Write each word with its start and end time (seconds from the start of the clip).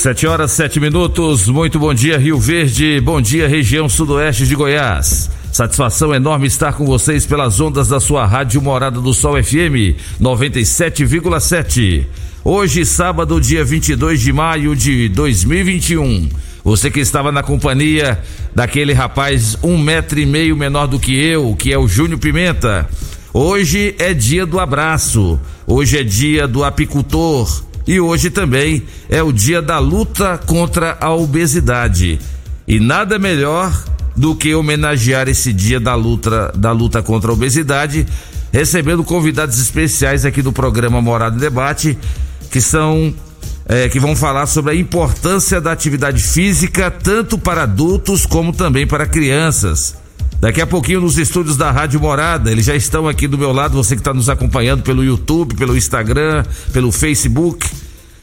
Sete 0.00 0.26
horas, 0.26 0.52
sete 0.52 0.80
minutos. 0.80 1.46
Muito 1.46 1.78
bom 1.78 1.92
dia, 1.92 2.16
Rio 2.16 2.40
Verde. 2.40 2.98
Bom 3.02 3.20
dia, 3.20 3.46
região 3.46 3.86
sudoeste 3.86 4.46
de 4.46 4.54
Goiás. 4.54 5.30
Satisfação 5.52 6.14
enorme 6.14 6.46
estar 6.46 6.72
com 6.72 6.86
vocês 6.86 7.26
pelas 7.26 7.60
ondas 7.60 7.88
da 7.88 8.00
sua 8.00 8.24
rádio 8.24 8.62
Morada 8.62 8.98
do 8.98 9.12
Sol 9.12 9.34
FM 9.34 10.00
97,7. 10.18 12.06
Hoje, 12.42 12.86
sábado, 12.86 13.38
dia 13.38 13.62
22 13.62 14.22
de 14.22 14.32
maio 14.32 14.74
de 14.74 15.10
2021. 15.10 16.30
Você 16.64 16.90
que 16.90 17.00
estava 17.00 17.30
na 17.30 17.42
companhia 17.42 18.18
daquele 18.54 18.94
rapaz 18.94 19.58
um 19.62 19.76
metro 19.76 20.18
e 20.18 20.24
meio 20.24 20.56
menor 20.56 20.86
do 20.86 20.98
que 20.98 21.14
eu, 21.14 21.54
que 21.54 21.74
é 21.74 21.78
o 21.78 21.86
Júnior 21.86 22.18
Pimenta. 22.18 22.88
Hoje 23.34 23.94
é 23.98 24.14
dia 24.14 24.46
do 24.46 24.58
abraço. 24.58 25.38
Hoje 25.66 25.98
é 25.98 26.02
dia 26.02 26.48
do 26.48 26.64
apicultor. 26.64 27.68
E 27.90 27.98
hoje 27.98 28.30
também 28.30 28.84
é 29.08 29.20
o 29.20 29.32
dia 29.32 29.60
da 29.60 29.80
luta 29.80 30.38
contra 30.46 30.96
a 31.00 31.12
obesidade. 31.12 32.20
E 32.64 32.78
nada 32.78 33.18
melhor 33.18 33.76
do 34.14 34.32
que 34.32 34.54
homenagear 34.54 35.28
esse 35.28 35.52
dia 35.52 35.80
da 35.80 35.96
luta, 35.96 36.52
da 36.56 36.70
luta 36.70 37.02
contra 37.02 37.32
a 37.32 37.34
obesidade, 37.34 38.06
recebendo 38.52 39.02
convidados 39.02 39.58
especiais 39.58 40.24
aqui 40.24 40.40
do 40.40 40.52
programa 40.52 41.02
Morada 41.02 41.34
em 41.34 41.40
Debate, 41.40 41.98
que 42.48 42.60
são 42.60 43.12
é, 43.66 43.88
que 43.88 43.98
vão 43.98 44.14
falar 44.14 44.46
sobre 44.46 44.70
a 44.70 44.76
importância 44.76 45.60
da 45.60 45.72
atividade 45.72 46.22
física 46.22 46.92
tanto 46.92 47.36
para 47.36 47.64
adultos 47.64 48.24
como 48.24 48.52
também 48.52 48.86
para 48.86 49.04
crianças. 49.04 49.96
Daqui 50.40 50.58
a 50.62 50.66
pouquinho 50.66 51.02
nos 51.02 51.18
estúdios 51.18 51.54
da 51.54 51.70
Rádio 51.70 52.00
Morada, 52.00 52.50
eles 52.50 52.64
já 52.64 52.74
estão 52.74 53.06
aqui 53.06 53.28
do 53.28 53.36
meu 53.36 53.52
lado, 53.52 53.74
você 53.74 53.94
que 53.94 54.00
está 54.00 54.14
nos 54.14 54.30
acompanhando 54.30 54.82
pelo 54.82 55.04
YouTube, 55.04 55.54
pelo 55.54 55.76
Instagram, 55.76 56.46
pelo 56.72 56.90
Facebook. 56.90 57.68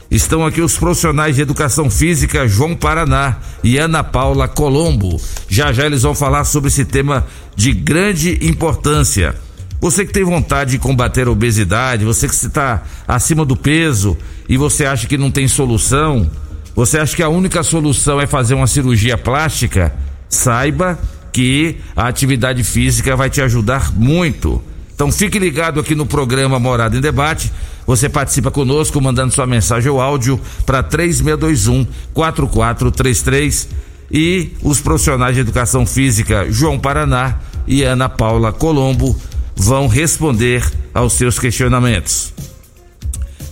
Estão 0.10 0.44
aqui 0.44 0.60
os 0.60 0.76
profissionais 0.76 1.36
de 1.36 1.44
educação 1.44 1.92
física 1.92 2.48
João 2.48 2.76
Paraná 2.76 3.38
e 3.64 3.78
Ana 3.78 4.04
Paula 4.04 4.48
Colombo. 4.48 5.22
Já 5.48 5.72
já 5.72 5.86
eles 5.86 6.02
vão 6.02 6.16
falar 6.16 6.44
sobre 6.46 6.70
esse 6.70 6.86
tema 6.86 7.24
de 7.56 7.72
grande 7.72 8.40
importância. 8.42 9.36
Você 9.80 10.04
que 10.04 10.12
tem 10.12 10.24
vontade 10.24 10.72
de 10.72 10.80
combater 10.80 11.28
a 11.28 11.32
obesidade, 11.32 12.04
você 12.04 12.28
que 12.28 12.34
está 12.34 12.82
acima 13.08 13.46
do 13.46 13.56
peso 13.56 14.18
e 14.50 14.58
você 14.58 14.86
acha 14.86 15.06
que 15.06 15.20
não 15.20 15.30
tem 15.30 15.48
solução, 15.48 16.28
você 16.76 16.98
acha 16.98 17.16
que 17.16 17.22
a 17.22 17.30
única 17.30 17.62
solução 17.62 18.20
é 18.20 18.26
fazer 18.26 18.56
uma 18.56 18.66
cirurgia 18.66 19.20
plástica, 19.20 19.94
saiba 20.28 20.98
que 21.38 21.78
a 21.96 22.08
atividade 22.08 22.64
física 22.64 23.16
vai 23.16 23.30
te 23.30 23.44
ajudar 23.44 23.94
muito. 23.94 24.60
Então 24.96 25.12
fique 25.12 25.38
ligado 25.38 25.80
aqui 25.80 25.94
no 25.94 26.04
programa 26.04 26.58
Morada 26.58 26.98
em 26.98 27.00
Debate. 27.00 27.54
Você 27.86 28.10
participa 28.10 28.50
conosco 28.50 29.00
mandando 29.00 29.32
sua 29.32 29.46
mensagem 29.46 29.88
ou 29.92 30.02
áudio 30.02 30.42
para 30.66 30.82
3621 30.82 31.86
4433 32.12 33.70
e 34.12 34.50
os 34.64 34.82
profissionais 34.82 35.36
de 35.36 35.42
educação 35.42 35.86
física 35.86 36.48
João 36.50 36.80
Paraná 36.80 37.36
e 37.68 37.84
Ana 37.84 38.10
Paula 38.10 38.52
Colombo 38.52 39.16
vão 39.56 39.86
responder 39.86 40.68
aos 40.92 41.14
seus 41.14 41.38
questionamentos. 41.38 42.34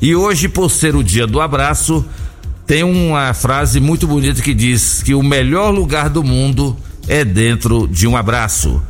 E 0.01 0.15
hoje, 0.15 0.49
por 0.49 0.71
ser 0.71 0.95
o 0.95 1.03
dia 1.03 1.27
do 1.27 1.39
abraço, 1.39 2.03
tem 2.65 2.83
uma 2.83 3.31
frase 3.35 3.79
muito 3.79 4.07
bonita 4.07 4.41
que 4.41 4.55
diz 4.55 5.03
que 5.03 5.13
o 5.13 5.21
melhor 5.21 5.69
lugar 5.69 6.09
do 6.09 6.23
mundo 6.23 6.75
é 7.07 7.23
dentro 7.23 7.87
de 7.87 8.07
um 8.07 8.15
abraço. 8.15 8.81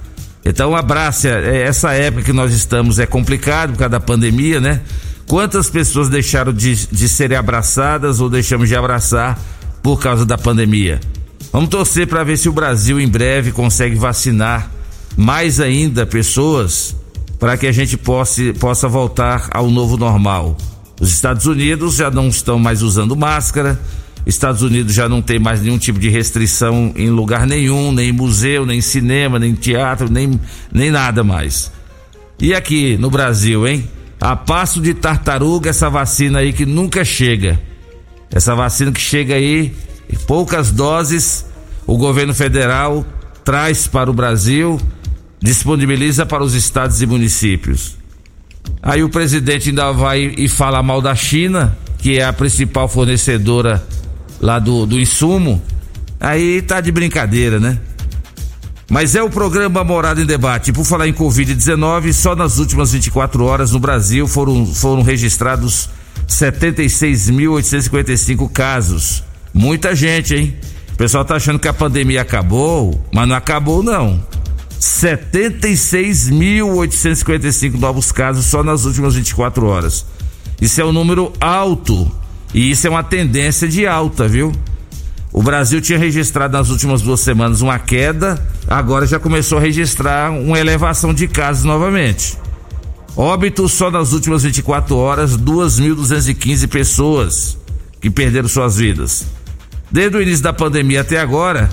Então, 0.44 0.76
abraço, 0.76 1.28
essa 1.28 1.94
época 1.94 2.24
que 2.24 2.34
nós 2.34 2.53
estamos 2.53 3.00
é 3.00 3.06
complicado 3.06 3.72
por 3.72 3.80
causa 3.80 3.90
da 3.90 4.00
pandemia, 4.00 4.59
né? 4.59 4.81
Quantas 5.28 5.70
pessoas 5.70 6.08
deixaram 6.08 6.53
de, 6.53 6.88
de 6.88 7.09
serem 7.09 7.38
abraçadas 7.38 8.22
ou 8.22 8.30
deixamos 8.30 8.70
de 8.70 8.76
abraçar 8.76 9.40
por 9.81 10.00
causa 10.00 10.24
da 10.24 10.38
pandemia? 10.38 11.00
Vamos 11.52 11.70
torcer 11.70 12.06
para 12.06 12.24
ver 12.24 12.38
se 12.38 12.48
o 12.48 12.53
Brasil 12.53 13.00
em 13.00 13.08
breve 13.08 13.52
consegue 13.52 13.96
vacinar 13.96 14.70
mais 15.18 15.59
ainda 15.59 16.06
pessoas 16.06 16.96
para 17.40 17.58
que 17.58 17.66
a 17.66 17.72
gente 17.72 17.97
possa, 17.97 18.42
possa 18.59 18.88
voltar 18.88 19.47
ao 19.52 19.70
novo 19.70 19.97
normal. 19.97 20.58
Os 21.00 21.12
Estados 21.12 21.46
Unidos 21.46 21.96
já 21.96 22.12
não 22.12 22.28
estão 22.28 22.59
mais 22.59 22.82
usando 22.82 23.16
máscara, 23.16 23.80
Estados 24.25 24.62
Unidos 24.62 24.94
já 24.94 25.08
não 25.08 25.22
tem 25.22 25.38
mais 25.38 25.62
nenhum 25.62 25.78
tipo 25.78 26.00
de 26.00 26.09
restrição 26.09 26.91
em 26.96 27.09
lugar 27.09 27.46
nenhum, 27.46 27.91
nem 27.91 28.12
museu, 28.12 28.66
nem 28.66 28.81
cinema, 28.81 29.38
nem 29.38 29.53
teatro, 29.53 30.12
nem, 30.12 30.40
nem 30.74 30.90
nada 30.90 31.24
mais. 31.24 31.72
E 32.40 32.53
aqui 32.53 32.97
no 32.97 33.09
Brasil, 33.09 33.68
hein? 33.68 33.88
A 34.19 34.35
passo 34.35 34.81
de 34.81 34.94
tartaruga, 34.94 35.69
essa 35.69 35.90
vacina 35.90 36.40
aí 36.40 36.52
que 36.52 36.66
nunca 36.66 37.06
chega. 37.06 37.59
Essa 38.31 38.56
vacina 38.56 38.91
que 38.91 39.00
chega 39.00 39.35
aí, 39.35 39.74
poucas 40.25 40.72
doses, 40.72 41.46
o 41.85 41.97
governo 41.97 42.34
federal 42.34 43.06
traz 43.44 43.85
para 43.85 44.09
o 44.09 44.14
Brasil, 44.14 44.82
disponibiliza 45.40 46.26
para 46.26 46.44
os 46.44 46.55
estados 46.55 47.02
e 47.02 47.05
municípios. 47.05 47.96
Aí 48.82 49.03
o 49.03 49.09
presidente 49.09 49.70
ainda 49.70 49.91
vai 49.91 50.34
e 50.38 50.50
fala 50.50 50.82
mal 50.82 51.02
da 51.02 51.14
China, 51.14 51.78
que 52.00 52.17
é 52.17 52.23
a 52.23 52.34
principal 52.34 52.88
fornecedora 52.88 53.85
lá 54.40 54.59
do, 54.59 54.85
do 54.85 54.99
insumo, 54.99 55.59
aí 56.20 56.61
tá 56.61 56.79
de 56.82 56.91
brincadeira, 56.91 57.59
né? 57.59 57.79
Mas 58.90 59.16
é 59.16 59.23
o 59.23 59.29
programa 59.29 59.82
Morada 59.84 60.22
em 60.22 60.26
Debate. 60.26 60.72
Por 60.72 60.85
falar 60.85 61.08
em 61.08 61.14
Covid-19, 61.14 62.14
só 62.14 62.34
nas 62.35 62.59
últimas 62.59 62.91
24 62.91 63.43
horas 63.43 63.72
no 63.72 63.79
Brasil 63.79 64.28
foram, 64.28 64.64
foram 64.66 65.02
registrados 65.02 65.90
76.855 66.28 68.52
casos. 68.52 69.23
Muita 69.53 69.96
gente, 69.96 70.35
hein? 70.35 70.55
O 70.93 70.97
pessoal 70.97 71.23
tá 71.26 71.35
achando 71.35 71.59
que 71.59 71.67
a 71.67 71.73
pandemia 71.73 72.22
acabou, 72.22 73.03
mas 73.11 73.28
não 73.28 73.35
acabou, 73.35 73.81
não. 73.81 74.23
76.855 74.79 77.79
novos 77.79 78.11
casos 78.11 78.46
só 78.46 78.64
nas 78.64 78.85
últimas 78.85 79.16
24 79.16 79.66
horas. 79.66 80.05
Isso 80.61 80.79
é 80.79 80.85
um 80.85 80.93
número 80.93 81.34
alto 81.40 82.11
e 82.55 82.72
isso 82.72 82.87
é 82.87 82.90
uma 82.90 83.03
tendência 83.03 83.67
de 83.67 83.85
alta, 83.85 84.28
viu? 84.29 84.53
O 85.34 85.43
Brasil 85.43 85.81
tinha 85.81 85.99
registrado 85.99 86.57
nas 86.57 86.69
últimas 86.69 87.02
duas 87.02 87.19
semanas 87.19 87.59
uma 87.59 87.78
queda, 87.78 88.41
agora 88.66 89.05
já 89.05 89.19
começou 89.19 89.57
a 89.57 89.61
registrar 89.61 90.31
uma 90.31 90.57
elevação 90.57 91.13
de 91.13 91.28
casos 91.28 91.66
novamente. 91.66 92.37
Óbitos 93.13 93.73
só 93.73 93.91
nas 93.91 94.13
últimas 94.13 94.43
24 94.43 94.96
horas, 94.96 95.37
2.215 95.37 96.69
pessoas 96.69 97.57
que 97.99 98.09
perderam 98.09 98.47
suas 98.47 98.78
vidas. 98.78 99.25
Desde 99.91 100.16
o 100.16 100.22
início 100.22 100.41
da 100.41 100.53
pandemia 100.53 101.02
até 101.02 101.19
agora, 101.19 101.69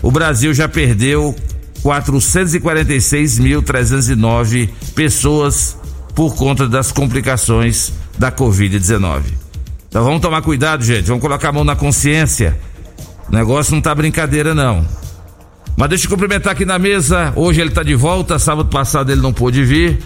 o 0.00 0.12
Brasil 0.12 0.54
já 0.54 0.68
perdeu 0.68 1.34
446.309 1.82 4.70
pessoas 4.94 5.76
por 6.14 6.36
conta 6.36 6.68
das 6.68 6.92
complicações 6.92 7.92
da 8.16 8.30
Covid-19. 8.30 9.39
Então 9.90 10.04
vamos 10.04 10.20
tomar 10.20 10.40
cuidado, 10.40 10.84
gente. 10.84 11.06
Vamos 11.06 11.20
colocar 11.20 11.48
a 11.48 11.52
mão 11.52 11.64
na 11.64 11.74
consciência. 11.74 12.56
O 13.28 13.34
negócio 13.34 13.74
não 13.74 13.82
tá 13.82 13.92
brincadeira, 13.92 14.54
não. 14.54 14.86
Mas 15.76 15.88
deixa 15.88 16.06
eu 16.06 16.10
cumprimentar 16.10 16.52
aqui 16.52 16.64
na 16.64 16.78
mesa. 16.78 17.32
Hoje 17.34 17.60
ele 17.60 17.70
tá 17.70 17.82
de 17.82 17.96
volta. 17.96 18.38
Sábado 18.38 18.68
passado 18.68 19.10
ele 19.10 19.20
não 19.20 19.32
pôde 19.32 19.64
vir. 19.64 19.98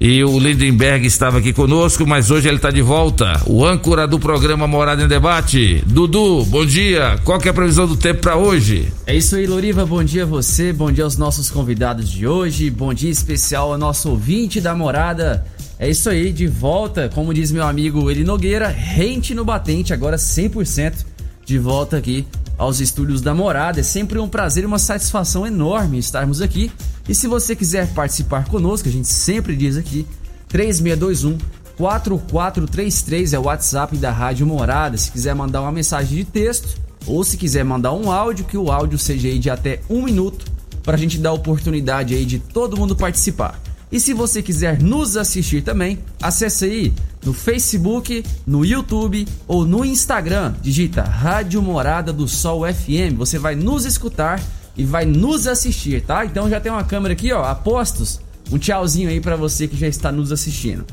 E 0.00 0.22
o 0.22 0.38
Lindenberg 0.38 1.04
estava 1.04 1.38
aqui 1.38 1.52
conosco, 1.52 2.06
mas 2.06 2.30
hoje 2.30 2.46
ele 2.46 2.56
está 2.56 2.70
de 2.70 2.80
volta. 2.80 3.40
O 3.44 3.64
âncora 3.64 4.06
do 4.06 4.20
programa 4.20 4.68
Morada 4.68 5.02
em 5.02 5.08
Debate. 5.08 5.82
Dudu, 5.84 6.44
bom 6.44 6.64
dia. 6.64 7.18
Qual 7.24 7.40
que 7.40 7.48
é 7.48 7.50
a 7.50 7.54
previsão 7.54 7.88
do 7.88 7.96
tempo 7.96 8.20
para 8.20 8.36
hoje? 8.36 8.86
É 9.04 9.16
isso 9.16 9.34
aí, 9.34 9.48
Loriva. 9.48 9.84
Bom 9.84 10.04
dia 10.04 10.22
a 10.22 10.26
você, 10.26 10.72
bom 10.72 10.92
dia 10.92 11.02
aos 11.02 11.16
nossos 11.16 11.50
convidados 11.50 12.08
de 12.08 12.24
hoje, 12.26 12.70
bom 12.70 12.94
dia 12.94 13.10
especial 13.10 13.72
ao 13.72 13.78
nosso 13.78 14.10
ouvinte 14.10 14.60
da 14.60 14.74
morada. 14.76 15.44
É 15.82 15.90
isso 15.90 16.08
aí, 16.08 16.32
de 16.32 16.46
volta, 16.46 17.08
como 17.12 17.34
diz 17.34 17.50
meu 17.50 17.66
amigo 17.66 18.08
Eli 18.08 18.22
Nogueira, 18.22 18.68
rente 18.68 19.34
no 19.34 19.44
batente, 19.44 19.92
agora 19.92 20.16
100% 20.16 21.04
de 21.44 21.58
volta 21.58 21.96
aqui 21.96 22.24
aos 22.56 22.78
estúdios 22.78 23.20
da 23.20 23.34
morada. 23.34 23.80
É 23.80 23.82
sempre 23.82 24.20
um 24.20 24.28
prazer 24.28 24.62
e 24.62 24.66
uma 24.66 24.78
satisfação 24.78 25.44
enorme 25.44 25.98
estarmos 25.98 26.40
aqui 26.40 26.70
e 27.08 27.16
se 27.16 27.26
você 27.26 27.56
quiser 27.56 27.92
participar 27.94 28.44
conosco, 28.44 28.88
a 28.88 28.92
gente 28.92 29.08
sempre 29.08 29.56
diz 29.56 29.76
aqui, 29.76 30.06
3621 30.50 31.36
4433 31.76 33.32
é 33.32 33.38
o 33.40 33.46
WhatsApp 33.46 33.96
da 33.96 34.12
Rádio 34.12 34.46
Morada. 34.46 34.96
Se 34.96 35.10
quiser 35.10 35.34
mandar 35.34 35.62
uma 35.62 35.72
mensagem 35.72 36.16
de 36.16 36.24
texto 36.24 36.80
ou 37.08 37.24
se 37.24 37.36
quiser 37.36 37.64
mandar 37.64 37.92
um 37.92 38.08
áudio, 38.08 38.44
que 38.44 38.56
o 38.56 38.70
áudio 38.70 39.00
seja 39.00 39.36
de 39.36 39.50
até 39.50 39.80
um 39.90 40.00
minuto, 40.00 40.46
para 40.84 40.94
a 40.94 40.98
gente 40.98 41.18
dar 41.18 41.32
oportunidade 41.32 42.14
aí 42.14 42.24
de 42.24 42.38
todo 42.38 42.76
mundo 42.76 42.94
participar. 42.94 43.60
E 43.92 44.00
se 44.00 44.14
você 44.14 44.40
quiser 44.40 44.80
nos 44.80 45.18
assistir 45.18 45.62
também, 45.62 45.98
acesse 46.20 46.64
aí 46.64 46.94
no 47.22 47.34
Facebook, 47.34 48.24
no 48.46 48.64
YouTube 48.64 49.28
ou 49.46 49.66
no 49.66 49.84
Instagram. 49.84 50.54
Digita 50.62 51.02
Rádio 51.02 51.60
Morada 51.60 52.10
do 52.10 52.26
Sol 52.26 52.62
FM. 52.62 53.18
Você 53.18 53.38
vai 53.38 53.54
nos 53.54 53.84
escutar 53.84 54.42
e 54.74 54.82
vai 54.82 55.04
nos 55.04 55.46
assistir, 55.46 56.02
tá? 56.02 56.24
Então 56.24 56.48
já 56.48 56.58
tem 56.58 56.72
uma 56.72 56.82
câmera 56.82 57.12
aqui, 57.12 57.30
ó, 57.34 57.44
apostos. 57.44 58.18
Um 58.50 58.56
tchauzinho 58.56 59.10
aí 59.10 59.20
para 59.20 59.36
você 59.36 59.68
que 59.68 59.76
já 59.76 59.86
está 59.86 60.10
nos 60.10 60.32
assistindo. 60.32 60.86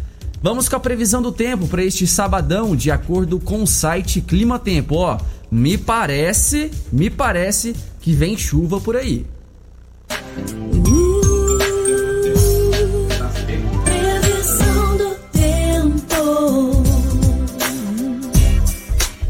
Vamos 0.44 0.68
com 0.68 0.76
a 0.76 0.80
previsão 0.80 1.22
do 1.22 1.32
tempo 1.32 1.68
para 1.68 1.84
este 1.84 2.06
sabadão, 2.06 2.76
de 2.76 2.92
acordo 2.92 3.40
com 3.40 3.64
o 3.64 3.68
site 3.68 4.20
Clima 4.20 4.60
Tempo, 4.60 4.96
ó. 4.96 5.18
Me 5.50 5.78
parece, 5.78 6.70
me 6.92 7.10
parece 7.10 7.74
que 8.02 8.12
vem 8.12 8.38
chuva 8.38 8.80
por 8.82 8.98
aí. 8.98 9.26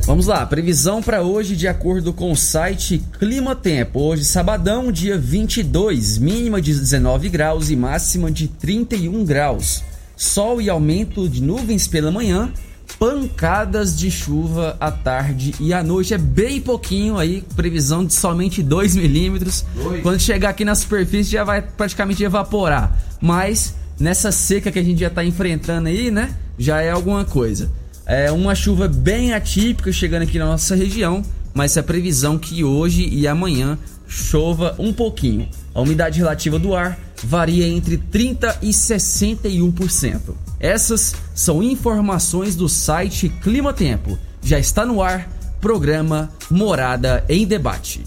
Vamos 0.10 0.26
lá, 0.26 0.44
previsão 0.44 1.04
para 1.04 1.22
hoje 1.22 1.56
de 1.56 1.68
acordo 1.68 2.12
com 2.12 2.32
o 2.32 2.36
site 2.36 3.00
Clima 3.20 3.56
Tempo. 3.56 4.00
Hoje, 4.00 4.26
sabadão, 4.26 4.92
dia 4.92 5.20
22, 5.20 6.18
mínima 6.18 6.60
de 6.60 6.74
19 6.74 7.30
graus 7.30 7.70
e 7.70 7.76
máxima 7.76 8.32
de 8.32 8.48
31 8.48 9.24
graus. 9.24 9.84
Sol 10.18 10.60
e 10.60 10.68
aumento 10.68 11.30
de 11.30 11.44
nuvens 11.44 11.88
pela 11.88 12.10
manhã, 12.10 12.52
pancadas 12.98 13.96
de 13.96 14.10
chuva 14.10 14.76
à 14.80 14.90
tarde 14.90 15.54
e 15.60 15.76
à 15.76 15.84
noite. 15.84 16.16
É 16.16 16.18
bem 16.18 16.60
pouquinho 16.60 17.20
aí, 17.20 17.44
previsão 17.56 18.04
de 18.04 18.16
somente 18.16 18.64
2 18.64 18.96
milímetros. 18.96 19.64
Quando 20.02 20.20
chegar 20.20 20.50
aqui 20.50 20.66
na 20.66 20.74
superfície 20.74 21.34
já 21.34 21.44
vai 21.44 21.62
praticamente 21.62 22.24
evaporar. 22.24 23.00
Mas 23.22 23.76
nessa 24.00 24.32
seca 24.32 24.72
que 24.72 24.80
a 24.80 24.84
gente 24.84 25.02
já 25.02 25.08
está 25.08 25.24
enfrentando 25.24 25.88
aí, 25.88 26.10
né? 26.10 26.34
Já 26.58 26.82
é 26.82 26.90
alguma 26.90 27.24
coisa. 27.26 27.70
É 28.10 28.32
uma 28.32 28.56
chuva 28.56 28.88
bem 28.88 29.36
atípica 29.36 29.92
chegando 29.92 30.24
aqui 30.24 30.40
na 30.40 30.48
nossa 30.48 30.76
região, 30.76 31.24
mas 31.54 31.78
a 31.78 31.84
previsão 31.84 32.40
que 32.40 32.64
hoje 32.64 33.08
e 33.08 33.28
amanhã 33.28 33.78
chova 34.08 34.76
um 34.80 34.92
pouquinho. 34.92 35.48
A 35.76 35.82
umidade 35.82 36.18
relativa 36.18 36.58
do 36.58 36.76
ar 36.76 36.98
varia 37.24 37.68
entre 37.68 37.98
30 37.98 38.58
e 38.64 38.70
61%. 38.70 40.34
Essas 40.60 41.14
são 41.36 41.62
informações 41.62 42.56
do 42.56 42.68
site 42.68 43.30
Clima 43.44 43.72
Tempo. 43.74 44.18
Já 44.42 44.58
está 44.58 44.88
no 44.88 45.04
ar 45.04 45.30
programa 45.62 46.32
Morada 46.50 47.24
em 47.30 47.46
Debate. 47.46 48.04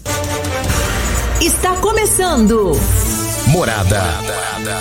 Está 1.39 1.77
começando. 1.77 2.73
Morada. 3.47 4.01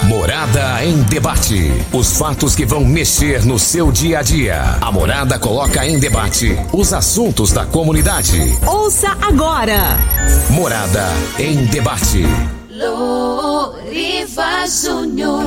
Morada 0.04 0.84
em 0.84 1.02
debate. 1.02 1.70
Os 1.92 2.16
fatos 2.16 2.54
que 2.54 2.64
vão 2.64 2.84
mexer 2.84 3.44
no 3.44 3.58
seu 3.58 3.90
dia 3.90 4.20
a 4.20 4.22
dia. 4.22 4.78
A 4.80 4.90
Morada 4.90 5.38
coloca 5.38 5.86
em 5.86 5.98
debate 5.98 6.56
os 6.72 6.92
assuntos 6.92 7.52
da 7.52 7.66
comunidade. 7.66 8.38
Ouça 8.66 9.16
agora. 9.20 9.98
Morada 10.50 11.06
em 11.38 11.64
debate. 11.66 12.22
Loriva 12.70 14.66
Júnior. 14.66 15.44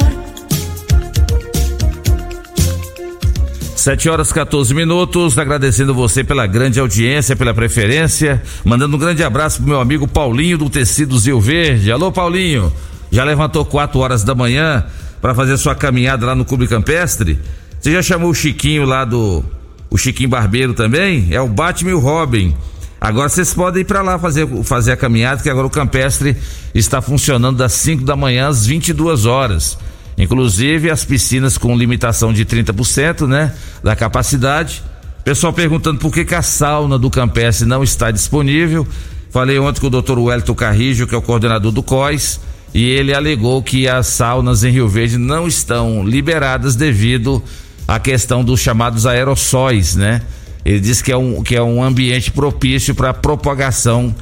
7 3.76 4.10
horas 4.10 4.34
14 4.34 4.74
minutos, 4.74 5.38
agradecendo 5.38 5.94
você 5.94 6.24
pela 6.24 6.48
grande 6.48 6.80
audiência, 6.80 7.36
pela 7.36 7.54
preferência, 7.54 8.42
mandando 8.64 8.96
um 8.96 9.00
grande 9.00 9.24
abraço 9.24 9.58
pro 9.58 9.68
meu 9.68 9.80
amigo 9.80 10.08
Paulinho 10.08 10.58
do 10.58 10.72
Tecidos 10.72 11.28
Rio 11.28 11.40
Verde. 11.40 11.92
Alô, 11.92 12.12
Paulinho, 12.12 12.74
já 13.16 13.24
levantou 13.24 13.64
4 13.64 13.98
horas 13.98 14.26
da 14.26 14.36
manhã 14.36 14.84
para 15.22 15.34
fazer 15.34 15.56
sua 15.56 15.74
caminhada 15.74 16.26
lá 16.26 16.36
no 16.36 16.44
Clube 16.44 16.68
Campestre? 16.68 17.40
Você 17.80 17.94
já 17.94 18.02
chamou 18.02 18.30
o 18.30 18.36
Chiquinho 18.36 18.84
lá 18.84 19.06
do. 19.06 19.42
O 19.90 19.98
Chiquinho 19.98 20.28
Barbeiro 20.28 20.74
também? 20.74 21.30
É 21.32 21.40
o 21.40 21.48
Batman 21.48 21.92
e 21.92 21.94
o 21.94 22.00
Robin. 22.00 22.54
Agora 23.00 23.30
vocês 23.30 23.54
podem 23.54 23.84
ir 23.84 23.86
para 23.86 24.02
lá 24.02 24.20
fazer, 24.20 24.46
fazer 24.66 24.92
a 24.92 24.98
caminhada, 24.98 25.42
que 25.42 25.50
agora 25.50 25.66
o 25.66 25.70
Campestre 25.70 26.36
está 26.74 27.02
funcionando 27.02 27.58
das 27.58 27.72
5 27.72 28.04
da 28.04 28.18
manhã 28.18 28.50
às 28.50 28.66
22 28.66 29.26
horas. 29.26 29.78
Inclusive 30.18 30.92
as 30.92 31.06
piscinas 31.06 31.58
com 31.58 31.78
limitação 31.78 32.34
de 32.34 32.46
30%, 32.46 33.28
né? 33.28 33.54
Da 33.82 33.96
capacidade. 33.96 34.84
Pessoal 35.24 35.54
perguntando 35.54 36.00
por 36.00 36.12
que, 36.12 36.26
que 36.26 36.36
a 36.36 36.42
sauna 36.42 37.00
do 37.00 37.10
Campestre 37.10 37.66
não 37.66 37.82
está 37.82 38.12
disponível. 38.12 38.86
Falei 39.32 39.58
ontem 39.58 39.80
com 39.80 39.88
o 39.88 40.02
Dr. 40.02 40.20
Wellington 40.20 40.56
Carrijo, 40.56 41.08
que 41.08 41.16
é 41.16 41.18
o 41.18 41.22
coordenador 41.22 41.72
do 41.72 41.82
COIS, 41.82 42.42
e 42.76 42.90
ele 42.90 43.14
alegou 43.14 43.64
que 43.64 43.88
as 43.88 44.08
saunas 44.08 44.66
em 44.66 44.70
Rio 44.70 44.90
Verde 44.90 45.18
não 45.18 45.48
estão 45.48 46.06
liberadas 46.06 46.76
devido 46.76 47.42
à 47.88 47.98
questão 48.00 48.44
dos 48.44 48.60
chamados 48.60 49.06
aerossóis, 49.06 49.96
né? 49.96 50.22
Ele 50.66 50.82
disse 50.82 51.02
que 51.02 51.10
é 51.10 51.16
um, 51.16 51.42
que 51.42 51.56
é 51.56 51.64
um 51.64 51.82
ambiente 51.82 52.32
propício 52.32 52.94
para 52.94 53.12
a 53.12 53.14
propagação 53.14 54.14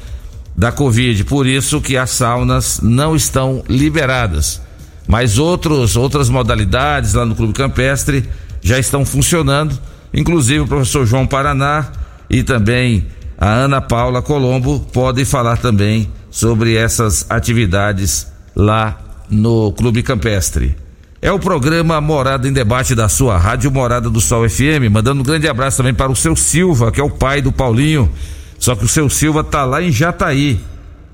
da 0.56 0.72
Covid, 0.72 1.24
por 1.24 1.48
isso 1.48 1.82
que 1.82 1.98
as 1.98 2.12
saunas 2.12 2.80
não 2.80 3.16
estão 3.16 3.64
liberadas. 3.68 4.62
Mas 5.08 5.40
outros, 5.40 5.96
outras 5.96 6.30
modalidades 6.30 7.16
lá 7.16 7.26
no 7.26 7.34
Clube 7.34 7.54
Campestre 7.54 8.24
já 8.62 8.78
estão 8.78 9.04
funcionando, 9.04 9.76
inclusive 10.14 10.60
o 10.60 10.68
professor 10.68 11.08
João 11.08 11.26
Paraná 11.26 11.92
e 12.30 12.44
também 12.44 13.08
a 13.36 13.50
Ana 13.50 13.82
Paula 13.82 14.22
Colombo 14.22 14.80
podem 14.94 15.26
falar 15.26 15.58
também 15.58 16.08
sobre 16.30 16.76
essas 16.76 17.26
atividades 17.32 18.32
lá 18.56 18.98
no 19.30 19.72
Clube 19.72 20.04
Campestre. 20.04 20.76
É 21.22 21.32
o 21.32 21.40
programa 21.40 22.02
Morada 22.02 22.48
em 22.48 22.52
Debate 22.54 22.94
da 22.94 23.08
sua 23.08 23.38
Rádio 23.38 23.72
Morada 23.72 24.10
do 24.10 24.20
Sol 24.20 24.48
FM, 24.48 24.92
mandando 24.92 25.22
um 25.22 25.24
grande 25.24 25.48
abraço 25.48 25.78
também 25.78 25.94
para 25.94 26.12
o 26.12 26.16
seu 26.16 26.36
Silva, 26.36 26.92
que 26.92 27.00
é 27.00 27.04
o 27.04 27.10
pai 27.10 27.42
do 27.42 27.52
Paulinho. 27.52 28.12
Só 28.60 28.76
que 28.76 28.84
o 28.84 28.90
seu 28.90 29.10
Silva 29.10 29.44
tá 29.44 29.64
lá 29.64 29.82
em 29.82 29.92
Jataí, 29.92 30.60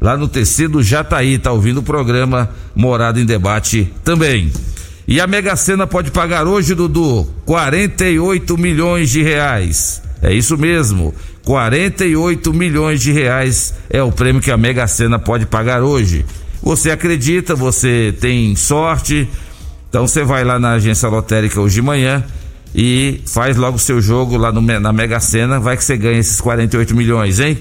lá 0.02 0.18
no 0.18 0.28
tecido 0.28 0.82
Jataí, 0.82 1.38
tá 1.38 1.52
ouvindo 1.52 1.80
o 1.80 1.84
programa 1.84 2.50
Morada 2.76 3.20
em 3.22 3.26
Debate 3.26 3.94
também. 4.04 4.52
E 5.08 5.20
a 5.22 5.28
Mega 5.28 5.56
Sena 5.56 5.88
pode 5.88 6.12
pagar 6.12 6.48
hoje, 6.48 6.76
Dudu, 6.76 7.28
48 7.46 8.58
milhões 8.58 9.10
de 9.10 9.22
reais. 9.22 10.02
É 10.22 10.34
isso 10.34 10.58
mesmo. 10.58 11.14
48 11.46 12.54
milhões 12.54 13.02
de 13.02 13.12
reais 13.12 13.74
é 13.90 14.04
o 14.04 14.12
prêmio 14.12 14.42
que 14.42 14.52
a 14.52 14.58
Mega 14.58 14.88
Sena 14.88 15.18
pode 15.18 15.46
pagar 15.46 15.82
hoje. 15.82 16.26
Você 16.62 16.92
acredita, 16.92 17.56
você 17.56 18.14
tem 18.20 18.56
sorte, 18.56 19.28
então 19.90 20.08
você 20.08 20.24
vai 20.24 20.44
lá 20.44 20.60
na 20.60 20.74
agência 20.74 21.08
lotérica 21.08 21.60
hoje 21.60 21.76
de 21.76 21.82
manhã 21.82 22.24
e 22.76 23.22
faz 23.26 23.58
logo 23.58 23.78
o 23.78 23.80
seu 23.80 24.02
jogo 24.02 24.38
lá 24.38 24.52
no, 24.52 24.62
na 24.62 24.94
Mega 24.94 25.20
Sena, 25.20 25.60
vai 25.60 25.78
que 25.78 25.84
você 25.84 25.98
ganha 25.98 26.20
esses 26.20 26.40
48 26.40 26.96
milhões, 26.96 27.40
hein? 27.40 27.58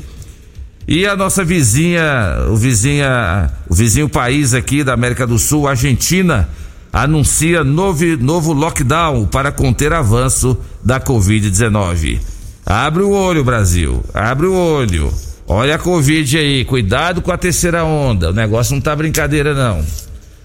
E 0.86 1.06
a 1.06 1.14
nossa 1.14 1.44
vizinha, 1.44 2.46
o 2.48 2.56
vizinha, 2.56 3.50
o 3.68 3.74
vizinho 3.74 4.08
país 4.08 4.54
aqui 4.54 4.82
da 4.82 4.94
América 4.94 5.26
do 5.26 5.38
Sul, 5.38 5.68
Argentina, 5.68 6.48
anuncia 6.92 7.62
novo, 7.62 8.04
novo 8.16 8.52
lockdown 8.54 9.26
para 9.26 9.52
conter 9.52 9.92
avanço 9.92 10.56
da 10.82 10.98
Covid-19. 10.98 12.18
Abre 12.64 13.02
o 13.02 13.10
olho, 13.10 13.44
Brasil. 13.44 14.02
Abre 14.14 14.46
o 14.46 14.54
olho. 14.54 15.12
Olha 15.50 15.76
a 15.76 15.78
Covid 15.78 16.36
aí. 16.36 16.62
Cuidado 16.66 17.22
com 17.22 17.32
a 17.32 17.38
terceira 17.38 17.82
onda. 17.82 18.28
O 18.28 18.34
negócio 18.34 18.74
não 18.74 18.82
tá 18.82 18.94
brincadeira, 18.94 19.54
não. 19.54 19.82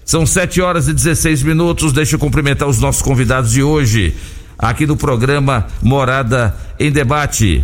São 0.02 0.24
7 0.24 0.62
horas 0.62 0.88
e 0.88 0.94
16 0.94 1.42
minutos. 1.42 1.92
Deixa 1.92 2.14
eu 2.14 2.18
cumprimentar 2.18 2.66
os 2.66 2.80
nossos 2.80 3.02
convidados 3.02 3.52
de 3.52 3.62
hoje. 3.62 4.14
Aqui 4.58 4.86
do 4.86 4.96
programa 4.96 5.66
Morada 5.82 6.56
em 6.80 6.90
Debate. 6.90 7.62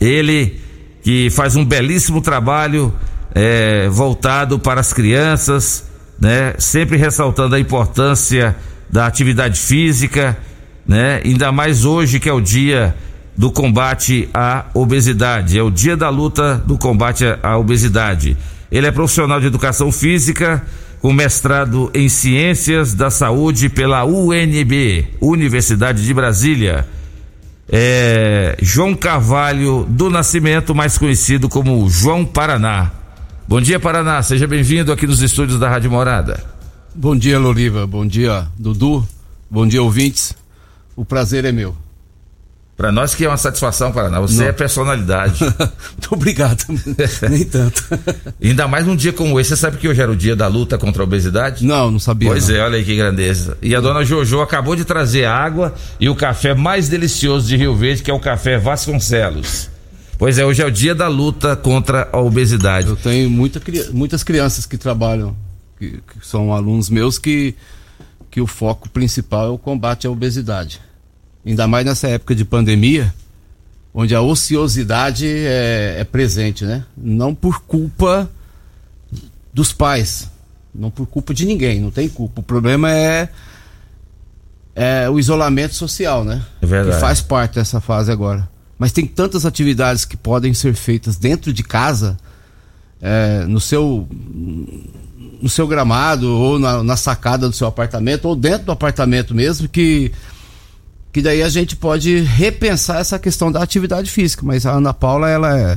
Ele 0.00 0.60
que 1.00 1.30
faz 1.30 1.54
um 1.54 1.64
belíssimo 1.64 2.20
trabalho 2.20 2.92
é, 3.32 3.88
voltado 3.88 4.58
para 4.58 4.80
as 4.80 4.92
crianças, 4.92 5.84
né? 6.20 6.54
Sempre 6.58 6.96
ressaltando 6.96 7.54
a 7.54 7.60
importância 7.60 8.56
da 8.90 9.06
atividade 9.06 9.60
física, 9.60 10.36
né? 10.84 11.20
Ainda 11.24 11.52
mais 11.52 11.84
hoje 11.84 12.18
que 12.18 12.28
é 12.28 12.32
o 12.32 12.40
dia 12.40 12.96
do 13.38 13.52
combate 13.52 14.28
à 14.34 14.66
obesidade, 14.74 15.56
é 15.56 15.62
o 15.62 15.70
dia 15.70 15.96
da 15.96 16.08
luta 16.08 16.56
do 16.66 16.76
combate 16.76 17.24
à 17.40 17.56
obesidade. 17.56 18.36
Ele 18.68 18.88
é 18.88 18.90
profissional 18.90 19.40
de 19.40 19.46
educação 19.46 19.92
física, 19.92 20.66
com 21.00 21.12
mestrado 21.12 21.88
em 21.94 22.08
Ciências 22.08 22.94
da 22.94 23.10
Saúde 23.10 23.68
pela 23.68 24.04
UNB, 24.04 25.06
Universidade 25.20 26.04
de 26.04 26.12
Brasília. 26.12 26.84
É 27.70 28.56
João 28.60 28.92
Carvalho 28.92 29.86
do 29.88 30.10
Nascimento, 30.10 30.74
mais 30.74 30.98
conhecido 30.98 31.48
como 31.48 31.88
João 31.88 32.24
Paraná. 32.24 32.90
Bom 33.46 33.60
dia, 33.60 33.78
Paraná. 33.78 34.20
Seja 34.20 34.48
bem-vindo 34.48 34.90
aqui 34.90 35.06
nos 35.06 35.22
estúdios 35.22 35.60
da 35.60 35.68
Rádio 35.68 35.92
Morada. 35.92 36.42
Bom 36.92 37.14
dia, 37.14 37.38
Loriva. 37.38 37.86
Bom 37.86 38.04
dia, 38.04 38.48
Dudu. 38.58 39.06
Bom 39.48 39.64
dia, 39.64 39.80
ouvintes. 39.80 40.34
O 40.96 41.04
prazer 41.04 41.44
é 41.44 41.52
meu. 41.52 41.87
Para 42.78 42.92
nós 42.92 43.12
que 43.12 43.24
é 43.24 43.28
uma 43.28 43.36
satisfação, 43.36 43.90
Paraná. 43.90 44.20
Você 44.20 44.36
Não. 44.36 44.44
é 44.46 44.52
personalidade. 44.52 45.40
Muito 45.42 46.12
obrigado. 46.12 46.64
Nem 47.28 47.44
tanto. 47.44 47.84
Ainda 48.40 48.68
mais 48.68 48.86
num 48.86 48.94
dia 48.94 49.12
como 49.12 49.40
esse. 49.40 49.50
Você 49.50 49.56
sabe 49.56 49.78
que 49.78 49.88
hoje 49.88 50.00
era 50.00 50.12
o 50.12 50.14
dia 50.14 50.36
da 50.36 50.46
luta 50.46 50.78
contra 50.78 51.02
a 51.02 51.04
obesidade? 51.04 51.66
Não, 51.66 51.90
não 51.90 51.98
sabia. 51.98 52.30
Pois 52.30 52.48
não. 52.48 52.54
é, 52.54 52.60
olha 52.60 52.76
aí 52.76 52.84
que 52.84 52.94
grandeza. 52.94 53.58
E 53.60 53.74
a 53.74 53.80
dona 53.80 54.04
Jojo 54.04 54.40
acabou 54.40 54.76
de 54.76 54.84
trazer 54.84 55.24
a 55.24 55.34
água 55.34 55.74
e 55.98 56.08
o 56.08 56.14
café 56.14 56.54
mais 56.54 56.88
delicioso 56.88 57.48
de 57.48 57.56
Rio 57.56 57.74
Verde, 57.74 58.04
que 58.04 58.12
é 58.12 58.14
o 58.14 58.20
café 58.20 58.58
Vasconcelos. 58.58 59.68
Pois 60.16 60.38
é, 60.38 60.46
hoje 60.46 60.62
é 60.62 60.66
o 60.66 60.70
dia 60.70 60.94
da 60.94 61.08
luta 61.08 61.56
contra 61.56 62.08
a 62.12 62.20
obesidade. 62.20 62.86
Eu 62.86 62.96
tenho 62.96 63.28
muita, 63.28 63.60
muitas 63.92 64.22
crianças 64.22 64.66
que 64.66 64.78
trabalham, 64.78 65.36
que, 65.80 65.90
que 65.90 66.24
são 66.24 66.54
alunos 66.54 66.88
meus, 66.88 67.18
que, 67.18 67.56
que 68.30 68.40
o 68.40 68.46
foco 68.46 68.88
principal 68.88 69.46
é 69.46 69.50
o 69.50 69.58
combate 69.58 70.06
à 70.06 70.10
obesidade. 70.10 70.80
Ainda 71.48 71.66
mais 71.66 71.86
nessa 71.86 72.06
época 72.08 72.34
de 72.34 72.44
pandemia, 72.44 73.12
onde 73.94 74.14
a 74.14 74.20
ociosidade 74.20 75.26
é, 75.26 75.96
é 75.98 76.04
presente, 76.04 76.62
né? 76.62 76.84
Não 76.94 77.34
por 77.34 77.62
culpa 77.62 78.30
dos 79.50 79.72
pais, 79.72 80.30
não 80.74 80.90
por 80.90 81.06
culpa 81.06 81.32
de 81.32 81.46
ninguém, 81.46 81.80
não 81.80 81.90
tem 81.90 82.06
culpa. 82.06 82.40
O 82.40 82.44
problema 82.44 82.92
é, 82.92 83.30
é 84.74 85.08
o 85.08 85.18
isolamento 85.18 85.74
social, 85.74 86.22
né? 86.22 86.44
É 86.60 86.66
verdade. 86.66 86.96
Que 86.96 87.00
faz 87.00 87.22
parte 87.22 87.54
dessa 87.54 87.80
fase 87.80 88.12
agora. 88.12 88.46
Mas 88.78 88.92
tem 88.92 89.06
tantas 89.06 89.46
atividades 89.46 90.04
que 90.04 90.18
podem 90.18 90.52
ser 90.52 90.74
feitas 90.74 91.16
dentro 91.16 91.50
de 91.50 91.62
casa, 91.62 92.18
é, 93.00 93.44
no 93.46 93.58
seu 93.58 94.06
no 95.40 95.48
seu 95.48 95.66
gramado 95.66 96.28
ou 96.28 96.58
na, 96.58 96.82
na 96.82 96.96
sacada 96.96 97.48
do 97.48 97.54
seu 97.54 97.66
apartamento 97.68 98.26
ou 98.26 98.36
dentro 98.36 98.66
do 98.66 98.72
apartamento 98.72 99.34
mesmo 99.34 99.66
que 99.66 100.12
que 101.18 101.22
daí 101.22 101.42
a 101.42 101.48
gente 101.48 101.74
pode 101.74 102.20
repensar 102.20 103.00
essa 103.00 103.18
questão 103.18 103.50
da 103.50 103.60
atividade 103.60 104.08
física. 104.08 104.42
Mas 104.46 104.64
a 104.64 104.70
Ana 104.70 104.94
Paula 104.94 105.28
ela 105.28 105.58
é 105.58 105.76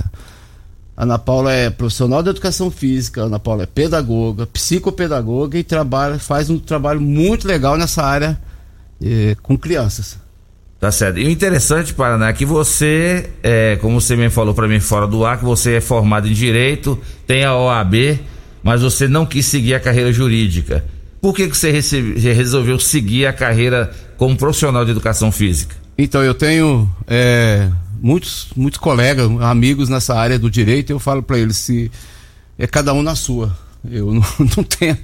Ana 0.95 1.17
Paula 1.17 1.51
é 1.51 1.67
profissional 1.71 2.21
de 2.21 2.29
educação 2.29 2.69
física, 2.69 3.23
Ana 3.23 3.39
Paula 3.39 3.63
é 3.63 3.65
pedagoga, 3.65 4.45
psicopedagoga 4.45 5.57
e 5.57 5.63
trabalha 5.63 6.19
faz 6.19 6.51
um 6.51 6.59
trabalho 6.59 7.01
muito 7.01 7.47
legal 7.47 7.75
nessa 7.75 8.03
área 8.03 8.39
eh, 9.03 9.35
com 9.41 9.57
crianças. 9.57 10.15
Tá 10.79 10.91
certo. 10.91 11.17
E 11.17 11.25
o 11.25 11.29
interessante, 11.31 11.91
Paraná, 11.91 12.29
é 12.29 12.33
que 12.33 12.45
você, 12.45 13.31
é, 13.41 13.77
como 13.81 13.99
você 13.99 14.15
me 14.15 14.29
falou 14.29 14.53
para 14.53 14.67
mim 14.67 14.79
fora 14.79 15.07
do 15.07 15.25
ar, 15.25 15.39
que 15.39 15.45
você 15.45 15.77
é 15.77 15.81
formado 15.81 16.27
em 16.27 16.33
Direito, 16.33 16.99
tem 17.25 17.43
a 17.43 17.55
OAB, 17.55 18.19
mas 18.61 18.83
você 18.83 19.07
não 19.07 19.25
quis 19.25 19.47
seguir 19.47 19.73
a 19.73 19.79
carreira 19.79 20.13
jurídica. 20.13 20.85
Por 21.21 21.35
que, 21.35 21.47
que 21.47 21.55
você 21.55 21.71
rece- 21.71 22.13
resolveu 22.17 22.79
seguir 22.79 23.27
a 23.27 23.33
carreira 23.33 23.91
como 24.17 24.35
profissional 24.35 24.83
de 24.83 24.91
educação 24.91 25.31
física? 25.31 25.75
Então, 25.97 26.23
eu 26.23 26.33
tenho 26.33 26.89
é, 27.05 27.69
muitos, 28.01 28.47
muitos 28.55 28.79
colegas, 28.79 29.29
amigos 29.41 29.87
nessa 29.87 30.15
área 30.15 30.39
do 30.39 30.49
direito, 30.49 30.89
eu 30.89 30.99
falo 30.99 31.21
para 31.21 31.37
eles 31.37 31.57
se 31.57 31.91
é 32.57 32.65
cada 32.65 32.93
um 32.93 33.03
na 33.03 33.15
sua. 33.15 33.55
Eu 33.89 34.07
não, 34.13 34.23
não 34.57 34.63
tenho. 34.63 34.97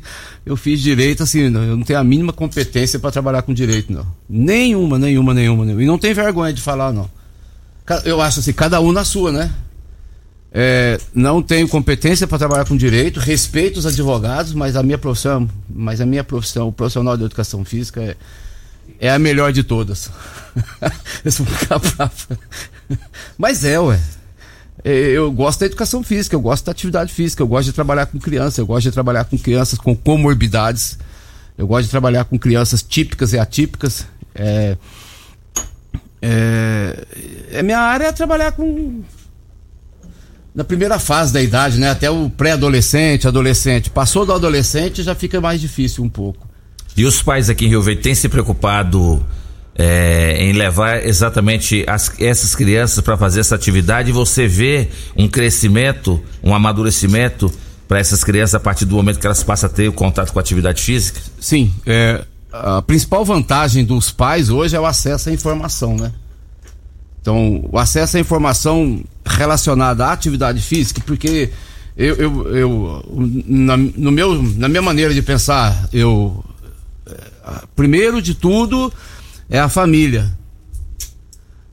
Eu 0.46 0.56
fiz 0.56 0.82
direito 0.82 1.22
assim, 1.24 1.50
não, 1.50 1.64
eu 1.64 1.78
não 1.78 1.84
tenho 1.84 2.00
a 2.00 2.04
mínima 2.04 2.34
competência 2.34 3.00
para 3.00 3.12
trabalhar 3.12 3.42
com 3.44 3.54
direito, 3.54 3.94
não. 3.94 4.06
Nenhuma, 4.30 4.98
nenhuma, 4.98 5.34
nenhuma, 5.34 5.66
nenhuma. 5.66 5.84
E 5.84 5.86
não 5.86 5.98
tem 6.00 6.14
vergonha 6.14 6.54
de 6.54 6.62
falar, 6.62 6.92
não. 6.92 7.10
Eu 8.04 8.22
acho 8.22 8.40
assim, 8.40 8.54
cada 8.54 8.82
um 8.82 8.92
na 8.92 9.06
sua, 9.06 9.32
né? 9.32 9.52
É, 10.60 11.00
não 11.14 11.40
tenho 11.40 11.68
competência 11.68 12.26
para 12.26 12.40
trabalhar 12.40 12.66
com 12.66 12.76
direito, 12.76 13.20
respeito 13.20 13.78
os 13.78 13.86
advogados, 13.86 14.56
mas 14.56 14.76
a 14.76 14.82
minha 14.82 14.98
profissão, 14.98 15.48
mas 15.70 16.02
a 16.02 16.06
minha 16.06 16.24
profissão, 16.24 16.70
o 16.70 16.72
profissional 16.72 17.16
de 17.16 17.26
educação 17.26 17.64
física 17.64 18.02
é, 18.02 18.18
é 19.00 19.12
a 19.12 19.20
melhor 19.20 19.54
de 19.54 19.62
todas. 19.62 20.10
Mas 23.38 23.64
é, 23.64 23.80
ué. 23.80 24.00
É, 24.84 24.98
Eu 25.12 25.32
gosto 25.32 25.60
da 25.60 25.68
educação 25.68 26.02
física, 26.02 26.36
eu 26.36 26.42
gosto 26.42 26.66
da 26.66 26.72
atividade 26.72 27.14
física, 27.14 27.44
eu 27.44 27.48
gosto 27.48 27.68
de 27.68 27.74
trabalhar 27.74 28.08
com 28.08 28.18
crianças, 28.18 28.58
eu 28.58 28.66
gosto 28.66 28.86
de 28.86 28.92
trabalhar 28.92 29.26
com 29.26 29.38
crianças 29.38 29.78
com 29.78 29.96
comorbidades, 29.96 30.98
eu 31.56 31.68
gosto 31.68 31.84
de 31.86 31.92
trabalhar 31.92 32.26
com 32.26 32.40
crianças 32.40 32.82
típicas 32.82 33.32
e 33.32 33.38
atípicas. 33.38 34.08
É, 34.34 34.76
é, 36.20 37.06
é 37.52 37.62
minha 37.62 37.80
área 37.80 38.06
é 38.06 38.12
trabalhar 38.12 38.54
com 38.54 39.04
na 40.58 40.64
primeira 40.64 40.98
fase 40.98 41.32
da 41.32 41.40
idade, 41.40 41.78
né? 41.78 41.92
Até 41.92 42.10
o 42.10 42.32
pré-adolescente, 42.32 43.28
adolescente. 43.28 43.92
Passou 43.92 44.26
do 44.26 44.34
adolescente 44.34 45.04
já 45.04 45.14
fica 45.14 45.40
mais 45.40 45.62
difícil 45.62 46.04
um 46.04 46.10
pouco. 46.10 46.48
E 46.98 47.06
os 47.06 47.22
pais 47.22 47.48
aqui 47.48 47.68
em 47.68 47.70
Rio 47.70 47.82
Verde 47.84 48.02
têm 48.02 48.16
se 48.16 48.28
preocupado 48.28 49.24
é, 49.76 50.44
em 50.44 50.54
levar 50.54 51.06
exatamente 51.06 51.86
as- 51.88 52.12
essas 52.20 52.56
crianças 52.56 53.00
para 53.04 53.16
fazer 53.16 53.42
essa 53.42 53.54
atividade 53.54 54.10
e 54.10 54.12
você 54.12 54.48
vê 54.48 54.88
um 55.16 55.28
crescimento, 55.28 56.20
um 56.44 56.56
amadurecimento 56.56 57.54
para 57.88 58.00
essas 58.00 58.24
crianças 58.24 58.56
a 58.56 58.60
partir 58.60 58.86
do 58.86 58.96
momento 58.96 59.20
que 59.20 59.28
elas 59.28 59.44
passam 59.44 59.70
a 59.70 59.72
ter 59.72 59.88
o 59.88 59.94
contato 59.94 60.34
com 60.34 60.40
a 60.40 60.42
atividade 60.42 60.82
física? 60.82 61.22
Sim, 61.40 61.72
é, 61.86 62.26
a 62.52 62.82
principal 62.82 63.24
vantagem 63.24 63.86
dos 63.86 64.10
pais 64.10 64.50
hoje 64.50 64.76
é 64.76 64.80
o 64.80 64.88
acesso 64.88 65.30
à 65.30 65.32
informação, 65.32 65.96
né? 65.96 66.12
Então, 67.22 67.64
o 67.72 67.78
acesso 67.78 68.18
à 68.18 68.20
informação 68.20 69.04
relacionada 69.28 70.06
à 70.06 70.12
atividade 70.12 70.62
física, 70.62 71.02
porque 71.06 71.52
eu, 71.96 72.16
eu, 72.16 72.56
eu 72.56 73.44
na, 73.46 73.76
no 73.78 74.12
meu, 74.12 74.42
na 74.42 74.68
minha 74.70 74.82
maneira 74.82 75.14
de 75.14 75.22
pensar, 75.22 75.90
eu 75.92 76.44
é, 77.06 77.64
primeiro 77.76 78.22
de 78.22 78.36
tudo 78.36 78.94
é 79.50 79.60
a 79.60 79.70
família. 79.70 80.32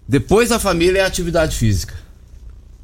Depois 0.06 0.50
da 0.50 0.58
família 0.58 1.00
é 1.00 1.02
a 1.02 1.06
atividade 1.06 1.56
física. 1.56 1.94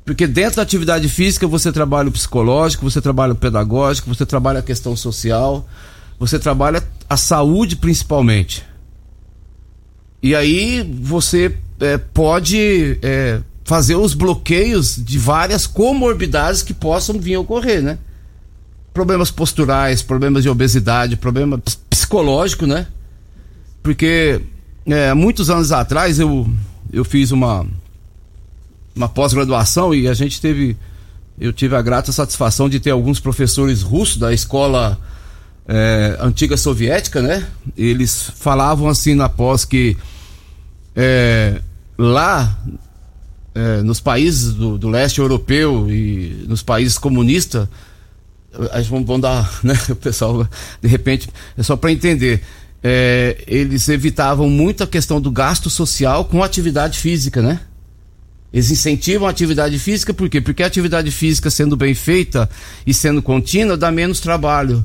Porque 0.05 0.27
dentro 0.27 0.57
da 0.57 0.62
atividade 0.62 1.09
física 1.09 1.47
você 1.47 1.71
trabalha 1.71 2.09
o 2.09 2.12
psicológico, 2.12 2.89
você 2.89 3.00
trabalha 3.00 3.33
o 3.33 3.37
pedagógico, 3.37 4.12
você 4.12 4.27
trabalha 4.27 4.61
a 4.61 4.62
questão 4.62 4.97
social, 4.97 5.69
você 6.19 6.39
trabalha 6.39 6.83
a 7.09 7.17
saúde 7.17 7.77
principalmente. 7.77 8.65
E 10.23 10.35
aí 10.35 10.83
você 10.83 11.57
é, 11.79 11.97
pode 11.97 12.99
é, 13.03 13.41
fazer 13.64 13.95
os 13.97 14.14
bloqueios 14.14 14.97
de 14.97 15.19
várias 15.19 15.67
comorbidades 15.67 16.62
que 16.62 16.75
possam 16.75 17.19
vir 17.19 17.35
a 17.35 17.40
ocorrer, 17.40 17.83
né? 17.83 17.99
Problemas 18.93 19.31
posturais, 19.31 20.02
problemas 20.02 20.43
de 20.43 20.49
obesidade, 20.49 21.17
problema 21.17 21.59
ps- 21.59 21.79
psicológico, 21.88 22.67
né? 22.67 22.87
Porque 23.83 24.40
é, 24.87 25.14
muitos 25.14 25.49
anos 25.50 25.71
atrás 25.73 26.19
eu, 26.19 26.49
eu 26.93 27.05
fiz 27.05 27.31
uma, 27.31 27.64
uma 28.95 29.09
pós-graduação 29.09 29.95
e 29.95 30.09
a 30.09 30.14
gente 30.14 30.40
teve. 30.40 30.76
Eu 31.38 31.52
tive 31.52 31.75
a 31.75 31.81
grata 31.81 32.12
satisfação 32.12 32.69
de 32.69 32.79
ter 32.81 32.90
alguns 32.90 33.19
professores 33.21 33.81
russos 33.81 34.19
da 34.19 34.31
escola 34.33 34.99
é, 35.67 36.19
antiga 36.21 36.57
soviética, 36.57 37.23
né? 37.23 37.47
Eles 37.76 38.31
falavam 38.37 38.88
assim 38.88 39.14
na 39.14 39.29
pós 39.29 39.64
que 39.64 39.97
é, 40.95 41.62
lá 41.97 42.59
é, 43.54 43.83
nos 43.83 44.00
países 44.00 44.54
do, 44.54 44.78
do 44.78 44.88
leste 44.88 45.19
europeu 45.19 45.90
e 45.90 46.45
nos 46.49 46.62
países 46.62 46.97
comunistas, 46.99 47.69
a 48.73 48.80
gente 48.80 48.90
vamos, 48.90 49.07
vamos 49.07 49.23
dar, 49.23 49.50
né? 49.62 49.75
O 49.90 49.97
pessoal, 49.97 50.47
de 50.80 50.88
repente, 50.88 51.28
é 51.57 51.62
só 51.62 51.76
para 51.76 51.92
entender. 51.92 52.42
É, 52.83 53.45
eles 53.47 53.88
evitavam 53.88 54.49
muito 54.49 54.83
a 54.83 54.87
questão 54.87 55.21
do 55.21 55.30
gasto 55.30 55.69
social 55.69 56.25
com 56.25 56.42
atividade 56.42 56.99
física, 56.99 57.42
né? 57.42 57.61
Eles 58.52 58.71
incentivam 58.71 59.28
a 59.28 59.30
atividade 59.30 59.78
física, 59.78 60.12
por 60.12 60.28
quê? 60.28 60.40
Porque 60.40 60.62
a 60.62 60.66
atividade 60.66 61.11
física 61.11 61.50
sendo 61.50 61.76
bem 61.76 61.95
feita 61.95 62.50
e 62.87 62.92
sendo 62.92 63.23
contínua 63.23 63.76
dá 63.76 63.92
menos 63.92 64.19
trabalho 64.19 64.85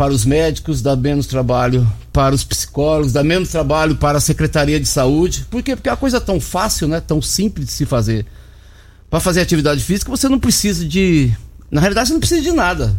para 0.00 0.14
os 0.14 0.24
médicos, 0.24 0.80
dá 0.80 0.96
menos 0.96 1.26
trabalho 1.26 1.86
para 2.10 2.34
os 2.34 2.42
psicólogos, 2.42 3.12
dá 3.12 3.22
menos 3.22 3.50
trabalho 3.50 3.96
para 3.96 4.16
a 4.16 4.20
Secretaria 4.20 4.80
de 4.80 4.88
Saúde. 4.88 5.46
Por 5.50 5.62
quê? 5.62 5.76
Porque 5.76 5.90
é 5.90 5.92
uma 5.92 5.98
coisa 5.98 6.18
tão 6.18 6.40
fácil, 6.40 6.88
né? 6.88 7.02
Tão 7.02 7.20
simples 7.20 7.66
de 7.66 7.72
se 7.72 7.84
fazer. 7.84 8.24
Para 9.10 9.20
fazer 9.20 9.42
atividade 9.42 9.84
física, 9.84 10.10
você 10.10 10.26
não 10.26 10.38
precisa 10.40 10.88
de. 10.88 11.30
Na 11.70 11.82
realidade, 11.82 12.08
você 12.08 12.14
não 12.14 12.20
precisa 12.20 12.40
de 12.40 12.50
nada. 12.50 12.96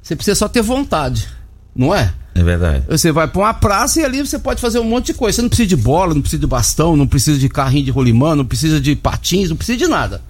Você 0.00 0.16
precisa 0.16 0.34
só 0.34 0.48
ter 0.48 0.62
vontade, 0.62 1.28
não 1.76 1.94
é? 1.94 2.14
É 2.34 2.42
verdade. 2.42 2.86
Você 2.88 3.12
vai 3.12 3.28
para 3.28 3.42
uma 3.42 3.52
praça 3.52 4.00
e 4.00 4.04
ali 4.06 4.26
você 4.26 4.38
pode 4.38 4.62
fazer 4.62 4.78
um 4.78 4.84
monte 4.84 5.08
de 5.08 5.14
coisa. 5.14 5.36
Você 5.36 5.42
não 5.42 5.50
precisa 5.50 5.68
de 5.68 5.76
bola, 5.76 6.14
não 6.14 6.22
precisa 6.22 6.40
de 6.40 6.46
bastão, 6.46 6.96
não 6.96 7.06
precisa 7.06 7.38
de 7.38 7.50
carrinho 7.50 7.84
de 7.84 7.90
rolimã, 7.90 8.34
não 8.34 8.46
precisa 8.46 8.80
de 8.80 8.96
patins, 8.96 9.50
não 9.50 9.56
precisa 9.56 9.76
de 9.76 9.86
nada. 9.86 10.22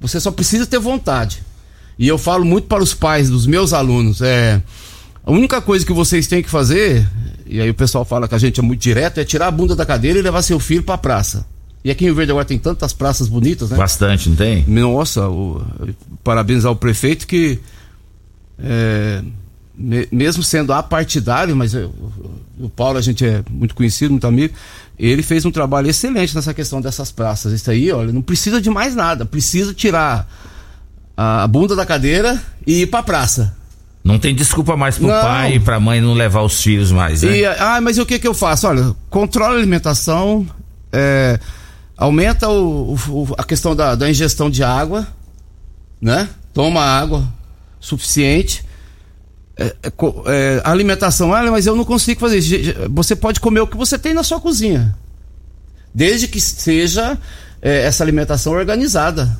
Você 0.00 0.20
só 0.20 0.30
precisa 0.30 0.66
ter 0.66 0.78
vontade. 0.78 1.42
E 1.98 2.06
eu 2.06 2.16
falo 2.16 2.44
muito 2.44 2.68
para 2.68 2.80
os 2.80 2.94
pais 2.94 3.28
dos 3.28 3.44
meus 3.44 3.72
alunos, 3.72 4.22
é 4.22 4.62
a 5.24 5.30
única 5.30 5.60
coisa 5.60 5.84
que 5.86 5.92
vocês 5.92 6.26
têm 6.26 6.42
que 6.42 6.50
fazer, 6.50 7.06
e 7.46 7.60
aí 7.60 7.70
o 7.70 7.74
pessoal 7.74 8.04
fala 8.04 8.26
que 8.28 8.34
a 8.34 8.38
gente 8.38 8.58
é 8.58 8.62
muito 8.62 8.80
direto, 8.80 9.18
é 9.18 9.24
tirar 9.24 9.46
a 9.48 9.50
bunda 9.50 9.74
da 9.76 9.86
cadeira 9.86 10.18
e 10.18 10.22
levar 10.22 10.42
seu 10.42 10.58
filho 10.58 10.82
para 10.82 10.94
a 10.96 10.98
praça. 10.98 11.46
E 11.84 11.90
aqui 11.90 12.04
em 12.04 12.06
Rio 12.08 12.14
Verde 12.14 12.30
agora 12.32 12.44
tem 12.44 12.58
tantas 12.58 12.92
praças 12.92 13.28
bonitas, 13.28 13.70
né? 13.70 13.76
Bastante, 13.76 14.28
não 14.28 14.36
tem? 14.36 14.64
Nossa, 14.68 15.28
o, 15.28 15.60
parabéns 16.22 16.64
ao 16.64 16.76
prefeito 16.76 17.26
que 17.26 17.58
é, 18.58 19.22
me- 19.76 20.06
mesmo 20.12 20.42
sendo 20.42 20.72
apartidário, 20.72 21.56
mas 21.56 21.74
eu- 21.74 21.92
o 22.60 22.68
Paulo 22.68 22.98
a 22.98 23.00
gente 23.00 23.24
é 23.24 23.42
muito 23.50 23.74
conhecido, 23.74 24.12
muito 24.12 24.26
amigo, 24.26 24.54
ele 24.98 25.22
fez 25.22 25.44
um 25.44 25.50
trabalho 25.50 25.88
excelente 25.90 26.34
nessa 26.34 26.54
questão 26.54 26.80
dessas 26.80 27.10
praças. 27.10 27.52
Isso 27.52 27.68
aí, 27.70 27.90
olha, 27.90 28.12
não 28.12 28.22
precisa 28.22 28.60
de 28.60 28.70
mais 28.70 28.94
nada, 28.94 29.24
precisa 29.24 29.74
tirar 29.74 30.28
a 31.16 31.46
bunda 31.48 31.74
da 31.74 31.84
cadeira 31.84 32.40
e 32.66 32.82
ir 32.82 32.86
pra 32.86 33.02
praça. 33.02 33.56
Não 34.04 34.18
tem 34.18 34.34
desculpa 34.34 34.76
mais 34.76 34.96
pro 34.98 35.06
Não. 35.06 35.20
pai 35.22 35.54
e 35.54 35.60
pra 35.60 35.78
mãe 35.78 36.00
não 36.00 36.12
levar 36.14 36.42
os 36.42 36.60
filhos 36.60 36.90
mais, 36.90 37.22
né? 37.22 37.36
E, 37.38 37.46
ah, 37.46 37.80
mas 37.80 37.98
o 37.98 38.04
que 38.06 38.18
que 38.18 38.26
eu 38.26 38.34
faço? 38.34 38.66
Olha, 38.66 38.94
controla 39.08 39.54
a 39.54 39.58
alimentação, 39.58 40.44
é, 40.92 41.38
aumenta 41.96 42.48
o- 42.48 42.94
o- 42.94 43.34
a 43.38 43.44
questão 43.44 43.76
da, 43.76 43.94
da 43.94 44.10
ingestão 44.10 44.50
de 44.50 44.64
água, 44.64 45.06
né? 46.00 46.28
Toma 46.52 46.80
água 46.82 47.22
suficiente. 47.78 48.64
É, 49.56 49.66
é, 49.66 49.92
é, 50.26 50.60
a 50.64 50.70
alimentação, 50.72 51.30
olha, 51.30 51.50
mas 51.52 51.66
eu 51.66 51.76
não 51.76 51.84
consigo 51.84 52.18
fazer 52.20 52.38
isso. 52.38 52.54
Você 52.90 53.14
pode 53.14 53.38
comer 53.38 53.60
o 53.60 53.66
que 53.68 53.76
você 53.76 53.96
tem 53.98 54.12
na 54.14 54.24
sua 54.24 54.40
cozinha. 54.40 54.96
Desde 55.94 56.26
que 56.26 56.40
seja 56.40 57.16
é, 57.60 57.82
essa 57.84 58.02
alimentação 58.02 58.52
organizada. 58.52 59.30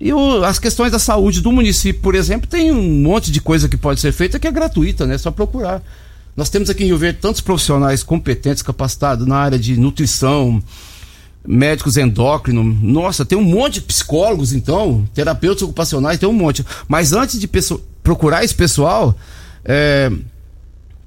E 0.00 0.12
o- 0.12 0.44
as 0.44 0.58
questões 0.58 0.92
da 0.92 0.98
saúde 0.98 1.40
do 1.40 1.50
município, 1.50 2.00
por 2.00 2.14
exemplo, 2.14 2.48
tem 2.48 2.70
um 2.70 3.02
monte 3.02 3.32
de 3.32 3.40
coisa 3.40 3.68
que 3.68 3.76
pode 3.76 4.00
ser 4.00 4.12
feita 4.12 4.38
que 4.38 4.46
é 4.46 4.52
gratuita, 4.52 5.06
né? 5.06 5.14
É 5.16 5.18
só 5.18 5.30
procurar. 5.30 5.82
Nós 6.36 6.48
temos 6.48 6.70
aqui 6.70 6.84
em 6.84 6.86
Rio 6.86 6.98
Verde 6.98 7.18
tantos 7.20 7.40
profissionais 7.40 8.04
competentes, 8.04 8.62
capacitados 8.62 9.26
na 9.26 9.36
área 9.36 9.58
de 9.58 9.76
nutrição, 9.76 10.62
médicos 11.44 11.96
endócrinos. 11.96 12.76
Nossa, 12.80 13.24
tem 13.24 13.36
um 13.36 13.42
monte 13.42 13.74
de 13.74 13.80
psicólogos, 13.82 14.52
então, 14.52 15.04
terapeutas 15.12 15.62
ocupacionais, 15.62 16.18
tem 16.18 16.28
um 16.28 16.32
monte. 16.32 16.64
Mas 16.86 17.12
antes 17.12 17.40
de 17.40 17.48
procurar 18.02 18.44
esse 18.44 18.54
pessoal, 18.54 19.18
é, 19.64 20.12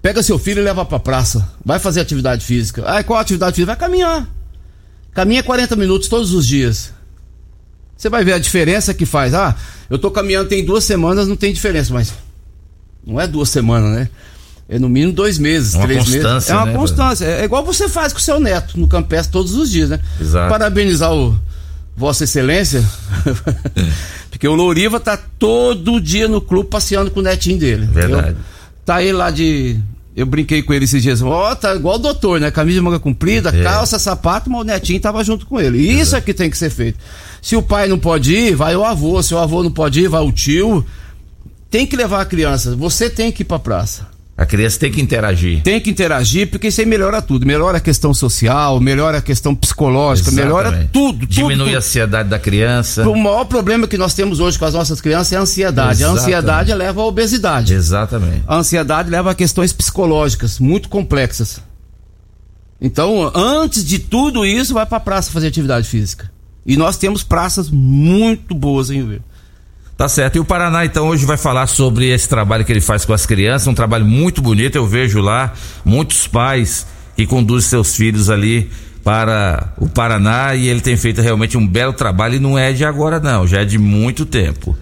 pega 0.01 0.21
seu 0.21 0.37
filho 0.37 0.59
e 0.59 0.63
leva 0.65 0.83
pra 0.83 0.99
praça. 0.99 1.49
Vai 1.63 1.79
fazer 1.79 2.01
atividade 2.01 2.43
física. 2.43 2.83
Ah, 2.85 3.01
qual 3.01 3.17
atividade 3.17 3.55
física? 3.55 3.67
Vai 3.73 3.77
caminhar. 3.77 4.27
Caminha 5.13 5.43
40 5.43 5.77
minutos 5.77 6.09
todos 6.09 6.33
os 6.33 6.45
dias. 6.45 6.91
Você 8.01 8.09
vai 8.09 8.23
ver 8.25 8.33
a 8.33 8.39
diferença 8.39 8.95
que 8.95 9.05
faz. 9.05 9.31
Ah, 9.35 9.55
eu 9.87 9.95
tô 9.99 10.09
caminhando 10.09 10.49
tem 10.49 10.65
duas 10.65 10.83
semanas, 10.83 11.27
não 11.27 11.35
tem 11.35 11.53
diferença, 11.53 11.93
mas 11.93 12.11
não 13.05 13.21
é 13.21 13.27
duas 13.27 13.47
semanas, 13.49 13.91
né? 13.91 14.09
É 14.67 14.79
no 14.79 14.89
mínimo 14.89 15.13
dois 15.13 15.37
meses, 15.37 15.75
É 15.75 15.77
uma 15.77 15.85
três 15.85 15.99
meses. 16.07 16.15
constância, 16.15 16.51
É 16.51 16.55
uma 16.55 16.65
né, 16.65 16.73
constância. 16.73 17.25
É 17.25 17.43
igual 17.43 17.63
você 17.63 17.87
faz 17.87 18.11
com 18.11 18.17
o 18.17 18.21
seu 18.21 18.39
neto 18.39 18.79
no 18.79 18.87
campestre 18.87 19.31
todos 19.31 19.53
os 19.53 19.69
dias, 19.69 19.89
né? 19.89 19.99
Exato. 20.19 20.49
Parabenizar 20.49 21.13
o 21.13 21.39
Vossa 21.95 22.23
Excelência, 22.23 22.83
porque 24.31 24.47
o 24.47 24.55
Louriva 24.55 24.99
tá 24.99 25.15
todo 25.37 26.01
dia 26.01 26.27
no 26.27 26.41
clube 26.41 26.69
passeando 26.71 27.11
com 27.11 27.19
o 27.19 27.23
netinho 27.23 27.59
dele. 27.59 27.85
Verdade. 27.85 28.29
Eu- 28.29 28.35
tá 28.83 29.03
ele 29.03 29.13
lá 29.13 29.29
de. 29.29 29.79
Eu 30.15 30.25
brinquei 30.25 30.61
com 30.61 30.73
ele 30.73 30.83
esses 30.85 31.01
dias. 31.01 31.21
Ó, 31.21 31.55
tá 31.55 31.73
igual 31.73 31.95
o 31.95 31.99
doutor, 31.99 32.39
né? 32.39 32.51
Camisa 32.51 32.77
de 32.79 32.83
manga 32.83 32.99
comprida, 32.99 33.49
É. 33.49 33.63
calça, 33.63 33.97
sapato, 33.97 34.49
mas 34.49 34.61
o 34.61 34.63
netinho 34.65 34.99
tava 34.99 35.23
junto 35.23 35.45
com 35.45 35.59
ele. 35.59 35.77
Isso 35.79 36.15
é 36.15 36.21
que 36.21 36.33
tem 36.33 36.49
que 36.49 36.57
ser 36.57 36.69
feito. 36.69 36.99
Se 37.41 37.55
o 37.55 37.61
pai 37.61 37.87
não 37.87 37.97
pode 37.97 38.33
ir, 38.35 38.53
vai 38.55 38.75
o 38.75 38.83
avô. 38.83 39.23
Se 39.23 39.33
o 39.33 39.37
avô 39.37 39.63
não 39.63 39.71
pode 39.71 40.01
ir, 40.01 40.09
vai 40.09 40.21
o 40.21 40.31
tio. 40.31 40.85
Tem 41.69 41.87
que 41.87 41.95
levar 41.95 42.19
a 42.21 42.25
criança. 42.25 42.75
Você 42.75 43.09
tem 43.09 43.31
que 43.31 43.43
ir 43.43 43.45
pra 43.45 43.57
praça. 43.57 44.10
A 44.41 44.45
criança 44.47 44.79
tem 44.79 44.91
que 44.91 44.99
interagir. 44.99 45.61
Tem 45.61 45.79
que 45.79 45.91
interagir, 45.91 46.49
porque 46.49 46.69
isso 46.69 46.81
aí 46.81 46.87
melhora 46.87 47.21
tudo. 47.21 47.45
Melhora 47.45 47.77
a 47.77 47.79
questão 47.79 48.11
social, 48.11 48.79
melhora 48.79 49.19
a 49.19 49.21
questão 49.21 49.53
psicológica, 49.53 50.31
melhora 50.31 50.69
Exatamente. 50.69 50.91
tudo. 50.91 51.27
Diminui 51.27 51.65
tudo, 51.65 51.75
a 51.75 51.77
ansiedade 51.77 52.27
da 52.27 52.39
criança. 52.39 53.07
O 53.07 53.15
maior 53.15 53.45
problema 53.45 53.87
que 53.87 53.99
nós 53.99 54.15
temos 54.15 54.39
hoje 54.39 54.57
com 54.57 54.65
as 54.65 54.73
nossas 54.73 54.99
crianças 54.99 55.33
é 55.33 55.37
a 55.37 55.41
ansiedade. 55.41 56.01
Exatamente. 56.01 56.19
A 56.19 56.23
ansiedade 56.23 56.73
leva 56.73 57.01
à 57.01 57.05
obesidade. 57.05 57.71
Exatamente. 57.75 58.41
A 58.47 58.55
ansiedade 58.57 59.11
leva 59.11 59.29
a 59.29 59.35
questões 59.35 59.71
psicológicas 59.71 60.57
muito 60.57 60.89
complexas. 60.89 61.61
Então, 62.81 63.31
antes 63.35 63.85
de 63.85 63.99
tudo 63.99 64.43
isso, 64.43 64.73
vai 64.73 64.87
pra 64.87 64.99
praça 64.99 65.31
fazer 65.31 65.49
atividade 65.49 65.87
física. 65.87 66.31
E 66.65 66.75
nós 66.75 66.97
temos 66.97 67.21
praças 67.21 67.69
muito 67.69 68.55
boas 68.55 68.89
em 68.89 68.95
Rio 68.95 69.07
Verde. 69.07 69.25
Tá 70.01 70.09
certo. 70.09 70.37
E 70.37 70.39
o 70.39 70.43
Paraná, 70.43 70.83
então, 70.83 71.09
hoje 71.09 71.27
vai 71.27 71.37
falar 71.37 71.67
sobre 71.67 72.09
esse 72.09 72.27
trabalho 72.27 72.65
que 72.65 72.73
ele 72.73 72.81
faz 72.81 73.05
com 73.05 73.13
as 73.13 73.23
crianças, 73.23 73.67
um 73.67 73.73
trabalho 73.75 74.03
muito 74.03 74.41
bonito. 74.41 74.75
Eu 74.75 74.87
vejo 74.87 75.21
lá 75.21 75.53
muitos 75.85 76.25
pais 76.25 76.87
que 77.15 77.27
conduzem 77.27 77.69
seus 77.69 77.95
filhos 77.95 78.27
ali 78.27 78.71
para 79.03 79.71
o 79.77 79.87
Paraná 79.87 80.55
e 80.55 80.67
ele 80.67 80.81
tem 80.81 80.97
feito 80.97 81.21
realmente 81.21 81.55
um 81.55 81.67
belo 81.67 81.93
trabalho 81.93 82.37
e 82.37 82.39
não 82.39 82.57
é 82.57 82.73
de 82.73 82.83
agora, 82.83 83.19
não, 83.19 83.45
já 83.45 83.61
é 83.61 83.63
de 83.63 83.77
muito 83.77 84.25
tempo. 84.25 84.75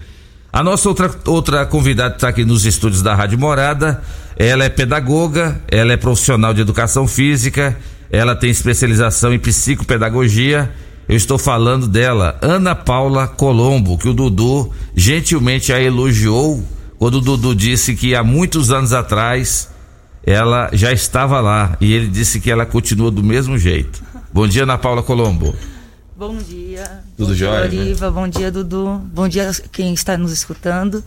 A 0.50 0.62
nossa 0.62 0.88
outra, 0.88 1.10
outra 1.26 1.66
convidada 1.66 2.14
está 2.14 2.28
aqui 2.28 2.46
nos 2.46 2.64
estúdios 2.64 3.02
da 3.02 3.14
Rádio 3.14 3.38
Morada. 3.38 4.02
Ela 4.38 4.64
é 4.64 4.70
pedagoga, 4.70 5.60
ela 5.68 5.92
é 5.92 5.98
profissional 5.98 6.54
de 6.54 6.62
educação 6.62 7.06
física, 7.06 7.76
ela 8.10 8.34
tem 8.34 8.48
especialização 8.48 9.34
em 9.34 9.38
psicopedagogia. 9.38 10.70
Eu 11.10 11.16
estou 11.16 11.36
falando 11.36 11.88
dela, 11.88 12.38
Ana 12.40 12.72
Paula 12.72 13.26
Colombo, 13.26 13.98
que 13.98 14.08
o 14.08 14.14
Dudu 14.14 14.70
gentilmente 14.94 15.72
a 15.72 15.82
elogiou 15.82 16.62
quando 17.00 17.16
o 17.16 17.20
Dudu 17.20 17.52
disse 17.52 17.96
que 17.96 18.14
há 18.14 18.22
muitos 18.22 18.70
anos 18.70 18.92
atrás 18.92 19.68
ela 20.24 20.70
já 20.72 20.92
estava 20.92 21.40
lá 21.40 21.76
e 21.80 21.92
ele 21.92 22.06
disse 22.06 22.38
que 22.38 22.48
ela 22.48 22.64
continua 22.64 23.10
do 23.10 23.24
mesmo 23.24 23.58
jeito. 23.58 24.00
Bom 24.32 24.46
dia, 24.46 24.62
Ana 24.62 24.78
Paula 24.78 25.02
Colombo. 25.02 25.52
Bom 26.16 26.36
dia. 26.36 27.02
Tudo 27.16 27.30
bom 27.30 27.34
dia, 27.34 27.46
jóia, 27.46 27.60
né? 27.68 27.80
Oliva. 27.80 28.10
Bom 28.12 28.28
dia, 28.28 28.52
Dudu. 28.52 29.02
Bom 29.12 29.26
dia 29.26 29.50
quem 29.72 29.92
está 29.92 30.16
nos 30.16 30.30
escutando. 30.30 31.02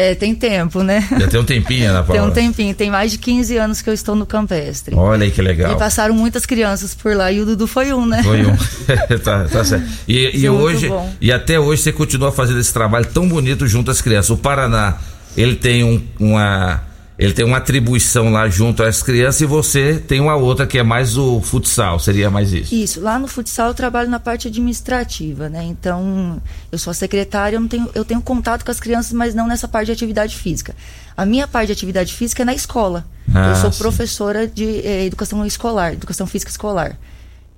É, 0.00 0.14
tem 0.14 0.34
tempo, 0.34 0.82
né? 0.82 1.06
Já 1.18 1.28
tem 1.28 1.38
um 1.40 1.44
tempinho, 1.44 1.90
Ana 1.90 2.02
Tem 2.04 2.16
Paula. 2.16 2.30
um 2.30 2.34
tempinho. 2.34 2.74
Tem 2.74 2.90
mais 2.90 3.10
de 3.10 3.18
15 3.18 3.56
anos 3.58 3.82
que 3.82 3.90
eu 3.90 3.94
estou 3.94 4.14
no 4.14 4.24
campestre. 4.24 4.94
Olha 4.94 5.24
aí 5.24 5.30
que 5.30 5.42
legal. 5.42 5.72
E 5.72 5.76
passaram 5.78 6.14
muitas 6.14 6.46
crianças 6.46 6.94
por 6.94 7.14
lá 7.14 7.30
e 7.30 7.40
o 7.40 7.44
Dudu 7.44 7.66
foi 7.66 7.92
um, 7.92 8.06
né? 8.06 8.22
Foi 8.22 8.46
um. 8.46 8.56
tá, 9.22 9.44
tá 9.44 9.64
certo. 9.64 9.86
E, 10.08 10.38
e 10.40 10.48
hoje, 10.48 10.88
bom. 10.88 11.12
e 11.20 11.30
até 11.30 11.60
hoje 11.60 11.82
você 11.82 11.92
continua 11.92 12.32
fazendo 12.32 12.58
esse 12.60 12.72
trabalho 12.72 13.06
tão 13.06 13.28
bonito 13.28 13.66
junto 13.66 13.90
às 13.90 14.00
crianças. 14.00 14.30
O 14.30 14.36
Paraná, 14.38 14.96
ele 15.36 15.54
tem 15.56 15.84
um- 15.84 16.00
uma. 16.18 16.82
Ele 17.20 17.34
tem 17.34 17.44
uma 17.44 17.58
atribuição 17.58 18.32
lá 18.32 18.48
junto 18.48 18.82
às 18.82 19.02
crianças 19.02 19.42
e 19.42 19.44
você 19.44 19.98
tem 19.98 20.20
uma 20.20 20.36
outra 20.36 20.66
que 20.66 20.78
é 20.78 20.82
mais 20.82 21.18
o 21.18 21.38
futsal, 21.42 21.98
seria 21.98 22.30
mais 22.30 22.50
isso. 22.50 22.74
Isso, 22.74 22.98
lá 22.98 23.18
no 23.18 23.28
futsal 23.28 23.68
eu 23.68 23.74
trabalho 23.74 24.08
na 24.08 24.18
parte 24.18 24.48
administrativa, 24.48 25.50
né? 25.50 25.62
Então, 25.64 26.40
eu 26.72 26.78
sou 26.78 26.90
a 26.90 26.94
secretária, 26.94 27.56
eu, 27.56 27.60
não 27.60 27.68
tenho, 27.68 27.90
eu 27.94 28.06
tenho 28.06 28.22
contato 28.22 28.64
com 28.64 28.70
as 28.70 28.80
crianças, 28.80 29.12
mas 29.12 29.34
não 29.34 29.46
nessa 29.46 29.68
parte 29.68 29.86
de 29.86 29.92
atividade 29.92 30.34
física. 30.34 30.74
A 31.14 31.26
minha 31.26 31.46
parte 31.46 31.66
de 31.66 31.72
atividade 31.72 32.14
física 32.14 32.40
é 32.40 32.46
na 32.46 32.54
escola. 32.54 33.04
Ah, 33.34 33.50
eu 33.50 33.56
sou 33.56 33.70
sim. 33.70 33.82
professora 33.82 34.46
de 34.46 34.64
eh, 34.64 35.04
educação 35.04 35.44
escolar, 35.44 35.92
educação 35.92 36.26
física 36.26 36.50
escolar. 36.50 36.96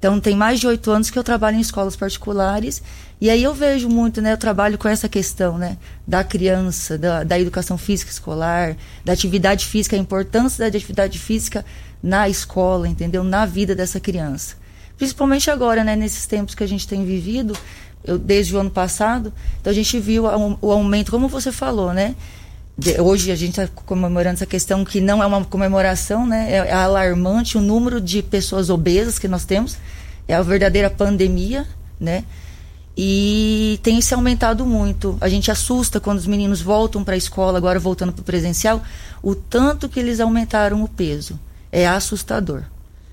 Então, 0.02 0.18
tem 0.18 0.34
mais 0.34 0.58
de 0.58 0.66
oito 0.66 0.90
anos 0.90 1.10
que 1.10 1.16
eu 1.16 1.22
trabalho 1.22 1.56
em 1.56 1.60
escolas 1.60 1.94
particulares. 1.94 2.82
E 3.20 3.30
aí 3.30 3.40
eu 3.40 3.54
vejo 3.54 3.88
muito, 3.88 4.20
né? 4.20 4.32
Eu 4.32 4.36
trabalho 4.36 4.76
com 4.76 4.88
essa 4.88 5.08
questão, 5.08 5.56
né? 5.56 5.78
Da 6.04 6.24
criança, 6.24 6.98
da, 6.98 7.22
da 7.22 7.38
educação 7.38 7.78
física 7.78 8.10
escolar, 8.10 8.76
da 9.04 9.12
atividade 9.12 9.64
física, 9.64 9.94
a 9.94 9.98
importância 10.00 10.58
da 10.58 10.76
atividade 10.76 11.20
física 11.20 11.64
na 12.02 12.28
escola, 12.28 12.88
entendeu? 12.88 13.22
Na 13.22 13.46
vida 13.46 13.76
dessa 13.76 14.00
criança. 14.00 14.56
Principalmente 14.96 15.52
agora, 15.52 15.84
né? 15.84 15.94
Nesses 15.94 16.26
tempos 16.26 16.56
que 16.56 16.64
a 16.64 16.68
gente 16.68 16.88
tem 16.88 17.04
vivido, 17.04 17.56
eu, 18.02 18.18
desde 18.18 18.56
o 18.56 18.58
ano 18.58 18.72
passado, 18.72 19.32
então 19.60 19.70
a 19.70 19.74
gente 19.74 20.00
viu 20.00 20.24
o 20.60 20.72
aumento, 20.72 21.12
como 21.12 21.28
você 21.28 21.52
falou, 21.52 21.92
né? 21.92 22.16
De- 22.76 23.00
hoje 23.00 23.30
a 23.30 23.34
gente 23.36 23.60
está 23.60 23.68
comemorando 23.84 24.34
essa 24.34 24.46
questão 24.46 24.84
que 24.84 25.00
não 25.00 25.22
é 25.22 25.26
uma 25.26 25.44
comemoração, 25.44 26.26
né? 26.26 26.50
É, 26.50 26.56
é 26.56 26.72
alarmante 26.72 27.58
o 27.58 27.60
número 27.60 28.00
de 28.00 28.22
pessoas 28.22 28.70
obesas 28.70 29.18
que 29.18 29.28
nós 29.28 29.44
temos. 29.44 29.76
É 30.26 30.34
a 30.34 30.42
verdadeira 30.42 30.88
pandemia, 30.88 31.66
né? 32.00 32.24
E 32.96 33.78
tem 33.82 34.00
se 34.00 34.12
aumentado 34.14 34.66
muito. 34.66 35.16
A 35.20 35.28
gente 35.28 35.50
assusta 35.50 35.98
quando 35.98 36.18
os 36.18 36.26
meninos 36.26 36.60
voltam 36.60 37.02
para 37.02 37.14
a 37.14 37.16
escola, 37.16 37.56
agora 37.56 37.78
voltando 37.78 38.12
para 38.12 38.20
o 38.20 38.24
presencial, 38.24 38.82
o 39.22 39.34
tanto 39.34 39.88
que 39.88 39.98
eles 39.98 40.20
aumentaram 40.20 40.82
o 40.82 40.88
peso. 40.88 41.38
É 41.70 41.86
assustador. 41.88 42.62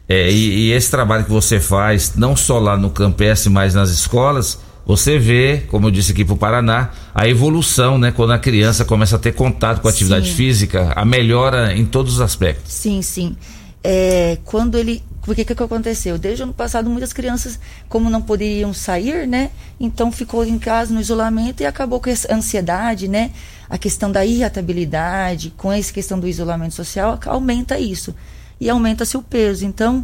É, 0.07 0.29
e, 0.31 0.67
e 0.67 0.71
esse 0.71 0.89
trabalho 0.91 1.23
que 1.23 1.31
você 1.31 1.59
faz, 1.59 2.15
não 2.15 2.35
só 2.35 2.59
lá 2.59 2.75
no 2.75 2.89
Campestre, 2.89 3.49
mas 3.49 3.73
nas 3.73 3.89
escolas, 3.89 4.59
você 4.85 5.19
vê, 5.19 5.63
como 5.67 5.87
eu 5.87 5.91
disse 5.91 6.11
aqui 6.11 6.25
pro 6.25 6.35
Paraná, 6.35 6.89
a 7.13 7.27
evolução, 7.27 7.97
né? 7.97 8.11
Quando 8.11 8.33
a 8.33 8.39
criança 8.39 8.83
começa 8.83 9.17
a 9.17 9.19
ter 9.19 9.33
contato 9.33 9.81
com 9.81 9.87
a 9.87 9.91
atividade 9.91 10.29
Sim. 10.29 10.35
física, 10.35 10.93
a 10.95 11.05
melhora 11.05 11.75
em 11.75 11.85
todos 11.85 12.15
os 12.15 12.21
aspectos. 12.21 12.73
Sim, 12.73 13.01
sim. 13.01 13.35
É, 13.83 14.37
quando 14.43 14.77
ele. 14.77 15.03
Porque 15.21 15.45
que, 15.45 15.53
que 15.53 15.63
aconteceu? 15.63 16.17
Desde 16.17 16.41
o 16.41 16.45
ano 16.45 16.53
passado, 16.53 16.89
muitas 16.89 17.13
crianças, 17.13 17.59
como 17.87 18.09
não 18.09 18.21
poderiam 18.21 18.73
sair, 18.73 19.27
né? 19.27 19.51
Então 19.79 20.11
ficou 20.11 20.43
em 20.43 20.57
casa 20.57 20.91
no 20.93 20.99
isolamento 20.99 21.61
e 21.61 21.65
acabou 21.65 21.99
com 21.99 22.09
essa 22.09 22.33
ansiedade, 22.33 23.07
né? 23.07 23.31
A 23.69 23.77
questão 23.77 24.11
da 24.11 24.25
irritabilidade, 24.25 25.53
com 25.55 25.71
essa 25.71 25.93
questão 25.93 26.19
do 26.19 26.27
isolamento 26.27 26.73
social, 26.73 27.19
aumenta 27.27 27.77
isso. 27.77 28.15
E 28.59 28.69
aumenta-se 28.69 29.15
o 29.17 29.21
peso. 29.21 29.65
Então, 29.65 30.03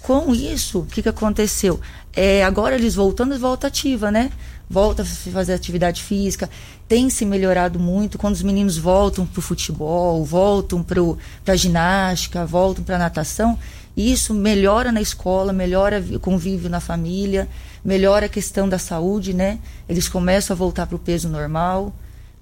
com 0.00 0.34
isso, 0.34 0.80
o 0.80 0.86
que, 0.86 1.02
que 1.02 1.08
aconteceu? 1.08 1.80
É, 2.14 2.44
agora 2.44 2.74
eles 2.74 2.94
voltando, 2.94 3.38
volta 3.38 3.68
ativa, 3.68 4.10
né? 4.10 4.30
Volta 4.68 5.02
a 5.02 5.04
fazer 5.04 5.54
atividade 5.54 6.02
física. 6.02 6.48
Tem 6.86 7.08
se 7.08 7.24
melhorado 7.24 7.78
muito 7.78 8.18
quando 8.18 8.34
os 8.34 8.42
meninos 8.42 8.76
voltam 8.76 9.26
para 9.26 9.38
o 9.38 9.42
futebol, 9.42 10.24
voltam 10.24 10.82
para 10.82 11.52
a 11.52 11.56
ginástica, 11.56 12.44
voltam 12.44 12.84
para 12.84 12.96
a 12.96 12.98
natação. 12.98 13.58
Isso 13.96 14.32
melhora 14.34 14.90
na 14.92 15.00
escola, 15.00 15.52
melhora 15.52 16.02
o 16.14 16.20
convívio 16.20 16.68
na 16.70 16.80
família, 16.80 17.48
melhora 17.84 18.26
a 18.26 18.28
questão 18.28 18.68
da 18.68 18.78
saúde, 18.78 19.34
né? 19.34 19.58
Eles 19.88 20.08
começam 20.08 20.54
a 20.54 20.56
voltar 20.56 20.86
para 20.86 20.96
o 20.96 20.98
peso 20.98 21.28
normal. 21.28 21.94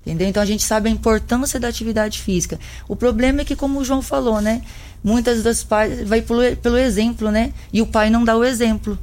Entendeu? 0.04 0.28
Então 0.28 0.42
a 0.42 0.46
gente 0.46 0.62
sabe 0.62 0.88
a 0.88 0.92
importância 0.92 1.60
da 1.60 1.68
atividade 1.68 2.20
física. 2.20 2.58
O 2.88 2.96
problema 2.96 3.42
é 3.42 3.44
que, 3.44 3.54
como 3.54 3.80
o 3.80 3.84
João 3.84 4.00
falou, 4.00 4.40
né? 4.40 4.62
Muitas 5.04 5.42
das 5.42 5.62
pais 5.62 6.08
vai 6.08 6.22
pelo, 6.22 6.56
pelo 6.56 6.78
exemplo, 6.78 7.30
né? 7.30 7.52
E 7.72 7.82
o 7.82 7.86
pai 7.86 8.08
não 8.08 8.24
dá 8.24 8.36
o 8.36 8.44
exemplo. 8.44 8.98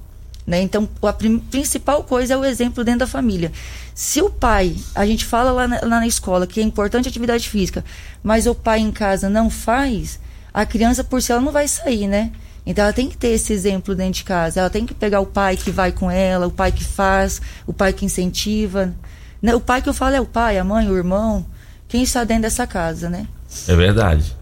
Né? 0.48 0.62
Então, 0.62 0.88
a 1.04 1.12
principal 1.12 2.04
coisa 2.06 2.34
é 2.34 2.38
o 2.38 2.46
exemplo 2.46 2.82
dentro 2.82 3.02
da 3.02 3.08
família. 3.08 3.52
Se 3.94 4.22
o 4.22 4.30
pai, 4.30 4.78
a 4.96 5.06
gente 5.06 5.26
fala 5.26 5.52
lá 5.52 5.68
na, 5.68 5.76
lá 5.82 6.00
na 6.00 6.08
escola 6.08 6.48
que 6.48 6.62
é 6.62 6.64
importante 6.64 7.10
atividade 7.10 7.50
física, 7.50 7.84
mas 8.24 8.48
o 8.48 8.56
pai 8.56 8.80
em 8.80 8.90
casa 8.92 9.30
não 9.30 9.50
faz, 9.50 10.22
a 10.54 10.66
criança 10.66 11.04
por 11.04 11.22
si 11.22 11.34
ela 11.34 11.42
não 11.42 11.52
vai 11.52 11.68
sair, 11.68 12.08
né? 12.08 12.32
Então 12.66 12.84
ela 12.86 12.94
tem 12.94 13.10
que 13.10 13.18
ter 13.18 13.30
esse 13.30 13.52
exemplo 13.52 13.94
dentro 13.94 14.14
de 14.14 14.24
casa. 14.24 14.62
Ela 14.62 14.70
tem 14.70 14.86
que 14.86 14.94
pegar 14.94 15.20
o 15.20 15.26
pai 15.26 15.58
que 15.58 15.70
vai 15.70 15.92
com 15.92 16.10
ela, 16.10 16.48
o 16.48 16.52
pai 16.52 16.72
que 16.72 16.84
faz, 16.84 17.42
o 17.66 17.74
pai 17.74 17.92
que 17.92 18.06
incentiva. 18.06 18.94
Né? 19.42 19.54
O 19.54 19.60
pai 19.60 19.82
que 19.82 19.90
eu 19.90 19.94
falo 19.94 20.16
é 20.16 20.22
o 20.22 20.26
pai, 20.26 20.58
a 20.58 20.64
mãe, 20.64 20.90
o 20.90 20.96
irmão, 20.98 21.46
quem 21.90 22.04
está 22.04 22.24
dentro 22.24 22.44
dessa 22.44 22.66
casa, 22.68 23.10
né? 23.10 23.28
É 23.68 23.76
verdade. 23.76 24.36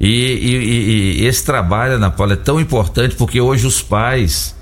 E, 0.00 0.08
e- 0.08 0.56
e- 0.56 1.22
e 1.22 1.26
esse 1.26 1.44
trabalho, 1.44 1.94
Ana 1.94 2.10
Paula, 2.10 2.34
é 2.34 2.36
tão 2.36 2.58
importante 2.60 3.14
porque 3.16 3.40
hoje 3.40 3.66
os 3.66 3.82
pais 3.82 4.54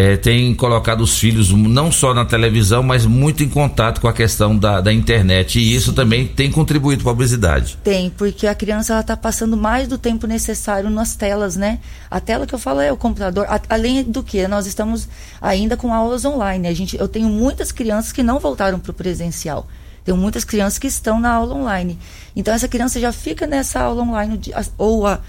eh, 0.00 0.16
têm 0.16 0.54
colocado 0.54 1.00
os 1.02 1.18
filhos 1.18 1.50
não 1.52 1.92
só 1.92 2.14
na 2.14 2.24
televisão, 2.24 2.82
mas 2.82 3.04
muito 3.04 3.42
em 3.42 3.48
contato 3.48 4.00
com 4.00 4.08
a 4.08 4.12
questão 4.12 4.56
da, 4.56 4.80
da 4.80 4.92
internet. 4.92 5.58
E 5.58 5.74
isso 5.74 5.92
também 5.92 6.26
tem 6.26 6.50
contribuído 6.50 7.02
para 7.02 7.12
a 7.12 7.14
obesidade. 7.14 7.78
Tem, 7.84 8.08
porque 8.10 8.46
a 8.46 8.54
criança 8.54 8.92
ela 8.94 9.02
tá 9.02 9.16
passando 9.16 9.56
mais 9.56 9.86
do 9.88 9.98
tempo 9.98 10.26
necessário 10.26 10.88
nas 10.88 11.14
telas, 11.14 11.56
né? 11.56 11.78
A 12.10 12.18
tela 12.20 12.46
que 12.46 12.54
eu 12.54 12.58
falo 12.58 12.80
é 12.80 12.90
o 12.90 12.96
computador. 12.96 13.46
A- 13.48 13.60
além 13.68 14.02
do 14.04 14.22
que, 14.22 14.46
nós 14.48 14.66
estamos 14.66 15.08
ainda 15.40 15.76
com 15.76 15.92
aulas 15.92 16.24
online. 16.24 16.66
A 16.68 16.72
gente, 16.74 16.96
eu 16.98 17.06
tenho 17.08 17.28
muitas 17.28 17.70
crianças 17.72 18.12
que 18.12 18.22
não 18.22 18.38
voltaram 18.38 18.78
para 18.78 18.90
o 18.90 18.94
presencial. 18.94 19.66
Tenho 20.04 20.16
muitas 20.16 20.44
crianças 20.44 20.78
que 20.78 20.86
estão 20.86 21.20
na 21.20 21.30
aula 21.30 21.54
online. 21.54 21.98
Então 22.34 22.54
essa 22.54 22.66
criança 22.66 22.98
já 22.98 23.12
fica 23.12 23.46
nessa 23.46 23.80
aula 23.80 24.02
online 24.02 24.40
ou, 24.78 25.06
a- 25.06 25.20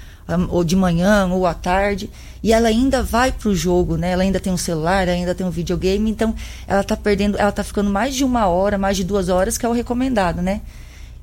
ou 0.49 0.63
de 0.63 0.75
manhã 0.75 1.27
ou 1.27 1.45
à 1.45 1.53
tarde 1.53 2.09
e 2.43 2.53
ela 2.53 2.69
ainda 2.69 3.03
vai 3.03 3.31
para 3.31 3.49
o 3.49 3.55
jogo, 3.55 3.97
né? 3.97 4.11
Ela 4.11 4.23
ainda 4.23 4.39
tem 4.39 4.51
um 4.51 4.57
celular, 4.57 5.07
ainda 5.07 5.35
tem 5.35 5.45
um 5.45 5.51
videogame. 5.51 6.09
Então 6.09 6.33
ela 6.67 6.83
tá 6.83 6.97
perdendo, 6.97 7.37
ela 7.37 7.51
tá 7.51 7.63
ficando 7.63 7.89
mais 7.89 8.15
de 8.15 8.23
uma 8.23 8.47
hora, 8.47 8.77
mais 8.77 8.97
de 8.97 9.03
duas 9.03 9.29
horas 9.29 9.57
que 9.57 9.65
é 9.65 9.69
o 9.69 9.73
recomendado, 9.73 10.41
né? 10.41 10.61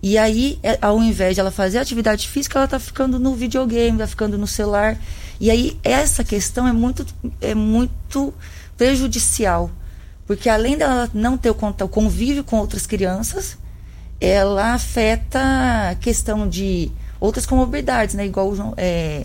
E 0.01 0.17
aí, 0.17 0.61
é, 0.63 0.79
ao 0.81 1.03
invés 1.03 1.35
de 1.35 1.41
ela 1.41 1.51
fazer 1.51 1.79
atividade 1.79 2.29
física, 2.29 2.59
ela 2.59 2.69
tá 2.69 2.79
ficando 2.79 3.19
no 3.19 3.35
videogame, 3.35 3.99
tá 3.99 4.07
ficando 4.07 4.39
no 4.39 4.47
celular. 4.47 4.97
E 5.41 5.51
aí, 5.51 5.77
essa 5.83 6.23
questão 6.23 6.69
é 6.69 6.73
muito, 6.73 7.05
é 7.41 7.55
muito 7.55 8.33
prejudicial. 8.77 9.71
Porque 10.25 10.49
além 10.49 10.77
dela 10.77 11.11
não 11.13 11.37
ter 11.37 11.51
o 11.51 11.55
convívio 11.89 12.45
com 12.45 12.59
outras 12.59 12.87
crianças, 12.87 13.59
ela 14.21 14.75
afeta 14.75 15.41
a 15.91 15.95
questão 15.97 16.49
de 16.49 16.93
outras 17.21 17.47
comorbidades, 17.47 18.15
né? 18.15 18.27
Igual 18.27 18.75
é, 18.77 19.25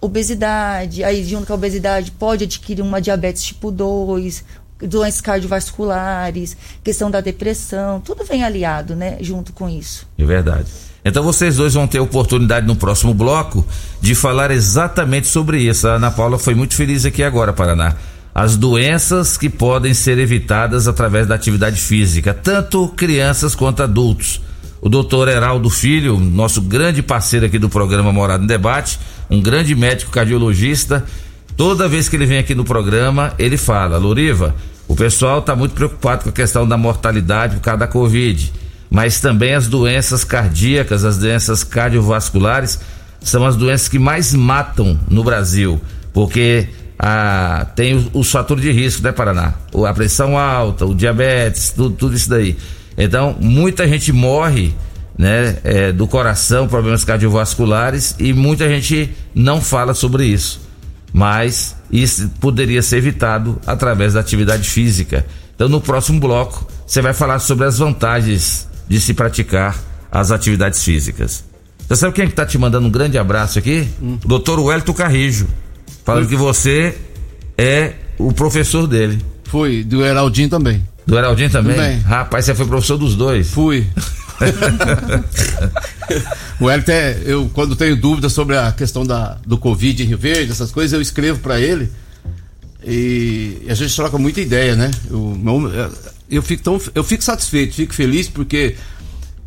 obesidade, 0.00 1.02
aí 1.02 1.24
junto 1.24 1.46
com 1.46 1.52
a 1.52 1.56
obesidade 1.56 2.10
pode 2.10 2.44
adquirir 2.44 2.82
uma 2.82 3.00
diabetes 3.00 3.42
tipo 3.42 3.70
2, 3.70 4.44
doenças 4.80 5.20
cardiovasculares, 5.20 6.56
questão 6.82 7.10
da 7.10 7.20
depressão, 7.20 8.00
tudo 8.00 8.24
vem 8.24 8.44
aliado, 8.44 8.94
né, 8.94 9.16
junto 9.20 9.52
com 9.52 9.68
isso. 9.68 10.06
É 10.18 10.24
verdade. 10.24 10.66
Então 11.04 11.22
vocês 11.22 11.56
dois 11.56 11.74
vão 11.74 11.86
ter 11.86 12.00
oportunidade 12.00 12.66
no 12.66 12.76
próximo 12.76 13.12
bloco 13.12 13.64
de 14.00 14.14
falar 14.14 14.50
exatamente 14.50 15.26
sobre 15.26 15.62
isso. 15.62 15.86
A 15.86 15.94
Ana 15.94 16.10
Paula 16.10 16.38
foi 16.38 16.54
muito 16.54 16.74
feliz 16.74 17.04
aqui 17.04 17.22
agora, 17.22 17.52
Paraná. 17.52 17.94
As 18.34 18.56
doenças 18.56 19.36
que 19.36 19.48
podem 19.48 19.94
ser 19.94 20.18
evitadas 20.18 20.88
através 20.88 21.26
da 21.26 21.34
atividade 21.34 21.80
física, 21.80 22.34
tanto 22.34 22.88
crianças 22.88 23.54
quanto 23.54 23.82
adultos. 23.82 24.40
O 24.84 24.88
doutor 24.88 25.28
Heraldo 25.28 25.68
Filho, 25.70 26.18
nosso 26.20 26.60
grande 26.60 27.02
parceiro 27.02 27.46
aqui 27.46 27.58
do 27.58 27.68
programa 27.70 28.12
Morado 28.12 28.44
em 28.44 28.46
Debate, 28.46 29.00
um 29.30 29.40
grande 29.40 29.74
médico 29.74 30.10
cardiologista, 30.12 31.02
toda 31.56 31.88
vez 31.88 32.08
que 32.08 32.16
ele 32.16 32.26
vem 32.26 32.38
aqui 32.38 32.54
no 32.54 32.64
programa, 32.64 33.32
ele 33.38 33.56
fala: 33.56 33.96
Loriva, 33.96 34.54
o 34.86 34.94
pessoal 34.94 35.38
está 35.38 35.56
muito 35.56 35.72
preocupado 35.74 36.24
com 36.24 36.28
a 36.28 36.32
questão 36.32 36.68
da 36.68 36.76
mortalidade 36.76 37.56
por 37.56 37.62
causa 37.62 37.80
da 37.80 37.86
Covid 37.86 38.52
mas 38.90 39.18
também 39.18 39.54
as 39.54 39.66
doenças 39.66 40.22
cardíacas, 40.22 41.04
as 41.04 41.18
doenças 41.18 41.64
cardiovasculares, 41.64 42.78
são 43.20 43.44
as 43.44 43.56
doenças 43.56 43.88
que 43.88 43.98
mais 43.98 44.32
matam 44.32 45.00
no 45.10 45.24
Brasil, 45.24 45.80
porque 46.12 46.68
ah, 46.96 47.66
tem 47.74 47.94
os, 47.96 48.08
os 48.12 48.30
fatores 48.30 48.62
de 48.62 48.70
risco, 48.70 49.02
né, 49.02 49.10
Paraná? 49.10 49.54
O- 49.72 49.84
A 49.84 49.92
pressão 49.92 50.38
alta, 50.38 50.86
o 50.86 50.94
diabetes, 50.94 51.70
tudo, 51.70 51.96
tudo 51.96 52.14
isso 52.14 52.30
daí. 52.30 52.56
Então, 52.96 53.36
muita 53.40 53.86
gente 53.88 54.12
morre, 54.12 54.74
né, 55.18 55.58
é, 55.64 55.92
do 55.92 56.06
coração, 56.06 56.68
problemas 56.68 57.04
cardiovasculares, 57.04 58.14
e 58.18 58.32
muita 58.32 58.68
gente 58.68 59.10
não 59.34 59.60
fala 59.60 59.94
sobre 59.94 60.26
isso. 60.26 60.60
Mas 61.12 61.76
isso 61.90 62.28
poderia 62.40 62.82
ser 62.82 62.98
evitado 62.98 63.60
através 63.66 64.14
da 64.14 64.20
atividade 64.20 64.68
física. 64.68 65.24
Então, 65.54 65.68
no 65.68 65.80
próximo 65.80 66.18
bloco, 66.18 66.66
você 66.86 67.00
vai 67.00 67.14
falar 67.14 67.38
sobre 67.38 67.66
as 67.66 67.78
vantagens 67.78 68.68
de 68.88 69.00
se 69.00 69.14
praticar 69.14 69.78
as 70.10 70.30
atividades 70.30 70.82
físicas. 70.82 71.44
Você 71.86 71.96
sabe 71.96 72.14
quem 72.14 72.24
é 72.24 72.28
que 72.28 72.34
tá 72.34 72.46
te 72.46 72.56
mandando 72.56 72.86
um 72.86 72.90
grande 72.90 73.18
abraço 73.18 73.58
aqui? 73.58 73.88
O 74.00 74.28
doutor 74.28 74.58
Wellington 74.58 74.94
Carrijo. 74.94 75.46
Falando 76.04 76.28
que 76.28 76.36
você 76.36 76.96
é 77.56 77.92
o 78.18 78.32
professor 78.32 78.86
dele. 78.86 79.18
Fui, 79.44 79.84
do 79.84 80.04
Heraldinho 80.04 80.48
também. 80.48 80.82
Do 81.06 81.18
Heraldinho 81.18 81.50
também? 81.50 81.76
Também. 81.76 81.98
Rapaz, 82.00 82.44
você 82.44 82.54
foi 82.54 82.66
professor 82.66 82.96
dos 82.96 83.14
dois. 83.14 83.50
Fui. 83.50 83.86
o 86.58 86.68
Hélio 86.68 86.84
eu 87.24 87.48
quando 87.52 87.76
tenho 87.76 87.96
dúvidas 87.96 88.32
sobre 88.32 88.58
a 88.58 88.72
questão 88.72 89.06
da, 89.06 89.38
do 89.46 89.56
Covid 89.56 90.02
em 90.02 90.06
Rio 90.06 90.18
Verde, 90.18 90.50
essas 90.50 90.72
coisas, 90.72 90.92
eu 90.92 91.00
escrevo 91.00 91.38
para 91.38 91.60
ele 91.60 91.88
e 92.86 93.62
a 93.68 93.74
gente 93.74 93.94
troca 93.94 94.18
muita 94.18 94.40
ideia, 94.40 94.76
né? 94.76 94.90
Eu, 95.08 95.40
eu, 96.30 96.42
fico 96.42 96.62
tão, 96.62 96.80
eu 96.94 97.02
fico 97.02 97.24
satisfeito, 97.24 97.74
fico 97.74 97.94
feliz 97.94 98.28
porque 98.28 98.76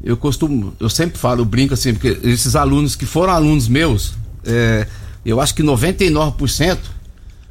eu 0.03 0.17
costumo, 0.17 0.73
eu 0.79 0.89
sempre 0.89 1.19
falo, 1.19 1.41
eu 1.41 1.45
brinco 1.45 1.73
assim, 1.73 1.93
porque 1.93 2.17
esses 2.23 2.55
alunos 2.55 2.95
que 2.95 3.05
foram 3.05 3.33
alunos 3.33 3.67
meus, 3.67 4.13
é, 4.43 4.87
eu 5.25 5.39
acho 5.39 5.53
que 5.53 5.61
99%, 5.61 6.77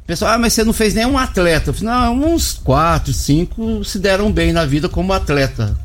pessoal, 0.07 0.31
ah, 0.33 0.37
mas 0.39 0.53
você 0.53 0.63
não 0.63 0.73
fez 0.73 0.93
nenhum 0.93 1.17
atleta. 1.17 1.69
Eu 1.69 1.73
falei, 1.73 1.93
não, 1.93 2.33
uns 2.33 2.53
4, 2.53 3.13
5 3.13 3.83
se 3.83 3.99
deram 3.99 4.31
bem 4.31 4.53
na 4.53 4.65
vida 4.65 4.87
como 4.89 5.11
atleta. 5.13 5.77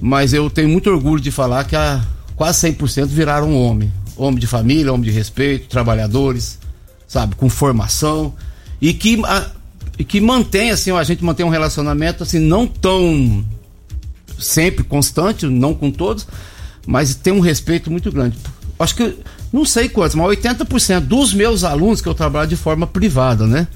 Mas 0.00 0.32
eu 0.32 0.48
tenho 0.50 0.68
muito 0.68 0.90
orgulho 0.90 1.20
de 1.22 1.30
falar 1.30 1.64
que 1.64 1.76
a, 1.76 2.02
quase 2.34 2.66
100% 2.72 3.06
viraram 3.06 3.54
homem. 3.54 3.92
Homem 4.16 4.40
de 4.40 4.46
família, 4.46 4.92
homem 4.92 5.04
de 5.04 5.10
respeito, 5.14 5.68
trabalhadores, 5.68 6.58
sabe, 7.06 7.34
com 7.34 7.48
formação. 7.50 8.34
E 8.80 8.92
que, 8.94 9.22
a- 9.24 9.50
e 9.98 10.04
que 10.04 10.20
mantém, 10.20 10.70
assim, 10.70 10.90
a 10.90 11.04
gente 11.04 11.22
mantém 11.24 11.44
um 11.44 11.50
relacionamento, 11.50 12.22
assim, 12.22 12.38
não 12.38 12.66
tão 12.66 13.44
sempre 14.38 14.84
constante, 14.84 15.46
não 15.46 15.72
com 15.74 15.90
todos, 15.90 16.26
mas 16.86 17.14
tem 17.14 17.32
um 17.32 17.40
respeito 17.40 17.90
muito 17.90 18.10
grande. 18.12 18.36
Acho 18.78 18.94
que, 18.94 19.16
não 19.56 19.64
sei 19.64 19.88
quantos, 19.88 20.14
mas 20.14 20.26
80% 20.38 21.00
dos 21.00 21.34
meus 21.34 21.64
alunos 21.64 22.00
que 22.00 22.08
eu 22.08 22.14
trabalho 22.14 22.48
de 22.48 22.56
forma 22.56 22.86
privada, 22.86 23.46
né? 23.46 23.66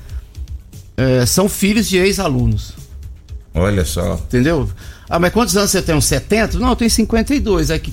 é, 1.00 1.24
são 1.24 1.48
filhos 1.48 1.88
de 1.88 1.96
ex-alunos. 1.96 2.72
Olha 3.54 3.84
só. 3.84 4.14
Entendeu? 4.14 4.68
Ah, 5.08 5.18
mas 5.18 5.32
quantos 5.32 5.56
anos 5.56 5.70
você 5.70 5.80
tem? 5.80 5.94
Uns 5.94 6.04
70? 6.04 6.58
Não, 6.58 6.68
eu 6.68 6.76
tenho 6.76 6.90
52. 6.90 7.70
É 7.70 7.78
que 7.78 7.92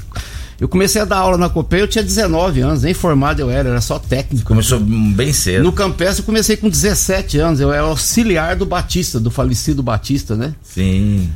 eu 0.60 0.68
comecei 0.68 1.02
a 1.02 1.06
dar 1.06 1.20
aula 1.20 1.38
na 1.38 1.50
Copei, 1.50 1.82
eu 1.82 1.88
tinha 1.88 2.04
19 2.04 2.62
anos, 2.62 2.84
nem 2.84 2.94
formado 2.94 3.40
eu 3.40 3.50
era, 3.50 3.70
era 3.70 3.82
só 3.82 3.98
técnico. 3.98 4.46
Começou 4.46 4.80
bem 4.80 5.32
cedo. 5.32 5.64
No 5.64 5.72
Campestre 5.72 6.22
eu 6.22 6.26
comecei 6.26 6.58
com 6.58 6.68
17 6.68 7.38
anos, 7.40 7.60
eu 7.60 7.72
era 7.72 7.84
auxiliar 7.84 8.56
do 8.56 8.66
Batista, 8.66 9.20
do 9.20 9.32
falecido 9.32 9.82
Batista, 9.82 10.36
né? 10.36 10.54
Sim. 10.62 11.30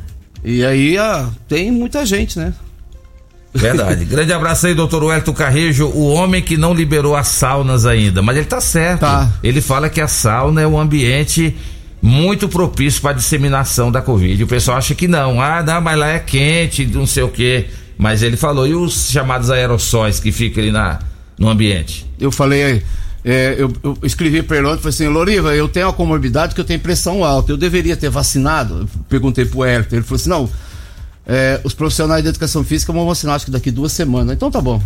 E 0.44 0.64
aí 0.64 0.98
ah, 0.98 1.30
tem 1.48 1.70
muita 1.70 2.04
gente, 2.04 2.38
né? 2.38 2.52
Verdade. 3.54 4.04
Grande 4.04 4.32
abraço 4.32 4.66
aí, 4.66 4.74
doutor 4.74 5.04
Wellington 5.04 5.32
Carrejo, 5.32 5.86
o 5.88 6.08
homem 6.08 6.40
que 6.42 6.56
não 6.56 6.72
liberou 6.72 7.14
as 7.14 7.28
saunas 7.28 7.84
ainda. 7.84 8.22
Mas 8.22 8.36
ele 8.36 8.46
tá 8.46 8.60
certo. 8.60 9.00
Tá. 9.00 9.30
Ele 9.42 9.60
fala 9.60 9.90
que 9.90 10.00
a 10.00 10.08
sauna 10.08 10.62
é 10.62 10.66
um 10.66 10.78
ambiente 10.78 11.54
muito 12.00 12.48
propício 12.48 13.00
para 13.00 13.10
a 13.10 13.14
disseminação 13.14 13.92
da 13.92 14.00
Covid. 14.00 14.42
O 14.42 14.46
pessoal 14.46 14.78
acha 14.78 14.94
que 14.94 15.06
não. 15.06 15.40
Ah, 15.40 15.62
não, 15.62 15.80
mas 15.80 15.98
lá 15.98 16.08
é 16.08 16.18
quente, 16.18 16.86
não 16.86 17.06
sei 17.06 17.22
o 17.22 17.28
quê. 17.28 17.66
Mas 17.96 18.22
ele 18.22 18.36
falou, 18.36 18.66
e 18.66 18.74
os 18.74 19.10
chamados 19.10 19.50
aerossóis 19.50 20.18
que 20.18 20.32
ficam 20.32 20.62
ali 20.62 20.72
na, 20.72 20.98
no 21.38 21.48
ambiente? 21.48 22.06
Eu 22.18 22.32
falei, 22.32 22.82
é, 23.24 23.54
eu, 23.56 23.72
eu 23.84 23.96
escrevi 24.02 24.42
para 24.42 24.56
ele 24.56 24.66
ontem, 24.66 24.78
falei 24.78 24.94
assim, 24.94 25.06
Loriva, 25.06 25.54
eu 25.54 25.68
tenho 25.68 25.86
uma 25.86 25.92
comorbidade 25.92 26.54
que 26.54 26.60
eu 26.60 26.64
tenho 26.64 26.80
pressão 26.80 27.22
alta, 27.22 27.52
eu 27.52 27.56
deveria 27.56 27.96
ter 27.96 28.10
vacinado? 28.10 28.80
Eu 28.80 28.88
perguntei 29.08 29.44
pro 29.44 29.62
Hélio, 29.62 29.86
ele 29.92 30.02
falou 30.02 30.16
assim, 30.16 30.30
não, 30.30 30.50
é, 31.26 31.60
os 31.64 31.74
profissionais 31.74 32.22
de 32.22 32.28
educação 32.28 32.64
física 32.64 32.92
vão 32.92 33.06
vacinar 33.06 33.36
acho 33.36 33.46
que 33.46 33.50
daqui 33.50 33.70
duas 33.70 33.92
semanas, 33.92 34.34
então 34.34 34.50
tá 34.50 34.60
bom. 34.60 34.82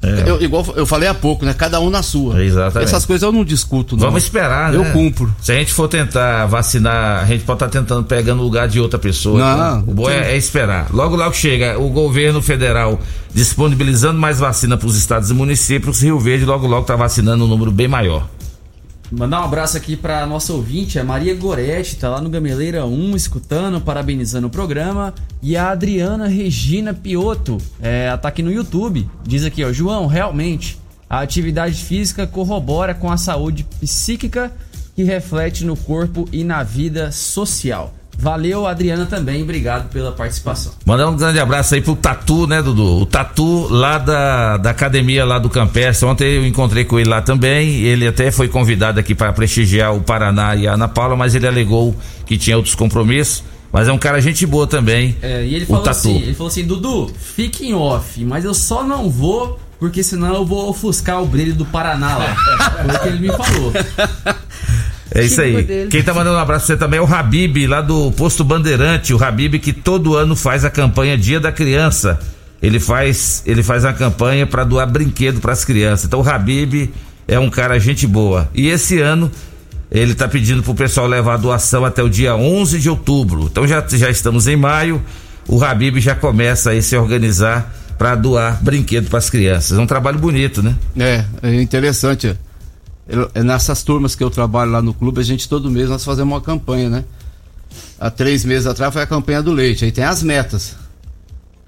É. 0.00 0.30
Eu, 0.30 0.40
igual 0.40 0.64
eu 0.76 0.86
falei 0.86 1.08
há 1.08 1.14
pouco, 1.14 1.44
né? 1.44 1.52
Cada 1.52 1.80
um 1.80 1.90
na 1.90 2.04
sua. 2.04 2.42
Exatamente. 2.42 2.88
Essas 2.88 3.04
coisas 3.04 3.22
eu 3.22 3.32
não 3.32 3.44
discuto, 3.44 3.96
não. 3.96 4.06
Vamos 4.06 4.22
esperar, 4.22 4.72
Eu 4.72 4.84
né? 4.84 4.90
cumpro. 4.92 5.34
Se 5.40 5.50
a 5.50 5.56
gente 5.56 5.72
for 5.72 5.88
tentar 5.88 6.46
vacinar, 6.46 7.22
a 7.22 7.26
gente 7.26 7.42
pode 7.42 7.56
estar 7.56 7.68
tentando 7.68 8.04
pegar 8.04 8.34
no 8.34 8.42
lugar 8.42 8.68
de 8.68 8.78
outra 8.78 8.98
pessoa. 8.98 9.40
Não, 9.40 9.80
então, 9.80 9.92
o 9.92 9.94
bom 9.94 10.08
é, 10.08 10.32
é 10.32 10.36
esperar. 10.36 10.86
Logo, 10.92 11.16
logo 11.16 11.34
chega 11.34 11.78
o 11.80 11.88
governo 11.88 12.40
federal 12.40 13.00
disponibilizando 13.34 14.20
mais 14.20 14.38
vacina 14.38 14.76
para 14.76 14.86
os 14.86 14.96
estados 14.96 15.30
e 15.30 15.34
municípios. 15.34 16.00
Rio 16.00 16.20
Verde 16.20 16.44
logo, 16.44 16.68
logo 16.68 16.82
está 16.82 16.94
vacinando 16.94 17.44
um 17.44 17.48
número 17.48 17.72
bem 17.72 17.88
maior. 17.88 18.28
Mandar 19.10 19.40
um 19.40 19.44
abraço 19.44 19.74
aqui 19.74 19.96
pra 19.96 20.26
nossa 20.26 20.52
ouvinte, 20.52 20.98
a 20.98 21.04
Maria 21.04 21.34
Goretti, 21.34 21.96
tá 21.96 22.10
lá 22.10 22.20
no 22.20 22.28
Gameleira 22.28 22.84
1 22.84 23.16
escutando, 23.16 23.80
parabenizando 23.80 24.48
o 24.48 24.50
programa. 24.50 25.14
E 25.40 25.56
a 25.56 25.70
Adriana 25.70 26.28
Regina 26.28 26.92
Piotto, 26.92 27.56
é, 27.80 28.14
tá 28.18 28.28
aqui 28.28 28.42
no 28.42 28.52
YouTube. 28.52 29.08
Diz 29.24 29.44
aqui, 29.44 29.64
ó, 29.64 29.72
João, 29.72 30.06
realmente, 30.06 30.78
a 31.08 31.20
atividade 31.20 31.82
física 31.82 32.26
corrobora 32.26 32.94
com 32.94 33.10
a 33.10 33.16
saúde 33.16 33.66
psíquica 33.80 34.52
que 34.94 35.02
reflete 35.04 35.64
no 35.64 35.76
corpo 35.76 36.28
e 36.30 36.44
na 36.44 36.62
vida 36.62 37.10
social. 37.10 37.94
Valeu, 38.20 38.66
Adriana, 38.66 39.06
também. 39.06 39.42
Obrigado 39.42 39.88
pela 39.90 40.10
participação. 40.10 40.72
Mandar 40.84 41.08
um 41.08 41.16
grande 41.16 41.38
abraço 41.38 41.76
aí 41.76 41.80
pro 41.80 41.94
Tatu, 41.94 42.48
né, 42.48 42.60
Dudu? 42.60 43.00
O 43.00 43.06
Tatu 43.06 43.68
lá 43.70 43.96
da, 43.96 44.56
da 44.56 44.70
academia 44.70 45.24
lá 45.24 45.38
do 45.38 45.48
Campestre. 45.48 46.04
Ontem 46.04 46.34
eu 46.34 46.44
encontrei 46.44 46.84
com 46.84 46.98
ele 46.98 47.08
lá 47.08 47.22
também. 47.22 47.76
Ele 47.76 48.08
até 48.08 48.32
foi 48.32 48.48
convidado 48.48 48.98
aqui 48.98 49.14
para 49.14 49.32
prestigiar 49.32 49.94
o 49.94 50.00
Paraná 50.00 50.56
e 50.56 50.66
a 50.66 50.74
Ana 50.74 50.88
Paula, 50.88 51.14
mas 51.14 51.36
ele 51.36 51.46
alegou 51.46 51.94
que 52.26 52.36
tinha 52.36 52.56
outros 52.56 52.74
compromissos. 52.74 53.44
Mas 53.72 53.86
é 53.86 53.92
um 53.92 53.98
cara 53.98 54.20
gente 54.20 54.44
boa 54.46 54.66
também. 54.66 55.14
É, 55.22 55.44
e 55.44 55.54
ele 55.54 55.64
o 55.64 55.68
falou 55.68 55.82
Tatu. 55.84 55.96
assim, 55.98 56.16
ele 56.22 56.34
falou 56.34 56.48
assim, 56.50 56.64
Dudu, 56.66 57.12
fique 57.16 57.68
em 57.68 57.74
off, 57.74 58.24
mas 58.24 58.44
eu 58.44 58.54
só 58.54 58.82
não 58.82 59.08
vou, 59.10 59.60
porque 59.78 60.02
senão 60.02 60.34
eu 60.34 60.44
vou 60.44 60.70
ofuscar 60.70 61.22
o 61.22 61.26
brilho 61.26 61.54
do 61.54 61.66
Paraná 61.66 62.16
lá. 62.16 62.36
Foi 62.82 62.94
o 62.94 62.98
que 63.00 63.08
ele 63.08 63.18
me 63.20 63.28
falou. 63.28 63.72
É 65.14 65.24
isso 65.24 65.40
aí. 65.40 65.62
Dele. 65.62 65.90
Quem 65.90 66.02
tá 66.02 66.12
mandando 66.12 66.36
um 66.36 66.40
abraço 66.40 66.66
pra 66.66 66.74
você 66.74 66.78
também 66.78 66.98
é 66.98 67.02
o 67.02 67.06
Habib, 67.06 67.66
lá 67.66 67.80
do 67.80 68.12
Posto 68.12 68.44
Bandeirante. 68.44 69.14
O 69.14 69.22
Habib 69.22 69.58
que 69.58 69.72
todo 69.72 70.16
ano 70.16 70.36
faz 70.36 70.64
a 70.64 70.70
campanha 70.70 71.16
Dia 71.16 71.40
da 71.40 71.50
Criança. 71.50 72.18
Ele 72.60 72.80
faz, 72.80 73.42
ele 73.46 73.62
faz 73.62 73.84
a 73.84 73.92
campanha 73.92 74.46
para 74.46 74.64
doar 74.64 74.86
brinquedo 74.86 75.40
para 75.40 75.52
as 75.52 75.64
crianças. 75.64 76.06
Então 76.06 76.20
o 76.20 76.28
Habib 76.28 76.90
é 77.26 77.38
um 77.38 77.48
cara 77.48 77.78
gente 77.78 78.06
boa. 78.06 78.48
E 78.54 78.68
esse 78.68 79.00
ano 79.00 79.30
ele 79.90 80.14
tá 80.14 80.28
pedindo 80.28 80.62
pro 80.62 80.74
pessoal 80.74 81.06
levar 81.06 81.34
a 81.34 81.36
doação 81.36 81.84
até 81.84 82.02
o 82.02 82.08
dia 82.08 82.34
11 82.34 82.78
de 82.78 82.90
outubro. 82.90 83.48
Então 83.50 83.66
já, 83.66 83.84
já 83.88 84.10
estamos 84.10 84.46
em 84.46 84.56
maio. 84.56 85.02
O 85.46 85.62
Habib 85.64 85.98
já 86.00 86.14
começa 86.14 86.72
a 86.72 86.82
se 86.82 86.96
organizar 86.96 87.72
para 87.96 88.14
doar 88.14 88.62
brinquedo 88.62 89.08
para 89.08 89.18
as 89.18 89.30
crianças. 89.30 89.78
É 89.78 89.80
um 89.80 89.86
trabalho 89.86 90.18
bonito, 90.18 90.62
né? 90.62 90.76
É, 90.98 91.24
é 91.42 91.60
interessante. 91.60 92.36
Eu- 93.08 93.30
é 93.34 93.42
nessas 93.42 93.82
turmas 93.82 94.14
que 94.14 94.22
eu 94.22 94.30
trabalho 94.30 94.70
lá 94.70 94.82
no 94.82 94.92
clube, 94.92 95.20
a 95.20 95.24
gente 95.24 95.48
todo 95.48 95.70
mês 95.70 95.88
nós 95.88 96.04
fazemos 96.04 96.32
uma 96.34 96.40
campanha, 96.40 96.90
né? 96.90 97.04
Há 97.98 98.10
três 98.10 98.44
meses 98.44 98.66
atrás 98.66 98.92
foi 98.92 99.02
a 99.02 99.06
campanha 99.06 99.42
do 99.42 99.50
leite. 99.52 99.84
Aí 99.84 99.90
tem 99.92 100.04
as 100.04 100.22
metas. 100.22 100.76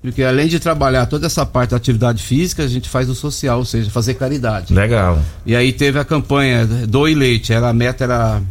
Porque 0.02 0.22
além 0.22 0.48
de 0.48 0.58
trabalhar 0.58 1.04
toda 1.06 1.26
essa 1.26 1.44
parte 1.44 1.70
da 1.70 1.76
atividade 1.76 2.22
física, 2.22 2.62
a 2.62 2.68
gente 2.68 2.88
faz 2.88 3.08
o 3.10 3.14
social, 3.14 3.58
ou 3.58 3.64
seja, 3.64 3.90
fazer 3.90 4.14
caridade. 4.14 4.72
Legal. 4.72 5.18
E 5.44 5.54
aí 5.54 5.72
teve 5.72 5.98
a 5.98 6.04
campanha 6.04 6.66
Doe 6.66 7.14
Leite, 7.14 7.52
era, 7.52 7.68
a 7.68 7.72
meta 7.72 8.04
era 8.04 8.42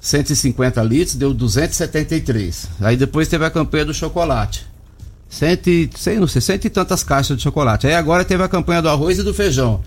150 0.00 0.82
litros, 0.82 1.14
deu 1.16 1.32
273. 1.34 2.68
Aí 2.80 2.96
depois 2.96 3.28
teve 3.28 3.44
a 3.44 3.50
campanha 3.50 3.84
do 3.84 3.94
chocolate. 3.94 4.66
Cento 5.28 5.68
e, 5.68 5.90
sei, 5.96 6.18
não 6.18 6.26
sei, 6.26 6.40
cento 6.40 6.64
e 6.64 6.70
tantas 6.70 7.02
caixas 7.02 7.36
de 7.36 7.42
chocolate. 7.42 7.86
Aí 7.86 7.94
agora 7.94 8.24
teve 8.24 8.42
a 8.42 8.48
campanha 8.48 8.80
do 8.80 8.88
arroz 8.88 9.18
e 9.18 9.22
do 9.22 9.34
feijão. 9.34 9.80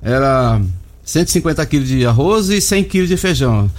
Era 0.00 0.60
150 1.08 1.64
quilos 1.64 1.88
de 1.88 2.04
arroz 2.04 2.50
e 2.50 2.60
100 2.60 2.84
quilos 2.84 3.08
de 3.08 3.16
feijão. 3.16 3.70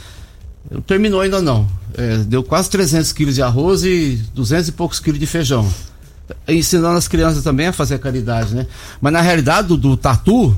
Não 0.69 0.81
terminou 0.81 1.21
ainda 1.21 1.39
não. 1.39 1.67
É, 1.95 2.17
deu 2.17 2.41
quase 2.41 2.71
300 2.71 3.13
quilos 3.13 3.35
de 3.35 3.43
arroz 3.43 3.83
e 3.83 4.19
200 4.33 4.69
e 4.69 4.71
poucos 4.71 4.99
quilos 4.99 5.19
de 5.19 5.27
feijão. 5.27 5.71
Ensinando 6.47 6.97
as 6.97 7.07
crianças 7.07 7.43
também 7.43 7.67
a 7.67 7.71
fazer 7.71 7.99
caridade, 7.99 8.55
né? 8.55 8.65
Mas 8.99 9.13
na 9.13 9.21
realidade, 9.21 9.67
do, 9.67 9.77
do 9.77 9.95
tatu, 9.95 10.57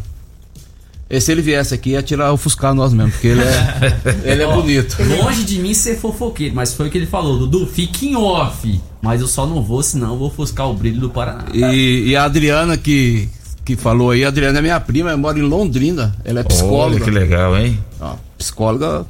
se 1.19 1.29
ele 1.29 1.41
viesse 1.41 1.73
aqui, 1.73 1.89
ia 1.89 2.01
tirar 2.01 2.31
o 2.31 2.37
Fuscar 2.37 2.73
nós 2.73 2.93
mesmo, 2.93 3.11
porque 3.11 3.27
ele 3.27 3.41
é, 3.41 4.21
ele 4.31 4.41
é 4.41 4.47
Ó, 4.47 4.55
bonito. 4.55 4.95
Longe 5.03 5.43
de 5.43 5.59
mim 5.59 5.73
ser 5.73 5.97
fofoqueiro, 5.97 6.55
mas 6.55 6.73
foi 6.73 6.87
o 6.87 6.89
que 6.89 6.97
ele 6.97 7.05
falou, 7.07 7.37
Dudu, 7.37 7.67
fique 7.67 8.07
em 8.07 8.15
off. 8.15 8.81
Mas 9.01 9.19
eu 9.19 9.27
só 9.27 9.45
não 9.45 9.61
vou, 9.61 9.83
senão 9.83 10.11
eu 10.11 10.17
vou 10.17 10.27
ofuscar 10.29 10.69
o 10.69 10.73
brilho 10.73 11.01
do 11.01 11.09
Paraná. 11.09 11.47
E, 11.53 12.05
e 12.07 12.15
a 12.15 12.23
Adriana 12.23 12.77
que, 12.77 13.27
que 13.75 13.81
falou 13.81 14.11
aí, 14.11 14.23
a 14.23 14.27
Adriana 14.27 14.59
é 14.59 14.61
minha 14.61 14.79
prima, 14.79 15.09
ela 15.09 15.17
mora 15.17 15.37
em 15.39 15.43
Londrina, 15.43 16.15
ela 16.23 16.39
é 16.41 16.43
psicóloga. 16.43 16.95
Olha 16.95 16.99
que 16.99 17.11
legal, 17.11 17.57
hein? 17.57 17.79
Ó, 17.99 18.15
psicóloga 18.37 19.05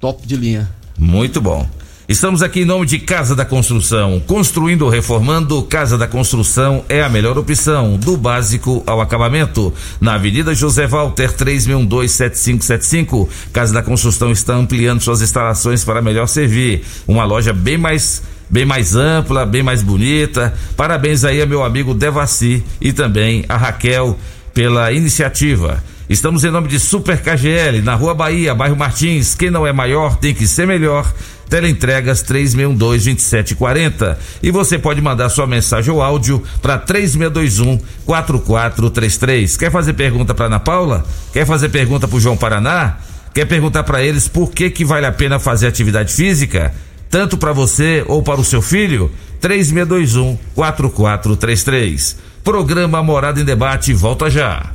top 0.00 0.26
de 0.26 0.36
linha. 0.36 0.68
Muito 0.98 1.40
bom. 1.40 1.66
Estamos 2.08 2.42
aqui 2.42 2.60
em 2.62 2.64
nome 2.64 2.84
de 2.84 2.98
Casa 2.98 3.34
da 3.36 3.44
Construção. 3.44 4.20
Construindo 4.26 4.82
ou 4.82 4.90
reformando, 4.90 5.62
Casa 5.62 5.96
da 5.96 6.08
Construção 6.08 6.84
é 6.88 7.00
a 7.00 7.08
melhor 7.08 7.38
opção, 7.38 7.96
do 7.96 8.16
básico 8.16 8.82
ao 8.86 9.00
acabamento. 9.00 9.72
Na 10.00 10.14
Avenida 10.14 10.52
José 10.54 10.86
Walter, 10.86 11.32
36127575. 11.32 13.28
Casa 13.52 13.72
da 13.72 13.82
Construção 13.82 14.32
está 14.32 14.54
ampliando 14.54 15.00
suas 15.00 15.22
instalações 15.22 15.84
para 15.84 16.02
melhor 16.02 16.26
servir. 16.26 16.84
Uma 17.06 17.24
loja 17.24 17.52
bem 17.52 17.78
mais 17.78 18.20
bem 18.52 18.64
mais 18.66 18.94
ampla, 18.94 19.46
bem 19.46 19.62
mais 19.62 19.82
bonita. 19.82 20.52
Parabéns 20.76 21.24
aí 21.24 21.40
a 21.40 21.46
meu 21.46 21.64
amigo 21.64 21.94
Devassi 21.94 22.62
e 22.78 22.92
também 22.92 23.46
a 23.48 23.56
Raquel 23.56 24.18
pela 24.52 24.92
iniciativa. 24.92 25.82
Estamos 26.08 26.42
em 26.44 26.50
nome 26.50 26.68
de 26.68 26.78
Super 26.78 27.22
KGL, 27.22 27.80
na 27.82 27.94
Rua 27.94 28.12
Bahia, 28.12 28.54
bairro 28.54 28.76
Martins. 28.76 29.34
Quem 29.34 29.50
não 29.50 29.66
é 29.66 29.72
maior 29.72 30.16
tem 30.16 30.34
que 30.34 30.46
ser 30.46 30.66
melhor. 30.66 31.10
Teleentregas 31.48 32.22
3612-2740. 32.24 34.18
E 34.42 34.50
você 34.50 34.78
pode 34.78 35.00
mandar 35.00 35.30
sua 35.30 35.46
mensagem 35.46 35.90
ou 35.92 36.02
áudio 36.02 36.42
para 36.60 36.78
3621-4433. 36.78 39.58
Quer 39.58 39.70
fazer 39.70 39.94
pergunta 39.94 40.34
para 40.34 40.44
Ana 40.46 40.60
Paula? 40.60 41.06
Quer 41.32 41.46
fazer 41.46 41.70
pergunta 41.70 42.06
para 42.06 42.18
João 42.18 42.36
Paraná? 42.36 42.98
Quer 43.34 43.46
perguntar 43.46 43.82
para 43.84 44.02
eles 44.02 44.28
por 44.28 44.50
que, 44.50 44.68
que 44.68 44.84
vale 44.84 45.06
a 45.06 45.12
pena 45.12 45.38
fazer 45.38 45.68
atividade 45.68 46.12
física? 46.12 46.74
Tanto 47.12 47.36
para 47.36 47.52
você 47.52 48.02
ou 48.08 48.22
para 48.22 48.40
o 48.40 48.44
seu 48.44 48.62
filho? 48.62 49.12
3621-4433. 49.42 52.16
Programa 52.42 53.02
Morada 53.02 53.38
em 53.38 53.44
Debate 53.44 53.92
volta 53.92 54.30
já. 54.30 54.70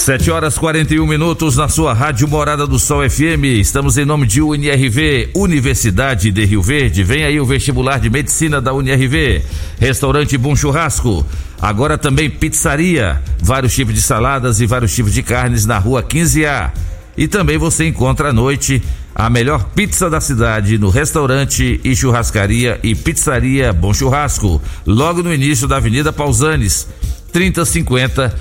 7 0.00 0.30
horas 0.30 0.56
41 0.56 1.06
minutos 1.06 1.58
na 1.58 1.68
sua 1.68 1.92
Rádio 1.92 2.26
Morada 2.26 2.66
do 2.66 2.78
Sol 2.78 3.08
FM. 3.08 3.44
Estamos 3.60 3.98
em 3.98 4.06
nome 4.06 4.26
de 4.26 4.40
UNRV, 4.40 5.28
Universidade 5.34 6.32
de 6.32 6.42
Rio 6.46 6.62
Verde. 6.62 7.04
Vem 7.04 7.22
aí 7.22 7.38
o 7.38 7.44
vestibular 7.44 8.00
de 8.00 8.08
medicina 8.08 8.62
da 8.62 8.72
UNRV. 8.72 9.42
Restaurante 9.78 10.38
Bom 10.38 10.56
Churrasco. 10.56 11.24
Agora 11.60 11.98
também 11.98 12.30
pizzaria, 12.30 13.22
vários 13.42 13.74
tipos 13.74 13.94
de 13.94 14.00
saladas 14.00 14.58
e 14.62 14.66
vários 14.66 14.94
tipos 14.94 15.12
de 15.12 15.22
carnes 15.22 15.66
na 15.66 15.76
rua 15.76 16.02
15A. 16.02 16.70
E 17.14 17.28
também 17.28 17.58
você 17.58 17.86
encontra 17.86 18.30
à 18.30 18.32
noite 18.32 18.82
a 19.14 19.28
melhor 19.28 19.64
pizza 19.74 20.08
da 20.08 20.20
cidade 20.20 20.78
no 20.78 20.88
restaurante 20.88 21.78
e 21.84 21.94
churrascaria 21.94 22.80
e 22.82 22.94
pizzaria 22.94 23.70
Bom 23.70 23.92
Churrasco, 23.92 24.62
logo 24.86 25.22
no 25.22 25.32
início 25.32 25.68
da 25.68 25.76
Avenida 25.76 26.10
Pausanes, 26.10 26.88
3050 27.32 28.34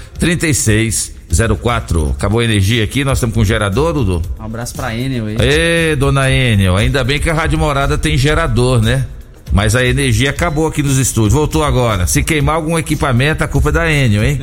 3604. 1.30 2.12
Acabou 2.12 2.40
a 2.40 2.44
energia 2.44 2.84
aqui, 2.84 3.06
nós 3.06 3.20
estamos 3.20 3.36
com 3.36 3.46
gerador, 3.46 3.94
Dudu? 3.94 4.24
Um 4.40 4.44
abraço 4.44 4.74
pra 4.76 4.96
Enel 4.96 5.28
aí. 5.28 5.38
Ê, 5.40 5.96
dona 5.96 6.28
Enel, 6.30 6.76
ainda 6.76 7.04
bem 7.04 7.20
que 7.20 7.30
a 7.30 7.34
Rádio 7.34 7.60
Morada 7.60 7.98
tem 7.98 8.18
gerador, 8.18 8.82
né? 8.82 9.06
Mas 9.52 9.76
a 9.76 9.84
energia 9.84 10.30
acabou 10.30 10.68
aqui 10.68 10.84
nos 10.84 10.98
estúdios, 10.98 11.34
voltou 11.34 11.64
agora. 11.64 12.06
Se 12.06 12.22
queimar 12.24 12.56
algum 12.56 12.78
equipamento, 12.78 13.44
a 13.44 13.48
culpa 13.48 13.70
é 13.70 13.72
da 13.72 13.92
Enel, 13.92 14.24
hein? 14.24 14.42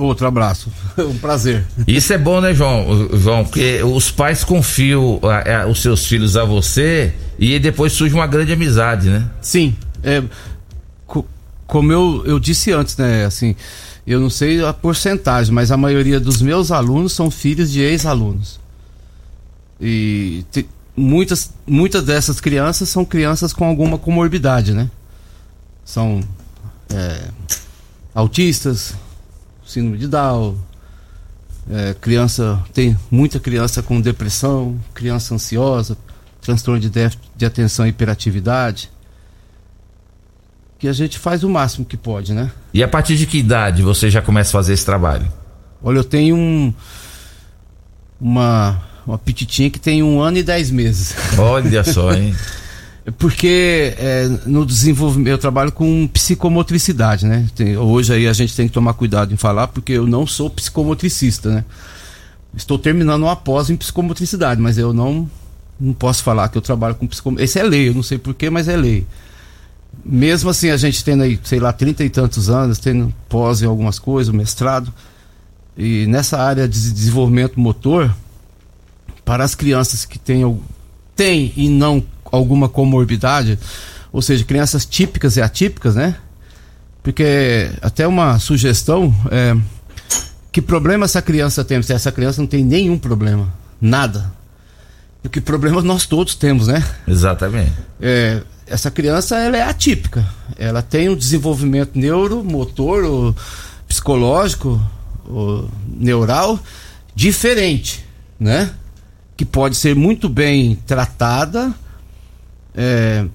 Outro 0.00 0.26
abraço. 0.26 0.72
um 0.98 1.18
prazer. 1.18 1.64
Isso 1.86 2.12
é 2.12 2.18
bom, 2.18 2.40
né, 2.40 2.54
João? 2.54 3.08
João, 3.18 3.44
porque 3.44 3.82
os 3.82 4.10
pais 4.10 4.42
confiam 4.42 5.20
a, 5.22 5.62
a, 5.62 5.66
os 5.66 5.82
seus 5.82 6.06
filhos 6.06 6.36
a 6.36 6.44
você 6.44 7.12
e 7.38 7.58
depois 7.58 7.92
surge 7.92 8.14
uma 8.14 8.26
grande 8.26 8.52
amizade, 8.52 9.10
né? 9.10 9.28
Sim. 9.42 9.76
É, 10.02 10.22
co- 11.06 11.26
como 11.66 11.92
eu, 11.92 12.22
eu 12.24 12.40
disse 12.40 12.72
antes, 12.72 12.96
né? 12.96 13.26
Assim, 13.26 13.54
eu 14.06 14.18
não 14.18 14.30
sei 14.30 14.64
a 14.64 14.72
porcentagem, 14.72 15.52
mas 15.52 15.70
a 15.70 15.76
maioria 15.76 16.18
dos 16.18 16.40
meus 16.40 16.70
alunos 16.70 17.12
são 17.12 17.30
filhos 17.30 17.70
de 17.70 17.80
ex-alunos. 17.82 18.58
E 19.80 20.44
te- 20.50 20.66
muitas, 20.96 21.52
muitas 21.66 22.04
dessas 22.04 22.40
crianças 22.40 22.88
são 22.88 23.04
crianças 23.04 23.52
com 23.52 23.64
alguma 23.66 23.98
comorbidade, 23.98 24.72
né? 24.72 24.88
São 25.84 26.20
é, 26.92 27.20
autistas, 28.14 28.94
síndrome 29.70 29.98
de 29.98 30.08
Down, 30.08 30.56
é, 31.70 31.94
criança 32.00 32.62
tem 32.74 32.96
muita 33.10 33.38
criança 33.38 33.82
com 33.82 34.00
depressão, 34.00 34.78
criança 34.92 35.34
ansiosa, 35.34 35.96
transtorno 36.40 36.80
de 36.80 36.90
déficit 36.90 37.22
de 37.36 37.46
atenção 37.46 37.86
e 37.86 37.90
hiperatividade. 37.90 38.90
Que 40.78 40.88
a 40.88 40.92
gente 40.92 41.18
faz 41.18 41.44
o 41.44 41.48
máximo 41.48 41.84
que 41.84 41.96
pode, 41.96 42.32
né? 42.32 42.50
E 42.72 42.82
a 42.82 42.88
partir 42.88 43.16
de 43.16 43.26
que 43.26 43.38
idade 43.38 43.82
você 43.82 44.10
já 44.10 44.22
começa 44.22 44.50
a 44.50 44.52
fazer 44.52 44.72
esse 44.72 44.84
trabalho? 44.84 45.30
Olha, 45.82 45.98
eu 45.98 46.04
tenho 46.04 46.36
um 46.36 46.74
uma 48.20 48.82
uma 49.06 49.18
pititinha 49.18 49.70
que 49.70 49.78
tem 49.78 50.02
um 50.02 50.20
ano 50.20 50.38
e 50.38 50.42
dez 50.42 50.70
meses. 50.70 51.14
Olha 51.38 51.84
só, 51.84 52.12
hein? 52.12 52.34
Porque 53.18 53.94
é, 53.98 54.28
no 54.46 54.64
desenvolvimento 54.66 55.28
eu 55.28 55.38
trabalho 55.38 55.72
com 55.72 56.06
psicomotricidade, 56.08 57.26
né? 57.26 57.46
Tem- 57.54 57.76
hoje 57.76 58.12
aí 58.12 58.28
a 58.28 58.32
gente 58.32 58.54
tem 58.54 58.68
que 58.68 58.74
tomar 58.74 58.94
cuidado 58.94 59.32
em 59.32 59.36
falar 59.36 59.68
porque 59.68 59.92
eu 59.92 60.06
não 60.06 60.26
sou 60.26 60.50
psicomotricista, 60.50 61.50
né? 61.50 61.64
Estou 62.54 62.78
terminando 62.78 63.22
uma 63.22 63.36
pós 63.36 63.70
em 63.70 63.76
psicomotricidade, 63.76 64.60
mas 64.60 64.76
eu 64.76 64.92
não 64.92 65.28
não 65.80 65.94
posso 65.94 66.22
falar 66.22 66.48
que 66.50 66.58
eu 66.58 66.62
trabalho 66.62 66.94
com 66.94 67.06
psicomotricidade. 67.06 67.50
Esse 67.50 67.58
é 67.58 67.62
lei, 67.62 67.88
eu 67.88 67.94
não 67.94 68.02
sei 68.02 68.18
porquê, 68.18 68.50
mas 68.50 68.68
é 68.68 68.76
lei. 68.76 69.06
Mesmo 70.04 70.50
assim, 70.50 70.68
a 70.68 70.76
gente 70.76 71.02
tendo 71.02 71.22
aí, 71.22 71.40
sei 71.42 71.58
lá, 71.58 71.72
trinta 71.72 72.04
e 72.04 72.10
tantos 72.10 72.50
anos, 72.50 72.78
tendo 72.78 73.12
pós 73.30 73.62
em 73.62 73.66
algumas 73.66 73.98
coisas, 73.98 74.32
mestrado, 74.34 74.92
e 75.76 76.06
nessa 76.06 76.38
área 76.38 76.68
de 76.68 76.92
desenvolvimento 76.92 77.58
motor, 77.58 78.14
para 79.24 79.42
as 79.42 79.54
crianças 79.54 80.04
que 80.04 80.18
têm, 80.18 80.60
têm 81.16 81.52
e 81.56 81.68
não 81.68 82.02
alguma 82.30 82.68
comorbidade, 82.68 83.58
ou 84.12 84.22
seja, 84.22 84.44
crianças 84.44 84.84
típicas 84.84 85.36
e 85.36 85.42
atípicas, 85.42 85.94
né? 85.94 86.16
Porque 87.02 87.70
até 87.80 88.06
uma 88.06 88.38
sugestão 88.38 89.14
é 89.30 89.56
que 90.52 90.60
problema 90.60 91.04
essa 91.04 91.22
criança 91.22 91.64
tem? 91.64 91.80
Se 91.82 91.92
essa 91.92 92.10
criança 92.10 92.40
não 92.40 92.48
tem 92.48 92.64
nenhum 92.64 92.98
problema, 92.98 93.52
nada. 93.80 94.32
Porque 95.22 95.40
problema 95.40 95.80
nós 95.82 96.06
todos 96.06 96.34
temos, 96.34 96.66
né? 96.66 96.84
Exatamente. 97.06 97.72
É, 98.00 98.42
essa 98.66 98.90
criança 98.90 99.36
ela 99.36 99.56
é 99.56 99.62
atípica. 99.62 100.26
Ela 100.58 100.82
tem 100.82 101.08
um 101.08 101.16
desenvolvimento 101.16 101.92
neuromotor, 101.94 103.04
ou 103.04 103.36
psicológico, 103.86 104.80
ou 105.28 105.70
neural 105.86 106.58
diferente, 107.14 108.04
né? 108.38 108.72
Que 109.36 109.44
pode 109.44 109.76
ser 109.76 109.94
muito 109.94 110.28
bem 110.28 110.74
tratada 110.86 111.72
é, 112.74 113.26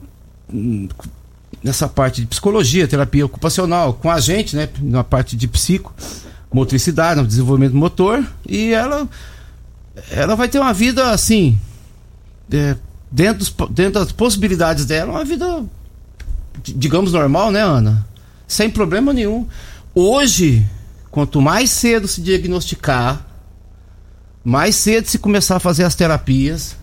nessa 1.64 1.88
parte 1.88 2.22
de 2.22 2.28
psicologia, 2.28 2.88
terapia 2.88 3.26
ocupacional, 3.26 3.94
com 3.94 4.10
a 4.10 4.20
gente, 4.20 4.56
né? 4.56 4.70
Na 4.80 5.04
parte 5.04 5.36
de 5.36 5.48
psico, 5.48 5.94
motricidade, 6.54 7.20
no 7.22 7.28
desenvolvimento 7.28 7.76
motor, 7.76 8.24
e 8.48 8.72
ela 8.72 9.08
ela 10.12 10.36
vai 10.36 10.48
ter 10.50 10.60
uma 10.60 10.74
vida 10.74 11.12
assim 11.12 11.58
é, 12.52 12.76
dentro, 13.12 13.40
dos 13.40 13.54
dentro 13.70 13.94
das 14.00 14.12
possibilidades 14.12 14.86
dela, 14.86 15.12
uma 15.12 15.26
vida, 15.26 15.64
di- 16.62 16.74
digamos, 16.74 17.14
normal, 17.14 17.52
né, 17.52 17.62
Ana? 17.62 18.06
Sem 18.48 18.70
problema 18.70 19.12
nenhum. 19.14 19.48
Hoje, 19.94 20.66
quanto 21.10 21.42
mais 21.42 21.72
cedo 21.72 22.08
se 22.08 22.22
diagnosticar, 22.22 23.26
mais 24.44 24.76
cedo 24.76 25.08
se 25.08 25.18
começar 25.18 25.56
a 25.56 25.60
fazer 25.60 25.84
as 25.84 25.96
terapias, 25.96 26.76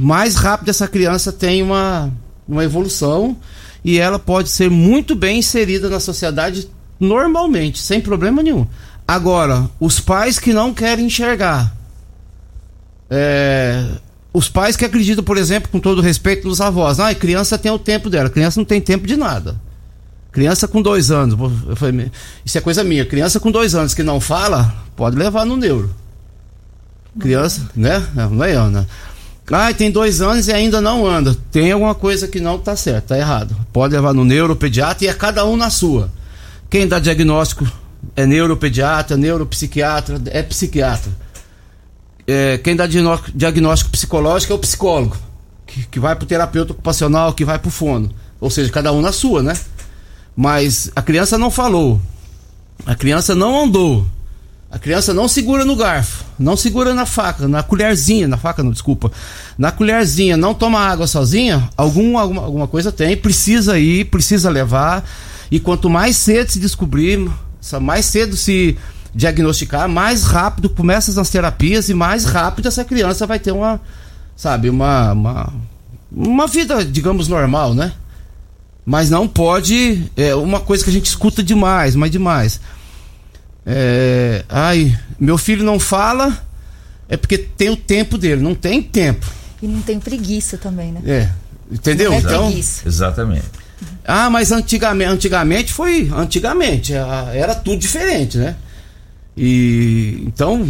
mais 0.00 0.34
rápido 0.34 0.70
essa 0.70 0.88
criança 0.88 1.30
tem 1.30 1.62
uma, 1.62 2.10
uma 2.48 2.64
evolução 2.64 3.36
e 3.84 3.98
ela 3.98 4.18
pode 4.18 4.48
ser 4.48 4.70
muito 4.70 5.14
bem 5.14 5.40
inserida 5.40 5.90
na 5.90 6.00
sociedade 6.00 6.68
normalmente, 6.98 7.78
sem 7.78 8.00
problema 8.00 8.42
nenhum. 8.42 8.66
Agora, 9.06 9.68
os 9.78 10.00
pais 10.00 10.38
que 10.38 10.52
não 10.52 10.72
querem 10.72 11.06
enxergar, 11.06 11.74
é, 13.10 13.84
os 14.32 14.48
pais 14.48 14.74
que 14.74 14.84
acreditam, 14.84 15.22
por 15.22 15.36
exemplo, 15.36 15.70
com 15.70 15.78
todo 15.78 16.00
respeito 16.00 16.48
dos 16.48 16.60
avós, 16.60 16.98
ah, 16.98 17.14
criança 17.14 17.58
tem 17.58 17.70
o 17.70 17.78
tempo 17.78 18.08
dela, 18.08 18.30
criança 18.30 18.58
não 18.58 18.64
tem 18.64 18.80
tempo 18.80 19.06
de 19.06 19.16
nada. 19.16 19.60
Criança 20.32 20.66
com 20.68 20.80
dois 20.80 21.10
anos, 21.10 21.36
falei, 21.76 22.10
isso 22.44 22.56
é 22.56 22.60
coisa 22.60 22.84
minha. 22.84 23.04
Criança 23.04 23.40
com 23.40 23.50
dois 23.50 23.74
anos 23.74 23.92
que 23.92 24.02
não 24.02 24.20
fala, 24.20 24.72
pode 24.94 25.16
levar 25.16 25.44
no 25.44 25.56
neuro. 25.56 25.92
Criança, 27.18 27.68
né? 27.74 28.06
Não 28.14 28.44
é 28.44 28.52
Ana. 28.52 28.86
Ah, 29.50 29.72
tem 29.74 29.90
dois 29.90 30.20
anos 30.20 30.46
e 30.46 30.52
ainda 30.52 30.80
não 30.80 31.06
anda. 31.06 31.36
Tem 31.50 31.72
alguma 31.72 31.94
coisa 31.94 32.28
que 32.28 32.38
não 32.40 32.58
tá 32.58 32.76
certo, 32.76 33.06
tá 33.08 33.18
errado. 33.18 33.56
Pode 33.72 33.94
levar 33.94 34.14
no 34.14 34.24
neuropediatra 34.24 35.04
e 35.04 35.08
é 35.08 35.12
cada 35.12 35.44
um 35.44 35.56
na 35.56 35.70
sua. 35.70 36.10
Quem 36.68 36.86
dá 36.86 37.00
diagnóstico 37.00 37.66
é 38.14 38.24
neuropediatra, 38.26 39.16
neuropsiquiatra, 39.16 40.20
é 40.26 40.42
psiquiatra. 40.42 41.10
É, 42.26 42.58
quem 42.58 42.76
dá 42.76 42.86
diagnó- 42.86 43.18
diagnóstico 43.34 43.90
psicológico 43.90 44.52
é 44.52 44.56
o 44.56 44.58
psicólogo, 44.58 45.16
que, 45.66 45.84
que 45.86 45.98
vai 45.98 46.14
pro 46.14 46.26
terapeuta 46.26 46.72
ocupacional, 46.72 47.32
que 47.32 47.44
vai 47.44 47.58
pro 47.58 47.70
fono. 47.72 48.10
Ou 48.40 48.50
seja, 48.50 48.70
cada 48.70 48.92
um 48.92 49.00
na 49.00 49.10
sua, 49.10 49.42
né? 49.42 49.54
Mas 50.36 50.90
a 50.94 51.02
criança 51.02 51.36
não 51.36 51.50
falou. 51.50 52.00
A 52.86 52.94
criança 52.94 53.34
não 53.34 53.64
andou. 53.64 54.06
A 54.70 54.78
criança 54.78 55.12
não 55.12 55.26
segura 55.26 55.64
no 55.64 55.74
garfo, 55.74 56.24
não 56.38 56.56
segura 56.56 56.94
na 56.94 57.04
faca, 57.04 57.48
na 57.48 57.60
colherzinha, 57.60 58.28
na 58.28 58.36
faca 58.36 58.62
não, 58.62 58.70
desculpa. 58.70 59.10
Na 59.58 59.72
colherzinha, 59.72 60.36
não 60.36 60.54
toma 60.54 60.78
água 60.78 61.08
sozinha, 61.08 61.68
algum, 61.76 62.16
alguma, 62.16 62.42
alguma 62.42 62.68
coisa 62.68 62.92
tem, 62.92 63.16
precisa 63.16 63.80
ir, 63.80 64.04
precisa 64.06 64.48
levar. 64.48 65.04
E 65.50 65.58
quanto 65.58 65.90
mais 65.90 66.16
cedo 66.16 66.52
se 66.52 66.60
descobrir, 66.60 67.28
mais 67.80 68.06
cedo 68.06 68.36
se 68.36 68.78
diagnosticar, 69.12 69.88
mais 69.88 70.22
rápido 70.22 70.70
começam 70.70 71.20
as 71.20 71.28
terapias 71.28 71.88
e 71.88 71.94
mais 71.94 72.24
rápido 72.24 72.68
essa 72.68 72.84
criança 72.84 73.26
vai 73.26 73.40
ter 73.40 73.50
uma, 73.50 73.80
sabe, 74.36 74.70
uma, 74.70 75.12
uma, 75.12 75.52
uma 76.12 76.46
vida, 76.46 76.84
digamos, 76.84 77.26
normal, 77.26 77.74
né? 77.74 77.92
Mas 78.86 79.10
não 79.10 79.26
pode. 79.26 80.04
É 80.16 80.32
uma 80.34 80.60
coisa 80.60 80.84
que 80.84 80.90
a 80.90 80.92
gente 80.92 81.06
escuta 81.06 81.42
demais, 81.42 81.96
mas 81.96 82.10
demais. 82.10 82.60
É, 83.64 84.44
ai, 84.48 84.98
meu 85.18 85.36
filho 85.36 85.64
não 85.64 85.78
fala, 85.78 86.36
é 87.08 87.16
porque 87.16 87.38
tem 87.38 87.70
o 87.70 87.76
tempo 87.76 88.16
dele, 88.16 88.42
não 88.42 88.54
tem 88.54 88.82
tempo. 88.82 89.26
E 89.62 89.66
não 89.66 89.82
tem 89.82 90.00
preguiça 90.00 90.56
também, 90.56 90.92
né? 90.92 91.02
É. 91.04 91.30
Entendeu? 91.70 92.10
Não 92.10 92.16
é 92.16 92.20
então, 92.20 92.46
preguiça. 92.46 92.88
Exatamente. 92.88 93.44
ah, 94.04 94.30
mas 94.30 94.50
antigamente, 94.50 95.10
antigamente 95.10 95.72
foi, 95.72 96.10
antigamente 96.14 96.92
era 96.92 97.54
tudo 97.54 97.78
diferente, 97.78 98.38
né? 98.38 98.56
E 99.36 100.24
então 100.26 100.68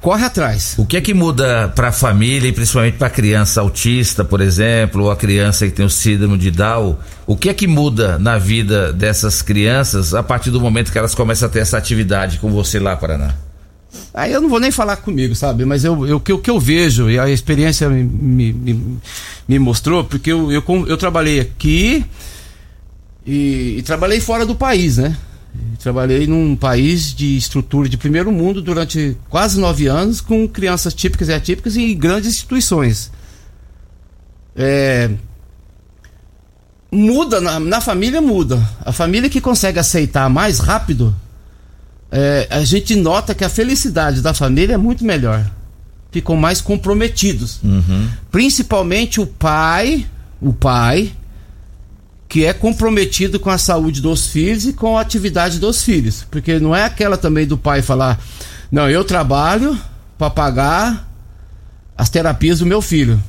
corre 0.00 0.24
atrás. 0.24 0.74
O 0.78 0.84
que 0.86 0.96
é 0.96 1.00
que 1.00 1.12
muda 1.14 1.68
para 1.74 1.88
a 1.88 1.92
família 1.92 2.48
e 2.48 2.52
principalmente 2.52 2.96
para 2.98 3.06
a 3.08 3.10
criança 3.10 3.60
autista, 3.60 4.24
por 4.24 4.40
exemplo, 4.40 5.04
ou 5.04 5.10
a 5.10 5.16
criança 5.16 5.66
que 5.66 5.72
tem 5.72 5.84
o 5.84 5.90
síndrome 5.90 6.36
de 6.38 6.50
Down? 6.50 6.96
O 7.26 7.36
que 7.36 7.48
é 7.48 7.54
que 7.54 7.66
muda 7.66 8.18
na 8.18 8.38
vida 8.38 8.92
dessas 8.92 9.42
crianças 9.42 10.14
a 10.14 10.22
partir 10.22 10.50
do 10.50 10.60
momento 10.60 10.92
que 10.92 10.98
elas 10.98 11.14
começam 11.14 11.48
a 11.48 11.50
ter 11.50 11.60
essa 11.60 11.76
atividade 11.78 12.38
com 12.38 12.50
você 12.50 12.78
lá, 12.78 12.96
Paraná? 12.96 13.34
Aí 14.14 14.32
eu 14.32 14.40
não 14.40 14.48
vou 14.48 14.60
nem 14.60 14.70
falar 14.70 14.96
comigo, 14.96 15.34
sabe? 15.34 15.64
Mas 15.64 15.84
eu, 15.84 16.06
eu, 16.06 16.16
o 16.16 16.20
que- 16.20 16.32
o 16.32 16.38
que 16.38 16.50
eu 16.50 16.60
vejo, 16.60 17.10
e 17.10 17.18
a 17.18 17.28
experiência 17.28 17.88
me, 17.88 18.02
me, 18.04 19.00
me- 19.48 19.58
mostrou, 19.58 20.04
porque 20.04 20.30
eu, 20.30 20.50
eu, 20.52 20.62
eu 20.86 20.96
trabalhei 20.96 21.40
aqui 21.40 22.04
e, 23.26 23.76
e 23.78 23.82
trabalhei 23.82 24.20
fora 24.20 24.46
do 24.46 24.54
país, 24.54 24.96
né? 24.98 25.16
Trabalhei 25.78 26.26
num 26.26 26.54
país 26.54 27.14
de 27.14 27.36
estrutura 27.36 27.88
de 27.88 27.96
primeiro 27.96 28.30
mundo 28.30 28.60
durante 28.60 29.16
quase 29.28 29.58
nove 29.58 29.86
anos, 29.86 30.20
com 30.20 30.46
crianças 30.46 30.92
típicas 30.92 31.28
e 31.28 31.32
atípicas 31.32 31.76
em 31.76 31.96
grandes 31.96 32.30
instituições. 32.30 33.10
É, 34.54 35.10
muda, 36.92 37.40
na, 37.40 37.58
na 37.58 37.80
família 37.80 38.20
muda. 38.20 38.62
A 38.84 38.92
família 38.92 39.30
que 39.30 39.40
consegue 39.40 39.78
aceitar 39.78 40.28
mais 40.28 40.58
rápido 40.58 41.14
é, 42.10 42.48
a 42.50 42.64
gente 42.64 42.96
nota 42.96 43.34
que 43.34 43.44
a 43.44 43.48
felicidade 43.48 44.20
da 44.20 44.34
família 44.34 44.74
é 44.74 44.78
muito 44.78 45.04
melhor. 45.04 45.48
Ficam 46.10 46.36
mais 46.36 46.60
comprometidos. 46.60 47.60
Principalmente 48.30 49.20
o 49.20 49.26
pai, 49.26 50.06
o 50.40 50.52
pai, 50.52 51.12
que 52.30 52.44
é 52.44 52.52
comprometido 52.52 53.40
com 53.40 53.50
a 53.50 53.58
saúde 53.58 54.00
dos 54.00 54.28
filhos 54.28 54.64
e 54.64 54.72
com 54.72 54.96
a 54.96 55.00
atividade 55.00 55.58
dos 55.58 55.82
filhos. 55.82 56.24
Porque 56.30 56.60
não 56.60 56.74
é 56.74 56.84
aquela 56.84 57.16
também 57.18 57.44
do 57.44 57.58
pai 57.58 57.82
falar: 57.82 58.20
não, 58.70 58.88
eu 58.88 59.04
trabalho 59.04 59.76
para 60.16 60.30
pagar 60.30 61.10
as 61.98 62.08
terapias 62.08 62.60
do 62.60 62.66
meu 62.66 62.80
filho. 62.80 63.20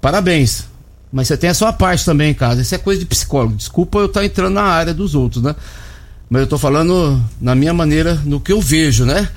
Parabéns. 0.00 0.66
Mas 1.12 1.26
você 1.26 1.36
tem 1.36 1.50
a 1.50 1.54
sua 1.54 1.72
parte 1.72 2.04
também 2.04 2.30
em 2.30 2.34
casa. 2.34 2.62
Isso 2.62 2.74
é 2.74 2.78
coisa 2.78 3.00
de 3.00 3.06
psicólogo. 3.06 3.56
Desculpa 3.56 3.98
eu 3.98 4.06
estar 4.06 4.24
entrando 4.24 4.54
na 4.54 4.62
área 4.62 4.94
dos 4.94 5.16
outros, 5.16 5.42
né? 5.42 5.56
Mas 6.30 6.42
eu 6.42 6.46
tô 6.46 6.58
falando 6.58 7.20
na 7.40 7.56
minha 7.56 7.74
maneira, 7.74 8.14
no 8.24 8.38
que 8.38 8.52
eu 8.52 8.60
vejo, 8.60 9.04
né? 9.04 9.28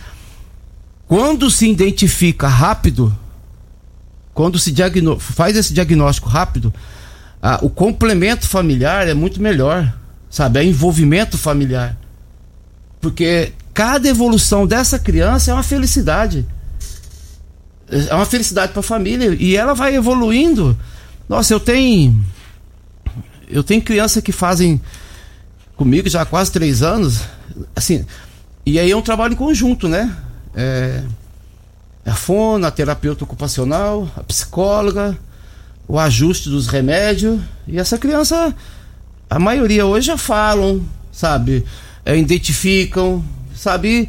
Quando 1.08 1.50
se 1.50 1.68
identifica 1.68 2.48
rápido, 2.48 3.18
quando 4.34 4.60
se 4.60 4.74
faz 5.20 5.56
esse 5.56 5.74
diagnóstico 5.74 6.30
rápido, 6.30 6.72
ah, 7.42 7.60
o 7.62 7.70
complemento 7.70 8.48
familiar 8.48 9.08
é 9.08 9.14
muito 9.14 9.42
melhor, 9.42 9.92
sabe? 10.30 10.60
É 10.60 10.64
envolvimento 10.64 11.38
familiar. 11.38 11.98
Porque 13.00 13.54
cada 13.74 14.08
evolução 14.08 14.68
dessa 14.68 15.00
criança 15.00 15.52
é 15.52 15.54
uma 15.54 15.64
felicidade. 15.64 16.46
É 17.90 18.14
uma 18.14 18.26
felicidade 18.26 18.72
para 18.72 18.80
a 18.80 18.84
família 18.84 19.36
e 19.40 19.56
ela 19.56 19.74
vai 19.74 19.96
evoluindo. 19.96 20.78
Nossa, 21.28 21.54
eu 21.54 21.60
tenho 21.60 22.24
eu 23.50 23.64
tenho 23.64 23.82
criança 23.82 24.22
que 24.22 24.32
fazem 24.32 24.80
comigo 25.76 26.08
já 26.08 26.22
há 26.22 26.26
quase 26.26 26.52
três 26.52 26.82
anos, 26.82 27.22
assim, 27.76 28.06
e 28.66 28.80
aí 28.80 28.92
é 28.92 28.96
um 28.96 29.02
trabalho 29.02 29.34
em 29.34 29.38
conjunto, 29.38 29.88
né? 29.88 30.16
É, 30.56 31.04
a 32.06 32.14
fono, 32.14 32.66
a 32.66 32.72
terapeuta 32.72 33.24
ocupacional, 33.24 34.10
a 34.16 34.24
psicóloga, 34.24 35.18
o 35.92 36.00
ajuste 36.00 36.48
dos 36.48 36.68
remédios, 36.68 37.42
e 37.68 37.78
essa 37.78 37.98
criança, 37.98 38.56
a 39.30 39.38
maioria 39.38 39.86
hoje 39.86 40.08
já 40.08 40.18
falam, 40.18 40.82
sabe? 41.12 41.66
É, 42.06 42.18
identificam, 42.18 43.22
sabe? 43.54 44.08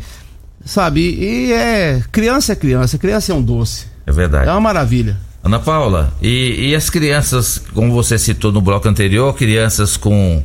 Sabe? 0.64 1.00
E 1.00 1.52
é. 1.52 2.00
Criança 2.12 2.52
é 2.52 2.54
criança, 2.54 2.98
criança 2.98 3.32
é 3.32 3.34
um 3.34 3.42
doce. 3.42 3.86
É 4.06 4.12
verdade. 4.12 4.48
É 4.48 4.52
uma 4.52 4.60
maravilha. 4.60 5.18
Ana 5.42 5.58
Paula, 5.58 6.14
e, 6.22 6.68
e 6.68 6.74
as 6.76 6.88
crianças, 6.88 7.60
como 7.74 7.92
você 7.92 8.16
citou 8.16 8.52
no 8.52 8.60
bloco 8.60 8.88
anterior, 8.88 9.34
crianças 9.34 9.96
com, 9.96 10.40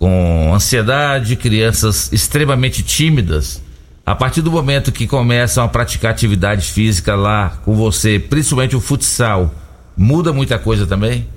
com 0.00 0.52
ansiedade, 0.52 1.36
crianças 1.36 2.12
extremamente 2.12 2.82
tímidas, 2.82 3.62
a 4.04 4.16
partir 4.16 4.42
do 4.42 4.50
momento 4.50 4.90
que 4.90 5.06
começam 5.06 5.62
a 5.62 5.68
praticar 5.68 6.10
atividade 6.10 6.72
física 6.72 7.14
lá 7.14 7.50
com 7.64 7.76
você, 7.76 8.18
principalmente 8.18 8.74
o 8.74 8.80
futsal, 8.80 9.61
muda 9.96 10.32
muita 10.32 10.58
coisa 10.58 10.86
também? 10.86 11.28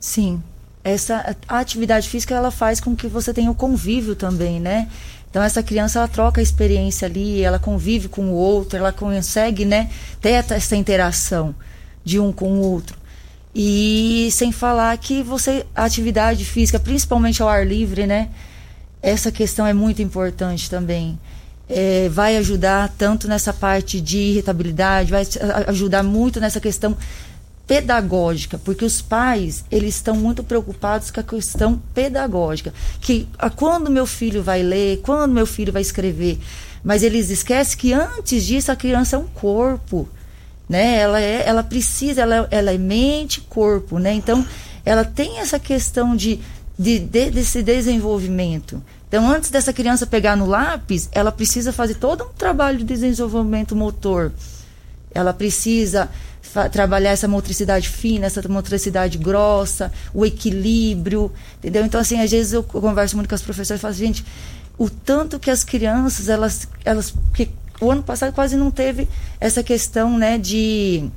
Sim. 0.00 0.42
Essa 0.84 1.36
a 1.46 1.58
atividade 1.58 2.08
física 2.08 2.34
ela 2.34 2.50
faz 2.50 2.80
com 2.80 2.94
que 2.94 3.08
você 3.08 3.34
tenha 3.34 3.50
o 3.50 3.54
convívio 3.54 4.14
também, 4.14 4.60
né? 4.60 4.88
Então 5.30 5.42
essa 5.42 5.62
criança 5.62 5.98
ela 5.98 6.08
troca 6.08 6.40
a 6.40 6.42
experiência 6.42 7.06
ali, 7.06 7.42
ela 7.42 7.58
convive 7.58 8.08
com 8.08 8.26
o 8.30 8.32
outro, 8.32 8.78
ela 8.78 8.92
consegue, 8.92 9.64
né, 9.64 9.90
ter 10.20 10.30
essa 10.30 10.74
interação 10.74 11.54
de 12.02 12.18
um 12.18 12.32
com 12.32 12.52
o 12.52 12.60
outro. 12.60 12.96
E 13.54 14.28
sem 14.32 14.52
falar 14.52 14.96
que 14.98 15.22
você 15.22 15.66
a 15.74 15.84
atividade 15.84 16.44
física, 16.44 16.78
principalmente 16.78 17.42
ao 17.42 17.48
ar 17.48 17.66
livre, 17.66 18.06
né? 18.06 18.28
Essa 19.02 19.30
questão 19.30 19.66
é 19.66 19.72
muito 19.72 20.00
importante 20.00 20.70
também. 20.70 21.18
É, 21.68 22.08
vai 22.08 22.36
ajudar 22.38 22.94
tanto 22.96 23.28
nessa 23.28 23.52
parte 23.52 24.00
de 24.00 24.16
irritabilidade, 24.16 25.10
vai 25.10 25.26
ajudar 25.66 26.02
muito 26.02 26.40
nessa 26.40 26.60
questão 26.60 26.96
pedagógica, 27.68 28.58
porque 28.58 28.84
os 28.84 29.00
pais 29.02 29.64
eles 29.70 29.94
estão 29.94 30.16
muito 30.16 30.42
preocupados 30.42 31.10
com 31.10 31.20
a 31.20 31.22
questão 31.22 31.80
pedagógica, 31.94 32.72
que 33.00 33.28
a, 33.38 33.50
quando 33.50 33.90
meu 33.90 34.06
filho 34.06 34.42
vai 34.42 34.62
ler, 34.62 35.00
quando 35.02 35.32
meu 35.32 35.46
filho 35.46 35.72
vai 35.72 35.82
escrever, 35.82 36.40
mas 36.82 37.02
eles 37.02 37.28
esquecem 37.28 37.78
que 37.78 37.92
antes 37.92 38.44
disso 38.46 38.72
a 38.72 38.76
criança 38.76 39.16
é 39.16 39.18
um 39.18 39.26
corpo, 39.26 40.08
né? 40.68 40.96
Ela 40.96 41.20
é, 41.20 41.46
ela 41.46 41.62
precisa, 41.62 42.22
ela, 42.22 42.48
ela 42.50 42.72
é 42.72 42.78
mente, 42.78 43.42
corpo, 43.42 43.98
né? 43.98 44.14
Então 44.14 44.44
ela 44.84 45.04
tem 45.04 45.38
essa 45.38 45.58
questão 45.58 46.16
de, 46.16 46.40
de, 46.78 46.98
de- 46.98 47.30
desse 47.30 47.62
desenvolvimento. 47.62 48.82
Então, 49.08 49.30
antes 49.30 49.50
dessa 49.50 49.72
criança 49.72 50.06
pegar 50.06 50.36
no 50.36 50.46
lápis, 50.46 51.08
ela 51.12 51.32
precisa 51.32 51.72
fazer 51.72 51.94
todo 51.94 52.24
um 52.24 52.32
trabalho 52.32 52.78
de 52.78 52.84
desenvolvimento 52.84 53.74
motor. 53.74 54.32
Ela 55.14 55.32
precisa 55.32 56.10
trabalhar 56.70 57.10
essa 57.10 57.28
motricidade 57.28 57.88
fina, 57.88 58.26
essa 58.26 58.46
motricidade 58.48 59.18
grossa, 59.18 59.92
o 60.12 60.24
equilíbrio, 60.24 61.30
entendeu? 61.58 61.84
Então, 61.84 62.00
assim, 62.00 62.20
às 62.20 62.30
vezes 62.30 62.52
eu 62.52 62.62
converso 62.62 63.16
muito 63.16 63.28
com 63.28 63.34
as 63.34 63.42
professoras 63.42 63.80
e 63.80 63.82
falo, 63.82 63.94
gente, 63.94 64.24
o 64.76 64.88
tanto 64.88 65.38
que 65.38 65.50
as 65.50 65.64
crianças, 65.64 66.28
elas, 66.28 66.68
elas, 66.84 67.14
que 67.34 67.50
o 67.80 67.90
ano 67.90 68.02
passado 68.02 68.32
quase 68.32 68.56
não 68.56 68.70
teve 68.70 69.08
essa 69.40 69.62
questão, 69.62 70.18
né, 70.18 70.38
de 70.38 71.10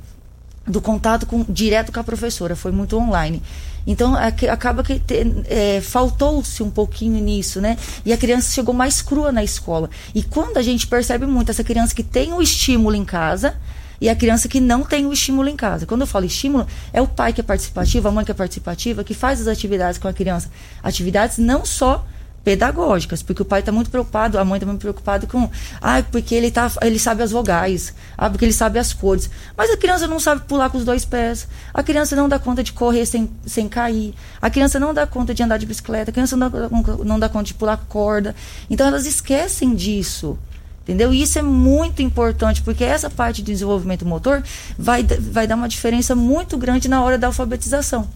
do 0.66 0.80
contato 0.80 1.26
com, 1.26 1.44
direto 1.48 1.90
com 1.90 1.98
a 1.98 2.04
professora, 2.04 2.54
foi 2.54 2.70
muito 2.70 2.96
online. 2.96 3.42
Então 3.84 4.14
acaba 4.14 4.84
que 4.84 5.02
é, 5.48 5.80
faltou-se 5.80 6.62
um 6.62 6.70
pouquinho 6.70 7.20
nisso, 7.22 7.60
né? 7.60 7.76
E 8.04 8.12
a 8.12 8.16
criança 8.16 8.52
chegou 8.52 8.72
mais 8.72 9.02
crua 9.02 9.32
na 9.32 9.42
escola. 9.42 9.90
E 10.14 10.22
quando 10.22 10.56
a 10.58 10.62
gente 10.62 10.86
percebe 10.86 11.26
muito 11.26 11.50
essa 11.50 11.64
criança 11.64 11.92
que 11.92 12.04
tem 12.04 12.32
o 12.32 12.40
estímulo 12.40 12.94
em 12.94 13.04
casa 13.04 13.56
e 14.02 14.08
a 14.08 14.16
criança 14.16 14.48
que 14.48 14.58
não 14.58 14.82
tem 14.82 15.06
o 15.06 15.12
estímulo 15.12 15.48
em 15.48 15.54
casa. 15.54 15.86
Quando 15.86 16.00
eu 16.00 16.08
falo 16.08 16.24
estímulo, 16.24 16.66
é 16.92 17.00
o 17.00 17.06
pai 17.06 17.32
que 17.32 17.40
é 17.40 17.44
participativo, 17.44 18.08
a 18.08 18.10
mãe 18.10 18.24
que 18.24 18.32
é 18.32 18.34
participativa, 18.34 19.04
que 19.04 19.14
faz 19.14 19.40
as 19.40 19.46
atividades 19.46 19.96
com 19.96 20.08
a 20.08 20.12
criança. 20.12 20.50
Atividades 20.82 21.38
não 21.38 21.64
só 21.64 22.04
pedagógicas, 22.42 23.22
porque 23.22 23.42
o 23.42 23.44
pai 23.44 23.60
está 23.60 23.70
muito 23.70 23.90
preocupado, 23.90 24.40
a 24.40 24.44
mãe 24.44 24.56
está 24.56 24.66
muito 24.66 24.80
preocupada 24.80 25.28
com, 25.28 25.48
ah, 25.80 26.02
porque 26.10 26.34
ele 26.34 26.50
tá, 26.50 26.68
ele 26.82 26.98
sabe 26.98 27.22
as 27.22 27.30
vogais, 27.30 27.94
ah, 28.18 28.28
porque 28.28 28.44
ele 28.44 28.52
sabe 28.52 28.80
as 28.80 28.92
cores. 28.92 29.30
Mas 29.56 29.70
a 29.70 29.76
criança 29.76 30.08
não 30.08 30.18
sabe 30.18 30.40
pular 30.48 30.68
com 30.68 30.78
os 30.78 30.84
dois 30.84 31.04
pés, 31.04 31.46
a 31.72 31.80
criança 31.80 32.16
não 32.16 32.28
dá 32.28 32.40
conta 32.40 32.64
de 32.64 32.72
correr 32.72 33.06
sem, 33.06 33.30
sem 33.46 33.68
cair, 33.68 34.16
a 34.40 34.50
criança 34.50 34.80
não 34.80 34.92
dá 34.92 35.06
conta 35.06 35.32
de 35.32 35.44
andar 35.44 35.58
de 35.58 35.66
bicicleta, 35.66 36.10
a 36.10 36.12
criança 36.12 36.36
não 36.36 36.50
dá, 36.50 36.68
não 37.04 37.20
dá 37.20 37.28
conta 37.28 37.44
de 37.44 37.54
pular 37.54 37.76
corda. 37.88 38.34
Então 38.68 38.84
elas 38.84 39.06
esquecem 39.06 39.76
disso. 39.76 40.36
Entendeu? 40.82 41.12
E 41.14 41.22
isso 41.22 41.38
é 41.38 41.42
muito 41.42 42.02
importante, 42.02 42.60
porque 42.62 42.82
essa 42.82 43.08
parte 43.08 43.40
de 43.40 43.52
desenvolvimento 43.52 44.04
motor 44.04 44.42
vai, 44.76 45.04
vai 45.04 45.46
dar 45.46 45.54
uma 45.54 45.68
diferença 45.68 46.14
muito 46.14 46.58
grande 46.58 46.88
na 46.88 47.02
hora 47.02 47.16
da 47.16 47.28
alfabetização. 47.28 48.08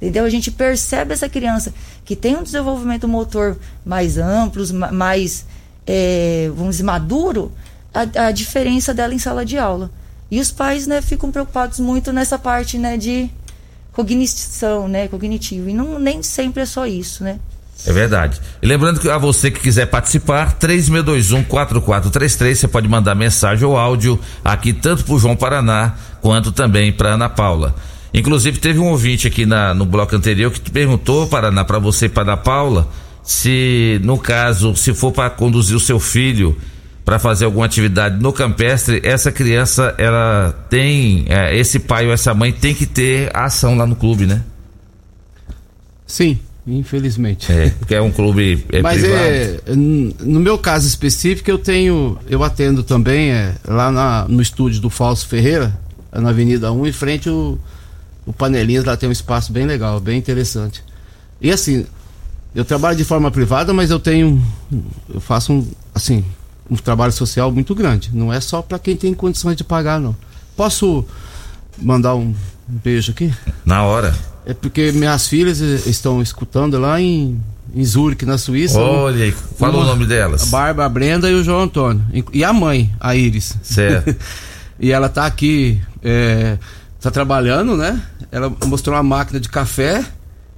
Entendeu? 0.00 0.24
A 0.24 0.30
gente 0.30 0.50
percebe 0.52 1.12
essa 1.12 1.28
criança 1.28 1.74
que 2.04 2.14
tem 2.14 2.36
um 2.36 2.42
desenvolvimento 2.44 3.08
motor 3.08 3.58
mais 3.84 4.18
amplo, 4.18 4.64
ma- 4.72 4.92
mais, 4.92 5.44
é, 5.86 6.50
vamos 6.54 6.76
dizer, 6.76 6.84
maduro, 6.84 7.50
a, 7.92 8.26
a 8.28 8.30
diferença 8.30 8.94
dela 8.94 9.12
em 9.12 9.18
sala 9.18 9.44
de 9.44 9.58
aula. 9.58 9.90
E 10.30 10.38
os 10.40 10.52
pais 10.52 10.86
né, 10.86 11.02
ficam 11.02 11.32
preocupados 11.32 11.80
muito 11.80 12.12
nessa 12.12 12.38
parte 12.38 12.78
né, 12.78 12.96
de 12.96 13.28
cognição, 13.92 14.86
né, 14.88 15.08
cognitivo. 15.08 15.68
E 15.68 15.74
não, 15.74 15.98
nem 15.98 16.22
sempre 16.22 16.62
é 16.62 16.66
só 16.66 16.86
isso, 16.86 17.24
né? 17.24 17.38
É 17.86 17.92
verdade. 17.92 18.40
E 18.60 18.66
lembrando 18.66 19.00
que 19.00 19.08
a 19.08 19.16
você 19.16 19.50
que 19.50 19.60
quiser 19.60 19.86
participar, 19.86 20.58
3621-4433, 20.58 22.54
você 22.54 22.68
pode 22.68 22.88
mandar 22.88 23.14
mensagem 23.14 23.64
ou 23.66 23.76
áudio 23.76 24.20
aqui 24.44 24.72
tanto 24.72 25.04
pro 25.04 25.18
João 25.18 25.34
Paraná 25.34 25.94
quanto 26.20 26.52
também 26.52 26.92
para 26.92 27.14
Ana 27.14 27.28
Paula. 27.28 27.74
Inclusive 28.12 28.58
teve 28.58 28.78
um 28.78 28.88
ouvinte 28.88 29.26
aqui 29.26 29.46
na, 29.46 29.72
no 29.72 29.86
bloco 29.86 30.14
anterior 30.14 30.50
que 30.50 30.70
perguntou, 30.70 31.26
Paraná, 31.26 31.64
para 31.64 31.78
você 31.78 32.06
e 32.06 32.08
para 32.08 32.24
Ana 32.24 32.36
Paula, 32.36 32.88
se 33.22 33.98
no 34.02 34.18
caso, 34.18 34.76
se 34.76 34.92
for 34.92 35.12
para 35.12 35.30
conduzir 35.30 35.76
o 35.76 35.80
seu 35.80 35.98
filho 35.98 36.56
para 37.04 37.18
fazer 37.18 37.46
alguma 37.46 37.64
atividade 37.64 38.20
no 38.20 38.32
campestre, 38.32 39.00
essa 39.02 39.32
criança 39.32 39.94
ela 39.96 40.52
tem, 40.68 41.24
é, 41.28 41.56
esse 41.56 41.78
pai 41.78 42.06
ou 42.06 42.12
essa 42.12 42.34
mãe 42.34 42.52
tem 42.52 42.74
que 42.74 42.86
ter 42.86 43.34
ação 43.34 43.76
lá 43.76 43.86
no 43.86 43.96
clube, 43.96 44.26
né? 44.26 44.42
Sim, 46.06 46.38
infelizmente. 46.66 47.50
É, 47.50 47.70
porque 47.70 47.94
é 47.94 48.02
um 48.02 48.10
clube 48.10 48.64
é, 48.72 48.80
Mas 48.82 49.00
privado. 49.00 49.22
é, 49.24 49.60
no 49.74 50.40
meu 50.40 50.56
caso 50.58 50.86
específico, 50.86 51.50
eu 51.50 51.58
tenho, 51.58 52.18
eu 52.28 52.42
atendo 52.44 52.82
também 52.82 53.30
é, 53.30 53.54
lá 53.66 53.90
na- 53.90 54.26
no 54.28 54.40
estúdio 54.42 54.80
do 54.80 54.90
Falso 54.90 55.26
Ferreira, 55.26 55.76
na 56.12 56.30
Avenida 56.30 56.72
1, 56.72 56.86
em 56.86 56.92
frente 56.92 57.28
o, 57.30 57.58
o 58.26 58.32
Panelinhas, 58.32 58.84
lá 58.84 58.96
tem 58.96 59.08
um 59.08 59.12
espaço 59.12 59.52
bem 59.52 59.64
legal, 59.66 60.00
bem 60.00 60.18
interessante. 60.18 60.82
E 61.40 61.50
assim, 61.50 61.86
eu 62.54 62.64
trabalho 62.64 62.96
de 62.96 63.04
forma 63.04 63.30
privada, 63.30 63.72
mas 63.72 63.90
eu 63.90 63.98
tenho, 64.00 64.42
eu 65.12 65.20
faço 65.20 65.52
um, 65.52 65.66
assim, 65.94 66.24
um 66.70 66.76
trabalho 66.76 67.12
social 67.12 67.50
muito 67.50 67.74
grande. 67.74 68.10
Não 68.12 68.32
é 68.32 68.40
só 68.40 68.60
para 68.60 68.78
quem 68.78 68.96
tem 68.96 69.14
condições 69.14 69.56
de 69.56 69.64
pagar, 69.64 69.98
não. 70.00 70.14
Posso 70.56 71.04
mandar 71.80 72.14
um 72.14 72.34
beijo 72.68 73.12
aqui? 73.12 73.32
Na 73.64 73.84
hora. 73.84 74.14
É 74.50 74.54
porque 74.54 74.90
minhas 74.92 75.28
filhas 75.28 75.60
estão 75.60 76.20
escutando 76.20 76.76
lá 76.78 77.00
em, 77.00 77.40
em 77.74 77.84
Zurich, 77.84 78.24
na 78.26 78.36
Suíça. 78.36 78.80
Olha 78.80 79.24
aí, 79.24 79.32
fala 79.32 79.78
o 79.78 79.84
nome 79.84 80.04
A 80.04 80.08
delas. 80.08 80.48
Bárbara, 80.50 80.86
a 80.86 80.88
Brenda 80.88 81.30
e 81.30 81.34
o 81.34 81.44
João 81.44 81.60
Antônio. 81.60 82.04
E 82.32 82.42
a 82.42 82.52
mãe, 82.52 82.92
a 82.98 83.14
Iris. 83.14 83.56
Certo. 83.62 84.16
e 84.80 84.90
ela 84.90 85.08
tá 85.08 85.24
aqui, 85.24 85.80
é, 86.02 86.58
tá 87.00 87.10
trabalhando, 87.12 87.76
né? 87.76 88.02
Ela 88.32 88.52
mostrou 88.66 88.96
uma 88.96 89.02
máquina 89.04 89.38
de 89.38 89.48
café, 89.48 90.04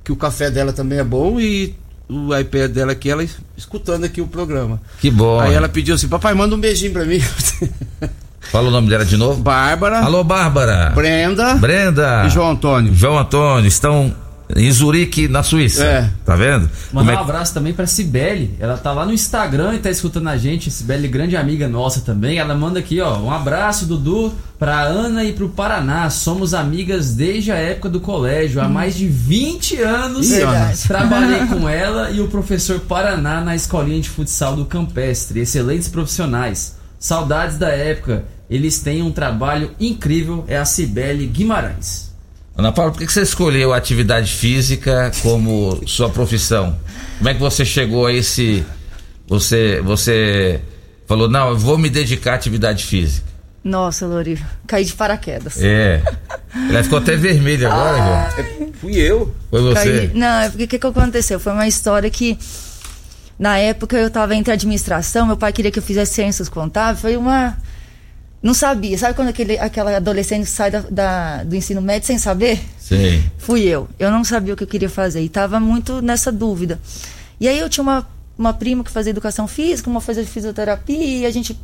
que 0.02 0.10
o 0.10 0.16
café 0.16 0.50
dela 0.50 0.72
também 0.72 0.98
é 0.98 1.04
bom 1.04 1.38
e 1.38 1.74
o 2.08 2.34
iPad 2.36 2.70
dela 2.70 2.92
aqui, 2.92 3.10
ela 3.10 3.22
es- 3.22 3.36
escutando 3.56 4.04
aqui 4.04 4.20
o 4.22 4.26
programa. 4.26 4.80
Que 5.00 5.10
bom. 5.10 5.38
Aí 5.38 5.52
ela 5.54 5.68
pediu 5.68 5.94
assim, 5.94 6.08
papai, 6.08 6.32
manda 6.34 6.54
um 6.56 6.60
beijinho 6.60 6.92
pra 6.92 7.04
mim. 7.04 7.20
Fala 8.50 8.68
o 8.68 8.70
nome 8.70 8.88
dela 8.88 9.04
de 9.04 9.16
novo. 9.16 9.40
Bárbara, 9.42 10.00
Alô, 10.00 10.22
Bárbara. 10.24 10.90
Brenda 10.94 11.54
Brenda. 11.54 12.24
e 12.26 12.30
João 12.30 12.50
Antônio. 12.50 12.94
João 12.94 13.18
Antônio 13.18 13.66
estão 13.66 14.14
em 14.54 14.70
Zurique, 14.70 15.28
na 15.28 15.42
Suíça. 15.42 15.82
É. 15.84 16.10
Tá 16.24 16.36
vendo? 16.36 16.68
Mandar 16.92 17.12
é 17.12 17.16
um 17.16 17.20
abraço 17.20 17.54
também 17.54 17.72
pra 17.72 17.86
Cibele. 17.86 18.54
Ela 18.60 18.76
tá 18.76 18.92
lá 18.92 19.06
no 19.06 19.12
Instagram 19.12 19.74
e 19.74 19.78
tá 19.78 19.90
escutando 19.90 20.28
a 20.28 20.36
gente. 20.36 20.70
Cibele, 20.70 21.08
grande 21.08 21.36
amiga 21.36 21.68
nossa 21.68 22.00
também. 22.00 22.38
Ela 22.38 22.54
manda 22.54 22.78
aqui, 22.78 23.00
ó, 23.00 23.18
um 23.18 23.30
abraço, 23.30 23.86
Dudu, 23.86 24.34
pra 24.58 24.82
Ana 24.82 25.24
e 25.24 25.32
pro 25.32 25.48
Paraná. 25.48 26.10
Somos 26.10 26.52
amigas 26.52 27.14
desde 27.14 27.50
a 27.50 27.56
época 27.56 27.88
do 27.88 28.00
colégio. 28.00 28.60
Há 28.60 28.68
mais 28.68 28.94
de 28.94 29.06
20 29.08 29.80
anos 29.80 30.30
Ih, 30.30 30.42
trabalhei 30.86 31.46
com 31.46 31.66
ela 31.66 32.10
e 32.10 32.20
o 32.20 32.28
professor 32.28 32.78
Paraná 32.80 33.40
na 33.40 33.54
escolinha 33.56 34.00
de 34.00 34.10
futsal 34.10 34.54
do 34.54 34.66
Campestre. 34.66 35.40
Excelentes 35.40 35.88
profissionais. 35.88 36.76
Saudades 37.02 37.58
da 37.58 37.68
época. 37.70 38.24
Eles 38.48 38.78
têm 38.78 39.02
um 39.02 39.10
trabalho 39.10 39.72
incrível. 39.80 40.44
É 40.46 40.56
a 40.56 40.64
Cibele 40.64 41.26
Guimarães. 41.26 42.12
Ana 42.56 42.70
Paula, 42.70 42.92
por 42.92 43.00
que 43.00 43.10
você 43.12 43.22
escolheu 43.22 43.72
a 43.72 43.76
atividade 43.76 44.30
física 44.32 45.10
como 45.20 45.82
sua 45.88 46.08
profissão? 46.10 46.78
Como 47.18 47.28
é 47.28 47.34
que 47.34 47.40
você 47.40 47.64
chegou 47.64 48.06
a 48.06 48.12
esse. 48.12 48.64
Você, 49.26 49.80
você 49.80 50.60
falou, 51.08 51.28
não, 51.28 51.48
eu 51.48 51.58
vou 51.58 51.76
me 51.76 51.90
dedicar 51.90 52.32
à 52.32 52.34
atividade 52.36 52.84
física. 52.84 53.26
Nossa, 53.64 54.06
Lori, 54.06 54.38
caí 54.66 54.84
de 54.84 54.92
paraquedas. 54.92 55.60
É. 55.62 56.02
Ela 56.68 56.82
ficou 56.84 56.98
até 56.98 57.16
vermelha 57.16 57.68
agora, 57.72 57.96
João. 58.36 58.72
Fui 58.80 58.92
eu. 58.96 59.34
Foi 59.50 59.60
você. 59.62 60.08
Caí- 60.08 60.10
Não, 60.14 60.40
é 60.40 60.48
porque 60.50 60.64
o 60.64 60.68
que, 60.68 60.78
que 60.78 60.86
aconteceu? 60.86 61.40
Foi 61.40 61.52
uma 61.52 61.66
história 61.66 62.10
que, 62.10 62.36
na 63.38 63.58
época, 63.58 63.96
eu 63.96 64.10
tava 64.10 64.34
entre 64.34 64.52
administração, 64.52 65.26
meu 65.26 65.36
pai 65.36 65.52
queria 65.52 65.70
que 65.70 65.78
eu 65.78 65.82
fizesse 65.82 66.14
ciências 66.14 66.48
contábeis, 66.48 67.00
foi 67.00 67.16
uma. 67.16 67.56
Não 68.42 68.54
sabia. 68.54 68.98
Sabe 68.98 69.14
quando 69.14 69.28
aquele, 69.28 69.56
aquela 69.58 69.96
adolescente 69.96 70.46
sai 70.46 70.70
da, 70.70 70.80
da- 70.90 71.44
do 71.44 71.54
ensino 71.54 71.80
médio 71.80 72.06
sem 72.06 72.18
saber? 72.18 72.60
Sim. 72.78 73.22
Fui 73.38 73.62
eu. 73.62 73.88
Eu 73.98 74.10
não 74.10 74.24
sabia 74.24 74.52
o 74.52 74.56
que 74.56 74.64
eu 74.64 74.68
queria 74.68 74.90
fazer 74.90 75.20
e 75.22 75.28
tava 75.28 75.60
muito 75.60 76.02
nessa 76.02 76.32
dúvida. 76.32 76.80
E 77.40 77.46
aí 77.46 77.58
eu 77.58 77.68
tinha 77.68 77.82
uma, 77.82 78.06
uma 78.36 78.52
prima 78.52 78.82
que 78.82 78.90
fazia 78.90 79.10
educação 79.10 79.46
física, 79.46 79.88
uma 79.88 80.00
fazia 80.00 80.24
fisioterapia, 80.26 80.96
e 81.20 81.24
a 81.26 81.30
gente. 81.30 81.56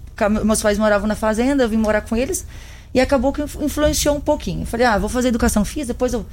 Meus 0.45 0.63
pais 0.63 0.79
moravam 0.79 1.09
na 1.09 1.17
fazenda, 1.17 1.65
eu 1.65 1.69
vim 1.69 1.77
morar 1.77 2.01
com 2.03 2.17
eles, 2.17 2.47
e 2.95 3.01
acabou 3.01 3.33
que 3.33 3.43
influ- 3.43 3.65
influenciou 3.65 4.17
um 4.17 4.21
pouquinho. 4.21 4.63
Eu 4.63 4.67
falei, 4.67 4.87
ah, 4.87 4.99
vou 4.99 5.09
fazer 5.09 5.29
educação 5.29 5.65
física, 5.65 5.95
depois 5.95 6.13
eu. 6.13 6.25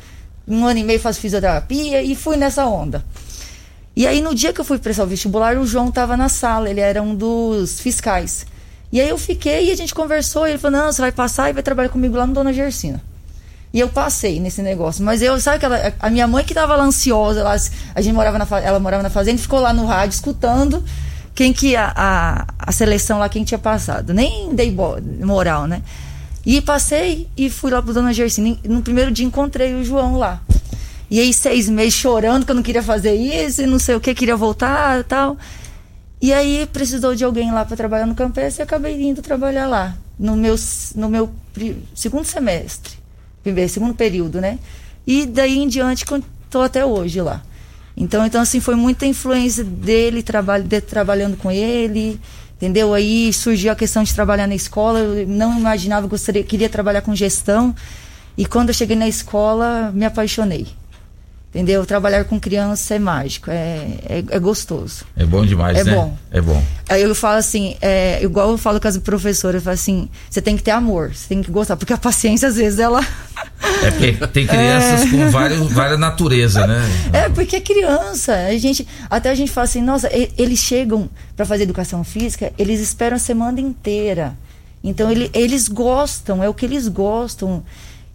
Um 0.47 0.63
ano 0.63 0.77
e 0.79 0.83
meio 0.83 0.99
faço 0.99 1.19
fisioterapia 1.19 2.03
e 2.03 2.13
fui 2.15 2.37
nessa 2.37 2.67
onda. 2.67 3.03
E 3.95 4.05
aí, 4.05 4.21
no 4.21 4.35
dia 4.35 4.51
que 4.51 4.59
eu 4.59 4.65
fui 4.65 4.77
prestar 4.77 5.03
o 5.03 5.07
vestibular, 5.07 5.57
o 5.57 5.65
João 5.65 5.89
estava 5.89 6.17
na 6.17 6.27
sala, 6.27 6.69
ele 6.69 6.81
era 6.81 7.01
um 7.01 7.15
dos 7.15 7.79
fiscais. 7.79 8.45
E 8.91 8.99
aí 8.99 9.09
eu 9.09 9.17
fiquei 9.17 9.69
e 9.69 9.71
a 9.71 9.75
gente 9.75 9.93
conversou, 9.93 10.45
e 10.45 10.51
ele 10.51 10.57
falou: 10.57 10.79
não, 10.79 10.91
você 10.91 11.01
vai 11.01 11.11
passar 11.11 11.49
e 11.49 11.53
vai 11.53 11.63
trabalhar 11.63 11.89
comigo 11.89 12.15
lá 12.15 12.27
no 12.27 12.33
Dona 12.33 12.51
Gersina. 12.51 13.01
E 13.73 13.79
eu 13.79 13.89
passei 13.89 14.39
nesse 14.39 14.61
negócio. 14.61 15.03
Mas 15.03 15.21
eu, 15.21 15.39
sabe 15.39 15.57
aquela. 15.57 15.93
A 15.99 16.09
minha 16.09 16.27
mãe 16.27 16.45
que 16.45 16.53
tava 16.53 16.75
lá 16.75 16.83
ansiosa, 16.85 17.43
lá, 17.43 17.55
a 17.93 18.01
gente 18.01 18.13
morava 18.13 18.37
na, 18.37 18.47
ela 18.61 18.79
morava 18.79 19.03
na 19.03 19.09
fazenda, 19.09 19.37
ficou 19.37 19.59
lá 19.59 19.73
no 19.73 19.85
rádio 19.85 20.15
escutando 20.15 20.81
quem 21.33 21.51
que 21.51 21.75
a, 21.75 21.91
a, 21.93 22.45
a 22.57 22.71
seleção 22.71 23.19
lá, 23.19 23.27
quem 23.27 23.43
tinha 23.43 23.59
passado. 23.59 24.13
Nem 24.13 24.55
dei 24.55 24.73
moral, 25.21 25.67
né? 25.67 25.81
E 26.45 26.61
passei 26.61 27.27
e 27.35 27.49
fui 27.49 27.69
lá 27.69 27.81
pro 27.81 27.93
Dona 27.93 28.13
Gersina. 28.13 28.57
No 28.63 28.81
primeiro 28.81 29.11
dia 29.11 29.25
encontrei 29.25 29.73
o 29.73 29.83
João 29.83 30.17
lá. 30.17 30.41
E 31.15 31.19
aí, 31.21 31.33
seis 31.33 31.69
meses 31.69 31.93
chorando 31.93 32.45
que 32.45 32.51
eu 32.51 32.55
não 32.55 32.61
queria 32.61 32.83
fazer 32.83 33.15
isso 33.15 33.61
e 33.61 33.65
não 33.65 33.79
sei 33.79 33.95
o 33.95 34.01
que, 34.01 34.13
queria 34.13 34.35
voltar 34.35 34.99
e 34.99 35.03
tal. 35.05 35.37
E 36.21 36.33
aí, 36.33 36.67
precisou 36.73 37.15
de 37.15 37.23
alguém 37.23 37.53
lá 37.53 37.63
para 37.63 37.77
trabalhar 37.77 38.05
no 38.05 38.13
campestre 38.13 38.61
e 38.61 38.63
acabei 38.65 39.01
indo 39.01 39.21
trabalhar 39.21 39.65
lá. 39.65 39.95
No 40.19 40.35
meu, 40.35 40.57
no 40.93 41.07
meu 41.07 41.29
segundo 41.93 42.25
semestre. 42.25 42.95
Primeiro, 43.41 43.71
segundo 43.71 43.93
período, 43.93 44.41
né? 44.41 44.59
E 45.07 45.25
daí 45.25 45.57
em 45.57 45.69
diante, 45.69 46.03
estou 46.03 46.61
até 46.61 46.85
hoje 46.85 47.21
lá. 47.21 47.41
Então, 47.95 48.25
então, 48.25 48.41
assim, 48.41 48.59
foi 48.59 48.75
muita 48.75 49.05
influência 49.05 49.63
dele, 49.63 50.21
trabalho, 50.21 50.65
de, 50.65 50.81
trabalhando 50.81 51.37
com 51.37 51.49
ele, 51.49 52.19
entendeu? 52.57 52.93
Aí 52.93 53.31
surgiu 53.31 53.71
a 53.71 53.75
questão 53.77 54.03
de 54.03 54.13
trabalhar 54.13 54.47
na 54.47 54.55
escola. 54.55 54.99
Eu 54.99 55.25
não 55.25 55.57
imaginava, 55.57 56.07
gostaria, 56.07 56.43
queria 56.43 56.67
trabalhar 56.67 57.03
com 57.03 57.15
gestão. 57.15 57.73
E 58.37 58.45
quando 58.45 58.67
eu 58.67 58.75
cheguei 58.75 58.97
na 58.97 59.07
escola, 59.07 59.93
me 59.95 60.03
apaixonei. 60.03 60.67
Entendeu? 61.55 61.85
Trabalhar 61.85 62.25
com 62.25 62.37
criança 62.37 62.95
é 62.95 62.99
mágico, 62.99 63.49
é, 63.49 63.87
é, 64.09 64.23
é 64.29 64.39
gostoso. 64.39 65.05
É 65.15 65.25
bom 65.25 65.45
demais, 65.45 65.77
É 65.77 65.85
né? 65.85 65.95
bom. 65.95 66.17
É 66.29 66.41
bom. 66.41 66.61
Aí 66.89 67.01
eu 67.01 67.15
falo 67.15 67.37
assim, 67.37 67.77
é, 67.81 68.21
igual 68.21 68.51
eu 68.51 68.57
falo 68.57 68.77
com 68.81 68.89
as 68.89 68.97
professoras, 68.97 69.55
eu 69.55 69.61
falo 69.61 69.73
assim, 69.73 70.09
você 70.29 70.41
tem 70.41 70.57
que 70.57 70.63
ter 70.63 70.71
amor, 70.71 71.15
você 71.15 71.29
tem 71.29 71.41
que 71.41 71.49
gostar, 71.49 71.77
porque 71.77 71.93
a 71.93 71.97
paciência, 71.97 72.49
às 72.49 72.57
vezes, 72.57 72.77
ela. 72.77 72.99
É 73.83 73.91
porque 73.91 74.11
tem 74.27 74.45
crianças 74.45 75.09
com 75.09 75.29
vários, 75.29 75.71
várias 75.71 75.99
natureza, 75.99 76.67
né? 76.67 76.81
É, 77.13 77.29
porque 77.29 77.55
é 77.55 77.61
criança. 77.61 78.33
A 78.33 78.57
gente, 78.57 78.85
até 79.09 79.29
a 79.29 79.35
gente 79.35 79.51
fala 79.51 79.65
assim, 79.65 79.81
nossa, 79.81 80.09
eles 80.37 80.59
chegam 80.59 81.09
para 81.37 81.45
fazer 81.45 81.63
educação 81.63 82.03
física, 82.03 82.51
eles 82.57 82.81
esperam 82.81 83.15
a 83.15 83.19
semana 83.19 83.61
inteira. 83.61 84.37
Então 84.83 85.09
ele, 85.09 85.31
eles 85.33 85.67
gostam, 85.67 86.43
é 86.43 86.49
o 86.49 86.53
que 86.53 86.65
eles 86.65 86.87
gostam. 86.87 87.63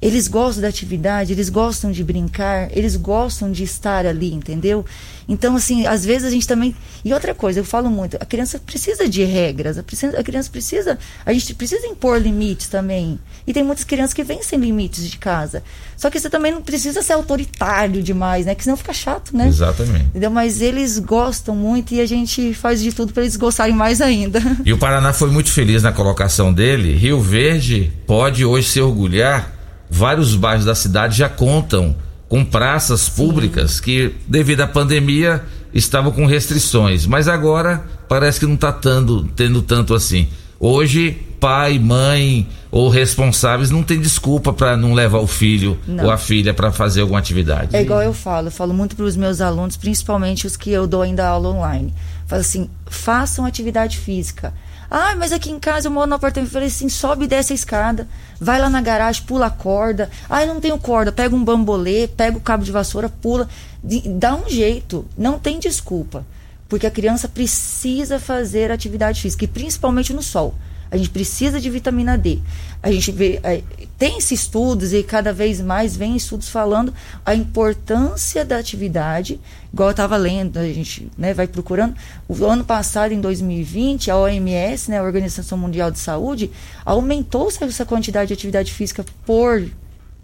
Eles 0.02 0.28
gostam 0.28 0.62
da 0.62 0.68
atividade, 0.68 1.32
eles 1.32 1.50
gostam 1.50 1.92
de 1.92 2.02
brincar, 2.02 2.68
eles 2.74 2.96
gostam 2.96 3.52
de 3.52 3.64
estar 3.64 4.06
ali, 4.06 4.32
entendeu? 4.32 4.84
Então, 5.28 5.54
assim, 5.54 5.86
às 5.86 6.04
vezes 6.04 6.26
a 6.26 6.30
gente 6.30 6.46
também. 6.48 6.74
E 7.04 7.12
outra 7.12 7.34
coisa, 7.34 7.60
eu 7.60 7.64
falo 7.64 7.90
muito, 7.90 8.16
a 8.18 8.24
criança 8.24 8.58
precisa 8.58 9.06
de 9.08 9.22
regras, 9.24 9.76
a, 9.78 9.82
precisa- 9.82 10.18
a 10.18 10.22
criança 10.24 10.48
precisa. 10.50 10.98
A 11.24 11.32
gente 11.34 11.54
precisa 11.54 11.86
impor 11.86 12.18
limites 12.20 12.66
também. 12.68 13.18
E 13.46 13.52
tem 13.52 13.62
muitas 13.62 13.84
crianças 13.84 14.14
que 14.14 14.24
vêm 14.24 14.42
sem 14.42 14.58
limites 14.58 15.08
de 15.08 15.18
casa. 15.18 15.62
Só 15.96 16.08
que 16.08 16.18
você 16.18 16.30
também 16.30 16.50
não 16.50 16.62
precisa 16.62 17.02
ser 17.02 17.12
autoritário 17.12 18.02
demais, 18.02 18.46
né? 18.46 18.54
Que 18.54 18.64
senão 18.64 18.76
fica 18.78 18.94
chato, 18.94 19.36
né? 19.36 19.46
Exatamente. 19.48 20.06
Entendeu? 20.06 20.30
Mas 20.30 20.62
eles 20.62 20.98
gostam 20.98 21.54
muito 21.54 21.92
e 21.94 22.00
a 22.00 22.06
gente 22.06 22.54
faz 22.54 22.80
de 22.82 22.90
tudo 22.92 23.12
para 23.12 23.22
eles 23.22 23.36
gostarem 23.36 23.74
mais 23.74 24.00
ainda. 24.00 24.40
E 24.64 24.72
o 24.72 24.78
Paraná 24.78 25.12
foi 25.12 25.30
muito 25.30 25.50
feliz 25.52 25.82
na 25.82 25.92
colocação 25.92 26.52
dele. 26.52 26.96
Rio 26.96 27.20
Verde 27.20 27.92
pode 28.06 28.44
hoje 28.46 28.68
se 28.68 28.80
orgulhar. 28.80 29.59
Vários 29.90 30.34
bairros 30.36 30.64
da 30.64 30.74
cidade 30.74 31.18
já 31.18 31.28
contam 31.28 31.96
com 32.28 32.44
praças 32.44 33.08
públicas 33.08 33.80
que, 33.80 34.14
devido 34.28 34.60
à 34.60 34.66
pandemia, 34.66 35.42
estavam 35.74 36.12
com 36.12 36.26
restrições. 36.26 37.04
Mas 37.06 37.26
agora 37.26 37.84
parece 38.08 38.38
que 38.38 38.46
não 38.46 38.54
está 38.54 38.72
tendo, 38.72 39.24
tendo 39.34 39.60
tanto 39.62 39.94
assim. 39.94 40.28
Hoje, 40.58 41.16
pai, 41.40 41.78
mãe 41.78 42.46
ou 42.70 42.88
responsáveis 42.88 43.70
não 43.70 43.82
tem 43.82 43.98
desculpa 43.98 44.52
para 44.52 44.76
não 44.76 44.92
levar 44.92 45.18
o 45.18 45.26
filho 45.26 45.78
Não. 45.86 46.04
ou 46.04 46.10
a 46.10 46.18
filha 46.18 46.52
para 46.54 46.70
fazer 46.70 47.00
alguma 47.00 47.18
atividade. 47.18 47.74
É 47.74 47.82
igual 47.82 48.02
eu 48.02 48.12
falo, 48.12 48.48
eu 48.48 48.52
falo 48.52 48.74
muito 48.74 48.94
para 48.94 49.06
os 49.06 49.16
meus 49.16 49.40
alunos, 49.40 49.76
principalmente 49.76 50.46
os 50.46 50.56
que 50.56 50.70
eu 50.70 50.86
dou 50.86 51.02
ainda 51.02 51.26
aula 51.26 51.48
online. 51.48 51.92
Falo 52.26 52.42
assim, 52.42 52.68
façam 52.86 53.44
atividade 53.44 53.98
física. 53.98 54.52
Ah, 54.90 55.14
mas 55.16 55.30
aqui 55.32 55.50
em 55.50 55.58
casa 55.60 55.86
eu 55.86 55.92
moro 55.92 56.08
no 56.08 56.16
apartamento. 56.16 56.48
Eu 56.48 56.52
falei 56.52 56.68
assim, 56.68 56.88
sobe 56.88 57.24
e 57.24 57.28
desce 57.28 57.52
a 57.52 57.54
escada, 57.54 58.08
vai 58.40 58.58
lá 58.60 58.68
na 58.68 58.80
garagem, 58.80 59.22
pula 59.22 59.46
a 59.46 59.50
corda. 59.50 60.10
Ah, 60.28 60.42
eu 60.44 60.52
não 60.52 60.60
tenho 60.60 60.76
corda, 60.78 61.12
pega 61.12 61.34
um 61.34 61.44
bambolê, 61.44 62.08
pega 62.08 62.36
o 62.36 62.40
cabo 62.40 62.64
de 62.64 62.72
vassoura, 62.72 63.08
pula. 63.08 63.48
De- 63.84 64.08
dá 64.08 64.34
um 64.34 64.48
jeito, 64.48 65.06
não 65.16 65.38
tem 65.38 65.58
desculpa. 65.60 66.26
Porque 66.68 66.86
a 66.86 66.90
criança 66.90 67.28
precisa 67.28 68.18
fazer 68.18 68.70
atividade 68.70 69.20
física, 69.22 69.44
e 69.44 69.48
principalmente 69.48 70.12
no 70.12 70.22
sol. 70.22 70.54
A 70.90 70.96
gente 70.96 71.10
precisa 71.10 71.60
de 71.60 71.70
vitamina 71.70 72.18
D. 72.18 72.40
A 72.82 72.90
gente 72.90 73.12
vê, 73.12 73.38
é, 73.44 73.62
tem-se 73.96 74.34
estudos 74.34 74.92
e 74.92 75.02
cada 75.02 75.32
vez 75.32 75.60
mais 75.60 75.96
vem 75.96 76.16
estudos 76.16 76.48
falando 76.48 76.92
a 77.24 77.34
importância 77.34 78.44
da 78.44 78.56
atividade. 78.56 79.38
Igual 79.72 79.90
eu 79.90 79.92
estava 79.92 80.16
lendo, 80.16 80.58
a 80.58 80.64
gente 80.64 81.08
né, 81.16 81.32
vai 81.32 81.46
procurando. 81.46 81.94
O 82.28 82.44
ano 82.44 82.64
passado, 82.64 83.12
em 83.12 83.20
2020, 83.20 84.10
a 84.10 84.16
OMS, 84.16 84.90
né, 84.90 84.98
a 84.98 85.02
Organização 85.02 85.56
Mundial 85.56 85.90
de 85.90 85.98
Saúde, 85.98 86.50
aumentou 86.84 87.48
essa 87.48 87.86
quantidade 87.86 88.28
de 88.28 88.34
atividade 88.34 88.72
física 88.72 89.04
por 89.24 89.64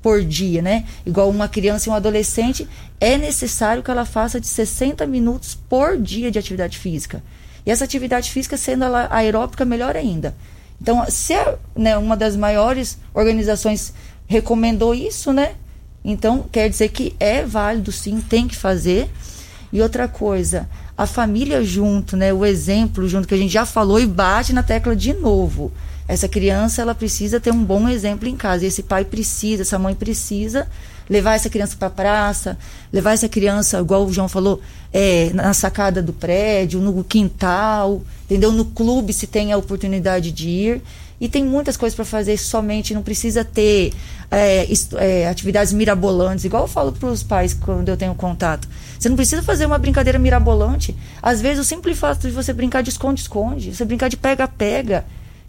por 0.02 0.22
dia, 0.22 0.62
né? 0.62 0.84
Igual 1.04 1.28
uma 1.28 1.48
criança 1.48 1.88
e 1.88 1.92
um 1.92 1.94
adolescente, 1.94 2.68
é 3.00 3.18
necessário 3.18 3.82
que 3.82 3.90
ela 3.90 4.04
faça 4.04 4.40
de 4.40 4.46
60 4.46 5.04
minutos 5.04 5.58
por 5.68 5.96
dia 5.96 6.30
de 6.30 6.38
atividade 6.38 6.78
física. 6.78 7.20
E 7.66 7.72
essa 7.72 7.82
atividade 7.82 8.30
física 8.30 8.56
sendo 8.56 8.84
ela 8.84 9.08
aeróbica, 9.10 9.64
melhor 9.64 9.96
ainda. 9.96 10.32
Então, 10.80 11.04
se 11.08 11.34
a, 11.34 11.54
né, 11.74 11.96
uma 11.96 12.16
das 12.16 12.36
maiores 12.36 12.98
organizações 13.14 13.92
recomendou 14.26 14.94
isso, 14.94 15.32
né? 15.32 15.54
Então, 16.04 16.44
quer 16.50 16.68
dizer 16.68 16.88
que 16.90 17.14
é 17.18 17.44
válido 17.44 17.90
sim, 17.90 18.20
tem 18.20 18.46
que 18.46 18.56
fazer. 18.56 19.10
E 19.72 19.82
outra 19.82 20.06
coisa, 20.06 20.68
a 20.96 21.06
família 21.06 21.62
junto, 21.64 22.16
né? 22.16 22.32
O 22.32 22.44
exemplo 22.44 23.08
junto, 23.08 23.26
que 23.26 23.34
a 23.34 23.38
gente 23.38 23.52
já 23.52 23.66
falou 23.66 23.98
e 23.98 24.06
bate 24.06 24.52
na 24.52 24.62
tecla 24.62 24.94
de 24.94 25.12
novo. 25.12 25.72
Essa 26.08 26.28
criança, 26.28 26.82
ela 26.82 26.94
precisa 26.94 27.40
ter 27.40 27.52
um 27.52 27.64
bom 27.64 27.88
exemplo 27.88 28.28
em 28.28 28.36
casa. 28.36 28.64
Esse 28.64 28.82
pai 28.82 29.04
precisa, 29.04 29.62
essa 29.62 29.78
mãe 29.78 29.94
precisa 29.94 30.68
levar 31.08 31.34
essa 31.34 31.48
criança 31.48 31.76
para 31.76 31.88
a 31.88 31.90
praça, 31.90 32.58
levar 32.92 33.12
essa 33.12 33.28
criança, 33.28 33.78
igual 33.78 34.04
o 34.04 34.12
João 34.12 34.28
falou, 34.28 34.60
é, 34.92 35.30
na 35.32 35.52
sacada 35.54 36.02
do 36.02 36.12
prédio, 36.12 36.80
no 36.80 37.04
quintal, 37.04 38.02
entendeu? 38.24 38.52
No 38.52 38.64
clube, 38.64 39.12
se 39.12 39.26
tem 39.26 39.52
a 39.52 39.56
oportunidade 39.56 40.32
de 40.32 40.48
ir. 40.48 40.82
E 41.18 41.28
tem 41.28 41.42
muitas 41.42 41.78
coisas 41.78 41.96
para 41.96 42.04
fazer 42.04 42.36
somente, 42.36 42.92
não 42.92 43.02
precisa 43.02 43.42
ter 43.42 43.92
é, 44.30 44.66
é, 44.98 45.28
atividades 45.28 45.72
mirabolantes, 45.72 46.44
igual 46.44 46.64
eu 46.64 46.68
falo 46.68 46.92
para 46.92 47.08
os 47.08 47.22
pais 47.22 47.54
quando 47.54 47.88
eu 47.88 47.96
tenho 47.96 48.14
contato. 48.14 48.68
Você 48.98 49.08
não 49.08 49.16
precisa 49.16 49.42
fazer 49.42 49.64
uma 49.64 49.78
brincadeira 49.78 50.18
mirabolante. 50.18 50.94
Às 51.22 51.40
vezes, 51.40 51.58
o 51.60 51.64
simples 51.64 51.98
fato 51.98 52.28
de 52.28 52.34
você 52.34 52.52
brincar 52.52 52.82
de 52.82 52.90
esconde-esconde, 52.90 53.74
você 53.74 53.84
brincar 53.84 54.08
de 54.08 54.16
pega-pega, 54.16 55.06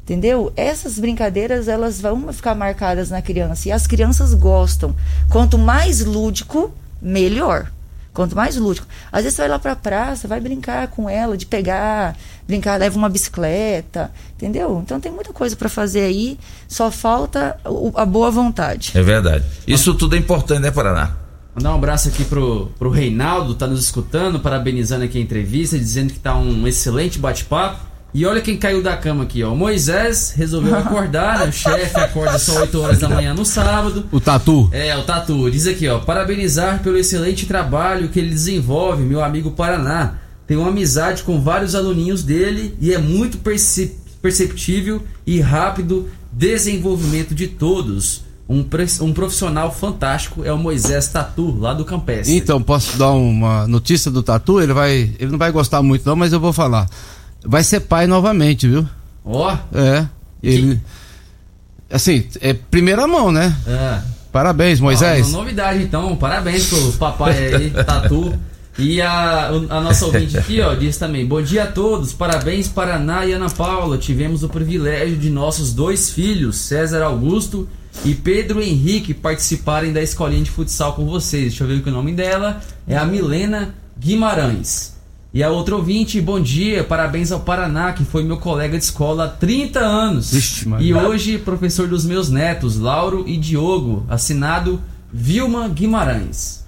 entendeu? 0.07 0.53
Essas 0.55 0.97
brincadeiras, 0.97 1.67
elas 1.67 1.99
vão 1.99 2.31
ficar 2.31 2.55
marcadas 2.55 3.09
na 3.09 3.21
criança. 3.21 3.67
E 3.67 3.71
as 3.73 3.85
crianças 3.85 4.33
gostam. 4.33 4.95
Quanto 5.29 5.57
mais 5.57 5.99
lúdico, 6.05 6.71
melhor. 7.01 7.69
Quanto 8.13 8.35
mais 8.35 8.55
lúdico. 8.55 8.87
Às 9.11 9.23
vezes 9.23 9.35
você 9.35 9.41
vai 9.43 9.49
lá 9.49 9.59
pra 9.59 9.75
praça, 9.75 10.27
vai 10.27 10.39
brincar 10.39 10.87
com 10.87 11.07
ela, 11.09 11.37
de 11.37 11.45
pegar, 11.45 12.15
brincar, 12.47 12.79
leva 12.79 12.97
uma 12.97 13.09
bicicleta, 13.09 14.09
entendeu? 14.33 14.81
Então 14.83 14.99
tem 14.99 15.11
muita 15.11 15.31
coisa 15.31 15.55
para 15.55 15.69
fazer 15.69 16.01
aí, 16.01 16.39
só 16.67 16.89
falta 16.89 17.57
o- 17.63 17.91
a 17.95 18.05
boa 18.05 18.31
vontade. 18.31 18.91
É 18.95 19.03
verdade. 19.03 19.43
Isso 19.67 19.93
tudo 19.93 20.15
é 20.15 20.19
importante, 20.19 20.61
né, 20.61 20.71
Paraná? 20.71 21.15
Mandar 21.53 21.71
um 21.73 21.75
abraço 21.75 22.07
aqui 22.09 22.23
pro, 22.23 22.71
pro 22.79 22.89
Reinaldo, 22.89 23.53
tá 23.55 23.67
nos 23.67 23.83
escutando, 23.83 24.39
parabenizando 24.39 25.03
aqui 25.05 25.17
a 25.17 25.21
entrevista, 25.21 25.77
dizendo 25.77 26.13
que 26.13 26.19
tá 26.19 26.35
um 26.35 26.67
excelente 26.67 27.19
bate-papo. 27.19 27.85
E 28.13 28.25
olha 28.25 28.41
quem 28.41 28.57
caiu 28.57 28.81
da 28.81 28.95
cama 28.97 29.23
aqui, 29.23 29.43
ó. 29.43 29.53
O 29.53 29.55
Moisés 29.55 30.33
resolveu 30.35 30.73
acordar, 30.79 31.39
né? 31.39 31.45
O 31.49 31.51
chefe 31.51 31.99
acorda 31.99 32.39
só 32.39 32.61
8 32.61 32.81
horas 32.81 32.99
da 32.99 33.09
manhã 33.09 33.33
no 33.33 33.45
sábado. 33.45 34.05
O 34.11 34.19
tatu. 34.19 34.69
É, 34.71 34.95
o 34.97 35.03
Tatu 35.03 35.49
diz 35.51 35.67
aqui, 35.67 35.87
ó, 35.87 35.99
parabenizar 35.99 36.81
pelo 36.81 36.97
excelente 36.97 37.45
trabalho 37.45 38.09
que 38.09 38.17
ele 38.19 38.29
desenvolve, 38.29 39.03
meu 39.03 39.23
amigo 39.23 39.51
Paraná. 39.51 40.15
Tem 40.47 40.55
uma 40.57 40.69
amizade 40.69 41.23
com 41.23 41.41
vários 41.41 41.75
aluninhos 41.75 42.23
dele 42.23 42.75
e 42.79 42.93
é 42.93 42.97
muito 42.97 43.37
perce- 43.39 43.97
perceptível 44.21 45.03
e 45.25 45.41
rápido 45.41 46.09
desenvolvimento 46.31 47.35
de 47.35 47.47
todos. 47.47 48.25
Um, 48.49 48.65
um 49.01 49.11
profissional 49.13 49.73
fantástico 49.73 50.41
é 50.45 50.53
o 50.53 50.57
Moisés 50.57 51.09
Tatu, 51.09 51.59
lá 51.59 51.73
do 51.73 51.83
Campestre. 51.83 52.33
Então, 52.33 52.61
posso 52.63 52.97
dar 52.97 53.11
uma 53.11 53.67
notícia 53.67 54.09
do 54.09 54.23
tatu? 54.23 54.61
Ele 54.61 54.71
vai. 54.71 55.13
Ele 55.19 55.31
não 55.31 55.37
vai 55.37 55.51
gostar 55.51 55.83
muito, 55.83 56.07
não, 56.07 56.15
mas 56.15 56.31
eu 56.31 56.39
vou 56.39 56.53
falar. 56.53 56.87
Vai 57.43 57.63
ser 57.63 57.81
pai 57.81 58.07
novamente, 58.07 58.67
viu? 58.67 58.87
Ó, 59.25 59.55
É. 59.73 60.05
Ele. 60.43 60.79
Assim, 61.89 62.25
é 62.41 62.53
primeira 62.53 63.07
mão, 63.07 63.31
né? 63.31 63.55
é. 63.65 63.99
Parabéns, 64.31 64.79
Moisés. 64.79 65.29
Uma 65.29 65.39
novidade 65.39 65.81
então, 65.81 66.15
parabéns 66.15 66.67
pro 66.67 66.91
papai 66.93 67.53
aí, 67.55 67.69
Tatu. 67.71 68.37
E 68.77 69.01
a, 69.01 69.49
o- 69.51 69.73
a 69.73 69.81
nossa 69.81 70.05
ouvinte 70.05 70.37
aqui, 70.37 70.61
ó, 70.61 70.75
diz 70.75 70.97
também: 70.97 71.25
Bom 71.25 71.41
dia 71.41 71.63
a 71.63 71.67
todos, 71.67 72.13
parabéns 72.13 72.67
Paraná 72.67 73.25
e 73.25 73.31
Ana 73.31 73.49
Paula. 73.49 73.97
Tivemos 73.97 74.43
o 74.43 74.49
privilégio 74.49 75.17
de 75.17 75.29
nossos 75.31 75.73
dois 75.73 76.11
filhos, 76.11 76.57
César 76.57 77.01
Augusto 77.03 77.67
e 78.05 78.13
Pedro 78.13 78.61
Henrique, 78.61 79.13
participarem 79.15 79.91
da 79.91 80.01
escolinha 80.03 80.43
de 80.43 80.51
futsal 80.51 80.93
com 80.93 81.05
vocês. 81.07 81.43
Deixa 81.49 81.63
eu 81.63 81.67
ver 81.67 81.81
que 81.81 81.89
o 81.89 81.93
nome 81.93 82.11
dela 82.11 82.61
é 82.87 82.95
a 82.95 83.05
Milena 83.05 83.73
Guimarães. 83.97 84.95
E 85.33 85.43
a 85.43 85.49
outra 85.49 85.75
ouvinte, 85.75 86.21
bom 86.21 86.39
dia, 86.39 86.83
parabéns 86.83 87.31
ao 87.31 87.41
Paraná, 87.41 87.91
que 87.91 88.05
foi 88.05 88.23
meu 88.23 88.37
colega 88.37 88.77
de 88.77 88.83
escola 88.83 89.25
há 89.25 89.27
30 89.27 89.79
anos. 89.79 90.63
Maria. 90.65 90.87
e 90.87 90.93
hoje, 90.93 91.37
professor 91.37 91.87
dos 91.87 92.05
meus 92.05 92.29
netos, 92.29 92.77
Lauro 92.77 93.23
e 93.27 93.37
Diogo, 93.37 94.05
assinado 94.09 94.81
Vilma 95.11 95.67
Guimarães. 95.67 96.65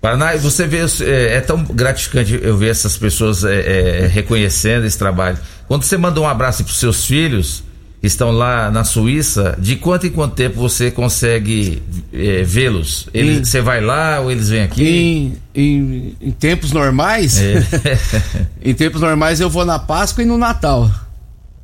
Paraná, 0.00 0.36
você 0.36 0.66
vê, 0.66 0.78
é, 1.04 1.36
é 1.36 1.40
tão 1.40 1.64
gratificante 1.64 2.38
eu 2.42 2.56
ver 2.56 2.70
essas 2.70 2.96
pessoas 2.96 3.44
é, 3.44 4.02
é, 4.02 4.06
reconhecendo 4.06 4.84
esse 4.84 4.98
trabalho. 4.98 5.38
Quando 5.66 5.84
você 5.84 5.96
manda 5.96 6.20
um 6.20 6.26
abraço 6.26 6.64
para 6.64 6.74
seus 6.74 7.06
filhos 7.06 7.62
estão 8.02 8.32
lá 8.32 8.70
na 8.70 8.82
Suíça, 8.82 9.56
de 9.58 9.76
quanto 9.76 10.06
em 10.06 10.10
quanto 10.10 10.34
tempo 10.34 10.56
você 10.56 10.90
consegue 10.90 11.82
é, 12.12 12.42
vê-los? 12.42 13.08
Você 13.42 13.60
vai 13.60 13.80
lá 13.80 14.20
ou 14.20 14.30
eles 14.30 14.48
vêm 14.48 14.62
aqui? 14.62 14.84
Em, 14.84 15.38
em, 15.54 16.16
em 16.20 16.30
tempos 16.32 16.72
normais, 16.72 17.40
É. 17.40 17.62
em 18.60 18.74
tempos 18.74 19.00
normais 19.00 19.40
eu 19.40 19.48
vou 19.48 19.64
na 19.64 19.78
Páscoa 19.78 20.22
e 20.22 20.26
no 20.26 20.36
Natal. 20.36 20.90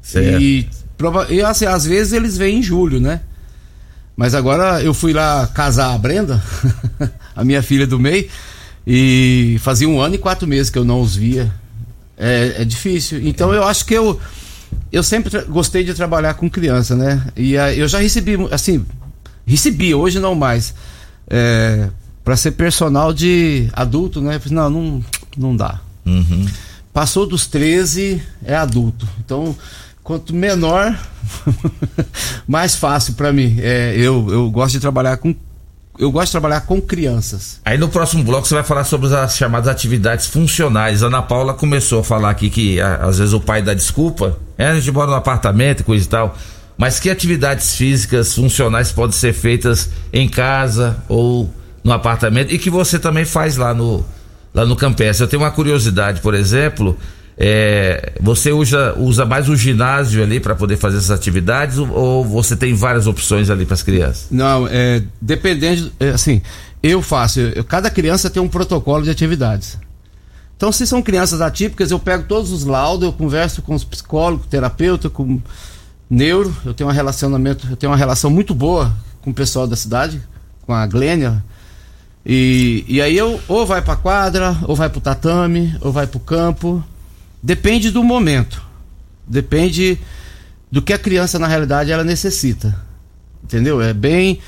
Certo. 0.00 0.40
E, 0.40 0.68
e 1.30 1.40
assim, 1.42 1.66
às 1.66 1.84
vezes 1.84 2.12
eles 2.12 2.38
vêm 2.38 2.58
em 2.58 2.62
julho, 2.62 3.00
né? 3.00 3.20
Mas 4.16 4.34
agora 4.34 4.82
eu 4.82 4.92
fui 4.94 5.12
lá 5.12 5.46
casar 5.46 5.94
a 5.94 5.98
Brenda, 5.98 6.42
a 7.36 7.44
minha 7.44 7.62
filha 7.62 7.86
do 7.86 8.00
meio, 8.00 8.28
e 8.86 9.58
fazia 9.60 9.88
um 9.88 10.00
ano 10.00 10.16
e 10.16 10.18
quatro 10.18 10.46
meses 10.46 10.70
que 10.70 10.78
eu 10.78 10.84
não 10.84 11.00
os 11.00 11.14
via. 11.14 11.52
É, 12.16 12.62
é 12.62 12.64
difícil. 12.64 13.20
Então 13.26 13.54
eu 13.54 13.62
acho 13.62 13.84
que 13.84 13.94
eu, 13.94 14.20
eu 14.90 15.02
sempre 15.02 15.42
gostei 15.44 15.84
de 15.84 15.94
trabalhar 15.94 16.34
com 16.34 16.48
criança, 16.48 16.94
né? 16.94 17.26
E 17.36 17.56
ah, 17.56 17.72
eu 17.74 17.86
já 17.88 17.98
recebi, 17.98 18.36
assim, 18.50 18.84
recebi, 19.46 19.94
hoje 19.94 20.18
não 20.18 20.34
mais, 20.34 20.74
é, 21.28 21.88
para 22.24 22.36
ser 22.36 22.52
personal 22.52 23.12
de 23.12 23.68
adulto, 23.72 24.20
né? 24.20 24.40
Não, 24.50 24.70
não, 24.70 25.04
não 25.36 25.56
dá. 25.56 25.80
Uhum. 26.04 26.46
Passou 26.92 27.26
dos 27.26 27.46
13, 27.46 28.22
é 28.44 28.56
adulto. 28.56 29.06
Então, 29.24 29.54
quanto 30.02 30.34
menor, 30.34 30.98
mais 32.48 32.74
fácil 32.74 33.14
para 33.14 33.32
mim. 33.32 33.56
É, 33.60 33.94
eu, 33.96 34.26
eu 34.30 34.50
gosto 34.50 34.72
de 34.72 34.80
trabalhar 34.80 35.16
com. 35.18 35.34
Eu 35.98 36.12
gosto 36.12 36.26
de 36.26 36.32
trabalhar 36.32 36.60
com 36.60 36.80
crianças. 36.80 37.60
Aí 37.64 37.76
no 37.76 37.88
próximo 37.88 38.22
bloco 38.22 38.46
você 38.46 38.54
vai 38.54 38.62
falar 38.62 38.84
sobre 38.84 39.12
as 39.14 39.36
chamadas 39.36 39.68
atividades 39.68 40.26
funcionais. 40.26 41.02
Ana 41.02 41.20
Paula 41.22 41.54
começou 41.54 42.00
a 42.00 42.04
falar 42.04 42.30
aqui 42.30 42.48
que 42.50 42.80
a- 42.80 42.96
às 42.96 43.18
vezes 43.18 43.32
o 43.34 43.40
pai 43.40 43.62
dá 43.62 43.74
desculpa. 43.74 44.36
É, 44.56 44.68
a 44.68 44.74
gente 44.76 44.90
mora 44.92 45.10
no 45.10 45.16
apartamento 45.16 45.82
coisa 45.82 46.04
e 46.04 46.08
tal. 46.08 46.36
Mas 46.76 47.00
que 47.00 47.10
atividades 47.10 47.74
físicas 47.74 48.32
funcionais 48.32 48.92
podem 48.92 49.16
ser 49.16 49.32
feitas 49.32 49.90
em 50.12 50.28
casa 50.28 51.02
ou 51.08 51.52
no 51.82 51.92
apartamento 51.92 52.52
e 52.54 52.58
que 52.58 52.70
você 52.70 52.98
também 53.00 53.24
faz 53.24 53.56
lá 53.56 53.74
no, 53.74 54.04
lá 54.54 54.64
no 54.64 54.76
campestre. 54.76 55.24
Eu 55.24 55.28
tenho 55.28 55.42
uma 55.42 55.50
curiosidade, 55.50 56.20
por 56.20 56.34
exemplo, 56.34 56.96
é, 57.40 58.14
você 58.20 58.50
usa, 58.50 58.94
usa 58.98 59.24
mais 59.24 59.48
o 59.48 59.54
ginásio 59.54 60.22
ali 60.22 60.40
para 60.40 60.56
poder 60.56 60.76
fazer 60.76 60.96
essas 60.98 61.12
atividades 61.12 61.78
ou, 61.78 61.88
ou 61.88 62.24
você 62.24 62.56
tem 62.56 62.74
várias 62.74 63.06
opções 63.06 63.48
ali 63.48 63.64
para 63.64 63.74
as 63.74 63.82
crianças? 63.82 64.26
Não, 64.30 64.66
é, 64.68 65.02
dependendo. 65.22 65.92
é, 66.00 66.08
assim, 66.10 66.42
eu 66.82 67.00
faço. 67.00 67.38
eu- 67.40 67.62
cada 67.64 67.90
criança 67.90 68.28
tem 68.28 68.42
um 68.42 68.48
protocolo 68.48 69.04
de 69.04 69.10
atividades. 69.10 69.78
Então, 70.56 70.72
se 70.72 70.84
são 70.84 71.00
crianças 71.00 71.40
atípicas, 71.40 71.92
eu 71.92 72.00
pego 72.00 72.24
todos 72.24 72.50
os 72.50 72.64
laudos, 72.64 73.04
eu 73.06 73.12
converso 73.12 73.62
com 73.62 73.72
os 73.76 73.84
psicólogos, 73.84 74.46
terapeuta, 74.46 75.08
com, 75.08 75.40
neuro, 76.10 76.52
eu 76.64 76.74
tenho 76.74 76.90
um 76.90 76.92
relacionamento, 76.92 77.68
eu 77.70 77.76
tenho 77.76 77.92
uma 77.92 77.96
relação 77.98 78.28
muito 78.28 78.52
boa 78.52 78.92
com 79.22 79.30
o 79.30 79.34
pessoal 79.34 79.68
da 79.68 79.76
cidade, 79.76 80.20
com 80.66 80.74
a 80.74 80.84
Glênia. 80.88 81.44
E, 82.26 82.84
e 82.88 83.00
aí 83.00 83.16
eu 83.16 83.40
ou 83.46 83.64
vai 83.64 83.80
pra 83.80 83.94
quadra, 83.94 84.56
ou 84.64 84.74
vai 84.74 84.88
pro 84.90 85.00
tatame, 85.00 85.76
ou 85.80 85.92
vai 85.92 86.08
pro 86.08 86.18
campo. 86.18 86.82
Depende 87.42 87.90
do 87.90 88.02
momento. 88.02 88.62
Depende 89.26 89.98
do 90.70 90.82
que 90.82 90.92
a 90.92 90.98
criança 90.98 91.38
na 91.38 91.46
realidade 91.46 91.90
ela 91.90 92.04
necessita. 92.04 92.74
Entendeu? 93.42 93.80
É 93.80 93.92
bem 93.92 94.40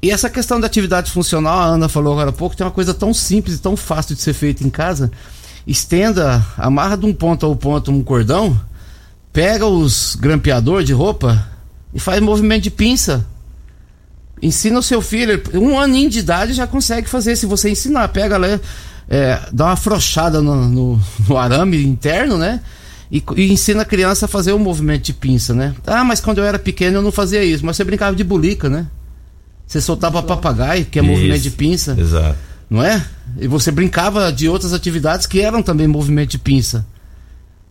e 0.00 0.10
essa 0.10 0.30
questão 0.30 0.60
da 0.60 0.66
atividade 0.66 1.10
funcional, 1.10 1.58
a 1.58 1.64
Ana 1.64 1.88
falou 1.88 2.12
agora 2.12 2.30
há 2.30 2.32
pouco, 2.32 2.56
tem 2.56 2.64
uma 2.64 2.72
coisa 2.72 2.94
tão 2.94 3.12
simples 3.12 3.56
e 3.56 3.60
tão 3.60 3.76
fácil 3.76 4.14
de 4.14 4.22
ser 4.22 4.32
feita 4.32 4.62
em 4.62 4.70
casa. 4.70 5.10
Estenda, 5.66 6.44
amarra 6.56 6.96
de 6.96 7.04
um 7.04 7.12
ponto 7.12 7.44
ao 7.44 7.56
ponto 7.56 7.90
um 7.90 8.02
cordão, 8.02 8.58
pega 9.32 9.66
os 9.66 10.14
grampeador 10.14 10.84
de 10.84 10.92
roupa 10.92 11.46
e 11.92 11.98
faz 11.98 12.20
movimento 12.22 12.62
de 12.62 12.70
pinça. 12.70 13.26
Ensina 14.40 14.78
o 14.78 14.82
seu 14.82 15.02
filho, 15.02 15.42
um 15.54 15.80
aninho 15.80 16.08
de 16.08 16.20
idade 16.20 16.52
já 16.52 16.66
consegue 16.66 17.08
fazer 17.08 17.34
se 17.34 17.44
você 17.44 17.68
ensinar. 17.68 18.06
Pega 18.08 18.38
lá, 18.38 18.60
é, 19.08 19.40
dá 19.52 19.66
uma 19.66 19.72
afrouxada 19.72 20.42
no, 20.42 20.68
no, 20.68 21.00
no 21.28 21.36
arame 21.36 21.82
interno, 21.82 22.36
né? 22.36 22.60
E, 23.10 23.22
e 23.36 23.50
ensina 23.50 23.82
a 23.82 23.86
criança 23.86 24.26
a 24.26 24.28
fazer 24.28 24.52
o 24.52 24.58
movimento 24.58 25.04
de 25.04 25.14
pinça, 25.14 25.54
né? 25.54 25.74
Ah, 25.86 26.04
mas 26.04 26.20
quando 26.20 26.38
eu 26.38 26.44
era 26.44 26.58
pequeno 26.58 26.98
eu 26.98 27.02
não 27.02 27.10
fazia 27.10 27.42
isso, 27.42 27.64
mas 27.64 27.76
você 27.76 27.84
brincava 27.84 28.14
de 28.14 28.22
bulica, 28.22 28.68
né? 28.68 28.86
Você 29.66 29.80
soltava 29.80 30.22
papagaio, 30.22 30.84
que 30.84 30.98
é 30.98 31.02
Isso, 31.02 31.10
movimento 31.10 31.42
de 31.42 31.50
pinça, 31.50 31.96
Exato. 31.98 32.36
não 32.68 32.82
é? 32.82 33.04
E 33.38 33.46
você 33.46 33.70
brincava 33.70 34.30
de 34.30 34.48
outras 34.48 34.74
atividades 34.74 35.26
que 35.26 35.40
eram 35.40 35.62
também 35.62 35.86
movimento 35.86 36.30
de 36.30 36.38
pinça. 36.38 36.86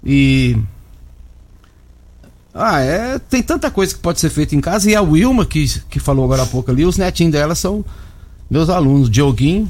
E. 0.04 0.58
Ah, 2.54 2.80
é. 2.82 3.20
Tem 3.20 3.42
tanta 3.42 3.70
coisa 3.70 3.94
que 3.94 4.00
pode 4.00 4.20
ser 4.20 4.30
feita 4.30 4.56
em 4.56 4.62
casa. 4.62 4.90
E 4.90 4.96
a 4.96 5.02
Wilma, 5.02 5.46
que, 5.46 5.68
que 5.90 6.00
falou 6.00 6.26
agora 6.26 6.44
há 6.44 6.46
pouco 6.46 6.70
ali, 6.70 6.86
os 6.86 6.98
netinhos 6.98 7.32
dela 7.32 7.56
são 7.56 7.84
meus 8.50 8.70
alunos, 8.70 9.10
Dioguinho 9.10 9.70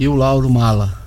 e 0.00 0.08
o 0.08 0.14
Lauro 0.14 0.48
Mala. 0.48 0.98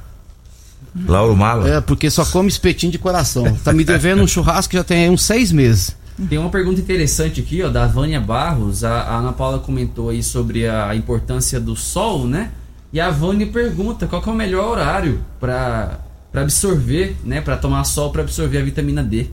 Lauro 1.08 1.36
Mala. 1.36 1.68
É, 1.68 1.82
porque 1.82 2.12
só 2.12 2.24
come 2.24 2.48
espetinho 2.48 2.91
de 2.91 3.00
coração. 3.00 3.58
Tá 3.64 3.74
me 3.74 3.84
devendo 3.84 4.22
um 4.22 4.28
churrasco 4.28 4.70
que 4.70 4.78
já 4.78 4.84
tem 4.84 5.06
aí 5.06 5.10
uns 5.10 5.24
seis 5.24 5.52
meses. 5.52 5.98
Tem 6.30 6.38
uma 6.38 6.52
pergunta 6.52 6.80
interessante 6.80 7.41
aqui, 7.41 7.64
ó, 7.64 7.70
da 7.70 7.88
Vânia 7.88 8.22
Barros. 8.22 8.84
A, 8.84 9.02
a 9.02 9.18
Ana 9.18 9.34
Paula 9.34 9.58
comentou 9.58 10.10
aí 10.10 10.22
sobre 10.22 10.70
a 10.70 10.96
importância 10.96 11.60
do 11.60 11.76
sol, 11.76 12.28
né? 12.28 12.52
E 12.94 13.02
a 13.02 13.10
Vânia 13.10 13.48
pergunta 13.48 14.06
qual 14.06 14.22
que 14.22 14.30
é 14.30 14.32
o 14.32 14.36
melhor 14.36 14.70
horário 14.70 15.26
para 15.39 16.00
absorver, 16.32 17.18
né? 17.24 17.41
Para 17.41 17.58
tomar 17.58 17.86
sol 17.86 18.12
para 18.12 18.22
absorver 18.22 18.60
a 18.60 18.64
vitamina 18.64 19.04
D. 19.04 19.26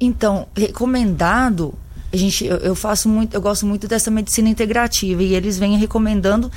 Então, 0.00 0.46
recomendado, 0.56 1.74
a 2.12 2.16
gente, 2.16 2.44
eu, 2.44 2.58
eu 2.58 2.76
faço 2.76 3.08
muito, 3.08 3.34
eu 3.34 3.40
gosto 3.42 3.66
muito 3.66 3.88
dessa 3.88 4.08
medicina 4.08 4.48
integrativa 4.48 5.20
e 5.20 5.34
eles 5.34 5.58
vêm 5.58 5.76
recomendando 5.76 6.48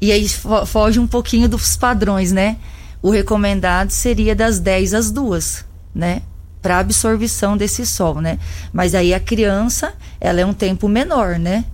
e 0.00 0.12
aí 0.12 0.28
fo- 0.28 0.64
foge 0.66 0.98
um 1.00 1.06
pouquinho 1.06 1.48
dos 1.48 1.76
padrões, 1.76 2.32
né? 2.32 2.56
O 3.02 3.10
recomendado 3.10 3.90
seria 3.90 4.34
das 4.34 4.58
10 4.58 4.94
às 4.94 5.10
2, 5.10 5.64
né? 5.94 6.22
Para 6.60 6.78
absorção 6.80 7.56
desse 7.56 7.86
sol, 7.86 8.20
né? 8.20 8.38
Mas 8.72 8.94
aí 8.94 9.14
a 9.14 9.20
criança, 9.20 9.92
ela 10.20 10.40
é 10.40 10.46
um 10.46 10.52
tempo 10.52 10.88
menor, 10.88 11.38
né? 11.38 11.64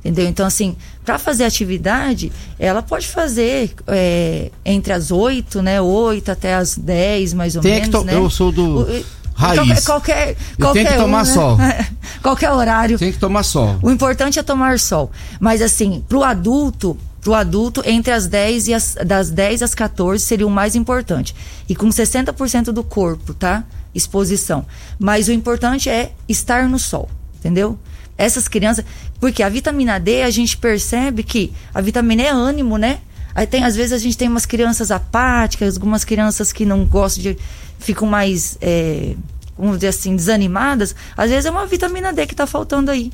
Entendeu? 0.00 0.26
Então, 0.28 0.44
assim, 0.44 0.76
para 1.04 1.18
fazer 1.18 1.44
atividade, 1.44 2.30
ela 2.58 2.82
pode 2.82 3.06
fazer 3.08 3.72
é, 3.86 4.50
entre 4.64 4.92
as 4.92 5.10
8, 5.10 5.62
né? 5.62 5.80
8 5.80 6.30
até 6.30 6.54
as 6.54 6.76
10, 6.76 7.32
mais 7.32 7.56
ou 7.56 7.62
Tem 7.62 7.80
que 7.80 7.88
menos, 7.88 8.04
né? 8.04 8.14
eu 8.14 8.28
sou 8.28 8.52
do 8.52 8.80
O- 8.80 9.04
raiz. 9.34 9.56
Qualquer, 9.56 9.82
qualquer, 9.84 10.36
qualquer 10.60 10.92
que 10.92 10.98
tomar 10.98 11.22
um, 11.22 11.26
né? 11.26 11.32
sol. 11.32 11.56
qualquer 12.22 12.50
horário. 12.52 12.98
Tem 12.98 13.12
que 13.12 13.18
tomar 13.18 13.44
sol. 13.44 13.78
O 13.80 13.90
importante 13.90 14.38
é 14.38 14.42
tomar 14.42 14.78
sol. 14.78 15.10
Mas 15.40 15.62
assim, 15.62 16.04
pro 16.08 16.22
adulto, 16.22 16.98
pro 17.24 17.32
adulto, 17.32 17.82
entre 17.86 18.12
as 18.12 18.26
10 18.26 18.68
e 18.68 18.74
as, 18.74 18.96
das 19.06 19.30
10 19.30 19.62
às 19.62 19.74
14 19.74 20.22
seria 20.22 20.46
o 20.46 20.50
mais 20.50 20.74
importante. 20.76 21.34
E 21.66 21.74
com 21.74 21.88
60% 21.88 22.64
do 22.66 22.84
corpo, 22.84 23.32
tá? 23.32 23.64
Exposição. 23.94 24.66
Mas 24.98 25.26
o 25.26 25.32
importante 25.32 25.88
é 25.88 26.12
estar 26.28 26.68
no 26.68 26.78
sol, 26.78 27.08
entendeu? 27.38 27.78
Essas 28.18 28.46
crianças, 28.46 28.84
porque 29.18 29.42
a 29.42 29.48
vitamina 29.48 29.98
D 29.98 30.22
a 30.22 30.28
gente 30.28 30.58
percebe 30.58 31.22
que 31.22 31.50
a 31.72 31.80
vitamina 31.80 32.22
é 32.22 32.28
ânimo, 32.28 32.76
né? 32.76 33.00
Aí 33.34 33.46
tem, 33.46 33.64
às 33.64 33.74
vezes 33.74 33.92
a 33.92 33.98
gente 33.98 34.18
tem 34.18 34.28
umas 34.28 34.44
crianças 34.44 34.90
apáticas, 34.90 35.76
algumas 35.76 36.04
crianças 36.04 36.52
que 36.52 36.66
não 36.66 36.84
gostam 36.84 37.22
de. 37.22 37.38
ficam 37.78 38.06
mais, 38.06 38.58
é, 38.60 39.16
vamos 39.56 39.76
dizer 39.76 39.88
assim, 39.88 40.14
desanimadas. 40.14 40.94
Às 41.16 41.30
vezes 41.30 41.46
é 41.46 41.50
uma 41.50 41.66
vitamina 41.66 42.12
D 42.12 42.26
que 42.26 42.34
tá 42.34 42.46
faltando 42.46 42.90
aí 42.90 43.10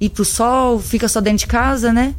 ir 0.00 0.08
pro 0.08 0.24
sol, 0.24 0.80
fica 0.80 1.06
só 1.08 1.20
dentro 1.20 1.40
de 1.40 1.46
casa, 1.46 1.92
né? 1.92 2.14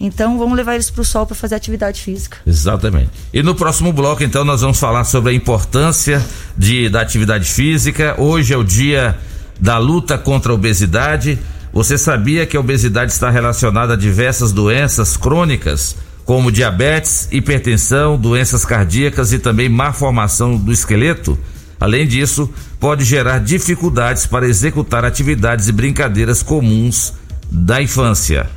Então 0.00 0.38
vamos 0.38 0.56
levar 0.56 0.74
eles 0.74 0.90
pro 0.90 1.04
sol 1.04 1.26
para 1.26 1.36
fazer 1.36 1.54
atividade 1.54 2.02
física. 2.02 2.38
Exatamente. 2.46 3.10
E 3.32 3.42
no 3.42 3.54
próximo 3.54 3.92
bloco, 3.92 4.22
então, 4.22 4.44
nós 4.44 4.60
vamos 4.60 4.78
falar 4.78 5.04
sobre 5.04 5.32
a 5.32 5.34
importância 5.34 6.24
de, 6.56 6.88
da 6.88 7.00
atividade 7.00 7.50
física. 7.50 8.14
Hoje 8.18 8.52
é 8.52 8.56
o 8.56 8.64
dia 8.64 9.16
da 9.60 9.78
luta 9.78 10.18
contra 10.18 10.52
a 10.52 10.54
obesidade. 10.54 11.38
Você 11.72 11.96
sabia 11.98 12.46
que 12.46 12.56
a 12.56 12.60
obesidade 12.60 13.12
está 13.12 13.30
relacionada 13.30 13.94
a 13.94 13.96
diversas 13.96 14.52
doenças 14.52 15.16
crônicas, 15.16 15.96
como 16.24 16.50
diabetes, 16.50 17.28
hipertensão, 17.30 18.16
doenças 18.16 18.64
cardíacas 18.64 19.32
e 19.32 19.38
também 19.38 19.68
má 19.68 19.92
formação 19.92 20.56
do 20.56 20.72
esqueleto? 20.72 21.38
Além 21.80 22.06
disso, 22.06 22.48
pode 22.78 23.04
gerar 23.04 23.40
dificuldades 23.40 24.26
para 24.26 24.46
executar 24.46 25.04
atividades 25.04 25.68
e 25.68 25.72
brincadeiras 25.72 26.42
comuns 26.42 27.12
da 27.50 27.82
infância 27.82 28.48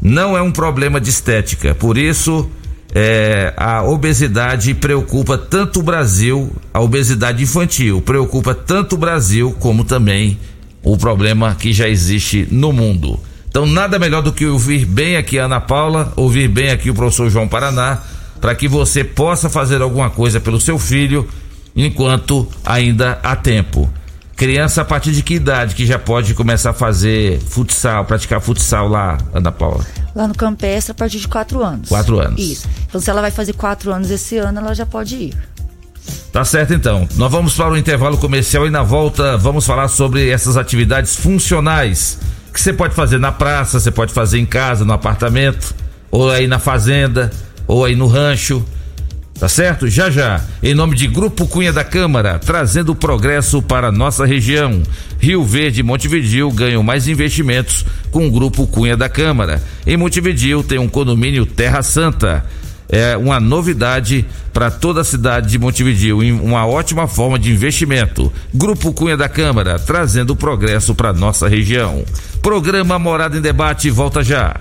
não 0.00 0.36
é 0.36 0.42
um 0.42 0.52
problema 0.52 1.00
de 1.00 1.10
estética. 1.10 1.74
Por 1.74 1.96
isso, 1.96 2.48
é, 2.94 3.52
a 3.56 3.82
obesidade 3.82 4.72
preocupa 4.74 5.36
tanto 5.36 5.80
o 5.80 5.82
Brasil, 5.82 6.52
a 6.72 6.80
obesidade 6.80 7.42
infantil 7.42 8.00
preocupa 8.00 8.54
tanto 8.54 8.94
o 8.94 8.98
Brasil 8.98 9.54
como 9.58 9.84
também 9.84 10.38
o 10.82 10.96
problema 10.96 11.54
que 11.54 11.72
já 11.72 11.88
existe 11.88 12.46
no 12.50 12.72
mundo. 12.72 13.18
Então, 13.48 13.66
nada 13.66 13.98
melhor 13.98 14.22
do 14.22 14.32
que 14.32 14.46
ouvir 14.46 14.84
bem 14.84 15.16
aqui 15.16 15.38
a 15.38 15.46
Ana 15.46 15.60
Paula, 15.60 16.12
ouvir 16.14 16.48
bem 16.48 16.70
aqui 16.70 16.90
o 16.90 16.94
professor 16.94 17.28
João 17.30 17.48
Paraná, 17.48 18.02
para 18.40 18.54
que 18.54 18.68
você 18.68 19.02
possa 19.02 19.48
fazer 19.48 19.80
alguma 19.80 20.10
coisa 20.10 20.38
pelo 20.38 20.60
seu 20.60 20.78
filho 20.78 21.26
enquanto 21.74 22.46
ainda 22.64 23.18
há 23.22 23.34
tempo. 23.34 23.90
Criança 24.36 24.82
a 24.82 24.84
partir 24.84 25.12
de 25.12 25.22
que 25.22 25.34
idade 25.34 25.74
que 25.74 25.86
já 25.86 25.98
pode 25.98 26.34
começar 26.34 26.70
a 26.70 26.74
fazer 26.74 27.40
futsal, 27.40 28.04
praticar 28.04 28.38
futsal 28.38 28.86
lá, 28.86 29.16
Ana 29.32 29.50
Paula? 29.50 29.84
Lá 30.14 30.28
no 30.28 30.34
campestre 30.34 30.92
a 30.92 30.94
partir 30.94 31.18
de 31.18 31.26
4 31.26 31.64
anos. 31.64 31.88
Quatro 31.88 32.20
anos. 32.20 32.38
Isso. 32.38 32.68
Então 32.86 33.00
se 33.00 33.08
ela 33.08 33.22
vai 33.22 33.30
fazer 33.30 33.54
4 33.54 33.90
anos 33.90 34.10
esse 34.10 34.36
ano, 34.36 34.60
ela 34.60 34.74
já 34.74 34.84
pode 34.84 35.16
ir. 35.16 35.34
Tá 36.30 36.44
certo 36.44 36.74
então. 36.74 37.08
Nós 37.16 37.32
vamos 37.32 37.54
para 37.54 37.70
o 37.70 37.78
intervalo 37.78 38.18
comercial 38.18 38.66
e 38.66 38.70
na 38.70 38.82
volta 38.82 39.38
vamos 39.38 39.64
falar 39.64 39.88
sobre 39.88 40.28
essas 40.28 40.58
atividades 40.58 41.16
funcionais 41.16 42.18
que 42.52 42.60
você 42.60 42.74
pode 42.74 42.94
fazer 42.94 43.18
na 43.18 43.32
praça, 43.32 43.80
você 43.80 43.90
pode 43.90 44.12
fazer 44.12 44.38
em 44.38 44.46
casa, 44.46 44.84
no 44.84 44.92
apartamento, 44.92 45.74
ou 46.10 46.30
aí 46.30 46.46
na 46.46 46.58
fazenda, 46.58 47.30
ou 47.66 47.86
aí 47.86 47.96
no 47.96 48.06
rancho. 48.06 48.62
Tá 49.38 49.48
certo? 49.48 49.86
Já 49.86 50.10
já, 50.10 50.40
em 50.62 50.74
nome 50.74 50.96
de 50.96 51.06
Grupo 51.06 51.46
Cunha 51.46 51.70
da 51.70 51.84
Câmara, 51.84 52.38
trazendo 52.38 52.94
progresso 52.94 53.60
para 53.60 53.92
nossa 53.92 54.24
região. 54.24 54.82
Rio 55.18 55.44
Verde 55.44 55.80
e 55.80 55.82
Montevidil 55.82 56.50
ganham 56.50 56.82
mais 56.82 57.06
investimentos 57.06 57.84
com 58.10 58.26
o 58.26 58.30
Grupo 58.30 58.66
Cunha 58.66 58.96
da 58.96 59.10
Câmara. 59.10 59.62
Em 59.86 59.96
Montevidil 59.96 60.64
tem 60.64 60.78
um 60.78 60.88
condomínio 60.88 61.44
Terra 61.44 61.82
Santa. 61.82 62.46
É 62.88 63.16
uma 63.16 63.38
novidade 63.38 64.24
para 64.54 64.70
toda 64.70 65.02
a 65.02 65.04
cidade 65.04 65.50
de 65.50 65.58
Montevidil, 65.58 66.20
uma 66.42 66.66
ótima 66.66 67.06
forma 67.06 67.38
de 67.38 67.52
investimento. 67.52 68.32
Grupo 68.54 68.92
Cunha 68.92 69.18
da 69.18 69.28
Câmara, 69.28 69.78
trazendo 69.78 70.34
progresso 70.34 70.94
para 70.94 71.12
nossa 71.12 71.46
região. 71.46 72.04
Programa 72.40 72.98
Morada 72.98 73.36
em 73.36 73.42
Debate 73.42 73.90
volta 73.90 74.22
já. 74.22 74.54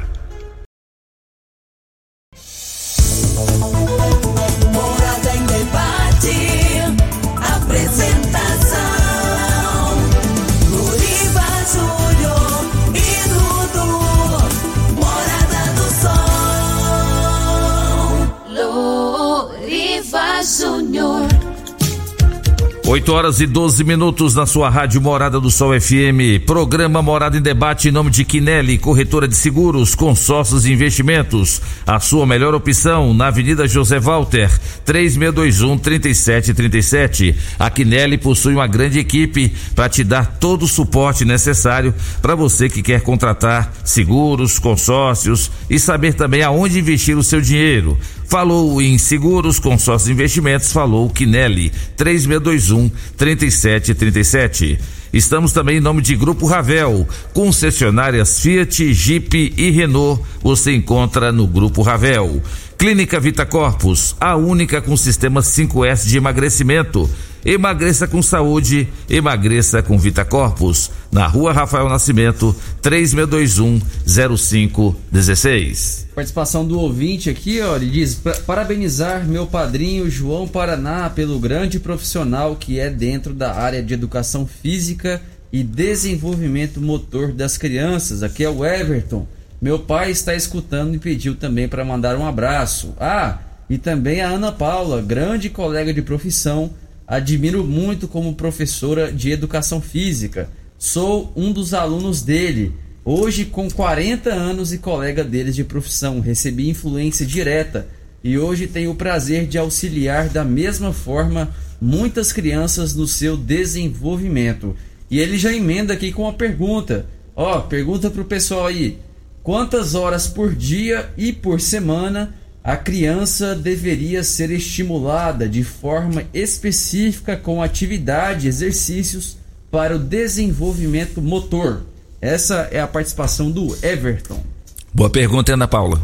8 22.87 23.11
horas 23.11 23.41
e 23.41 23.47
12 23.47 23.83
minutos 23.83 24.35
na 24.35 24.45
sua 24.45 24.69
rádio 24.69 25.01
Morada 25.01 25.39
do 25.39 25.49
Sol 25.49 25.71
FM. 25.79 26.45
Programa 26.45 27.01
Morada 27.01 27.35
em 27.35 27.41
Debate 27.41 27.89
em 27.89 27.91
nome 27.91 28.11
de 28.11 28.23
Quinelli, 28.23 28.77
corretora 28.77 29.27
de 29.27 29.35
seguros, 29.35 29.95
consórcios 29.95 30.67
e 30.67 30.71
investimentos. 30.71 31.59
A 31.87 31.99
sua 31.99 32.27
melhor 32.27 32.53
opção 32.53 33.11
na 33.11 33.27
Avenida 33.27 33.67
José 33.67 33.99
Walter, 33.99 34.51
3621 34.85 35.79
3737. 35.79 37.35
A 37.57 37.71
Quinelli 37.71 38.19
possui 38.19 38.53
uma 38.53 38.67
grande 38.67 38.99
equipe 38.99 39.51
para 39.73 39.89
te 39.89 40.03
dar 40.03 40.37
todo 40.39 40.65
o 40.65 40.67
suporte 40.67 41.25
necessário 41.25 41.91
para 42.21 42.35
você 42.35 42.69
que 42.69 42.83
quer 42.83 43.01
contratar 43.01 43.73
seguros, 43.83 44.59
consórcios 44.59 45.49
e 45.67 45.79
saber 45.79 46.13
também 46.13 46.43
aonde 46.43 46.77
investir 46.77 47.17
o 47.17 47.23
seu 47.23 47.41
dinheiro. 47.41 47.97
Falou 48.27 48.81
em 48.81 48.97
seguros, 48.97 49.59
consórcios 49.59 50.09
e 50.09 50.13
investimentos, 50.13 50.73
falou 50.73 51.09
Quinelli, 51.09 51.71
3621 51.95 52.91
3737. 53.15 54.79
Estamos 55.13 55.53
também 55.53 55.77
em 55.77 55.81
nome 55.81 56.01
de 56.01 56.15
Grupo 56.15 56.45
Ravel, 56.45 57.07
concessionárias 57.33 58.39
Fiat, 58.41 58.93
Jeep 58.93 59.53
e 59.55 59.71
Renault. 59.71 60.21
Você 60.41 60.75
encontra 60.75 61.31
no 61.31 61.47
Grupo 61.47 61.81
Ravel. 61.81 62.41
Clínica 62.77 63.19
Vita 63.19 63.45
Corpus, 63.45 64.15
a 64.19 64.35
única 64.35 64.81
com 64.81 64.97
sistema 64.97 65.41
5S 65.41 66.05
de 66.05 66.17
emagrecimento. 66.17 67.09
Emagreça 67.45 68.07
com 68.07 68.23
saúde, 68.23 68.87
emagreça 69.07 69.83
com 69.83 69.99
Vita 69.99 70.25
Corpus. 70.25 70.89
Na 71.11 71.27
rua 71.27 71.53
Rafael 71.53 71.87
Nascimento, 71.87 72.55
3621 72.81 73.79
0516. 74.05 76.07
Participação 76.15 76.65
do 76.65 76.79
ouvinte 76.79 77.29
aqui, 77.29 77.61
ó, 77.61 77.75
ele 77.75 77.89
diz: 77.91 78.15
"Pa- 78.15 78.33
parabenizar 78.47 79.25
meu 79.27 79.45
padrinho 79.45 80.09
João 80.09 80.47
Paraná 80.47 81.07
pelo 81.09 81.37
grande 81.39 81.79
profissional 81.79 82.55
que 82.55 82.79
é 82.79 82.89
dentro 82.89 83.33
da 83.33 83.53
área 83.53 83.83
de 83.83 83.93
educação 83.93 84.47
física 84.47 85.21
e 85.53 85.61
desenvolvimento 85.63 86.81
motor 86.81 87.31
das 87.31 87.57
crianças. 87.57 88.23
Aqui 88.23 88.43
é 88.43 88.49
o 88.49 88.65
Everton. 88.65 89.27
Meu 89.61 89.79
pai 89.79 90.11
está 90.11 90.33
escutando 90.35 90.95
e 90.95 90.99
pediu 90.99 91.35
também 91.35 91.67
para 91.67 91.85
mandar 91.85 92.17
um 92.17 92.27
abraço. 92.27 92.93
Ah, 92.99 93.37
e 93.69 93.77
também 93.77 94.21
a 94.21 94.29
Ana 94.29 94.51
Paula, 94.51 95.01
grande 95.01 95.49
colega 95.49 95.93
de 95.93 96.01
profissão. 96.01 96.71
Admiro 97.07 97.63
muito 97.63 98.07
como 98.07 98.33
professora 98.33 99.11
de 99.11 99.29
educação 99.29 99.79
física. 99.79 100.49
Sou 100.77 101.31
um 101.35 101.51
dos 101.51 101.73
alunos 101.73 102.23
dele. 102.23 102.73
Hoje, 103.03 103.45
com 103.45 103.69
40 103.69 104.33
anos 104.33 104.73
e 104.73 104.79
colega 104.79 105.23
deles 105.23 105.55
de 105.55 105.63
profissão, 105.63 106.19
recebi 106.19 106.67
influência 106.67 107.23
direta 107.23 107.87
e 108.23 108.39
hoje 108.39 108.65
tenho 108.65 108.89
o 108.89 108.95
prazer 108.95 109.45
de 109.45 109.55
auxiliar 109.55 110.29
da 110.29 110.43
mesma 110.43 110.91
forma 110.91 111.53
muitas 111.79 112.33
crianças 112.33 112.95
no 112.95 113.05
seu 113.05 113.37
desenvolvimento. 113.37 114.75
E 115.11 115.19
ele 115.19 115.37
já 115.37 115.53
emenda 115.53 115.93
aqui 115.93 116.11
com 116.11 116.23
uma 116.23 116.33
pergunta. 116.33 117.05
Ó, 117.35 117.59
pergunta 117.59 118.09
pro 118.09 118.25
pessoal 118.25 118.65
aí: 118.65 118.97
quantas 119.43 119.93
horas 119.93 120.25
por 120.25 120.55
dia 120.55 121.07
e 121.15 121.31
por 121.31 121.61
semana 121.61 122.33
a 122.65 122.75
criança 122.75 123.53
deveria 123.53 124.23
ser 124.23 124.49
estimulada 124.49 125.47
de 125.47 125.63
forma 125.63 126.23
específica 126.33 127.37
com 127.37 127.61
atividade, 127.61 128.47
exercícios 128.47 129.37
para 129.69 129.95
o 129.95 129.99
desenvolvimento 129.99 131.21
motor? 131.21 131.83
Essa 132.19 132.67
é 132.71 132.79
a 132.79 132.87
participação 132.87 133.51
do 133.51 133.77
Everton. 133.85 134.43
Boa 134.91 135.11
pergunta, 135.11 135.53
Ana 135.53 135.67
Paula. 135.67 136.01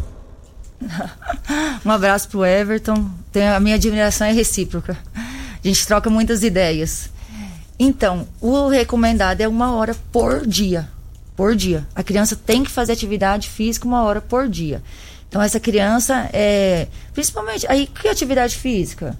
Um 1.84 1.90
abraço 1.90 2.28
pro 2.28 2.46
Everton. 2.46 3.10
Tem, 3.32 3.48
a 3.48 3.58
minha 3.58 3.74
admiração 3.74 4.28
é 4.28 4.32
recíproca. 4.32 4.96
A 5.16 5.66
gente 5.66 5.84
troca 5.84 6.08
muitas 6.08 6.44
ideias. 6.44 7.10
Então, 7.76 8.28
o 8.40 8.68
recomendado 8.68 9.40
é 9.40 9.48
uma 9.48 9.72
hora 9.74 9.96
por 10.12 10.46
dia. 10.46 10.88
Por 11.34 11.56
dia. 11.56 11.84
A 11.92 12.04
criança 12.04 12.36
tem 12.36 12.62
que 12.62 12.70
fazer 12.70 12.92
atividade 12.92 13.48
física 13.48 13.84
uma 13.84 14.04
hora 14.04 14.20
por 14.20 14.48
dia. 14.48 14.80
Então, 15.32 15.40
essa 15.40 15.58
criança 15.58 16.28
é. 16.30 16.88
Principalmente. 17.14 17.66
Aí, 17.66 17.86
que 17.86 18.06
atividade 18.06 18.54
física? 18.54 19.16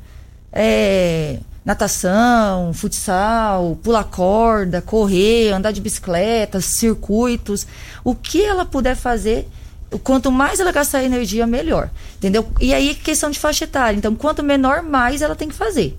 É. 0.53 1.39
Natação, 1.65 2.75
futsal, 2.75 3.79
pular 3.83 4.05
corda, 4.05 4.83
correr, 4.83 5.53
andar 5.53 5.71
de 5.73 5.81
bicicleta, 5.81 6.61
circuitos. 6.61 7.67
O 8.05 8.15
que 8.15 8.45
ela 8.45 8.67
puder 8.67 8.95
fazer 8.95 9.49
quanto 10.05 10.31
mais 10.31 10.61
ela 10.61 10.71
gastar 10.71 11.03
energia, 11.03 11.47
melhor. 11.47 11.89
Entendeu? 12.19 12.47
E 12.61 12.75
aí, 12.75 12.95
questão 12.95 13.31
de 13.31 13.39
faixa 13.39 13.65
etária. 13.65 13.97
Então, 13.97 14.15
quanto 14.15 14.43
menor, 14.43 14.83
mais 14.83 15.23
ela 15.23 15.35
tem 15.35 15.49
que 15.49 15.55
fazer. 15.55 15.99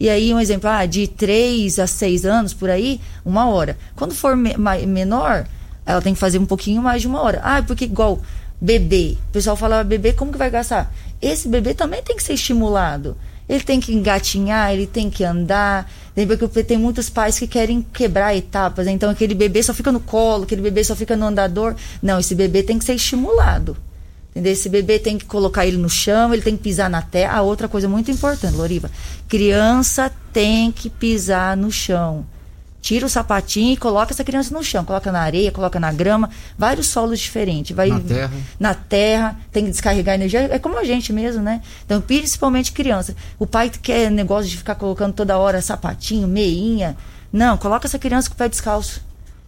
E 0.00 0.08
aí, 0.10 0.34
um 0.34 0.40
exemplo, 0.40 0.68
ah, 0.68 0.84
de 0.86 1.06
3 1.06 1.78
a 1.78 1.86
6 1.86 2.24
anos, 2.26 2.52
por 2.52 2.68
aí, 2.68 3.00
uma 3.24 3.48
hora. 3.48 3.78
Quando 3.94 4.12
for 4.12 4.36
me- 4.36 4.56
menor, 4.88 5.46
ela 5.86 6.02
tem 6.02 6.14
que 6.14 6.18
fazer 6.20 6.38
um 6.40 6.46
pouquinho 6.46 6.82
mais 6.82 7.00
de 7.02 7.06
uma 7.06 7.20
hora. 7.20 7.40
Ah, 7.44 7.62
porque 7.62 7.84
igual 7.84 8.20
bebê. 8.62 9.16
O 9.28 9.32
pessoal 9.32 9.56
fala, 9.56 9.82
bebê, 9.82 10.12
como 10.12 10.30
que 10.30 10.38
vai 10.38 10.48
gastar? 10.48 10.94
Esse 11.20 11.48
bebê 11.48 11.74
também 11.74 12.00
tem 12.00 12.14
que 12.14 12.22
ser 12.22 12.34
estimulado. 12.34 13.16
Ele 13.48 13.60
tem 13.60 13.80
que 13.80 13.92
engatinhar, 13.92 14.72
ele 14.72 14.86
tem 14.86 15.10
que 15.10 15.24
andar. 15.24 15.90
Tem, 16.14 16.24
porque 16.26 16.62
tem 16.62 16.78
muitos 16.78 17.10
pais 17.10 17.38
que 17.38 17.48
querem 17.48 17.84
quebrar 17.92 18.36
etapas. 18.36 18.86
Então, 18.86 19.10
aquele 19.10 19.34
bebê 19.34 19.60
só 19.64 19.74
fica 19.74 19.90
no 19.90 19.98
colo, 19.98 20.44
aquele 20.44 20.62
bebê 20.62 20.84
só 20.84 20.94
fica 20.94 21.16
no 21.16 21.26
andador. 21.26 21.74
Não, 22.00 22.20
esse 22.20 22.36
bebê 22.36 22.62
tem 22.62 22.78
que 22.78 22.84
ser 22.84 22.94
estimulado. 22.94 23.76
Entendeu? 24.30 24.52
Esse 24.52 24.68
bebê 24.68 24.98
tem 24.98 25.18
que 25.18 25.24
colocar 25.24 25.66
ele 25.66 25.76
no 25.76 25.90
chão, 25.90 26.32
ele 26.32 26.40
tem 26.40 26.56
que 26.56 26.62
pisar 26.62 26.88
na 26.88 27.02
terra. 27.02 27.38
Ah, 27.38 27.42
outra 27.42 27.66
coisa 27.68 27.88
muito 27.88 28.12
importante, 28.12 28.56
Loriva. 28.56 28.90
Criança 29.28 30.10
tem 30.32 30.70
que 30.70 30.88
pisar 30.88 31.56
no 31.56 31.70
chão. 31.70 32.24
Tira 32.82 33.06
o 33.06 33.08
sapatinho 33.08 33.74
e 33.74 33.76
coloca 33.76 34.12
essa 34.12 34.24
criança 34.24 34.52
no 34.52 34.62
chão. 34.62 34.84
Coloca 34.84 35.12
na 35.12 35.20
areia, 35.20 35.52
coloca 35.52 35.78
na 35.78 35.92
grama, 35.92 36.28
vários 36.58 36.88
solos 36.88 37.20
diferentes. 37.20 37.74
Vai 37.74 37.88
Na 37.88 38.00
terra. 38.00 38.32
na 38.58 38.74
terra, 38.74 39.40
tem 39.52 39.64
que 39.64 39.70
descarregar 39.70 40.16
energia. 40.16 40.48
É 40.52 40.58
como 40.58 40.76
a 40.76 40.82
gente 40.82 41.12
mesmo, 41.12 41.40
né? 41.40 41.62
Então, 41.86 42.00
principalmente 42.00 42.72
criança. 42.72 43.14
O 43.38 43.46
pai 43.46 43.70
quer 43.70 44.10
negócio 44.10 44.50
de 44.50 44.56
ficar 44.56 44.74
colocando 44.74 45.12
toda 45.14 45.38
hora 45.38 45.62
sapatinho, 45.62 46.26
meinha. 46.26 46.96
Não, 47.32 47.56
coloca 47.56 47.86
essa 47.86 48.00
criança 48.00 48.28
com 48.28 48.34
o 48.34 48.36
pé 48.36 48.48
descalço. 48.48 49.00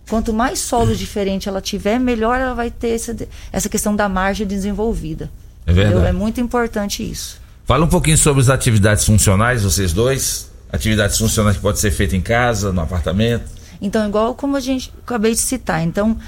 Quanto 0.08 0.32
mais 0.32 0.60
solo 0.60 0.94
diferente 0.94 1.48
ela 1.48 1.60
tiver, 1.60 1.98
melhor 1.98 2.38
ela 2.38 2.54
vai 2.54 2.70
ter 2.70 2.90
essa, 2.90 3.16
essa 3.50 3.68
questão 3.68 3.96
da 3.96 4.08
margem 4.08 4.46
desenvolvida. 4.46 5.28
É 5.66 5.72
verdade. 5.72 5.94
Entendeu? 5.96 6.08
É 6.08 6.12
muito 6.12 6.40
importante 6.40 7.02
isso. 7.02 7.40
Fala 7.66 7.84
um 7.84 7.88
pouquinho 7.88 8.16
sobre 8.16 8.40
as 8.42 8.48
atividades 8.48 9.04
funcionais, 9.04 9.64
vocês 9.64 9.92
dois. 9.92 10.53
Atividades 10.74 11.16
funcionais 11.16 11.54
que 11.54 11.62
pode 11.62 11.78
ser 11.78 11.92
feita 11.92 12.16
em 12.16 12.20
casa, 12.20 12.72
no 12.72 12.80
apartamento. 12.80 13.44
Então, 13.80 14.08
igual 14.08 14.34
como 14.34 14.56
a 14.56 14.60
gente 14.60 14.92
acabei 15.06 15.30
de 15.30 15.38
citar. 15.38 15.84
Então, 15.84 16.18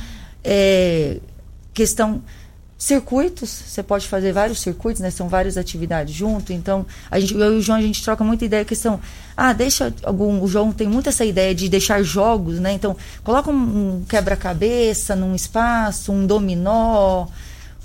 é, 0.45 1.19
questão 1.75 2.23
circuitos, 2.79 3.49
você 3.49 3.83
pode 3.83 4.07
fazer 4.07 4.33
vários 4.33 4.61
circuitos, 4.61 5.03
né? 5.03 5.11
São 5.11 5.29
várias 5.29 5.57
atividades 5.57 6.15
junto. 6.15 6.53
Então, 6.53 6.87
a 7.11 7.19
gente, 7.19 7.35
eu 7.35 7.55
e 7.55 7.57
o 7.57 7.61
João 7.61 7.77
a 7.77 7.83
gente 7.83 8.01
troca 8.05 8.23
muita 8.23 8.45
ideia 8.45 8.65
questão, 8.65 9.01
ah, 9.37 9.53
deixa 9.53 9.93
algum, 10.05 10.41
o 10.41 10.47
João 10.47 10.73
tem 10.73 10.87
muito 10.87 11.09
essa 11.09 11.25
ideia 11.25 11.53
de 11.53 11.69
deixar 11.69 12.01
jogos, 12.05 12.61
né? 12.61 12.73
Então, 12.73 12.97
coloca 13.25 13.51
um, 13.51 13.97
um 13.97 14.05
quebra-cabeça 14.09 15.17
num 15.17 15.35
espaço, 15.35 16.13
um 16.13 16.25
dominó, 16.25 17.27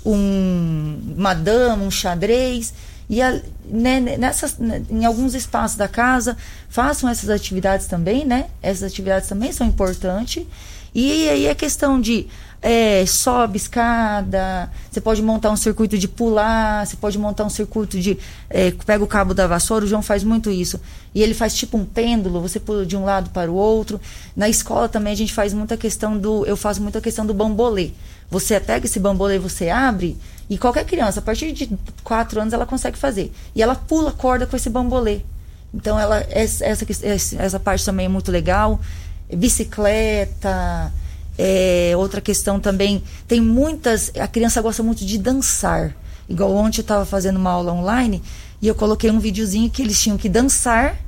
um 0.06 1.00
uma 1.16 1.34
dama, 1.34 1.82
um 1.82 1.90
xadrez 1.90 2.72
e 3.12 3.20
a, 3.20 3.38
né, 3.66 4.00
nessas, 4.00 4.56
né, 4.56 4.82
em 4.88 5.04
alguns 5.04 5.34
espaços 5.34 5.76
da 5.76 5.86
casa 5.86 6.34
façam 6.70 7.10
essas 7.10 7.28
atividades 7.28 7.86
também, 7.86 8.24
né? 8.24 8.46
Essas 8.62 8.84
atividades 8.84 9.28
também 9.28 9.52
são 9.52 9.66
importantes. 9.66 10.46
E 10.94 11.28
aí 11.28 11.46
é 11.46 11.54
questão 11.54 12.00
de 12.00 12.26
é, 12.62 13.04
sobe 13.04 13.58
escada, 13.58 14.70
você 14.90 14.98
pode 14.98 15.20
montar 15.20 15.50
um 15.50 15.56
circuito 15.56 15.98
de 15.98 16.08
pular, 16.08 16.86
você 16.86 16.96
pode 16.96 17.18
montar 17.18 17.44
um 17.44 17.50
circuito 17.50 18.00
de. 18.00 18.16
é, 18.48 18.70
pega 18.70 19.04
o 19.04 19.06
cabo 19.06 19.34
da 19.34 19.46
vassoura, 19.46 19.84
o 19.84 19.88
João 19.88 20.00
faz 20.00 20.24
muito 20.24 20.50
isso. 20.50 20.80
E 21.14 21.22
ele 21.22 21.34
faz 21.34 21.54
tipo 21.54 21.76
um 21.76 21.84
pêndulo, 21.84 22.40
você 22.40 22.58
pula 22.58 22.86
de 22.86 22.96
um 22.96 23.04
lado 23.04 23.28
para 23.28 23.52
o 23.52 23.54
outro. 23.54 24.00
Na 24.34 24.48
escola 24.48 24.88
também 24.88 25.12
a 25.12 25.16
gente 25.16 25.34
faz 25.34 25.52
muita 25.52 25.76
questão 25.76 26.16
do. 26.16 26.46
Eu 26.46 26.56
faço 26.56 26.80
muita 26.80 26.98
questão 26.98 27.26
do 27.26 27.34
bambolê. 27.34 27.90
Você 28.30 28.58
pega 28.58 28.86
esse 28.86 28.98
bambolê, 28.98 29.38
você 29.38 29.68
abre, 29.68 30.16
e 30.52 30.58
qualquer 30.58 30.84
criança, 30.84 31.20
a 31.20 31.22
partir 31.22 31.50
de 31.50 31.70
4 32.04 32.38
anos, 32.38 32.52
ela 32.52 32.66
consegue 32.66 32.98
fazer. 32.98 33.32
E 33.54 33.62
ela 33.62 33.74
pula 33.74 34.12
corda 34.12 34.46
com 34.46 34.54
esse 34.54 34.68
bambolê. 34.68 35.22
Então, 35.72 35.98
ela, 35.98 36.26
essa, 36.28 36.62
essa, 36.62 36.84
essa 37.38 37.58
parte 37.58 37.86
também 37.86 38.04
é 38.04 38.08
muito 38.10 38.30
legal. 38.30 38.78
Bicicleta. 39.34 40.92
É, 41.38 41.94
outra 41.96 42.20
questão 42.20 42.60
também, 42.60 43.02
tem 43.26 43.40
muitas. 43.40 44.12
A 44.20 44.28
criança 44.28 44.60
gosta 44.60 44.82
muito 44.82 45.06
de 45.06 45.16
dançar. 45.16 45.96
Igual 46.28 46.54
ontem 46.54 46.80
eu 46.80 46.82
estava 46.82 47.06
fazendo 47.06 47.38
uma 47.38 47.50
aula 47.50 47.72
online 47.72 48.22
e 48.60 48.68
eu 48.68 48.74
coloquei 48.74 49.10
um 49.10 49.18
videozinho 49.18 49.70
que 49.70 49.80
eles 49.80 49.98
tinham 49.98 50.18
que 50.18 50.28
dançar. 50.28 50.98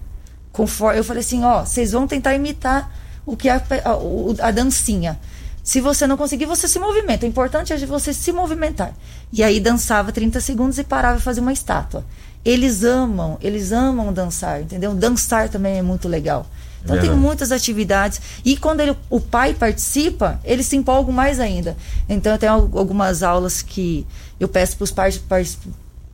Conforme, 0.53 0.99
eu 0.99 1.05
falei 1.05 1.21
assim: 1.21 1.45
ó, 1.45 1.67
vocês 1.67 1.93
vão 1.93 2.07
tentar 2.07 2.35
imitar 2.35 2.91
o 3.27 3.37
que 3.37 3.51
é 3.51 3.53
a, 3.53 3.57
a, 3.59 4.49
a 4.49 4.51
dancinha. 4.51 5.21
Se 5.65 5.81
você 5.81 6.07
não 6.07 6.17
conseguir, 6.17 6.45
você 6.45 6.69
se 6.69 6.79
movimenta. 6.79 7.25
O 7.27 7.29
importante 7.29 7.73
é 7.73 7.77
você 7.79 8.13
se 8.13 8.31
movimentar. 8.31 8.93
E 9.33 9.43
aí 9.43 9.59
dançava 9.59 10.13
30 10.13 10.39
segundos 10.41 10.79
e 10.79 10.85
parava 10.85 11.19
e 11.19 11.23
fazia 11.23 11.43
uma 11.43 11.53
estátua. 11.53 12.05
eles 12.45 12.85
amam, 12.85 13.39
eles 13.41 13.73
amam 13.73 14.13
dançar, 14.13 14.61
entendeu? 14.61 14.95
Dançar 14.95 15.49
também 15.49 15.79
é 15.79 15.83
muito 15.83 16.07
legal. 16.07 16.47
Então 16.83 16.95
tem 16.97 17.05
Verdade. 17.09 17.19
muitas 17.27 17.51
atividades. 17.51 18.21
E 18.45 18.55
quando 18.59 18.81
ele- 18.81 18.95
o 19.09 19.19
pai 19.19 19.55
participa, 19.55 20.39
eles 20.45 20.67
se 20.67 20.77
empolgam 20.77 21.11
mais 21.11 21.41
ainda. 21.41 21.75
Então 22.07 22.31
eu 22.33 22.39
tenho 22.39 22.53
al- 22.53 22.71
algumas 22.75 23.23
aulas 23.23 23.63
que 23.63 24.07
eu 24.39 24.47
peço 24.47 24.77
para 24.77 24.85
os 24.85 24.91
pais 24.91 25.17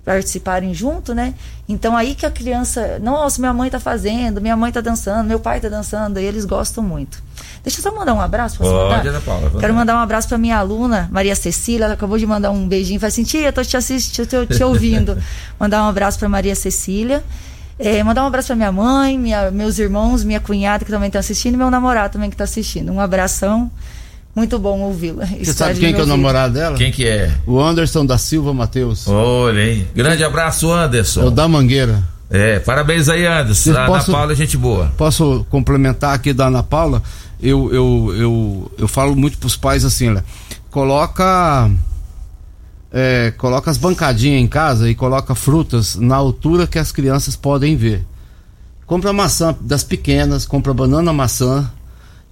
participarem 0.04 0.72
junto, 0.74 1.14
né? 1.14 1.34
Então 1.68 1.96
aí 1.96 2.14
que 2.14 2.24
a 2.26 2.30
criança, 2.30 2.98
nossa, 3.00 3.40
minha 3.40 3.52
mãe 3.52 3.70
tá 3.70 3.78
fazendo, 3.78 4.40
minha 4.40 4.56
mãe 4.56 4.72
tá 4.72 4.80
dançando, 4.80 5.26
meu 5.26 5.38
pai 5.38 5.60
tá 5.60 5.68
dançando, 5.68 6.18
e 6.18 6.24
eles 6.24 6.44
gostam 6.44 6.82
muito. 6.82 7.22
Deixa 7.62 7.78
eu 7.78 7.82
só 7.82 7.94
mandar 7.94 8.14
um 8.14 8.20
abraço. 8.20 8.56
mandar? 8.88 9.06
Ana 9.06 9.20
Paula, 9.20 9.50
Quero 9.60 9.74
mandar 9.74 9.94
um 9.96 10.00
abraço 10.00 10.28
para 10.28 10.38
minha 10.38 10.56
aluna, 10.56 11.08
Maria 11.12 11.36
Cecília. 11.36 11.84
Ela 11.84 11.94
acabou 11.94 12.16
de 12.16 12.26
mandar 12.26 12.50
um 12.50 12.66
beijinho. 12.66 12.98
Fala 12.98 13.08
assim, 13.08 13.22
tia, 13.22 13.48
eu 13.48 13.52
tô 13.52 13.62
te 13.62 13.76
assistindo, 13.76 14.26
tô 14.26 14.46
te 14.46 14.64
ouvindo. 14.64 15.16
mandar 15.60 15.84
um 15.84 15.88
abraço 15.88 16.18
para 16.18 16.28
Maria 16.28 16.54
Cecília. 16.54 17.22
É, 17.78 18.02
mandar 18.02 18.24
um 18.24 18.26
abraço 18.26 18.48
para 18.48 18.56
minha 18.56 18.72
mãe, 18.72 19.18
minha- 19.18 19.50
meus 19.50 19.78
irmãos, 19.78 20.24
minha 20.24 20.40
cunhada 20.40 20.84
que 20.84 20.90
também 20.90 21.08
estão 21.08 21.18
assistindo, 21.20 21.54
e 21.54 21.56
meu 21.58 21.70
namorado 21.70 22.12
também 22.14 22.30
que 22.30 22.34
está 22.34 22.44
assistindo. 22.44 22.90
Um 22.92 23.00
abração. 23.00 23.70
Muito 24.34 24.58
bom 24.58 24.80
ouvi-la. 24.80 25.26
Você 25.26 25.52
sabe 25.52 25.80
quem 25.80 25.92
que 25.92 26.00
é 26.00 26.04
o 26.04 26.06
namorado 26.06 26.54
dela? 26.54 26.76
Quem 26.76 26.92
que 26.92 27.06
é? 27.06 27.32
O 27.46 27.60
Anderson 27.60 28.06
da 28.06 28.16
Silva 28.16 28.54
Matheus. 28.54 29.06
Olha, 29.08 29.60
hein? 29.72 29.88
Grande 29.94 30.22
abraço, 30.22 30.66
É 30.66 30.68
o 30.68 30.72
Anderson. 30.72 31.30
da 31.32 31.48
Mangueira. 31.48 32.02
É, 32.30 32.60
parabéns 32.60 33.08
aí, 33.08 33.26
Anderson. 33.26 33.72
A 33.72 33.86
posso- 33.86 34.10
Ana 34.10 34.18
Paula 34.18 34.32
é 34.32 34.36
gente 34.36 34.56
boa. 34.56 34.92
Posso 34.96 35.44
complementar 35.50 36.14
aqui 36.14 36.32
da 36.32 36.46
Ana 36.46 36.62
Paula? 36.62 37.02
Eu, 37.42 37.72
eu, 37.74 38.14
eu, 38.16 38.72
eu 38.78 38.88
falo 38.88 39.16
muito 39.16 39.36
pros 39.38 39.56
pais 39.56 39.84
assim, 39.84 40.10
olha, 40.10 40.24
coloca 40.70 41.68
é, 42.92 43.32
coloca 43.36 43.70
as 43.70 43.76
bancadinhas 43.78 44.40
em 44.42 44.46
casa 44.46 44.88
e 44.90 44.94
coloca 44.94 45.34
frutas 45.34 45.96
na 45.96 46.16
altura 46.16 46.66
que 46.66 46.78
as 46.78 46.92
crianças 46.92 47.34
podem 47.36 47.76
ver. 47.76 48.04
Compra 48.86 49.12
maçã 49.12 49.56
das 49.60 49.82
pequenas, 49.82 50.44
compra 50.46 50.74
banana 50.74 51.12
maçã 51.12 51.70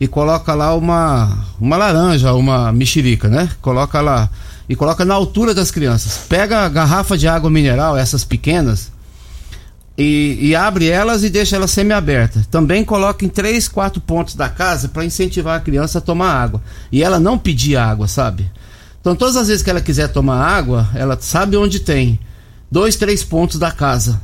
e 0.01 0.07
coloca 0.07 0.55
lá 0.55 0.75
uma 0.75 1.47
uma 1.61 1.77
laranja, 1.77 2.33
uma 2.35 2.73
mexerica, 2.73 3.29
né? 3.29 3.51
Coloca 3.61 4.01
lá 4.01 4.31
e 4.69 4.77
coloca 4.77 5.05
na 5.05 5.15
altura 5.15 5.55
das 5.55 5.71
crianças. 5.71 6.21
Pega 6.29 6.61
a 6.61 6.69
garrafa 6.69 7.17
de 7.17 7.27
água 7.27 7.51
mineral, 7.51 7.97
essas 7.97 8.25
pequenas, 8.25 8.93
e, 9.97 10.39
e 10.41 10.55
abre 10.55 10.89
elas 10.89 11.25
e 11.25 11.31
deixa 11.31 11.57
elas 11.57 11.73
semi-abertas. 11.73 12.47
Também 12.47 12.85
coloca 12.85 13.25
em 13.25 13.29
três, 13.29 13.67
quatro 13.67 14.01
pontos 14.01 14.37
da 14.37 14.49
casa 14.49 14.89
para 14.89 15.05
incentivar 15.05 15.57
a 15.57 15.61
criança 15.61 15.99
a 15.99 16.03
tomar 16.03 16.33
água. 16.33 16.63
E 16.93 17.03
ela 17.03 17.19
não 17.19 17.37
pedir 17.37 17.77
água, 17.77 18.07
sabe? 18.07 18.49
Então 19.01 19.17
todas 19.17 19.37
as 19.37 19.49
vezes 19.49 19.63
que 19.63 19.71
ela 19.71 19.81
quiser 19.81 20.09
tomar 20.09 20.41
água, 20.41 20.89
ela 20.95 21.19
sabe 21.21 21.57
onde 21.57 21.81
tem. 21.81 22.21
Dois, 22.71 22.95
três 22.95 23.25
pontos 23.25 23.59
da 23.59 23.73
casa. 23.73 24.21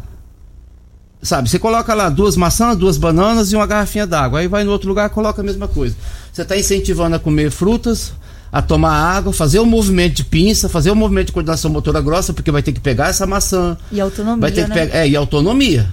Sabe, 1.24 1.48
você 1.48 1.58
coloca 1.58 1.94
lá 1.94 2.10
duas 2.10 2.36
maçãs, 2.36 2.76
duas 2.76 2.98
bananas 2.98 3.50
e 3.50 3.56
uma 3.56 3.66
garrafinha 3.66 4.06
d'água. 4.06 4.40
Aí 4.40 4.46
vai 4.46 4.62
no 4.62 4.70
outro 4.70 4.88
lugar 4.90 5.08
coloca 5.08 5.40
a 5.40 5.44
mesma 5.44 5.66
coisa. 5.66 5.96
Você 6.30 6.42
está 6.42 6.54
incentivando 6.54 7.16
a 7.16 7.18
comer 7.18 7.50
frutas, 7.50 8.12
a 8.52 8.60
tomar 8.60 8.92
água, 8.92 9.32
fazer 9.32 9.58
o 9.58 9.64
movimento 9.64 10.16
de 10.16 10.24
pinça, 10.24 10.68
fazer 10.68 10.90
o 10.90 10.94
movimento 10.94 11.28
de 11.28 11.32
coordenação 11.32 11.70
motora 11.70 12.02
grossa, 12.02 12.34
porque 12.34 12.50
vai 12.50 12.62
ter 12.62 12.72
que 12.72 12.80
pegar 12.80 13.08
essa 13.08 13.26
maçã, 13.26 13.74
E 13.90 14.02
autonomia, 14.02 14.40
Vai 14.40 14.52
ter 14.52 14.64
que 14.64 14.70
né? 14.70 14.90
É, 14.92 15.08
e 15.08 15.16
autonomia. 15.16 15.88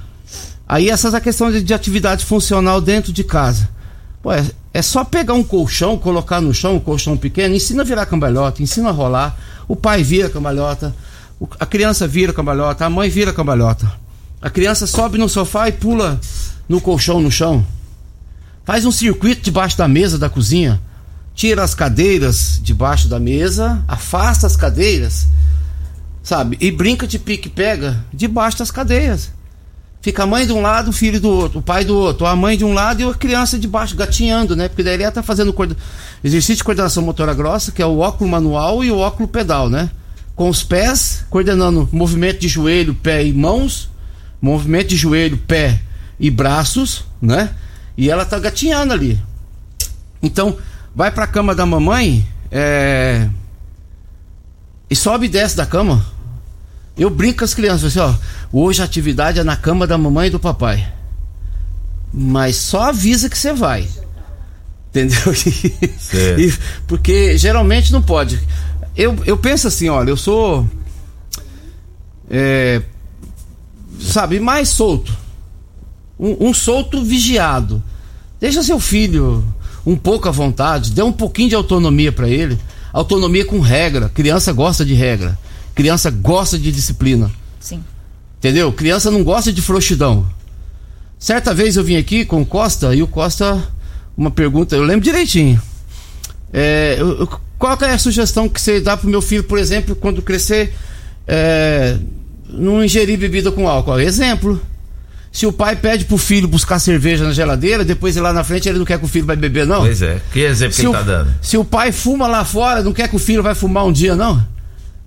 Aí 0.68 0.90
essas 0.90 1.14
a 1.14 1.22
questão 1.22 1.50
de, 1.50 1.64
de 1.64 1.74
atividade 1.74 2.26
funcional 2.26 2.82
dentro 2.82 3.14
de 3.14 3.24
casa. 3.24 3.70
Pô, 4.22 4.34
é, 4.34 4.46
é 4.74 4.82
só 4.82 5.06
pegar 5.06 5.34
um 5.34 5.44
colchão, 5.44 5.98
colocar 5.98 6.42
no 6.42 6.54
chão, 6.54 6.76
um 6.76 6.80
colchão 6.80 7.16
pequeno, 7.16 7.56
ensina 7.56 7.84
a 7.84 7.86
virar 7.86 8.06
cambalhota, 8.06 8.62
ensina 8.62 8.90
a 8.90 8.92
rolar. 8.92 9.38
O 9.66 9.78
pai 9.78 10.04
vira 10.04 10.30
cambalhota, 10.30 10.94
a 11.58 11.66
criança 11.66 12.06
vira 12.06 12.34
cambalhota, 12.34 12.86
a 12.86 12.90
mãe 12.90 13.10
vira 13.10 13.32
cambalhota. 13.32 13.90
A 14.42 14.50
criança 14.50 14.88
sobe 14.88 15.18
no 15.18 15.30
sofá 15.30 15.68
e 15.68 15.72
pula 15.72 16.20
no 16.68 16.82
colchão 16.82 17.22
no 17.22 17.32
chão. 17.32 17.66
Faz 18.66 18.86
um 18.86 18.92
circuito 18.92 19.42
debaixo 19.42 19.78
da 19.78 19.88
mesa 19.88 20.18
da 20.18 20.30
cozinha. 20.30 20.82
Tira 21.36 21.64
as 21.64 21.74
cadeiras 21.74 22.60
debaixo 22.62 23.08
da 23.08 23.20
mesa, 23.20 23.84
afasta 23.88 24.48
as 24.48 24.56
cadeiras 24.56 25.28
sabe? 26.24 26.58
E 26.60 26.72
brinca 26.72 27.08
de 27.08 27.18
pique-pega 27.18 28.04
debaixo 28.14 28.60
das 28.60 28.72
cadeiras. 28.72 29.32
Fica 30.02 30.24
a 30.24 30.26
mãe 30.26 30.48
de 30.48 30.54
um 30.54 30.62
lado, 30.62 30.90
o 30.90 30.94
filho 30.94 31.20
do 31.22 31.30
outro, 31.30 31.60
o 31.60 31.62
pai 31.62 31.86
do 31.86 31.96
outro, 31.96 32.26
a 32.26 32.36
mãe 32.36 32.58
de 32.58 32.66
um 32.66 32.74
lado 32.74 33.02
e 33.02 33.04
a 33.04 33.14
criança 33.14 33.60
debaixo, 33.60 33.96
gatinhando, 33.96 34.56
né? 34.56 34.68
Porque 34.68 34.82
daí 34.82 34.96
ele 34.96 35.12
tá 35.12 35.22
fazendo 35.22 35.54
coorda- 35.54 35.78
exercício 36.24 36.58
de 36.58 36.64
coordenação 36.64 37.04
motora 37.04 37.34
grossa, 37.36 37.72
que 37.72 37.82
é 37.82 37.86
o 37.86 38.00
óculo 38.00 38.30
manual 38.30 38.84
e 38.84 38.92
o 38.92 38.98
óculo 38.98 39.28
pedal, 39.28 39.70
né? 39.70 39.92
Com 40.36 40.50
os 40.50 40.64
pés, 40.64 41.24
coordenando 41.30 41.88
movimento 41.92 42.40
de 42.40 42.48
joelho, 42.48 42.96
pé 42.96 43.24
e 43.24 43.32
mãos, 43.32 43.91
movimento 44.42 44.88
de 44.90 44.96
joelho, 44.98 45.38
pé 45.38 45.82
e 46.20 46.30
braços, 46.32 47.06
né? 47.22 47.52
E 47.98 48.10
ela 48.10 48.26
tá 48.26 48.40
gatinhando 48.40 48.94
ali. 48.94 49.20
Então, 50.24 50.58
vai 50.96 51.12
pra 51.12 51.28
cama 51.28 51.54
da 51.54 51.66
mamãe, 51.66 52.28
é 52.52 53.30
e 54.90 54.96
sobe 54.96 55.28
e 55.28 55.30
desce 55.30 55.56
da 55.56 55.66
cama. 55.66 56.06
Eu 56.98 57.10
brinco 57.10 57.40
com 57.40 57.46
as 57.46 57.54
crianças, 57.54 57.86
assim, 57.86 58.00
ó. 58.00 58.14
Hoje 58.52 58.82
a 58.82 58.86
atividade 58.86 59.40
é 59.40 59.44
na 59.44 59.56
cama 59.56 59.88
da 59.88 59.98
mamãe 59.98 60.28
e 60.28 60.32
do 60.32 60.38
papai. 60.40 60.86
Mas 62.14 62.58
só 62.58 62.90
avisa 62.90 63.30
que 63.30 63.38
você 63.38 63.54
vai. 63.54 63.88
Entendeu? 64.90 65.18
E- 66.38 66.54
porque 66.86 67.38
geralmente 67.38 67.94
não 67.94 68.02
pode. 68.02 68.38
Eu, 68.98 69.18
eu 69.26 69.38
penso 69.38 69.66
assim, 69.70 69.88
olha, 69.88 70.10
eu 70.10 70.18
sou. 70.18 70.68
é, 72.30 72.82
sabe, 74.02 74.40
mais 74.40 74.70
solto. 74.70 75.16
Um, 76.20 76.50
um 76.50 76.54
solto 76.54 77.04
vigiado. 77.04 77.82
Deixa 78.40 78.64
seu 78.64 78.80
filho 78.80 79.44
um 79.86 79.96
pouco 79.96 80.28
à 80.28 80.32
vontade, 80.32 80.92
dê 80.92 81.02
um 81.02 81.12
pouquinho 81.12 81.50
de 81.50 81.56
autonomia 81.56 82.12
para 82.12 82.28
ele. 82.30 82.58
Autonomia 82.94 83.46
com 83.46 83.60
regra. 83.60 84.10
Criança 84.10 84.52
gosta 84.52 84.84
de 84.86 84.94
regra. 84.94 85.38
Criança 85.74 86.12
gosta 86.12 86.58
de 86.60 86.72
disciplina. 86.72 87.32
Sim. 87.60 87.84
Entendeu? 88.38 88.72
Criança 88.74 89.10
não 89.10 89.24
gosta 89.24 89.52
de 89.54 89.62
frouxidão. 89.62 90.28
Certa 91.18 91.54
vez 91.54 91.78
eu 91.78 91.84
vim 91.84 91.96
aqui 91.96 92.26
com 92.26 92.42
o 92.42 92.46
Costa 92.46 92.94
e 92.96 93.02
o 93.04 93.08
Costa, 93.08 93.64
uma 94.18 94.32
pergunta, 94.32 94.76
eu 94.76 94.84
lembro 94.84 95.02
direitinho. 95.06 95.62
É, 96.52 96.98
eu- 97.00 97.28
qual 97.58 97.78
é 97.82 97.92
a 97.94 97.98
sugestão 98.00 98.50
que 98.50 98.60
você 98.60 98.82
dá 98.82 98.98
pro 98.98 99.08
meu 99.08 99.22
filho, 99.22 99.44
por 99.44 99.60
exemplo, 99.60 99.96
quando 99.96 100.22
crescer, 100.22 100.74
é, 101.28 101.98
não 102.52 102.84
ingerir 102.84 103.18
bebida 103.18 103.52
com 103.52 103.68
álcool? 103.68 104.00
Exemplo. 104.00 104.62
Se 105.32 105.46
o 105.46 105.54
pai 105.54 105.78
pede 105.78 106.04
pro 106.06 106.18
filho 106.18 106.46
buscar 106.48 106.78
cerveja 106.78 107.24
na 107.24 107.32
geladeira, 107.32 107.86
depois 107.86 108.16
lá 108.18 108.34
na 108.34 108.44
frente 108.44 108.68
ele 108.68 108.78
não 108.80 108.86
quer 108.86 109.00
que 109.00 109.06
o 109.06 109.08
filho 109.08 109.26
vai 109.26 109.36
beber, 109.38 109.66
não? 109.66 109.80
Pois 109.82 110.02
é. 110.02 110.20
Que 110.34 110.42
exemplo 110.42 110.72
que 110.76 110.82
Se 110.82 110.82
ele 110.82 110.90
o, 110.90 110.92
tá 110.92 111.02
dando? 111.04 111.34
se 111.42 111.58
o 111.58 111.64
pai 111.64 111.94
fuma 111.94 112.28
lá 112.28 112.44
fora, 112.44 112.84
não 112.84 112.92
quer 112.92 113.08
que 113.08 113.16
o 113.16 113.20
filho 113.20 113.42
vai 113.42 113.56
fumar 113.56 113.86
um 113.86 113.94
dia, 113.94 114.14
não? 114.14 114.46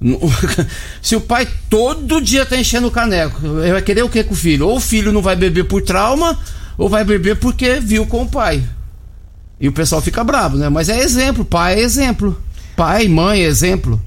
Não- 0.01 0.18
Se 1.03 1.14
o 1.14 1.20
pai 1.20 1.47
todo 1.68 2.20
dia 2.22 2.47
tá 2.47 2.57
enchendo 2.57 2.86
o 2.86 2.90
caneco, 2.90 3.38
ele 3.62 3.72
vai 3.72 3.82
querer 3.82 4.03
o 4.03 4.09
que 4.09 4.24
com 4.24 4.32
o 4.32 4.36
filho? 4.36 4.66
Ou 4.66 4.76
o 4.76 4.80
filho 4.80 5.12
não 5.12 5.20
vai 5.22 5.36
beber 5.36 5.64
por 5.64 5.82
trauma, 5.82 6.38
ou 6.78 6.88
vai 6.88 7.05
beber 7.05 7.36
porque 7.36 7.78
viu 7.80 8.07
com 8.07 8.22
o 8.22 8.28
pai. 8.28 8.62
E 9.61 9.68
o 9.68 9.72
pessoal 9.72 10.01
fica 10.03 10.24
bravo, 10.24 10.57
né? 10.57 10.68
Mas 10.70 10.88
é 10.88 10.99
exemplo, 11.01 11.45
pai 11.45 11.74
é 11.74 11.80
exemplo. 11.80 12.38
Pai, 12.76 13.09
mãe 13.09 13.42
é 13.42 13.45
exemplo. 13.47 14.01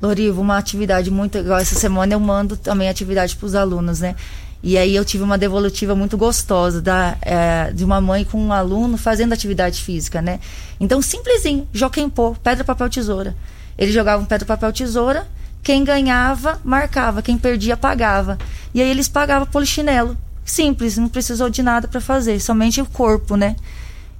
Lorivo, 0.00 0.40
uma 0.40 0.56
atividade 0.56 1.10
muito 1.10 1.36
igual 1.38 1.58
essa 1.58 1.74
semana 1.74 2.14
eu 2.14 2.20
mando 2.20 2.56
também 2.56 2.88
atividade 2.88 3.36
para 3.36 3.46
os 3.46 3.54
alunos, 3.54 4.00
né? 4.00 4.16
E 4.62 4.76
aí 4.76 4.94
eu 4.94 5.04
tive 5.04 5.22
uma 5.22 5.38
devolutiva 5.38 5.94
muito 5.94 6.18
gostosa 6.18 6.82
da, 6.82 7.16
é, 7.22 7.72
de 7.72 7.84
uma 7.84 8.00
mãe 8.00 8.24
com 8.24 8.38
um 8.38 8.52
aluno 8.52 8.98
fazendo 8.98 9.32
atividade 9.32 9.82
física, 9.82 10.20
né? 10.20 10.38
Então, 10.78 11.00
simplesinho, 11.00 11.66
joquempô, 11.72 12.34
pedra, 12.42 12.62
papel, 12.62 12.90
tesoura. 12.90 13.34
Eles 13.78 13.94
jogavam 13.94 14.26
pedra, 14.26 14.46
papel, 14.46 14.72
tesoura, 14.72 15.26
quem 15.62 15.82
ganhava, 15.82 16.60
marcava, 16.62 17.22
quem 17.22 17.38
perdia, 17.38 17.76
pagava. 17.76 18.38
E 18.74 18.82
aí 18.82 18.90
eles 18.90 19.08
pagavam 19.08 19.46
polichinelo. 19.46 20.16
Simples, 20.44 20.98
não 20.98 21.08
precisou 21.08 21.48
de 21.48 21.62
nada 21.62 21.88
para 21.88 22.00
fazer, 22.00 22.40
somente 22.40 22.80
o 22.80 22.86
corpo, 22.86 23.36
né? 23.36 23.56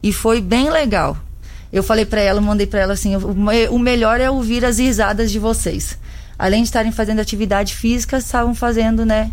E 0.03 0.13
foi 0.13 0.41
bem 0.41 0.71
legal. 0.71 1.17
Eu 1.73 1.83
falei 1.83 2.05
pra 2.05 2.21
ela, 2.21 2.41
mandei 2.41 2.67
pra 2.67 2.81
ela 2.81 2.93
assim: 2.95 3.15
o, 3.17 3.35
me- 3.35 3.69
o 3.69 3.79
melhor 3.79 4.21
é 4.21 4.31
ouvir 4.31 4.65
as 4.65 4.79
risadas 4.79 5.31
de 5.31 5.39
vocês. 5.39 5.99
Além 6.39 6.63
de 6.63 6.69
estarem 6.69 6.91
fazendo 6.93 7.21
atividade 7.21 7.75
física, 7.75 8.17
estavam 8.19 8.55
fazendo, 8.55 9.05
né, 9.05 9.31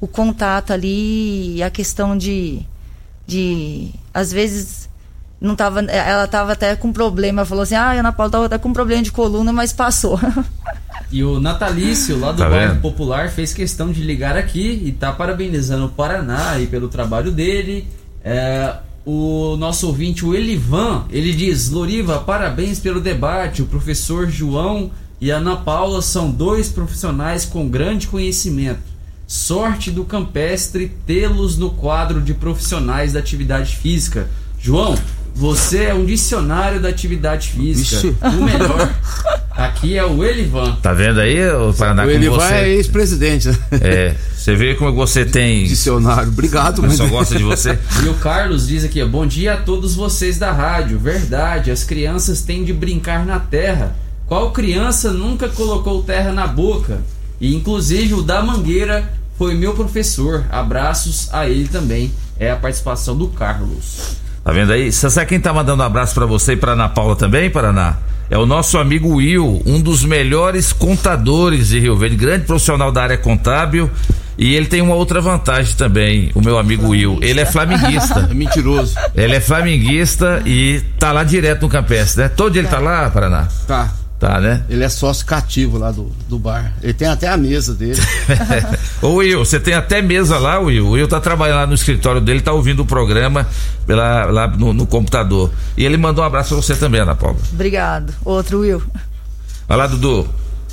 o 0.00 0.06
contato 0.08 0.72
ali 0.72 1.56
e 1.56 1.62
a 1.62 1.70
questão 1.70 2.16
de 2.16 2.60
de 3.26 3.90
às 4.12 4.32
vezes 4.32 4.88
não 5.40 5.54
tava, 5.54 5.80
ela 5.82 6.26
tava 6.26 6.52
até 6.52 6.74
com 6.74 6.92
problema, 6.92 7.44
falou 7.44 7.62
assim: 7.62 7.74
"Ah, 7.76 7.90
a 7.90 7.92
Ana 7.92 8.12
Paula 8.12 8.30
tava 8.32 8.46
até 8.46 8.58
com 8.58 8.72
problema 8.72 9.02
de 9.02 9.12
coluna, 9.12 9.52
mas 9.52 9.72
passou". 9.72 10.18
E 11.10 11.24
o 11.24 11.40
Natalício, 11.40 12.18
lá 12.20 12.32
do 12.32 12.38
Tá 12.42 12.50
bairro 12.50 12.72
vendo? 12.74 12.82
Popular, 12.82 13.30
fez 13.30 13.54
questão 13.54 13.90
de 13.90 14.02
ligar 14.02 14.36
aqui 14.36 14.82
e 14.84 14.92
tá 14.92 15.10
parabenizando 15.10 15.86
o 15.86 15.88
Paraná 15.88 16.50
aí 16.50 16.66
pelo 16.66 16.86
trabalho 16.88 17.30
dele. 17.32 17.86
É, 18.22 18.74
o 19.10 19.56
nosso 19.56 19.86
ouvinte, 19.86 20.26
o 20.26 20.34
Elivan, 20.34 21.06
ele 21.08 21.32
diz: 21.32 21.70
Loriva, 21.70 22.18
parabéns 22.18 22.78
pelo 22.78 23.00
debate. 23.00 23.62
O 23.62 23.66
professor 23.66 24.28
João 24.28 24.90
e 25.18 25.32
a 25.32 25.38
Ana 25.38 25.56
Paula 25.56 26.02
são 26.02 26.30
dois 26.30 26.68
profissionais 26.68 27.46
com 27.46 27.66
grande 27.66 28.06
conhecimento. 28.06 28.82
Sorte 29.26 29.90
do 29.90 30.04
campestre 30.04 30.92
tê-los 31.06 31.56
no 31.56 31.70
quadro 31.70 32.20
de 32.20 32.34
profissionais 32.34 33.14
da 33.14 33.18
atividade 33.18 33.76
física. 33.76 34.28
João, 34.60 34.94
você 35.34 35.84
é 35.84 35.94
um 35.94 36.04
dicionário 36.04 36.78
da 36.78 36.90
atividade 36.90 37.48
física. 37.48 37.96
Ixi. 37.96 38.16
O 38.22 38.44
melhor. 38.44 38.94
Aqui 39.58 39.98
é 39.98 40.04
o 40.04 40.22
Elivan. 40.22 40.76
Tá 40.80 40.92
vendo 40.92 41.18
aí, 41.18 41.36
o 41.50 41.74
Paraná, 41.74 42.04
O 42.04 42.10
Elivan 42.10 42.36
você... 42.36 42.54
é 42.54 42.68
ex-presidente, 42.68 43.48
né? 43.48 43.56
É, 43.72 44.14
você 44.32 44.54
vê 44.54 44.76
como 44.76 44.94
você 44.94 45.24
tem... 45.24 45.64
Dicionário. 45.66 46.28
Obrigado, 46.28 46.80
mas 46.80 46.92
pessoal 46.92 47.08
gosta 47.08 47.36
de 47.36 47.42
você. 47.42 47.76
E 48.04 48.08
o 48.08 48.14
Carlos 48.14 48.68
diz 48.68 48.84
aqui, 48.84 49.02
ó, 49.02 49.06
bom 49.08 49.26
dia 49.26 49.54
a 49.54 49.56
todos 49.56 49.96
vocês 49.96 50.38
da 50.38 50.52
rádio. 50.52 50.96
Verdade, 51.00 51.72
as 51.72 51.82
crianças 51.82 52.42
têm 52.42 52.62
de 52.62 52.72
brincar 52.72 53.26
na 53.26 53.40
terra. 53.40 53.96
Qual 54.26 54.52
criança 54.52 55.10
nunca 55.10 55.48
colocou 55.48 56.04
terra 56.04 56.30
na 56.30 56.46
boca? 56.46 57.00
E 57.40 57.52
inclusive 57.52 58.14
o 58.14 58.22
da 58.22 58.40
Mangueira 58.40 59.12
foi 59.36 59.56
meu 59.56 59.74
professor. 59.74 60.44
Abraços 60.52 61.28
a 61.34 61.48
ele 61.48 61.66
também. 61.66 62.12
É 62.38 62.52
a 62.52 62.56
participação 62.56 63.16
do 63.16 63.26
Carlos. 63.26 64.18
Tá 64.44 64.52
vendo 64.52 64.72
aí? 64.72 64.92
Você 64.92 65.10
sabe 65.10 65.26
quem 65.26 65.40
tá 65.40 65.52
mandando 65.52 65.82
um 65.82 65.86
abraço 65.86 66.14
pra 66.14 66.26
você 66.26 66.52
e 66.52 66.56
pra 66.56 66.74
Ana 66.74 66.88
Paula 66.88 67.16
também, 67.16 67.50
Paraná? 67.50 67.96
É 68.30 68.36
o 68.36 68.44
nosso 68.44 68.76
amigo 68.78 69.16
Will, 69.16 69.62
um 69.64 69.80
dos 69.80 70.04
melhores 70.04 70.72
contadores 70.72 71.68
de 71.68 71.78
Rio 71.78 71.96
Verde, 71.96 72.16
grande 72.16 72.44
profissional 72.44 72.92
da 72.92 73.02
área 73.02 73.18
contábil. 73.18 73.90
E 74.36 74.54
ele 74.54 74.66
tem 74.66 74.80
uma 74.80 74.94
outra 74.94 75.20
vantagem 75.20 75.74
também, 75.74 76.30
o 76.34 76.40
meu 76.40 76.58
amigo 76.58 76.90
Will. 76.90 77.18
Ele 77.20 77.40
é 77.40 77.44
flamenguista. 77.46 78.28
é 78.30 78.34
mentiroso. 78.34 78.94
Ele 79.14 79.34
é 79.34 79.40
flamenguista 79.40 80.42
e 80.46 80.80
tá 80.98 81.10
lá 81.10 81.24
direto 81.24 81.62
no 81.62 81.68
Campestre, 81.68 82.22
né? 82.22 82.28
Todo 82.28 82.52
dia 82.52 82.62
ele 82.62 82.68
tá 82.68 82.78
lá, 82.78 83.10
Paraná? 83.10 83.48
Tá. 83.66 83.92
Tá, 84.18 84.40
né? 84.40 84.64
Ele 84.68 84.82
é 84.82 84.88
sócio 84.88 85.24
cativo 85.24 85.78
lá 85.78 85.92
do, 85.92 86.10
do 86.28 86.40
bar. 86.40 86.72
Ele 86.82 86.92
tem 86.92 87.06
até 87.06 87.28
a 87.28 87.36
mesa 87.36 87.72
dele. 87.72 88.00
Ô 89.00 89.14
Will, 89.14 89.44
você 89.44 89.60
tem 89.60 89.74
até 89.74 90.02
mesa 90.02 90.38
lá, 90.38 90.58
Will. 90.58 90.86
O 90.86 90.90
Will 90.90 91.06
tá 91.06 91.20
trabalhando 91.20 91.58
lá 91.58 91.66
no 91.68 91.74
escritório 91.74 92.20
dele, 92.20 92.40
tá 92.40 92.52
ouvindo 92.52 92.80
o 92.80 92.86
programa 92.86 93.46
pela, 93.86 94.24
lá 94.24 94.48
no, 94.48 94.72
no 94.72 94.86
computador. 94.88 95.52
E 95.76 95.84
ele 95.84 95.96
mandou 95.96 96.24
um 96.24 96.26
abraço 96.26 96.48
pra 96.48 96.56
você 96.56 96.74
também, 96.74 97.00
Ana 97.00 97.14
Paula. 97.14 97.38
Obrigado. 97.52 98.12
Outro 98.24 98.60
Will. 98.60 98.82
Vai 99.68 99.78
lá, 99.78 99.86
Dudu. 99.86 100.28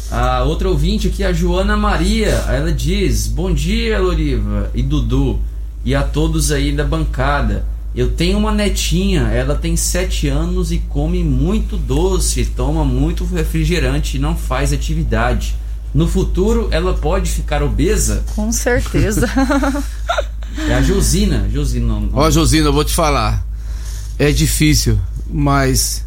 A 0.10 0.44
outra 0.44 0.68
ouvinte 0.68 1.08
aqui, 1.08 1.24
a 1.24 1.32
Joana 1.32 1.78
Maria, 1.78 2.30
ela 2.48 2.72
diz: 2.72 3.28
Bom 3.28 3.54
dia, 3.54 4.00
Loriva 4.00 4.72
e 4.74 4.82
Dudu, 4.82 5.40
e 5.84 5.94
a 5.94 6.02
todos 6.02 6.52
aí 6.52 6.72
da 6.72 6.84
bancada. 6.84 7.64
Eu 7.96 8.12
tenho 8.12 8.38
uma 8.38 8.52
netinha, 8.52 9.22
ela 9.30 9.56
tem 9.56 9.78
sete 9.78 10.28
anos 10.28 10.72
e 10.72 10.80
come 10.80 11.24
muito 11.24 11.78
doce, 11.78 12.44
toma 12.46 12.84
muito 12.84 13.24
refrigerante 13.26 14.18
e 14.18 14.20
não 14.20 14.36
faz 14.36 14.74
atividade. 14.74 15.56
No 15.94 16.08
futuro, 16.08 16.68
ela 16.72 16.94
pode 16.94 17.32
ficar 17.32 17.64
obesa? 17.64 18.24
Com 18.36 18.52
certeza. 18.52 19.30
É 20.70 20.74
a 20.74 20.82
Josina. 20.82 21.50
Josina, 21.52 22.00
não. 22.00 22.10
Ó, 22.14 22.32
Josina, 22.32 22.68
eu 22.68 22.74
vou 22.74 22.86
te 22.86 22.94
falar. 22.94 23.46
É 24.18 24.32
difícil, 24.32 24.98
mas 25.30 26.06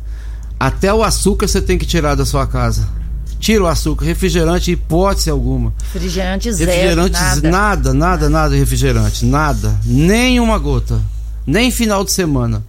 até 0.59 0.93
o 0.93 1.03
açúcar 1.03 1.47
você 1.47 1.61
tem 1.61 1.77
que 1.77 1.85
tirar 1.85 2.15
da 2.15 2.25
sua 2.25 2.47
casa. 2.47 2.89
Tira 3.39 3.63
o 3.63 3.67
açúcar, 3.67 4.07
refrigerante, 4.07 4.73
hipótese 4.73 5.31
alguma. 5.31 5.73
Refrigerante 5.93 6.51
zero. 6.51 6.71
Refrigerante, 6.71 7.13
nada. 7.13 7.51
nada, 7.51 7.95
nada, 7.95 8.29
nada 8.31 8.51
de 8.55 8.59
refrigerante, 8.59 9.25
nada, 9.25 9.79
nem 9.85 10.41
uma 10.41 10.59
gota, 10.59 11.01
nem 11.49 11.71
final 11.71 12.05
de 12.05 12.13
semana, 12.13 12.63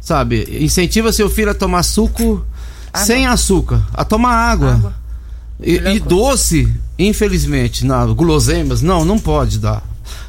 sabe? 0.00 0.58
Incentiva 0.60 1.12
seu 1.12 1.30
filho 1.30 1.52
a 1.52 1.54
tomar 1.54 1.84
suco 1.84 2.44
sem 2.92 3.28
açúcar, 3.28 3.80
a 3.94 4.04
tomar 4.04 4.32
água. 4.32 4.72
Água. 4.72 4.94
E, 5.62 5.76
e 5.76 6.00
doce, 6.00 6.72
infelizmente, 6.98 7.86
na 7.86 8.04
guloseimas, 8.06 8.82
não, 8.82 9.04
não 9.04 9.20
pode 9.20 9.60
dar. 9.60 9.86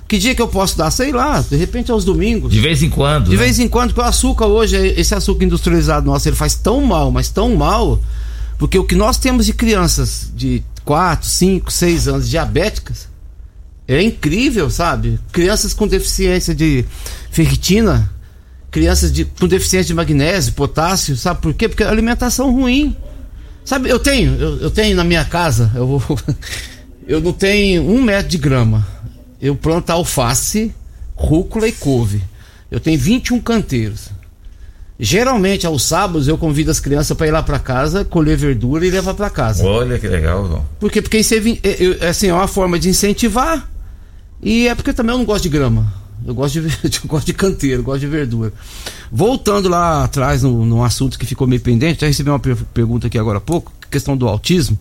Que 0.08 0.20
dia 0.20 0.36
que 0.36 0.42
eu 0.42 0.48
posso 0.48 0.78
dar? 0.78 0.92
Sei 0.92 1.12
lá, 1.12 1.42
de 1.42 1.56
repente 1.56 1.92
aos 1.92 2.06
domingos. 2.06 2.52
De 2.52 2.60
vez 2.60 2.84
em 2.84 2.90
quando. 2.92 3.26
De 3.26 3.36
né? 3.36 3.44
vez 3.44 3.60
em 3.60 3.68
quando, 3.68 3.90
porque 3.90 4.02
o 4.02 4.04
açúcar 4.04 4.46
hoje, 4.46 4.76
esse 4.76 5.16
açúcar 5.16 5.46
industrializado 5.46 6.06
nosso, 6.06 6.30
ele 6.30 6.36
faz 6.36 6.54
tão 6.56 6.86
mal, 6.86 7.12
mas 7.12 7.30
tão 7.30 7.56
mal, 7.56 8.00
porque 8.60 8.78
o 8.78 8.84
que 8.84 8.96
nós 8.96 9.18
temos 9.18 9.48
de 9.48 9.54
crianças 9.54 10.32
de 10.36 10.64
4, 10.86 11.28
5, 11.28 11.72
6 11.72 12.08
anos 12.08 12.30
diabéticas 12.30 13.08
é 13.88 14.02
incrível, 14.04 14.70
sabe? 14.70 15.20
Crianças 15.32 15.74
com 15.74 15.88
deficiência 15.88 16.54
de 16.54 16.86
ferritina, 17.32 18.10
crianças 18.72 19.12
de, 19.12 19.26
com 19.26 19.48
deficiência 19.48 19.88
de 19.88 19.94
magnésio, 19.94 20.54
potássio, 20.54 21.16
sabe 21.18 21.42
por 21.42 21.54
quê? 21.54 21.68
Porque 21.70 21.84
a 21.84 21.90
alimentação 21.90 22.52
ruim. 22.52 22.96
Sabe, 23.66 23.90
eu 23.90 24.00
tenho, 24.00 24.36
eu, 24.36 24.58
eu 24.62 24.72
tenho 24.72 24.96
na 24.96 25.04
minha 25.04 25.24
casa, 25.26 25.72
eu, 25.76 25.86
vou- 25.86 26.20
eu 27.08 27.22
não 27.22 27.34
tenho 27.34 27.84
um 27.84 28.02
metro 28.02 28.30
de 28.30 28.38
grama. 28.38 28.86
Eu 29.42 29.56
planto 29.56 29.90
alface, 29.92 30.74
rúcula 31.16 31.68
e 31.68 31.72
couve. 31.72 32.22
Eu 32.72 32.80
tenho 32.80 33.00
21 33.00 33.40
canteiros. 33.40 34.10
Geralmente, 35.02 35.66
aos 35.66 35.84
sábados, 35.84 36.28
eu 36.28 36.38
convido 36.38 36.70
as 36.70 36.80
crianças 36.80 37.16
para 37.16 37.28
ir 37.28 37.32
lá 37.32 37.42
para 37.42 37.58
casa, 37.58 38.04
colher 38.04 38.36
verdura 38.36 38.86
e 38.86 38.90
levar 38.92 39.14
para 39.14 39.30
casa. 39.30 39.64
Olha 39.66 39.98
que 39.98 40.08
legal, 40.08 40.46
João. 40.46 40.66
Por 40.78 40.92
quê? 40.92 41.02
Porque 41.02 41.18
isso 41.20 41.34
é, 41.34 41.38
é- 41.38 42.06
é- 42.06 42.10
assim, 42.10 42.28
é 42.28 42.34
uma 42.34 42.48
forma 42.50 42.78
de 42.78 42.90
incentivar. 42.90 43.70
E 44.44 44.68
é 44.68 44.76
porque 44.76 44.92
também 44.92 45.14
eu 45.14 45.18
não 45.20 45.26
gosto 45.26 45.44
de 45.44 45.50
grama. 45.50 45.94
Eu 46.26 46.34
gosto 46.34 46.62
de, 46.62 46.68
eu 46.84 47.08
gosto 47.08 47.26
de 47.28 47.34
canteiro, 47.34 47.84
gosto 47.84 48.02
de 48.02 48.08
verdura. 48.08 48.54
Voltando 49.12 49.70
lá 49.70 50.04
atrás 50.04 50.44
no 50.44 50.84
assunto 50.84 51.18
que 51.18 51.26
ficou 51.26 51.48
meio 51.48 51.62
pendente, 51.62 52.02
já 52.02 52.08
recebi 52.08 52.30
uma 52.30 52.40
per- 52.40 52.58
pergunta 52.74 53.08
aqui 53.08 53.18
agora 53.18 53.38
há 53.38 53.42
pouco, 53.42 53.72
questão 53.90 54.16
do 54.16 54.28
autismo. 54.28 54.78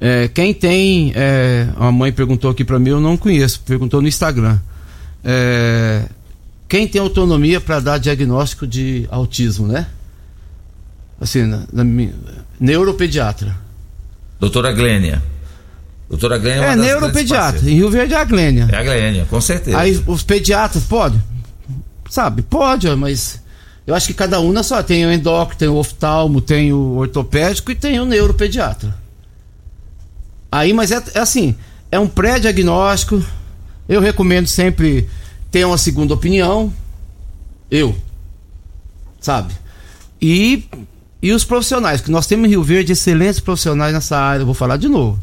É, 0.00 0.28
quem 0.28 0.52
tem. 0.52 1.12
É, 1.14 1.68
a 1.76 1.90
mãe 1.90 2.12
perguntou 2.12 2.50
aqui 2.50 2.64
para 2.64 2.78
mim, 2.78 2.90
eu 2.90 3.00
não 3.00 3.16
conheço, 3.16 3.60
perguntou 3.60 4.02
no 4.02 4.08
Instagram. 4.08 4.58
É, 5.24 6.04
quem 6.68 6.86
tem 6.86 7.00
autonomia 7.00 7.60
para 7.60 7.80
dar 7.80 7.98
diagnóstico 7.98 8.66
de 8.66 9.06
autismo, 9.10 9.66
né? 9.66 9.86
Assim, 11.20 11.44
na, 11.44 11.62
na 11.72 11.84
neuropediatra. 12.60 13.56
Doutora 14.38 14.72
Glênia. 14.72 15.22
Doutora 16.08 16.38
Glênia 16.38 16.60
uma 16.60 16.66
É, 16.66 16.74
grandes 16.74 16.86
neuropediatra. 16.86 17.70
Em 17.70 17.74
Rio 17.74 17.90
Verde 17.90 18.14
é 18.14 18.16
a 18.16 18.24
Glênia. 18.24 18.68
É 18.70 18.76
a 18.76 18.82
Glênia, 18.82 19.26
com 19.28 19.40
certeza. 19.40 19.76
Aí 19.76 20.02
os 20.06 20.22
pediatras, 20.22 20.84
pode? 20.84 21.20
Sabe, 22.08 22.42
pode, 22.42 22.88
mas 22.94 23.40
eu 23.86 23.94
acho 23.94 24.06
que 24.06 24.14
cada 24.14 24.40
um 24.40 24.52
na 24.52 24.62
sua. 24.62 24.82
Tem 24.82 25.04
o 25.04 25.12
endócrino, 25.12 25.58
tem 25.58 25.68
o 25.68 25.74
oftalmo, 25.74 26.40
tem 26.40 26.72
o 26.72 26.96
ortopédico 26.96 27.72
e 27.72 27.74
tem 27.74 27.98
o 27.98 28.04
neuropediatra. 28.04 28.96
Aí, 30.50 30.72
mas 30.72 30.92
é, 30.92 31.02
é 31.14 31.18
assim, 31.18 31.56
é 31.90 31.98
um 31.98 32.06
pré-diagnóstico. 32.06 33.22
Eu 33.88 34.00
recomendo 34.00 34.46
sempre 34.46 35.08
ter 35.50 35.64
uma 35.64 35.78
segunda 35.78 36.14
opinião. 36.14 36.72
Eu. 37.68 37.96
Sabe? 39.20 39.52
E, 40.22 40.64
e 41.20 41.32
os 41.32 41.44
profissionais, 41.44 42.00
que 42.00 42.12
nós 42.12 42.28
temos 42.28 42.46
em 42.46 42.50
Rio 42.50 42.62
Verde 42.62 42.92
excelentes 42.92 43.40
profissionais 43.40 43.92
nessa 43.92 44.16
área, 44.16 44.42
eu 44.42 44.46
vou 44.46 44.54
falar 44.54 44.76
de 44.76 44.88
novo 44.88 45.18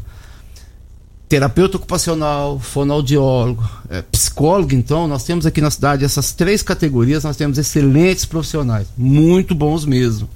terapeuta 1.34 1.78
ocupacional, 1.78 2.60
fonoaudiólogo, 2.60 3.68
é, 3.90 4.02
psicólogo, 4.02 4.72
então, 4.72 5.08
nós 5.08 5.24
temos 5.24 5.44
aqui 5.44 5.60
na 5.60 5.68
cidade 5.68 6.04
essas 6.04 6.30
três 6.30 6.62
categorias, 6.62 7.24
nós 7.24 7.36
temos 7.36 7.58
excelentes 7.58 8.24
profissionais, 8.24 8.86
muito 8.96 9.52
bons 9.52 9.84
mesmo, 9.84 10.28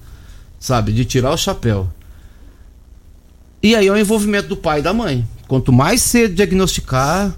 sabe, 0.59 0.93
de 0.93 1.05
tirar 1.05 1.31
o 1.31 1.37
chapéu. 1.37 1.89
E 3.63 3.77
aí 3.77 3.87
é 3.87 3.93
o 3.93 3.97
envolvimento 3.97 4.49
do 4.49 4.57
pai 4.57 4.81
e 4.81 4.83
da 4.83 4.93
mãe. 4.93 5.25
Quanto 5.47 5.73
mais 5.73 6.03
cedo 6.03 6.35
diagnosticar, 6.35 7.33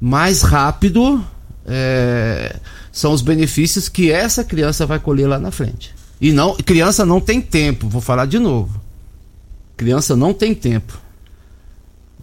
mais 0.00 0.40
rápido 0.40 1.22
é, 1.66 2.56
são 2.90 3.12
os 3.12 3.20
benefícios 3.20 3.86
que 3.86 4.10
essa 4.10 4.42
criança 4.42 4.86
vai 4.86 4.98
colher 4.98 5.28
lá 5.28 5.38
na 5.38 5.50
frente. 5.50 5.94
E 6.18 6.32
não, 6.32 6.56
criança 6.56 7.04
não 7.04 7.20
tem 7.20 7.42
tempo, 7.42 7.86
vou 7.86 8.00
falar 8.00 8.24
de 8.24 8.38
novo. 8.38 8.80
Criança 9.76 10.16
não 10.16 10.32
tem 10.32 10.54
tempo. 10.54 11.03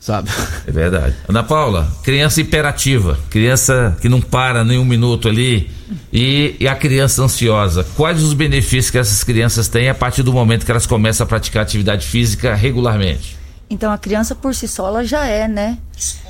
Sabe? 0.02 0.30
É 0.66 0.72
verdade. 0.72 1.16
Ana 1.30 1.44
Paula, 1.44 1.88
criança 2.04 2.42
hiperativa, 2.42 3.20
criança 3.30 3.96
que 4.02 4.10
não 4.10 4.20
para 4.20 4.64
nem 4.64 4.80
um 4.80 4.84
minuto 4.84 5.30
ali, 5.30 5.70
e, 6.12 6.56
e 6.60 6.68
a 6.68 6.76
criança 6.76 7.22
ansiosa. 7.22 7.86
Quais 7.96 8.22
os 8.24 8.34
benefícios 8.34 8.90
que 8.90 8.98
essas 8.98 9.24
crianças 9.24 9.68
têm 9.68 9.90
a 9.90 9.94
partir 9.94 10.24
do 10.24 10.34
momento 10.34 10.66
que 10.66 10.72
elas 10.72 10.88
começam 10.88 11.24
a 11.24 11.28
praticar 11.28 11.62
atividade 11.62 12.08
física 12.08 12.56
regularmente? 12.56 13.38
Então 13.70 13.92
a 13.92 13.98
criança 13.98 14.34
por 14.34 14.56
si 14.56 14.68
só 14.68 14.88
ela 14.88 15.06
já 15.06 15.26
é, 15.28 15.48
né? 15.48 15.78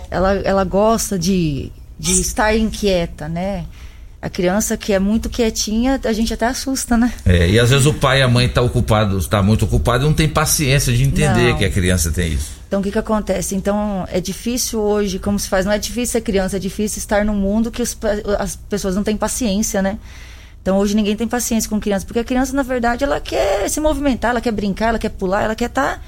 Ela, 0.10 0.34
ela 0.44 0.66
gosta 0.66 1.18
de, 1.18 1.72
de 1.98 2.20
estar 2.20 2.54
inquieta, 2.54 3.30
né? 3.30 3.64
A 4.22 4.30
criança 4.30 4.76
que 4.76 4.92
é 4.92 5.00
muito 5.00 5.30
quietinha, 5.30 6.00
a 6.04 6.14
gente 6.14 6.34
até 6.34 6.46
assusta, 6.46 6.98
né? 6.98 7.12
É, 7.26 7.50
e 7.50 7.58
às 7.58 7.70
vezes 7.70 7.86
o 7.86 7.94
pai 7.94 8.20
e 8.20 8.22
a 8.22 8.28
mãe 8.28 8.48
estão 8.48 8.66
ocupado, 8.66 9.18
está 9.18 9.42
muito 9.42 9.64
ocupado 9.64 10.04
e 10.04 10.08
não 10.08 10.14
tem 10.14 10.28
paciência 10.28 10.94
de 10.94 11.04
entender 11.04 11.52
Não. 11.52 11.58
que 11.58 11.66
a 11.66 11.72
criança 11.72 12.12
tem 12.12 12.34
isso. 12.34 12.61
Então 12.72 12.80
o 12.80 12.84
que 12.84 12.90
que 12.90 12.98
acontece? 12.98 13.54
Então 13.54 14.08
é 14.10 14.22
difícil 14.22 14.80
hoje, 14.80 15.20
como 15.20 15.38
se 15.38 15.50
faz, 15.50 15.66
não 15.66 15.74
é 15.74 15.78
difícil 15.78 16.14
ser 16.14 16.22
criança, 16.22 16.56
é 16.56 16.60
difícil 16.60 17.00
estar 17.00 17.26
num 17.26 17.36
mundo 17.36 17.70
que 17.70 17.82
os 17.82 17.98
as 18.40 18.56
pessoas 18.56 18.96
não 18.96 19.04
têm 19.04 19.18
paciência, 19.18 19.82
né? 19.82 20.00
Então 20.62 20.78
hoje 20.78 20.96
ninguém 20.96 21.18
tem 21.18 21.28
paciência 21.28 21.70
com 21.70 21.82
criança, 21.82 22.06
porque 22.06 22.20
a 22.20 22.24
criança 22.24 22.56
na 22.56 22.64
verdade 22.64 23.04
ela 23.04 23.20
quer 23.20 23.70
se 23.70 23.82
movimentar, 23.82 24.32
ela 24.32 24.40
quer 24.40 24.54
brincar, 24.54 24.88
ela 24.88 25.00
quer 25.00 25.10
pular, 25.10 25.44
ela 25.44 25.54
quer 25.54 25.66
estar 25.66 26.02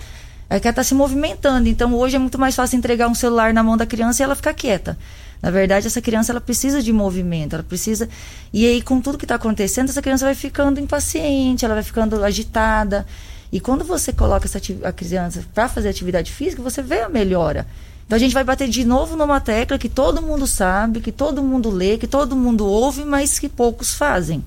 Ela 0.50 0.60
quer 0.62 0.70
estar 0.70 0.86
se 0.86 0.96
movimentando. 0.96 1.68
Então 1.68 1.94
hoje 1.96 2.16
é 2.16 2.20
muito 2.20 2.40
mais 2.40 2.56
fácil 2.56 2.78
entregar 2.78 3.10
um 3.10 3.16
celular 3.16 3.54
na 3.54 3.62
mão 3.62 3.76
da 3.76 3.86
criança 3.86 4.22
e 4.22 4.24
ela 4.24 4.34
ficar 4.34 4.54
quieta. 4.54 4.98
Na 5.42 5.52
verdade, 5.52 5.88
essa 5.88 6.02
criança 6.02 6.32
ela 6.32 6.40
precisa 6.40 6.82
de 6.82 6.94
movimento, 6.94 7.56
ela 7.56 7.64
precisa. 7.64 8.08
E 8.54 8.66
aí, 8.66 8.82
com 8.82 9.02
tudo 9.02 9.18
que 9.18 9.26
está 9.26 9.36
acontecendo, 9.36 9.90
essa 9.90 10.02
criança 10.02 10.24
vai 10.24 10.34
ficando 10.34 10.80
impaciente, 10.80 11.66
ela 11.66 11.74
vai 11.74 11.84
ficando 11.84 12.24
agitada. 12.24 13.06
E 13.54 13.60
quando 13.60 13.86
você 13.86 14.12
coloca 14.12 14.48
essa 14.48 14.60
a 14.84 14.92
criança 14.92 15.44
para 15.54 15.70
fazer 15.70 15.88
atividade 15.88 16.32
física, 16.32 16.60
você 16.64 16.82
vê 16.82 17.02
a 17.02 17.08
melhora. 17.08 17.68
Então 18.04 18.16
a 18.16 18.20
gente 18.20 18.34
vai 18.34 18.44
bater 18.44 18.68
de 18.68 18.84
novo 18.84 19.16
numa 19.16 19.40
tecla 19.40 19.78
que 19.78 19.88
todo 19.88 20.24
mundo 20.24 20.48
sabe, 20.48 21.00
que 21.02 21.12
todo 21.12 21.44
mundo 21.44 21.70
lê, 21.70 22.00
que 22.00 22.08
todo 22.08 22.36
mundo 22.36 22.66
ouve, 22.66 23.06
mas 23.06 23.38
que 23.38 23.48
poucos 23.48 23.94
fazem. 23.94 24.44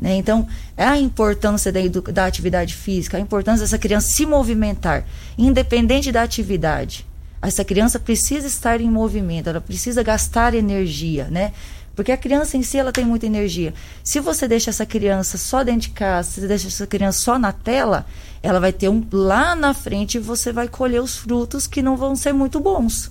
Né? 0.00 0.14
Então, 0.14 0.46
é 0.76 0.84
a 0.84 0.96
importância 0.96 1.72
da, 1.72 1.80
da 2.12 2.26
atividade 2.26 2.76
física, 2.76 3.16
a 3.16 3.20
importância 3.20 3.64
dessa 3.64 3.76
criança 3.76 4.06
se 4.06 4.24
movimentar, 4.24 5.04
independente 5.36 6.12
da 6.12 6.22
atividade. 6.22 7.04
Essa 7.42 7.64
criança 7.64 7.98
precisa 7.98 8.46
estar 8.46 8.80
em 8.80 8.88
movimento, 8.88 9.48
ela 9.48 9.60
precisa 9.60 10.00
gastar 10.04 10.54
energia, 10.54 11.24
né? 11.24 11.52
Porque 11.98 12.12
a 12.12 12.16
criança 12.16 12.56
em 12.56 12.62
si 12.62 12.78
ela 12.78 12.92
tem 12.92 13.04
muita 13.04 13.26
energia. 13.26 13.74
Se 14.04 14.20
você 14.20 14.46
deixa 14.46 14.70
essa 14.70 14.86
criança 14.86 15.36
só 15.36 15.64
dentro 15.64 15.80
de 15.80 15.90
casa, 15.90 16.30
se 16.30 16.40
você 16.40 16.46
deixa 16.46 16.68
essa 16.68 16.86
criança 16.86 17.18
só 17.18 17.36
na 17.40 17.50
tela, 17.50 18.06
ela 18.40 18.60
vai 18.60 18.72
ter 18.72 18.88
um 18.88 19.04
lá 19.10 19.56
na 19.56 19.74
frente 19.74 20.16
você 20.16 20.52
vai 20.52 20.68
colher 20.68 21.02
os 21.02 21.16
frutos 21.16 21.66
que 21.66 21.82
não 21.82 21.96
vão 21.96 22.14
ser 22.14 22.32
muito 22.32 22.60
bons. 22.60 23.10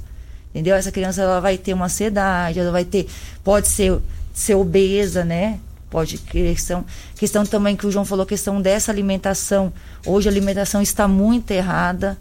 Entendeu? 0.52 0.74
Essa 0.74 0.90
criança 0.90 1.22
ela 1.22 1.42
vai 1.42 1.58
ter 1.58 1.74
uma 1.74 1.88
ansiedade, 1.88 2.62
ela 2.62 2.72
vai 2.72 2.86
ter, 2.86 3.10
pode 3.44 3.68
ser, 3.68 4.00
ser 4.34 4.56
obesa, 4.56 5.26
né? 5.26 5.60
Pode 5.90 6.18
questão, 6.20 6.86
questão 7.18 7.46
também 7.46 7.76
que 7.76 7.86
o 7.86 7.92
João 7.92 8.06
falou, 8.06 8.26
questão 8.26 8.62
dessa 8.62 8.90
alimentação. 8.90 9.74
Hoje 10.06 10.30
a 10.30 10.32
alimentação 10.32 10.82
está 10.82 11.10
muito 11.10 11.52
errada, 11.52 12.18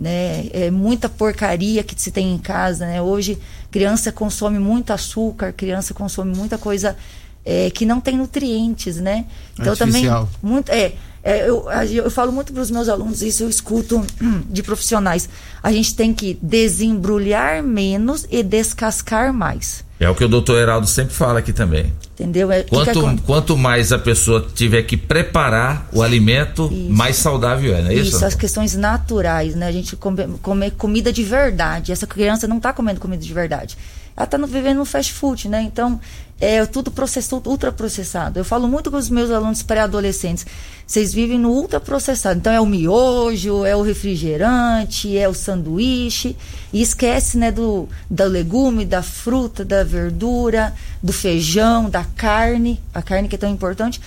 né? 0.00 0.46
É 0.52 0.70
muita 0.70 1.10
porcaria 1.10 1.84
que 1.84 1.94
se 2.00 2.10
tem 2.10 2.32
em 2.32 2.38
casa, 2.38 2.86
né? 2.86 3.02
Hoje 3.02 3.38
criança 3.70 4.10
consome 4.10 4.58
muito 4.58 4.92
açúcar, 4.92 5.52
criança 5.52 5.92
consome 5.92 6.34
muita 6.34 6.56
coisa 6.56 6.96
é, 7.44 7.70
que 7.70 7.84
não 7.84 8.00
tem 8.00 8.16
nutrientes, 8.16 8.96
né? 8.96 9.26
Então 9.52 9.76
também 9.76 10.08
Artificial. 10.08 10.28
muito 10.42 10.70
é, 10.70 10.94
é, 11.22 11.48
eu, 11.48 11.66
eu 11.92 12.10
falo 12.10 12.32
muito 12.32 12.50
para 12.50 12.62
os 12.62 12.70
meus 12.70 12.88
alunos 12.88 13.20
isso 13.20 13.42
eu 13.42 13.50
escuto 13.50 13.98
hum, 14.22 14.42
de 14.48 14.62
profissionais 14.62 15.28
a 15.62 15.70
gente 15.70 15.94
tem 15.94 16.14
que 16.14 16.38
desembrulhar 16.40 17.62
menos 17.62 18.26
e 18.30 18.42
descascar 18.42 19.30
mais 19.30 19.84
É 20.00 20.08
o 20.08 20.14
que 20.14 20.24
o 20.24 20.28
doutor 20.28 20.58
Heraldo 20.58 20.86
sempre 20.86 21.14
fala 21.14 21.40
aqui 21.40 21.52
também. 21.52 21.92
entendeu 22.14 22.50
é, 22.50 22.60
o 22.60 22.64
que 22.64 22.70
que 22.70 22.74
Quanto, 22.74 23.22
quanto 23.22 23.56
mais 23.58 23.92
a 23.92 23.98
pessoa 23.98 24.48
tiver 24.54 24.82
que 24.84 24.96
preparar 24.96 25.90
o 25.92 26.02
alimento, 26.02 26.70
Isso. 26.72 26.90
mais 26.90 27.16
saudável 27.16 27.76
é, 27.76 27.82
não 27.82 27.90
é 27.90 27.94
isso? 27.94 28.16
Isso, 28.16 28.24
as 28.24 28.34
questões 28.34 28.74
naturais, 28.74 29.54
né? 29.54 29.66
A 29.66 29.72
gente 29.72 29.96
come, 29.96 30.26
comer 30.40 30.70
comida 30.70 31.12
de 31.12 31.22
verdade. 31.22 31.92
Essa 31.92 32.06
criança 32.06 32.48
não 32.48 32.56
está 32.56 32.72
comendo 32.72 32.98
comida 32.98 33.22
de 33.22 33.34
verdade. 33.34 33.76
Ela 34.16 34.24
está 34.24 34.38
vivendo 34.38 34.78
no 34.78 34.86
fast 34.86 35.12
food, 35.12 35.50
né? 35.50 35.60
Então, 35.60 36.00
é 36.40 36.64
tudo 36.64 36.90
processado, 36.90 37.48
ultraprocessado. 37.50 38.38
Eu 38.38 38.44
falo 38.44 38.66
muito 38.66 38.90
com 38.90 38.96
os 38.96 39.10
meus 39.10 39.30
alunos 39.30 39.62
pré-adolescentes. 39.62 40.46
Vocês 40.86 41.12
vivem 41.12 41.38
no 41.38 41.50
ultraprocessado. 41.50 42.38
Então, 42.38 42.52
é 42.52 42.60
o 42.60 42.66
miojo, 42.66 43.64
é 43.64 43.76
o 43.76 43.82
refrigerante, 43.82 45.16
é 45.16 45.28
o 45.28 45.34
sanduíche. 45.34 46.34
E 46.72 46.80
esquece, 46.80 47.36
né, 47.36 47.52
do, 47.52 47.88
do 48.08 48.24
legume, 48.24 48.86
da 48.86 49.02
fruta, 49.02 49.64
da 49.64 49.84
verdura, 49.84 50.72
do 51.02 51.12
feijão, 51.12 51.90
da 51.90 52.04
carne. 52.04 52.80
A 52.94 53.02
carne 53.02 53.28
que 53.28 53.34
é 53.34 53.38
tão 53.38 53.50
importante. 53.50 54.00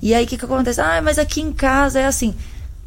E 0.00 0.14
aí, 0.14 0.24
o 0.24 0.28
que, 0.28 0.38
que 0.38 0.44
acontece? 0.44 0.80
Ah, 0.80 1.02
mas 1.02 1.18
aqui 1.18 1.40
em 1.40 1.52
casa 1.52 1.98
é 1.98 2.06
assim 2.06 2.34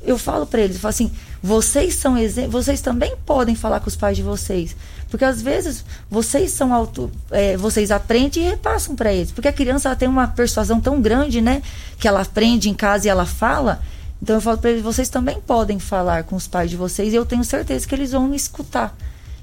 eu 0.06 0.18
falo 0.18 0.46
para 0.46 0.62
eles, 0.62 0.76
eu 0.76 0.82
falo 0.82 0.90
assim, 0.90 1.12
vocês 1.46 1.96
são 1.96 2.16
vocês 2.50 2.80
também 2.80 3.18
podem 3.26 3.54
falar 3.54 3.82
com 3.82 3.90
os 3.90 3.98
pais 3.98 4.16
de 4.16 4.24
vocês, 4.24 4.74
porque 5.10 5.26
às 5.26 5.42
vezes 5.42 5.84
vocês 6.10 6.52
são 6.52 6.74
auto, 6.74 7.12
é, 7.30 7.58
vocês 7.58 7.92
aprendem 7.92 8.44
e 8.44 8.50
repassam 8.50 8.96
para 8.96 9.12
eles, 9.12 9.30
porque 9.30 9.50
a 9.50 9.54
criança 9.54 9.90
ela 9.90 9.96
tem 9.98 10.08
uma 10.08 10.26
persuasão 10.26 10.80
tão 10.80 11.02
grande, 11.02 11.42
né, 11.42 11.62
que 12.00 12.08
ela 12.08 12.22
aprende 12.22 12.70
em 12.70 12.74
casa 12.74 13.08
e 13.08 13.10
ela 13.10 13.26
fala. 13.26 13.82
Então 14.22 14.38
eu 14.38 14.42
falo 14.42 14.58
para 14.58 14.70
eles, 14.70 14.82
vocês 14.82 15.10
também 15.10 15.42
podem 15.42 15.80
falar 15.80 16.24
com 16.24 16.38
os 16.38 16.48
pais 16.48 16.70
de 16.70 16.78
vocês 16.78 17.12
e 17.12 17.16
eu 17.18 17.26
tenho 17.26 17.44
certeza 17.44 17.86
que 17.86 17.94
eles 17.94 18.14
vão 18.14 18.34
escutar. 18.34 18.96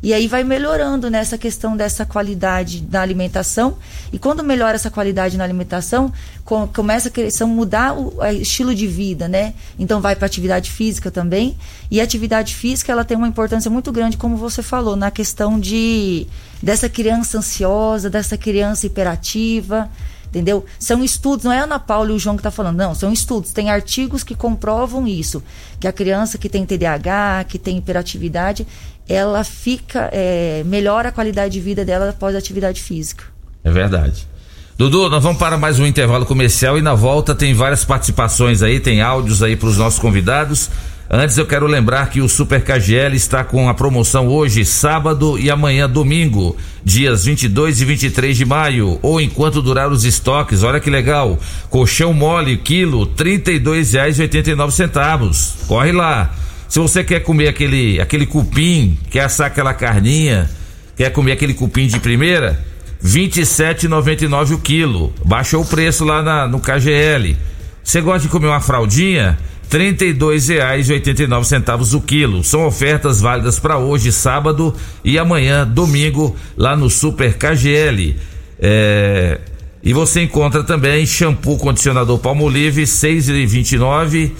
E 0.03 0.15
aí 0.15 0.27
vai 0.27 0.43
melhorando 0.43 1.11
nessa 1.11 1.37
questão 1.37 1.77
dessa 1.77 2.07
qualidade 2.07 2.81
da 2.81 3.03
alimentação. 3.03 3.77
E 4.11 4.19
quando 4.19 4.43
melhora 4.43 4.75
essa 4.75 4.91
qualidade 4.91 5.37
na 5.37 5.45
alimentação, 5.45 6.11
co- 6.43 6.67
começa 6.69 7.09
a 7.09 7.11
questão 7.11 7.47
mudar 7.47 7.93
o 7.93 8.19
a 8.23 8.33
estilo 8.33 8.75
de 8.75 8.87
vida, 8.87 9.29
né? 9.29 9.53
Então 9.79 10.01
vai 10.01 10.17
para 10.17 10.25
atividade 10.25 10.71
física 10.71 11.11
também. 11.11 11.55
E 11.91 12.01
a 12.01 12.05
atividade 12.05 12.55
física 12.55 12.91
ela 12.91 13.05
tem 13.05 13.15
uma 13.15 13.29
importância 13.29 13.71
muito 13.71 13.93
grande, 13.93 14.17
como 14.17 14.39
você 14.39 14.63
falou, 14.63 14.97
na 14.97 15.11
questão 15.11 15.61
de 15.61 16.27
dessa 16.63 16.89
criança 16.89 17.37
ansiosa, 17.39 18.09
dessa 18.09 18.39
criança 18.39 18.87
hiperativa. 18.87 19.91
Entendeu? 20.31 20.65
São 20.79 21.03
estudos, 21.03 21.45
não 21.45 21.51
é 21.53 21.59
a 21.59 21.65
Ana 21.65 21.81
Paula 21.81 22.13
e 22.13 22.15
o 22.15 22.19
João 22.19 22.37
que 22.37 22.41
está 22.41 22.53
falando, 22.53 22.77
não, 22.77 22.95
são 22.95 23.13
estudos. 23.13 23.53
Tem 23.53 23.69
artigos 23.69 24.23
que 24.23 24.37
comprovam 24.37 25.07
isso. 25.07 25.43
Que 25.81 25.89
a 25.89 25.93
criança 25.93 26.39
que 26.39 26.49
tem 26.49 26.65
TDAH, 26.65 27.47
que 27.49 27.59
tem 27.59 27.79
hiperatividade, 27.79 28.65
ela 29.09 29.43
fica, 29.45 30.09
é, 30.13 30.63
melhora 30.65 31.09
a 31.09 31.13
qualidade 31.13 31.55
de 31.55 31.61
vida 31.61 31.85
dela 31.85 32.11
após 32.11 32.35
a 32.35 32.39
atividade 32.39 32.81
física. 32.81 33.25
É 33.65 33.71
verdade. 33.71 34.27
Dudu, 34.79 35.11
nós 35.11 35.23
vamos 35.23 35.39
para 35.39 35.59
mais 35.59 35.79
um 35.79 35.87
intervalo 35.87 36.25
comercial 36.25 36.79
e 36.79 36.83
na 36.83 36.95
volta 36.95 37.35
tem 37.35 37.53
várias 37.53 37.85
participações 37.85 38.63
aí, 38.63 38.81
tem 38.81 39.03
áudios 39.03 39.43
aí 39.43 39.55
para 39.55 39.69
os 39.69 39.77
nossos 39.77 39.99
convidados. 39.99 40.71
Antes 41.13 41.37
eu 41.37 41.45
quero 41.45 41.67
lembrar 41.67 42.09
que 42.09 42.21
o 42.21 42.29
Super 42.29 42.63
KGL 42.63 43.17
está 43.17 43.43
com 43.43 43.69
a 43.69 43.75
promoção 43.75 44.29
hoje, 44.29 44.65
sábado 44.65 45.37
e 45.37 45.51
amanhã, 45.51 45.91
domingo, 45.91 46.57
dias 46.85 47.25
22 47.25 47.81
e 47.81 47.85
23 47.85 48.37
de 48.37 48.45
maio, 48.45 48.97
ou 49.03 49.21
enquanto 49.21 49.61
durar 49.61 49.91
os 49.91 50.05
estoques. 50.05 50.63
Olha 50.63 50.79
que 50.79 50.89
legal. 50.89 51.37
Colchão 51.69 52.15
mole, 52.15 52.59
quilo, 52.59 53.03
R$ 53.03 53.11
32,89. 53.17 55.67
Corre 55.67 55.91
lá. 55.91 56.33
Se 56.71 56.79
você 56.79 57.03
quer 57.03 57.21
comer 57.21 57.49
aquele, 57.49 58.01
aquele 58.01 58.25
cupim, 58.25 58.97
quer 59.11 59.25
assar 59.25 59.49
aquela 59.49 59.75
carninha, 59.75 60.49
quer 60.97 61.11
comer 61.11 61.33
aquele 61.33 61.53
cupim 61.53 61.89
de 61.89 61.99
primeira, 61.99 62.65
R$ 63.03 63.09
27,99 63.09 64.55
o 64.55 64.59
quilo. 64.59 65.13
Baixou 65.25 65.63
o 65.63 65.67
preço 65.67 66.05
lá 66.05 66.23
na, 66.23 66.47
no 66.47 66.61
KGL. 66.61 67.37
Você 67.83 68.01
gosta 68.01 68.21
de 68.21 68.29
comer 68.29 68.47
uma 68.47 68.61
fraldinha? 68.61 69.37
R$ 69.69 69.93
32,89 69.95 71.97
o 71.97 72.01
quilo. 72.01 72.45
São 72.45 72.65
ofertas 72.65 73.21
válidas 73.21 73.59
para 73.59 73.77
hoje, 73.77 74.13
sábado 74.13 74.73
e 75.05 75.19
amanhã, 75.19 75.67
domingo, 75.67 76.37
lá 76.57 76.77
no 76.77 76.89
Super 76.89 77.35
KGL. 77.35 78.15
É, 78.61 79.41
E 79.83 79.93
você 79.93 80.23
encontra 80.23 80.63
também 80.63 81.05
shampoo 81.05 81.57
condicionador 81.57 82.19
Palmolive 82.19 82.83
6,29, 82.83 84.31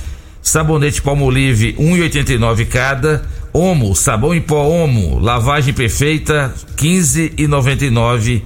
sabonete 0.43 1.03
Palmolive 1.03 1.75
1,89 1.75 2.67
cada, 2.67 3.23
Omo, 3.53 3.95
sabão 3.97 4.35
em 4.35 4.41
pó 4.41 4.63
Omo, 4.69 5.19
lavagem 5.19 5.75
perfeita 5.75 6.55
15,99 6.77 8.43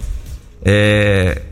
é, 0.64 1.42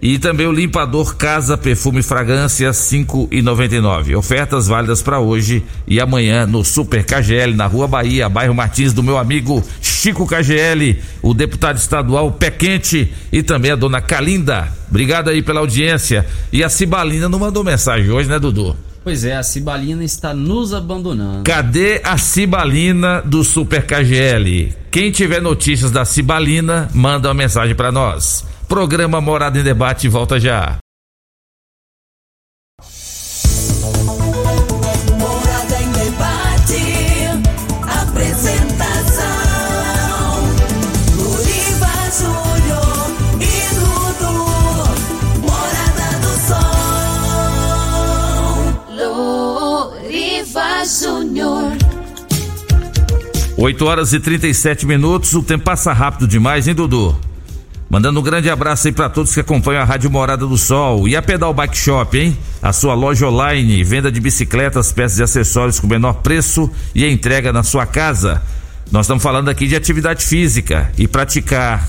e 0.00 0.18
também 0.18 0.46
o 0.46 0.52
limpador 0.52 1.16
Casa 1.16 1.56
Perfume 1.56 2.02
Fragrância 2.02 2.70
5,99. 2.70 4.16
Ofertas 4.16 4.68
válidas 4.68 5.02
para 5.02 5.18
hoje 5.18 5.64
e 5.86 6.00
amanhã 6.00 6.46
no 6.46 6.64
Super 6.64 7.04
KGL 7.04 7.54
na 7.54 7.66
Rua 7.66 7.88
Bahia, 7.88 8.28
bairro 8.28 8.54
Martins 8.54 8.92
do 8.92 9.02
meu 9.02 9.18
amigo 9.18 9.64
Chico 9.80 10.26
KGL, 10.26 11.00
o 11.20 11.34
deputado 11.34 11.78
estadual 11.78 12.30
Pé 12.30 12.50
Quente 12.50 13.12
e 13.32 13.42
também 13.42 13.72
a 13.72 13.76
dona 13.76 14.00
Calinda. 14.00 14.68
Obrigado 14.88 15.30
aí 15.30 15.42
pela 15.42 15.60
audiência. 15.60 16.24
E 16.52 16.62
a 16.62 16.68
Cibalina 16.68 17.28
não 17.28 17.38
mandou 17.38 17.64
mensagem 17.64 18.10
hoje, 18.10 18.28
né, 18.28 18.38
Dudu? 18.38 18.76
Pois 19.02 19.24
é, 19.24 19.36
a 19.36 19.42
Cibalina 19.42 20.04
está 20.04 20.34
nos 20.34 20.74
abandonando. 20.74 21.44
Cadê 21.44 22.00
a 22.04 22.18
Cibalina 22.18 23.22
do 23.22 23.42
Super 23.44 23.86
KGL? 23.86 24.74
Quem 24.90 25.10
tiver 25.10 25.40
notícias 25.40 25.90
da 25.90 26.04
Cibalina, 26.04 26.88
manda 26.92 27.28
uma 27.28 27.34
mensagem 27.34 27.74
para 27.74 27.92
nós. 27.92 28.44
Programa 28.68 29.20
Morada 29.20 29.58
em 29.58 29.62
Debate 29.62 30.08
volta 30.08 30.38
já. 30.38 30.78
8 53.60 53.84
horas 53.84 54.12
e 54.12 54.20
37 54.20 54.86
minutos, 54.86 55.34
o 55.34 55.42
tempo 55.42 55.64
passa 55.64 55.92
rápido 55.92 56.28
demais, 56.28 56.68
hein, 56.68 56.76
Dudu? 56.76 57.18
Mandando 57.90 58.20
um 58.20 58.22
grande 58.22 58.48
abraço 58.48 58.86
aí 58.86 58.92
para 58.92 59.08
todos 59.08 59.34
que 59.34 59.40
acompanham 59.40 59.82
a 59.82 59.84
Rádio 59.84 60.08
Morada 60.08 60.46
do 60.46 60.56
Sol 60.56 61.08
e 61.08 61.16
a 61.16 61.20
Pedal 61.20 61.52
Bike 61.52 61.76
Shop, 61.76 62.16
hein? 62.16 62.38
A 62.62 62.72
sua 62.72 62.94
loja 62.94 63.26
online, 63.26 63.82
venda 63.82 64.12
de 64.12 64.20
bicicletas, 64.20 64.92
peças 64.92 65.18
e 65.18 65.24
acessórios 65.24 65.80
com 65.80 65.88
menor 65.88 66.22
preço 66.22 66.70
e 66.94 67.04
entrega 67.04 67.52
na 67.52 67.64
sua 67.64 67.84
casa. 67.84 68.40
Nós 68.92 69.06
estamos 69.06 69.24
falando 69.24 69.48
aqui 69.48 69.66
de 69.66 69.74
atividade 69.74 70.24
física 70.24 70.92
e 70.96 71.08
praticar 71.08 71.84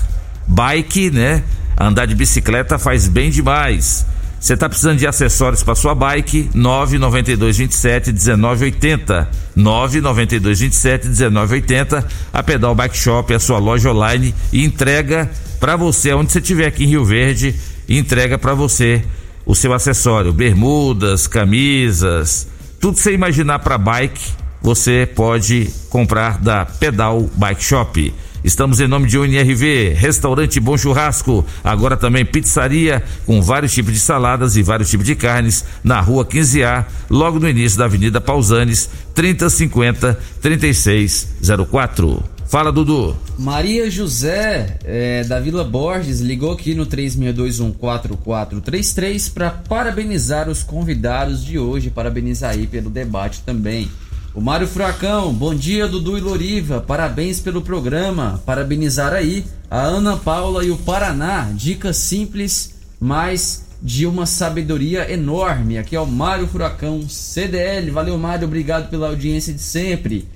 bike, 0.48 1.12
né? 1.12 1.44
Andar 1.78 2.06
de 2.06 2.16
bicicleta 2.16 2.80
faz 2.80 3.06
bem 3.06 3.30
demais. 3.30 4.04
Você 4.40 4.54
está 4.54 4.70
precisando 4.70 4.98
de 4.98 5.06
acessórios 5.06 5.62
para 5.62 5.74
sua 5.74 5.94
bike? 5.94 6.50
992 6.54 7.58
27 7.58 8.12
1980. 8.12 9.28
992 9.54 10.60
27 10.60 11.08
1980. 11.08 12.08
A 12.32 12.42
Pedal 12.42 12.74
Bike 12.74 12.96
Shop 12.96 13.30
é 13.30 13.36
a 13.36 13.38
sua 13.38 13.58
loja 13.58 13.90
online 13.90 14.34
e 14.50 14.64
entrega 14.64 15.30
para 15.60 15.76
você, 15.76 16.14
onde 16.14 16.32
você 16.32 16.38
estiver 16.38 16.66
aqui 16.66 16.84
em 16.84 16.86
Rio 16.86 17.04
Verde, 17.04 17.54
entrega 17.86 18.38
para 18.38 18.54
você 18.54 19.04
o 19.44 19.54
seu 19.54 19.74
acessório, 19.74 20.32
bermudas, 20.32 21.26
camisas, 21.26 22.48
tudo 22.80 22.94
que 22.94 23.00
você 23.00 23.12
imaginar 23.12 23.58
para 23.58 23.76
bike, 23.76 24.22
você 24.62 25.06
pode 25.14 25.68
comprar 25.90 26.38
da 26.38 26.64
Pedal 26.64 27.28
Bike 27.34 27.62
Shop. 27.62 28.14
Estamos 28.42 28.80
em 28.80 28.88
nome 28.88 29.06
de 29.06 29.18
UNRV, 29.18 29.94
Restaurante 29.94 30.58
Bom 30.58 30.76
Churrasco, 30.76 31.44
agora 31.62 31.96
também 31.96 32.24
pizzaria 32.24 33.02
com 33.26 33.42
vários 33.42 33.72
tipos 33.72 33.92
de 33.92 33.98
saladas 33.98 34.56
e 34.56 34.62
vários 34.62 34.88
tipos 34.88 35.04
de 35.04 35.14
carnes 35.14 35.64
na 35.84 36.00
rua 36.00 36.24
15A, 36.24 36.86
logo 37.10 37.38
no 37.38 37.48
início 37.48 37.78
da 37.78 37.84
Avenida 37.84 38.20
Pausanes, 38.20 38.88
3050 39.14 40.18
3604. 40.40 42.40
Fala, 42.50 42.70
Dudu. 42.72 43.16
Maria 43.38 43.88
José, 43.88 44.76
é, 44.84 45.22
da 45.22 45.38
Vila 45.38 45.62
Borges, 45.62 46.20
ligou 46.20 46.50
aqui 46.50 46.74
no 46.74 46.84
36214433 46.84 49.32
para 49.32 49.50
parabenizar 49.50 50.48
os 50.48 50.64
convidados 50.64 51.44
de 51.44 51.60
hoje, 51.60 51.90
parabenizar 51.90 52.50
aí 52.50 52.66
pelo 52.66 52.90
debate 52.90 53.42
também. 53.46 53.88
O 54.32 54.40
Mário 54.40 54.68
Furacão, 54.68 55.34
bom 55.34 55.52
dia 55.52 55.88
Dudu 55.88 56.16
e 56.16 56.20
Loriva, 56.20 56.80
parabéns 56.80 57.40
pelo 57.40 57.62
programa, 57.62 58.40
parabenizar 58.46 59.12
aí 59.12 59.44
a 59.68 59.80
Ana 59.80 60.16
Paula 60.16 60.64
e 60.64 60.70
o 60.70 60.76
Paraná, 60.76 61.50
dicas 61.52 61.96
simples, 61.96 62.76
mas 63.00 63.66
de 63.82 64.06
uma 64.06 64.26
sabedoria 64.26 65.10
enorme. 65.12 65.78
Aqui 65.78 65.96
é 65.96 66.00
o 66.00 66.06
Mário 66.06 66.46
Furacão, 66.46 67.08
CDL, 67.08 67.90
valeu 67.90 68.16
Mário, 68.16 68.46
obrigado 68.46 68.88
pela 68.88 69.08
audiência 69.08 69.52
de 69.52 69.62
sempre. 69.62 70.28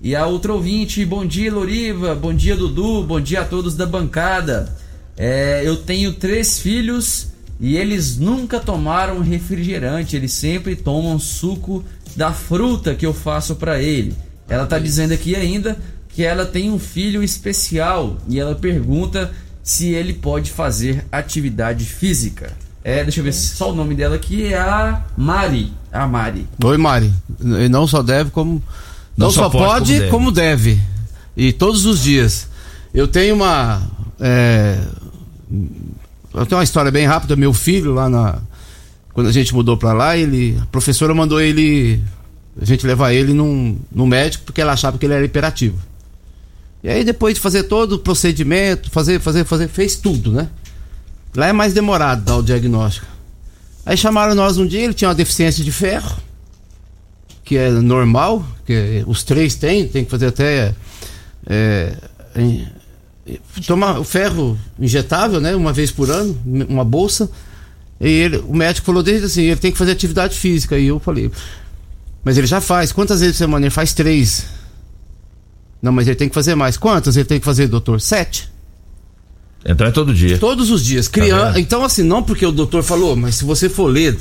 E 0.00 0.16
a 0.16 0.24
outra 0.24 0.54
ouvinte, 0.54 1.04
bom 1.04 1.26
dia 1.26 1.52
Loriva, 1.52 2.14
bom 2.14 2.32
dia 2.32 2.56
Dudu, 2.56 3.02
bom 3.02 3.20
dia 3.20 3.42
a 3.42 3.44
todos 3.44 3.76
da 3.76 3.84
bancada. 3.84 4.74
É, 5.14 5.60
eu 5.62 5.76
tenho 5.76 6.14
três 6.14 6.58
filhos 6.58 7.31
e 7.60 7.76
eles 7.76 8.18
nunca 8.18 8.58
tomaram 8.58 9.20
refrigerante, 9.20 10.16
eles 10.16 10.32
sempre 10.32 10.74
tomam 10.74 11.18
suco 11.18 11.84
da 12.16 12.32
fruta 12.32 12.94
que 12.94 13.06
eu 13.06 13.14
faço 13.14 13.54
para 13.54 13.80
ele. 13.80 14.14
Ela 14.48 14.66
tá 14.66 14.78
dizendo 14.78 15.12
aqui 15.12 15.34
ainda 15.34 15.78
que 16.08 16.24
ela 16.24 16.44
tem 16.44 16.70
um 16.70 16.78
filho 16.78 17.22
especial 17.22 18.18
e 18.28 18.38
ela 18.38 18.54
pergunta 18.54 19.32
se 19.62 19.90
ele 19.90 20.12
pode 20.12 20.50
fazer 20.50 21.06
atividade 21.10 21.84
física. 21.84 22.52
É, 22.84 23.02
deixa 23.04 23.20
eu 23.20 23.24
ver 23.24 23.32
só 23.32 23.70
o 23.70 23.74
nome 23.74 23.94
dela 23.94 24.16
aqui 24.16 24.52
é 24.52 24.58
a 24.58 25.04
Mari. 25.16 25.72
A 25.92 26.06
Mari. 26.06 26.48
Oi, 26.64 26.76
Mari. 26.76 27.12
E 27.40 27.68
não 27.68 27.86
só 27.86 28.02
deve, 28.02 28.30
como. 28.30 28.62
Não, 29.16 29.30
só, 29.30 29.48
pode, 29.48 30.08
como 30.08 30.32
deve. 30.32 30.80
E 31.36 31.52
todos 31.52 31.84
os 31.86 32.02
dias. 32.02 32.48
Eu 32.92 33.06
tenho 33.06 33.36
uma. 33.36 33.82
é, 34.18 34.80
eu 36.34 36.46
tenho 36.46 36.58
uma 36.58 36.64
história 36.64 36.90
bem 36.90 37.06
rápida. 37.06 37.36
Meu 37.36 37.52
filho, 37.52 37.92
lá 37.92 38.08
na. 38.08 38.38
Quando 39.12 39.28
a 39.28 39.32
gente 39.32 39.54
mudou 39.54 39.76
pra 39.76 39.92
lá, 39.92 40.16
ele. 40.16 40.58
A 40.62 40.66
professora 40.66 41.14
mandou 41.14 41.40
ele. 41.40 42.02
A 42.60 42.64
gente 42.64 42.86
levar 42.86 43.12
ele 43.12 43.32
num, 43.32 43.78
num 43.90 44.06
médico 44.06 44.44
porque 44.44 44.60
ela 44.60 44.72
achava 44.72 44.98
que 44.98 45.06
ele 45.06 45.14
era 45.14 45.24
hiperativo. 45.24 45.78
E 46.82 46.88
aí, 46.88 47.04
depois 47.04 47.34
de 47.34 47.40
fazer 47.40 47.64
todo 47.64 47.92
o 47.92 47.98
procedimento, 47.98 48.90
fazer, 48.90 49.20
fazer, 49.20 49.44
fazer, 49.44 49.68
fez 49.68 49.96
tudo, 49.96 50.32
né? 50.32 50.48
Lá 51.34 51.46
é 51.46 51.52
mais 51.52 51.72
demorado 51.72 52.24
dar 52.24 52.36
o 52.36 52.42
diagnóstico. 52.42 53.06
Aí 53.86 53.96
chamaram 53.96 54.34
nós 54.34 54.58
um 54.58 54.66
dia, 54.66 54.84
ele 54.84 54.94
tinha 54.94 55.08
uma 55.08 55.14
deficiência 55.14 55.64
de 55.64 55.72
ferro, 55.72 56.16
que 57.44 57.56
é 57.56 57.70
normal, 57.70 58.44
que 58.66 59.02
os 59.06 59.22
três 59.22 59.54
têm, 59.54 59.88
tem 59.88 60.04
que 60.04 60.10
fazer 60.10 60.26
até. 60.26 60.74
É, 61.46 61.96
tomar 63.66 63.98
o 63.98 64.04
ferro 64.04 64.58
injetável, 64.78 65.40
né? 65.40 65.54
Uma 65.54 65.72
vez 65.72 65.90
por 65.90 66.10
ano, 66.10 66.38
uma 66.44 66.84
bolsa. 66.84 67.30
E 68.00 68.08
ele, 68.08 68.38
o 68.38 68.54
médico 68.54 68.84
falou 68.84 69.02
desde 69.02 69.26
assim, 69.26 69.42
ele 69.42 69.56
tem 69.60 69.70
que 69.70 69.78
fazer 69.78 69.92
atividade 69.92 70.36
física. 70.36 70.78
E 70.78 70.86
eu 70.86 70.98
falei, 70.98 71.30
mas 72.24 72.36
ele 72.36 72.46
já 72.46 72.60
faz. 72.60 72.92
Quantas 72.92 73.20
vezes 73.20 73.36
por 73.36 73.38
semana? 73.38 73.66
Ele 73.66 73.70
faz 73.70 73.92
três. 73.92 74.46
Não, 75.80 75.92
mas 75.92 76.06
ele 76.06 76.16
tem 76.16 76.28
que 76.28 76.34
fazer 76.34 76.54
mais. 76.54 76.76
Quantas 76.76 77.16
ele 77.16 77.24
tem 77.24 77.38
que 77.38 77.44
fazer, 77.44 77.66
doutor? 77.68 78.00
Sete. 78.00 78.50
Então 79.64 79.86
é 79.86 79.90
todo 79.90 80.12
dia. 80.12 80.38
Todos 80.38 80.70
os 80.70 80.84
dias. 80.84 81.06
Tá 81.06 81.12
Criança. 81.12 81.46
vendo? 81.52 81.58
então, 81.58 81.84
assim, 81.84 82.02
não 82.02 82.22
porque 82.22 82.44
o 82.44 82.52
doutor 82.52 82.82
falou, 82.82 83.14
mas 83.14 83.36
se 83.36 83.44
você 83.44 83.68
for 83.68 83.86
ler 83.86 84.18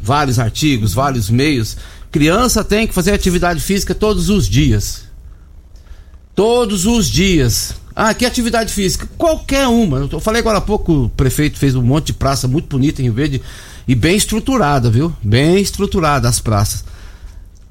vários 0.00 0.38
artigos, 0.38 0.92
vários 0.92 1.30
meios, 1.30 1.76
criança 2.10 2.62
tem 2.62 2.86
que 2.86 2.94
fazer 2.94 3.12
atividade 3.12 3.60
física 3.60 3.94
todos 3.94 4.28
os 4.28 4.48
dias. 4.48 5.04
Todos 6.34 6.84
os 6.84 7.08
dias. 7.08 7.74
Ah, 7.98 8.12
que 8.12 8.26
atividade 8.26 8.74
física? 8.74 9.08
Qualquer 9.16 9.66
uma. 9.68 10.06
Eu 10.12 10.20
falei 10.20 10.40
agora 10.40 10.58
há 10.58 10.60
pouco, 10.60 11.04
o 11.04 11.08
prefeito 11.08 11.58
fez 11.58 11.74
um 11.74 11.80
monte 11.80 12.08
de 12.08 12.12
praça 12.12 12.46
muito 12.46 12.68
bonita 12.68 13.00
em 13.00 13.10
Verde 13.10 13.40
e 13.88 13.94
bem 13.94 14.14
estruturada, 14.14 14.90
viu? 14.90 15.16
Bem 15.22 15.58
estruturada 15.62 16.28
as 16.28 16.38
praças. 16.38 16.84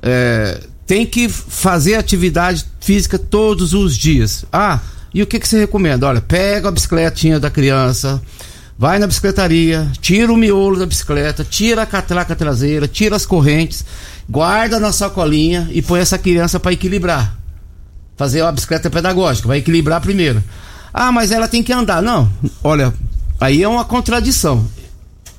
É, 0.01 0.63
tem 0.87 1.05
que 1.05 1.29
fazer 1.29 1.93
atividade 1.93 2.65
física 2.79 3.19
todos 3.19 3.75
os 3.75 3.95
dias. 3.95 4.45
Ah, 4.51 4.79
e 5.13 5.21
o 5.21 5.27
que, 5.27 5.39
que 5.39 5.47
você 5.47 5.59
recomenda? 5.59 6.07
Olha, 6.07 6.21
pega 6.21 6.69
a 6.69 6.71
bicicletinha 6.71 7.39
da 7.39 7.51
criança, 7.51 8.19
vai 8.79 8.97
na 8.97 9.05
bicicletaria, 9.05 9.87
tira 10.01 10.33
o 10.33 10.37
miolo 10.37 10.79
da 10.79 10.87
bicicleta, 10.87 11.43
tira 11.43 11.83
a 11.83 11.85
catraca 11.85 12.35
traseira, 12.35 12.87
tira 12.87 13.15
as 13.15 13.27
correntes, 13.27 13.85
guarda 14.27 14.79
na 14.79 14.91
sacolinha 14.91 15.69
e 15.71 15.83
põe 15.83 15.99
essa 15.99 16.17
criança 16.17 16.59
para 16.59 16.73
equilibrar. 16.73 17.44
Fazer 18.17 18.41
uma 18.41 18.51
bicicleta 18.51 18.89
pedagógica, 18.89 19.47
vai 19.47 19.57
equilibrar 19.57 19.99
primeiro. 20.01 20.43
Ah, 20.93 21.11
mas 21.11 21.31
ela 21.31 21.47
tem 21.47 21.61
que 21.61 21.73
andar. 21.73 22.01
Não, 22.01 22.31
olha, 22.63 22.93
aí 23.39 23.61
é 23.61 23.67
uma 23.67 23.83
contradição. 23.83 24.65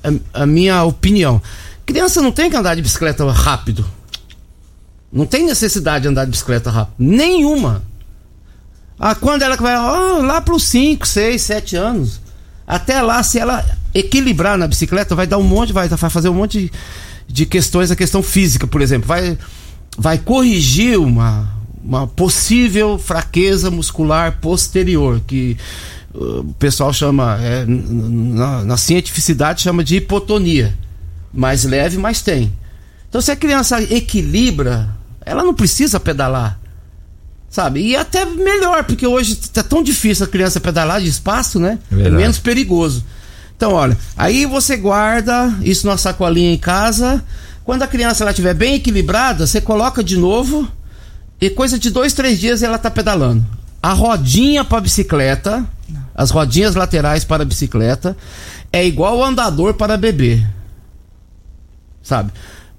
A, 0.03 0.41
a 0.43 0.45
minha 0.45 0.83
opinião. 0.83 1.41
Criança 1.85 2.21
não 2.21 2.31
tem 2.31 2.49
que 2.49 2.55
andar 2.55 2.75
de 2.75 2.81
bicicleta 2.81 3.29
rápido. 3.31 3.85
Não 5.11 5.25
tem 5.25 5.45
necessidade 5.45 6.03
de 6.03 6.09
andar 6.09 6.25
de 6.25 6.31
bicicleta 6.31 6.69
rápido. 6.69 6.95
Nenhuma. 6.99 7.81
Ah, 8.99 9.15
quando 9.15 9.41
ela 9.41 9.55
vai 9.55 9.73
ah, 9.73 10.19
lá 10.21 10.41
para 10.41 10.53
os 10.53 10.63
5, 10.63 11.07
6, 11.07 11.41
7 11.41 11.75
anos. 11.75 12.21
Até 12.67 13.01
lá, 13.01 13.23
se 13.23 13.39
ela 13.39 13.65
equilibrar 13.93 14.57
na 14.57 14.67
bicicleta, 14.67 15.15
vai 15.15 15.25
dar 15.25 15.37
um 15.37 15.43
monte, 15.43 15.71
vai, 15.71 15.87
vai 15.87 16.09
fazer 16.09 16.29
um 16.29 16.33
monte 16.33 16.59
de, 16.59 16.71
de 17.27 17.45
questões, 17.45 17.89
a 17.89 17.95
questão 17.95 18.21
física, 18.21 18.67
por 18.67 18.81
exemplo. 18.81 19.07
Vai, 19.07 19.37
vai 19.97 20.17
corrigir 20.17 20.99
uma, 20.99 21.49
uma 21.87 22.05
possível 22.05 22.99
fraqueza 22.99 23.71
muscular 23.71 24.39
posterior, 24.41 25.21
que 25.25 25.55
uh, 26.13 26.41
o 26.41 26.53
pessoal 26.59 26.91
chama, 26.91 27.37
é, 27.41 27.65
na, 27.65 28.65
na 28.65 28.77
cientificidade 28.77 29.61
chama 29.61 29.85
de 29.85 29.95
hipotonia. 29.95 30.77
Mais 31.33 31.63
leve, 31.63 31.97
mas 31.97 32.21
tem. 32.21 32.51
Então, 33.07 33.21
se 33.21 33.31
a 33.31 33.37
criança 33.37 33.81
equilibra, 33.81 34.89
ela 35.25 35.43
não 35.43 35.53
precisa 35.53 35.97
pedalar. 35.97 36.59
Sabe? 37.49 37.79
E 37.79 37.95
até 37.95 38.25
melhor, 38.25 38.83
porque 38.83 39.07
hoje 39.07 39.37
tá 39.37 39.63
tão 39.63 39.81
difícil 39.81 40.25
a 40.25 40.29
criança 40.29 40.59
pedalar 40.59 40.99
de 40.99 41.07
espaço, 41.07 41.57
né? 41.57 41.79
É 41.89 41.95
verdade. 41.95 42.15
menos 42.17 42.37
perigoso. 42.37 43.05
Então, 43.55 43.71
olha, 43.71 43.97
aí 44.17 44.45
você 44.45 44.75
guarda 44.75 45.57
isso 45.61 45.87
numa 45.87 45.97
sacolinha 45.97 46.53
em 46.53 46.57
casa. 46.57 47.23
Quando 47.63 47.83
a 47.83 47.87
criança 47.87 48.29
estiver 48.29 48.53
bem 48.53 48.75
equilibrada, 48.75 49.47
você 49.47 49.61
coloca 49.61 50.03
de 50.03 50.17
novo 50.17 50.69
e 51.39 51.49
coisa 51.49 51.77
de 51.77 51.89
dois, 51.89 52.13
três 52.13 52.39
dias 52.39 52.63
ela 52.63 52.77
tá 52.77 52.89
pedalando. 52.89 53.45
A 53.81 53.93
rodinha 53.93 54.65
para 54.65 54.81
bicicleta, 54.81 55.65
as 56.15 56.31
rodinhas 56.31 56.75
laterais 56.75 57.23
para 57.23 57.43
a 57.43 57.45
bicicleta, 57.45 58.17
é 58.71 58.85
igual 58.85 59.17
o 59.17 59.23
andador 59.23 59.75
para 59.75 59.97
bebê. 59.97 60.43
Sabe? 62.01 62.31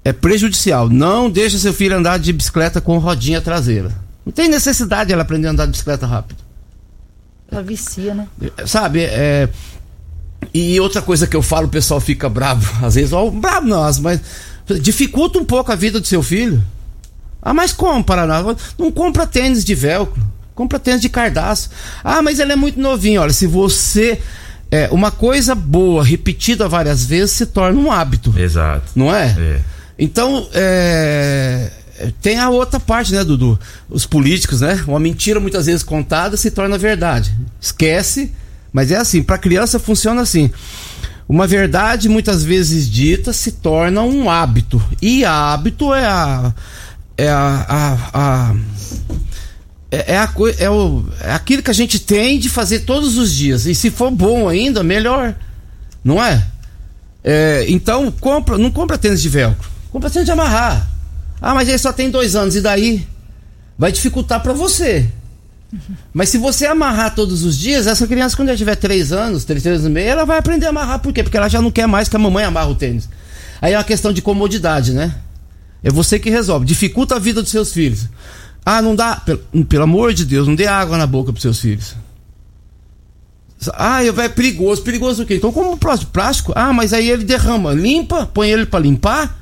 É 0.04 0.12
prejudicial. 0.12 0.88
Não 0.88 1.30
deixa 1.30 1.58
seu 1.58 1.72
filho 1.72 1.96
andar 1.96 2.18
de 2.18 2.32
bicicleta 2.32 2.80
com 2.80 2.98
rodinha 2.98 3.40
traseira. 3.40 3.92
Não 4.26 4.32
tem 4.32 4.48
necessidade 4.48 5.08
de 5.08 5.12
ela 5.12 5.22
aprender 5.22 5.48
a 5.48 5.50
andar 5.52 5.66
de 5.66 5.72
bicicleta 5.72 6.06
rápido. 6.06 6.42
Ela 7.50 7.62
vicia, 7.62 8.14
né? 8.14 8.28
Sabe, 8.66 9.00
é. 9.04 9.48
E 10.52 10.78
outra 10.80 11.00
coisa 11.00 11.26
que 11.26 11.36
eu 11.36 11.42
falo, 11.42 11.66
o 11.66 11.70
pessoal 11.70 12.00
fica 12.00 12.28
bravo. 12.28 12.68
Às 12.84 12.96
vezes, 12.96 13.12
ó, 13.12 13.30
bravo 13.30 13.66
não, 13.66 13.82
mas 14.00 14.20
dificulta 14.80 15.38
um 15.38 15.44
pouco 15.44 15.72
a 15.72 15.74
vida 15.74 16.00
do 16.00 16.06
seu 16.06 16.22
filho. 16.22 16.62
Ah, 17.48 17.54
mas 17.54 17.72
como, 17.72 18.04
Paraná? 18.04 18.44
Não 18.78 18.92
compra 18.92 19.26
tênis 19.26 19.64
de 19.64 19.74
velcro. 19.74 20.22
Compra 20.54 20.78
tênis 20.78 21.00
de 21.00 21.08
cardaço. 21.08 21.70
Ah, 22.04 22.20
mas 22.20 22.38
ele 22.38 22.52
é 22.52 22.56
muito 22.56 22.78
novinho. 22.78 23.22
Olha, 23.22 23.32
se 23.32 23.46
você. 23.46 24.20
É, 24.70 24.86
uma 24.92 25.10
coisa 25.10 25.54
boa, 25.54 26.04
repetida 26.04 26.68
várias 26.68 27.06
vezes, 27.06 27.30
se 27.30 27.46
torna 27.46 27.80
um 27.80 27.90
hábito. 27.90 28.38
Exato. 28.38 28.92
Não 28.94 29.14
é? 29.14 29.34
É. 29.38 29.60
Então, 29.98 30.46
é, 30.52 31.70
tem 32.20 32.38
a 32.38 32.50
outra 32.50 32.78
parte, 32.78 33.14
né, 33.14 33.24
Dudu? 33.24 33.58
Os 33.88 34.04
políticos, 34.04 34.60
né? 34.60 34.84
Uma 34.86 35.00
mentira 35.00 35.40
muitas 35.40 35.64
vezes 35.64 35.82
contada 35.82 36.36
se 36.36 36.50
torna 36.50 36.76
verdade. 36.76 37.34
Esquece, 37.58 38.30
mas 38.70 38.92
é 38.92 38.98
assim, 38.98 39.22
para 39.22 39.38
criança 39.38 39.78
funciona 39.78 40.20
assim. 40.20 40.50
Uma 41.26 41.46
verdade 41.46 42.10
muitas 42.10 42.44
vezes 42.44 42.90
dita 42.90 43.32
se 43.32 43.52
torna 43.52 44.02
um 44.02 44.28
hábito. 44.28 44.82
E 45.00 45.24
hábito 45.24 45.94
é 45.94 46.04
a 46.04 46.52
é 47.18 47.28
a, 47.28 47.66
a, 47.68 48.10
a 48.14 48.56
é, 49.90 50.14
é, 50.14 50.18
a, 50.18 50.30
é, 50.58 50.70
o, 50.70 51.04
é 51.20 51.32
aquilo 51.32 51.62
que 51.62 51.70
a 51.70 51.74
gente 51.74 51.98
tem 51.98 52.38
de 52.38 52.48
fazer 52.48 52.80
todos 52.80 53.18
os 53.18 53.34
dias. 53.34 53.66
E 53.66 53.74
se 53.74 53.90
for 53.90 54.10
bom 54.10 54.48
ainda, 54.48 54.82
melhor. 54.84 55.34
Não 56.04 56.22
é? 56.22 56.46
É, 57.24 57.64
então, 57.68 58.10
compra, 58.12 58.56
não 58.56 58.70
compra 58.70 58.96
tênis 58.96 59.20
de 59.20 59.28
velcro. 59.28 59.68
Compra 59.90 60.08
tênis 60.08 60.26
de 60.26 60.32
amarrar. 60.32 60.88
Ah, 61.40 61.54
mas 61.54 61.68
ele 61.68 61.78
só 61.78 61.92
tem 61.92 62.10
dois 62.10 62.36
anos, 62.36 62.54
e 62.54 62.60
daí? 62.60 63.06
Vai 63.76 63.90
dificultar 63.90 64.40
pra 64.40 64.52
você. 64.52 65.06
Mas 66.12 66.28
se 66.28 66.38
você 66.38 66.66
amarrar 66.66 67.14
todos 67.14 67.42
os 67.42 67.58
dias, 67.58 67.86
essa 67.86 68.06
criança, 68.06 68.36
quando 68.36 68.48
ela 68.48 68.56
tiver 68.56 68.76
três 68.76 69.12
anos, 69.12 69.44
três 69.44 69.66
anos 69.66 69.84
e 69.84 69.88
meio, 69.88 70.08
ela 70.08 70.24
vai 70.24 70.38
aprender 70.38 70.66
a 70.66 70.70
amarrar. 70.70 71.00
Por 71.00 71.12
quê? 71.12 71.22
Porque 71.22 71.36
ela 71.36 71.48
já 71.48 71.60
não 71.60 71.70
quer 71.70 71.86
mais 71.86 72.08
que 72.08 72.16
a 72.16 72.18
mamãe 72.18 72.44
amarre 72.44 72.70
o 72.70 72.74
tênis. 72.74 73.08
Aí 73.60 73.72
é 73.72 73.76
uma 73.76 73.84
questão 73.84 74.12
de 74.12 74.22
comodidade, 74.22 74.92
né? 74.92 75.14
É 75.82 75.90
você 75.90 76.18
que 76.18 76.30
resolve. 76.30 76.66
Dificulta 76.66 77.16
a 77.16 77.18
vida 77.18 77.40
dos 77.42 77.50
seus 77.50 77.72
filhos. 77.72 78.06
Ah, 78.64 78.82
não 78.82 78.94
dá. 78.96 79.16
Pelo, 79.16 79.38
pelo 79.66 79.84
amor 79.84 80.12
de 80.12 80.24
Deus, 80.24 80.46
não 80.48 80.54
dê 80.54 80.66
água 80.66 80.98
na 80.98 81.06
boca 81.06 81.32
pros 81.32 81.42
seus 81.42 81.58
filhos. 81.60 81.94
Ah, 83.74 84.04
é 84.04 84.28
perigoso. 84.28 84.82
Perigoso 84.82 85.22
o 85.22 85.26
quê? 85.26 85.36
Então, 85.36 85.52
como 85.52 85.76
plástico? 85.76 86.12
Plástico? 86.12 86.52
Ah, 86.54 86.72
mas 86.72 86.92
aí 86.92 87.10
ele 87.10 87.24
derrama. 87.24 87.72
Limpa, 87.72 88.26
põe 88.26 88.50
ele 88.50 88.66
pra 88.66 88.78
limpar. 88.78 89.36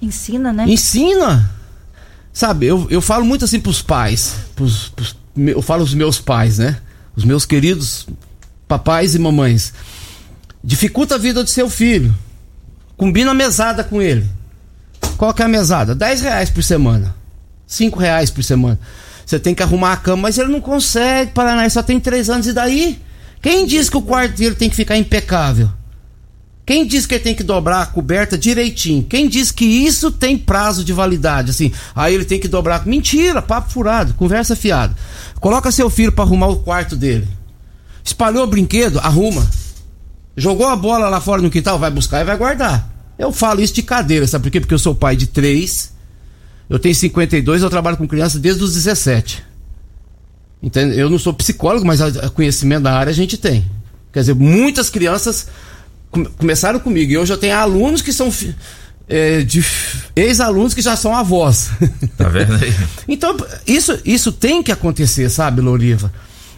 Ensina, 0.00 0.52
né? 0.52 0.64
Ensina. 0.68 1.50
Sabe, 2.32 2.66
eu, 2.66 2.86
eu 2.90 3.00
falo 3.00 3.24
muito 3.24 3.44
assim 3.46 3.58
pros 3.58 3.80
pais. 3.80 4.34
Pros, 4.54 4.88
pros- 4.88 5.16
eu 5.36 5.62
falo 5.62 5.82
os 5.82 5.94
meus 5.94 6.18
pais, 6.20 6.58
né? 6.58 6.78
Os 7.14 7.24
meus 7.24 7.46
queridos 7.46 8.06
papais 8.68 9.14
e 9.14 9.18
mamães. 9.18 9.72
Dificulta 10.62 11.14
a 11.14 11.18
vida 11.18 11.42
do 11.42 11.48
seu 11.48 11.70
filho. 11.70 12.14
Combina 12.96 13.30
a 13.30 13.34
mesada 13.34 13.82
com 13.82 14.02
ele. 14.02 14.26
Qual 15.16 15.32
que 15.34 15.42
é 15.42 15.44
a 15.44 15.48
mesada? 15.48 15.94
10 15.94 16.20
reais 16.20 16.50
por 16.50 16.62
semana. 16.62 17.14
5 17.66 17.98
reais 17.98 18.30
por 18.30 18.44
semana. 18.44 18.78
Você 19.24 19.40
tem 19.40 19.54
que 19.54 19.62
arrumar 19.62 19.92
a 19.92 19.96
cama, 19.96 20.22
mas 20.22 20.38
ele 20.38 20.52
não 20.52 20.60
consegue, 20.60 21.32
Paraná, 21.32 21.68
só 21.68 21.82
tem 21.82 21.98
3 21.98 22.30
anos. 22.30 22.46
E 22.46 22.52
daí? 22.52 23.00
Quem 23.42 23.66
diz 23.66 23.90
que 23.90 23.96
o 23.96 24.02
quarto 24.02 24.36
dele 24.36 24.54
tem 24.54 24.70
que 24.70 24.76
ficar 24.76 24.96
impecável? 24.96 25.70
Quem 26.64 26.84
diz 26.84 27.06
que 27.06 27.14
ele 27.14 27.22
tem 27.22 27.34
que 27.34 27.44
dobrar 27.44 27.82
a 27.82 27.86
coberta 27.86 28.36
direitinho? 28.36 29.04
Quem 29.04 29.28
diz 29.28 29.52
que 29.52 29.64
isso 29.64 30.10
tem 30.10 30.36
prazo 30.36 30.82
de 30.82 30.92
validade? 30.92 31.50
Assim, 31.50 31.72
aí 31.94 32.12
ele 32.12 32.24
tem 32.24 32.40
que 32.40 32.48
dobrar. 32.48 32.84
Mentira, 32.84 33.40
papo 33.40 33.70
furado, 33.70 34.14
conversa 34.14 34.56
fiada. 34.56 34.94
Coloca 35.38 35.70
seu 35.70 35.88
filho 35.88 36.10
pra 36.10 36.24
arrumar 36.24 36.48
o 36.48 36.56
quarto 36.56 36.96
dele. 36.96 37.28
Espalhou 38.02 38.42
o 38.42 38.48
brinquedo, 38.48 38.98
arruma. 38.98 39.48
Jogou 40.36 40.66
a 40.66 40.74
bola 40.74 41.08
lá 41.08 41.20
fora 41.20 41.40
no 41.40 41.50
quintal, 41.50 41.78
vai 41.78 41.90
buscar 41.90 42.20
e 42.20 42.24
vai 42.24 42.36
guardar. 42.36 42.95
Eu 43.18 43.32
falo 43.32 43.60
isso 43.62 43.72
de 43.74 43.82
cadeira, 43.82 44.26
sabe 44.26 44.44
por 44.44 44.50
quê? 44.50 44.60
Porque 44.60 44.74
eu 44.74 44.78
sou 44.78 44.94
pai 44.94 45.16
de 45.16 45.26
três. 45.26 45.92
Eu 46.68 46.78
tenho 46.78 46.94
52, 46.94 47.62
eu 47.62 47.70
trabalho 47.70 47.96
com 47.96 48.06
criança 48.06 48.38
desde 48.38 48.62
os 48.62 48.74
17. 48.74 49.42
Entende? 50.62 50.98
Eu 50.98 51.08
não 51.08 51.18
sou 51.18 51.32
psicólogo, 51.32 51.86
mas 51.86 52.00
conhecimento 52.34 52.82
da 52.84 52.92
área 52.98 53.10
a 53.10 53.14
gente 53.14 53.36
tem. 53.38 53.64
Quer 54.12 54.20
dizer, 54.20 54.34
muitas 54.34 54.90
crianças 54.90 55.46
come- 56.10 56.28
começaram 56.36 56.80
comigo. 56.80 57.12
E 57.12 57.18
hoje 57.18 57.32
eu 57.32 57.38
tenho 57.38 57.54
alunos 57.54 58.02
que 58.02 58.12
são 58.12 58.32
é, 59.08 59.42
de 59.42 59.64
ex-alunos 60.16 60.74
que 60.74 60.82
já 60.82 60.96
são 60.96 61.14
avós. 61.14 61.70
Tá 62.16 62.28
vendo 62.28 62.54
aí? 62.54 62.74
então, 63.06 63.36
isso, 63.66 63.98
isso 64.04 64.32
tem 64.32 64.62
que 64.62 64.72
acontecer, 64.72 65.28
sabe, 65.30 65.60
Loriva? 65.60 66.12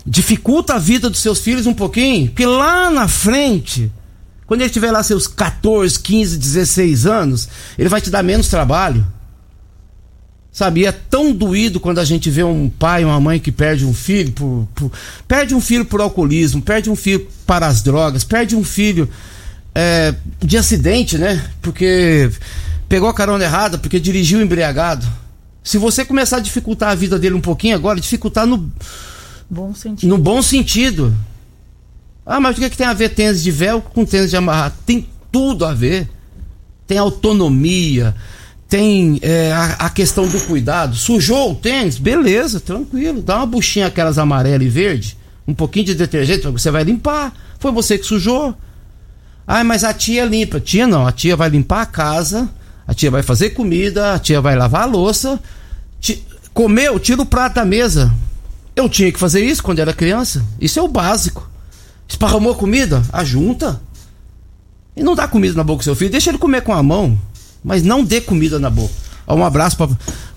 Dificulta 0.07 0.75
a 0.75 0.79
vida 0.79 1.11
dos 1.11 1.21
seus 1.21 1.41
filhos 1.41 1.67
um 1.67 1.75
pouquinho, 1.75 2.29
porque 2.29 2.47
lá 2.47 2.91
na 2.91 3.07
frente, 3.09 3.93
quando 4.49 4.63
ele 4.63 4.71
tiver 4.71 4.91
lá 4.91 5.03
seus 5.05 5.29
14, 5.29 6.01
15, 6.01 6.37
16 6.39 7.07
anos, 7.07 7.49
ele 7.79 7.89
vai 7.89 8.01
te 8.01 8.11
dar 8.11 8.25
menos 8.25 8.49
trabalho. 8.49 9.07
Sabe, 10.51 10.81
e 10.81 10.87
é 10.87 10.91
tão 10.93 11.33
doído 11.33 11.79
quando 11.79 11.99
a 12.01 12.05
gente 12.05 12.29
vê 12.31 12.43
um 12.43 12.69
pai, 12.69 13.05
uma 13.05 13.21
mãe 13.21 13.39
que 13.39 13.53
perde 13.53 13.85
um 13.85 13.95
filho 13.95 14.33
por, 14.33 14.67
por- 14.75 14.91
perde 15.29 15.55
um 15.55 15.61
filho 15.61 15.85
por 15.85 16.01
alcoolismo, 16.01 16.61
perde 16.61 16.91
um 16.91 16.97
filho 16.97 17.29
para 17.47 17.67
as 17.69 17.81
drogas, 17.83 18.25
perde 18.25 18.57
um 18.57 18.65
filho 18.65 19.09
é, 19.73 20.13
de 20.43 20.57
acidente, 20.57 21.17
né? 21.17 21.49
Porque 21.63 22.29
pegou 22.89 23.09
a 23.09 23.15
carona 23.15 23.45
errada, 23.45 23.79
porque 23.79 24.01
dirigiu 24.01 24.41
embriagado. 24.41 25.07
Se 25.63 25.79
você 25.79 26.05
começar 26.05 26.39
a 26.39 26.41
dificultar 26.41 26.91
a 26.91 26.95
vida 26.95 27.19
dele 27.19 27.35
um 27.37 27.41
pouquinho 27.41 27.77
agora, 27.77 28.01
dificultar 28.01 28.47
no, 28.47 28.73
Bom 29.49 29.73
sentido. 29.75 30.09
no 30.09 30.19
bom 30.19 30.43
sentido. 30.43 31.15
Ah, 32.31 32.39
mas 32.39 32.57
o 32.57 32.59
que, 32.61 32.67
é 32.67 32.71
que 32.71 32.77
tem 32.77 32.87
a 32.87 32.93
ver 32.93 33.09
tênis 33.09 33.43
de 33.43 33.51
velcro 33.51 33.91
com 33.91 34.05
tênis 34.05 34.29
de 34.31 34.37
amarrar? 34.37 34.73
Tem 34.85 35.09
tudo 35.33 35.65
a 35.65 35.73
ver. 35.73 36.09
Tem 36.87 36.99
autonomia, 36.99 38.15
tem 38.69 39.19
é, 39.23 39.53
a, 39.53 39.65
a 39.87 39.91
questão 39.91 40.27
do 40.29 40.41
cuidado. 40.41 40.95
Sujou 40.97 41.53
o 41.53 41.55
tênis? 41.55 41.99
Beleza, 41.99 42.61
tranquilo. 42.61 43.21
Dá 43.23 43.37
uma 43.37 43.47
buchinha 43.47 43.87
aquelas 43.87 44.19
amarela 44.19 44.63
e 44.65 44.69
verde, 44.69 45.17
um 45.47 45.53
pouquinho 45.55 45.87
de 45.87 45.95
detergente, 45.95 46.47
você 46.49 46.71
vai 46.71 46.85
limpar. 46.85 47.33
Foi 47.59 47.73
você 47.73 47.99
que 47.99 48.05
sujou. 48.07 48.55
Ah, 49.47 49.65
mas 49.65 49.85
a 49.85 49.93
tia 49.95 50.25
limpa. 50.25 50.61
Tia 50.61 50.87
não, 50.87 51.07
a 51.07 51.13
tia 51.13 51.35
vai 51.37 51.49
limpar 51.49 51.83
a 51.83 51.87
casa, 51.87 52.49
a 52.87 52.95
tia 52.95 53.11
vai 53.11 53.23
fazer 53.23 53.51
comida, 53.51 54.15
a 54.15 54.19
tia 54.19 54.41
vai 54.41 54.55
lavar 54.57 54.83
a 54.83 54.87
louça. 54.87 55.41
Ti- 56.01 56.23
Comeu, 56.55 56.99
tira 56.99 57.23
o 57.23 57.27
prato 57.27 57.55
da 57.57 57.65
mesa. 57.65 58.13
Eu 58.75 58.89
tinha 58.89 59.13
que 59.13 59.19
fazer 59.19 59.45
isso 59.45 59.63
quando 59.63 59.79
era 59.79 59.93
criança. 59.93 60.45
Isso 60.61 60.79
é 60.79 60.83
o 60.83 60.89
básico. 60.89 61.49
Esparramou 62.09 62.55
comida? 62.55 63.03
Ajunta. 63.13 63.81
E 64.97 65.03
não 65.03 65.15
dá 65.15 65.29
comida 65.29 65.55
na 65.55 65.63
boca 65.63 65.79
do 65.81 65.85
seu 65.85 65.95
filho, 65.95 66.11
deixa 66.11 66.31
ele 66.31 66.39
comer 66.39 66.63
com 66.63 66.73
a 66.73 66.83
mão, 66.83 67.17
mas 67.63 67.83
não 67.85 68.03
dê 68.03 68.21
comida 68.21 68.59
na 68.59 68.69
boca. 68.71 68.93
Ó, 69.27 69.37
Um 69.37 69.45
abraço 69.45 69.77
pra 69.77 69.89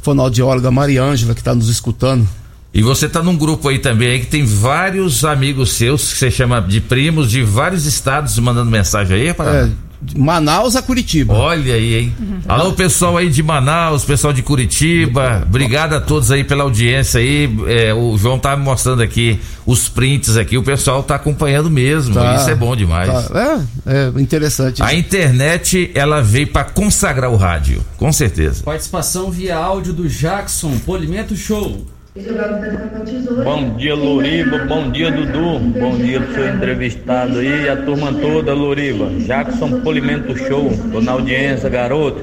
fonoaudióloga 0.02 0.70
Maria 0.70 1.02
Ângela 1.04 1.34
que 1.34 1.42
tá 1.42 1.56
nos 1.56 1.70
escutando. 1.70 2.28
E 2.74 2.82
você 2.82 3.10
tá 3.10 3.22
num 3.24 3.36
grupo 3.36 3.68
aí 3.68 3.80
também 3.80 4.10
aí 4.10 4.20
que 4.20 4.28
tem 4.28 4.46
vários 4.46 5.26
amigos 5.26 5.74
seus 5.74 6.14
que 6.14 6.20
você 6.20 6.32
chama 6.32 6.62
de 6.62 6.80
primos 6.80 7.30
de 7.30 7.44
vários 7.44 7.86
estados 7.86 8.38
mandando 8.40 8.70
mensagem 8.72 9.18
aí, 9.18 9.28
É, 9.30 9.70
Manaus 10.16 10.76
a 10.76 10.82
Curitiba. 10.82 11.34
Olha 11.34 11.76
aí, 11.76 11.96
hein? 11.96 12.16
Alô, 12.48 12.74
pessoal 12.74 13.18
aí 13.18 13.30
de 13.30 13.44
Manaus, 13.44 14.04
pessoal 14.04 14.34
de 14.34 14.42
Curitiba. 14.42 15.44
Obrigado 15.48 15.94
a 15.94 16.02
todos 16.02 16.32
aí 16.32 16.44
pela 16.44 16.64
audiência 16.64 17.20
aí. 17.20 17.50
É, 17.68 17.94
o 17.94 18.18
João 18.18 18.40
tá 18.40 18.56
me 18.58 18.64
mostrando 18.64 19.02
aqui 19.02 19.40
os 19.66 19.88
prints 19.88 20.38
aqui. 20.38 20.58
O 20.58 20.64
pessoal 20.64 21.04
tá 21.04 21.16
acompanhando 21.16 21.70
mesmo. 21.70 22.16
Tá. 22.16 22.36
Isso 22.36 22.50
é 22.50 22.56
bom 22.56 22.76
demais. 22.76 23.10
Tá, 23.10 23.62
É, 23.86 24.12
é 24.18 24.22
interessante. 24.22 24.82
A 24.82 24.94
internet, 24.94 25.92
ela 25.94 26.22
veio 26.22 26.48
pra 26.48 26.64
consagrar 26.64 27.32
o 27.32 27.36
rádio, 27.36 27.84
com 27.98 28.12
certeza. 28.12 28.64
Participação 28.64 29.30
via 29.30 29.56
áudio 29.56 29.94
do 29.94 30.08
Jackson, 30.10 30.78
Polimento 30.80 31.36
Show. 31.36 31.86
Bom 32.14 33.78
dia, 33.78 33.96
Loriva. 33.96 34.58
Bom 34.66 34.92
dia, 34.92 35.10
Dudu. 35.10 35.60
Bom 35.60 35.96
dia 35.96 36.20
pro 36.20 36.34
seu 36.34 36.54
entrevistado 36.54 37.40
aí, 37.40 37.70
a 37.70 37.78
turma 37.78 38.12
toda, 38.12 38.54
Loriva. 38.54 39.10
Jackson 39.26 39.80
Polimento 39.80 40.38
Show. 40.38 40.70
Tô 40.92 41.00
na 41.00 41.14
audiência, 41.14 41.70
garoto. 41.70 42.22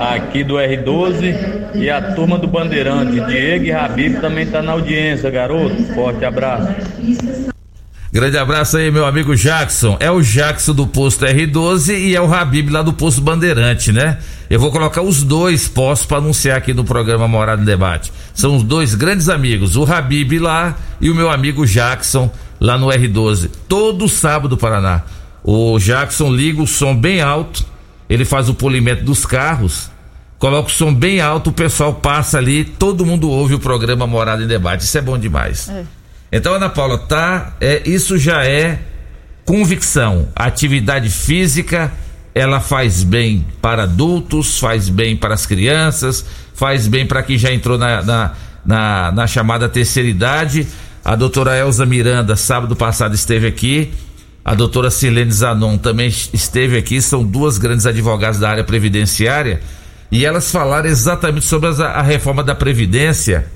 Aqui 0.00 0.42
do 0.42 0.54
R12 0.54 1.76
e 1.76 1.88
a 1.88 2.14
turma 2.14 2.36
do 2.36 2.48
Bandeirante. 2.48 3.20
Diego 3.20 3.64
e 3.66 3.70
Rabib 3.70 4.20
também 4.20 4.44
tá 4.44 4.60
na 4.60 4.72
audiência, 4.72 5.30
garoto. 5.30 5.80
Forte 5.94 6.24
abraço. 6.24 7.53
Grande 8.14 8.38
abraço 8.38 8.76
aí, 8.76 8.92
meu 8.92 9.04
amigo 9.04 9.34
Jackson. 9.34 9.96
É 9.98 10.08
o 10.08 10.22
Jackson 10.22 10.72
do 10.72 10.86
posto 10.86 11.26
R12 11.26 11.98
e 11.98 12.14
é 12.14 12.20
o 12.20 12.32
Habib 12.32 12.70
lá 12.70 12.80
do 12.80 12.92
posto 12.92 13.20
Bandeirante, 13.20 13.90
né? 13.90 14.18
Eu 14.48 14.60
vou 14.60 14.70
colocar 14.70 15.02
os 15.02 15.24
dois 15.24 15.66
postos 15.66 16.06
para 16.06 16.18
anunciar 16.18 16.56
aqui 16.56 16.72
no 16.72 16.84
programa 16.84 17.26
Morada 17.26 17.60
em 17.60 17.64
Debate. 17.64 18.12
São 18.32 18.54
os 18.54 18.62
dois 18.62 18.94
grandes 18.94 19.28
amigos, 19.28 19.74
o 19.74 19.82
Habib 19.82 20.38
lá 20.38 20.76
e 21.00 21.10
o 21.10 21.14
meu 21.14 21.28
amigo 21.28 21.66
Jackson 21.66 22.30
lá 22.60 22.78
no 22.78 22.86
R12. 22.86 23.50
Todo 23.68 24.08
sábado, 24.08 24.56
Paraná. 24.56 25.02
O 25.42 25.76
Jackson 25.80 26.32
liga 26.32 26.62
o 26.62 26.68
som 26.68 26.94
bem 26.94 27.20
alto, 27.20 27.66
ele 28.08 28.24
faz 28.24 28.48
o 28.48 28.54
polimento 28.54 29.02
dos 29.02 29.26
carros, 29.26 29.90
coloca 30.38 30.68
o 30.68 30.72
som 30.72 30.94
bem 30.94 31.20
alto, 31.20 31.50
o 31.50 31.52
pessoal 31.52 31.92
passa 31.92 32.38
ali, 32.38 32.64
todo 32.64 33.04
mundo 33.04 33.28
ouve 33.28 33.54
o 33.54 33.58
programa 33.58 34.06
Morada 34.06 34.44
em 34.44 34.46
Debate. 34.46 34.84
Isso 34.84 34.96
é 34.96 35.02
bom 35.02 35.18
demais. 35.18 35.68
É. 35.68 36.03
Então, 36.36 36.54
Ana 36.54 36.68
Paula, 36.68 36.98
tá? 36.98 37.54
É, 37.60 37.82
isso 37.86 38.18
já 38.18 38.44
é 38.44 38.80
convicção. 39.44 40.28
A 40.34 40.46
atividade 40.46 41.08
física, 41.08 41.92
ela 42.34 42.60
faz 42.60 43.04
bem 43.04 43.46
para 43.62 43.84
adultos, 43.84 44.58
faz 44.58 44.88
bem 44.88 45.16
para 45.16 45.34
as 45.34 45.46
crianças, 45.46 46.24
faz 46.54 46.88
bem 46.88 47.06
para 47.06 47.22
quem 47.22 47.38
já 47.38 47.52
entrou 47.52 47.78
na, 47.78 48.02
na, 48.02 48.32
na, 48.66 49.12
na 49.12 49.26
chamada 49.28 49.68
terceira 49.68 50.08
idade. 50.08 50.66
A 51.04 51.14
doutora 51.14 51.56
Elza 51.56 51.86
Miranda, 51.86 52.34
sábado 52.34 52.74
passado, 52.74 53.14
esteve 53.14 53.46
aqui. 53.46 53.92
A 54.44 54.54
doutora 54.54 54.90
Silene 54.90 55.30
Zanon 55.30 55.78
também 55.78 56.08
esteve 56.32 56.76
aqui. 56.76 57.00
São 57.00 57.22
duas 57.22 57.58
grandes 57.58 57.86
advogadas 57.86 58.38
da 58.40 58.50
área 58.50 58.64
previdenciária. 58.64 59.60
E 60.10 60.24
elas 60.24 60.50
falaram 60.50 60.88
exatamente 60.88 61.44
sobre 61.46 61.68
as- 61.68 61.80
a 61.80 62.02
reforma 62.02 62.42
da 62.42 62.54
Previdência. 62.54 63.46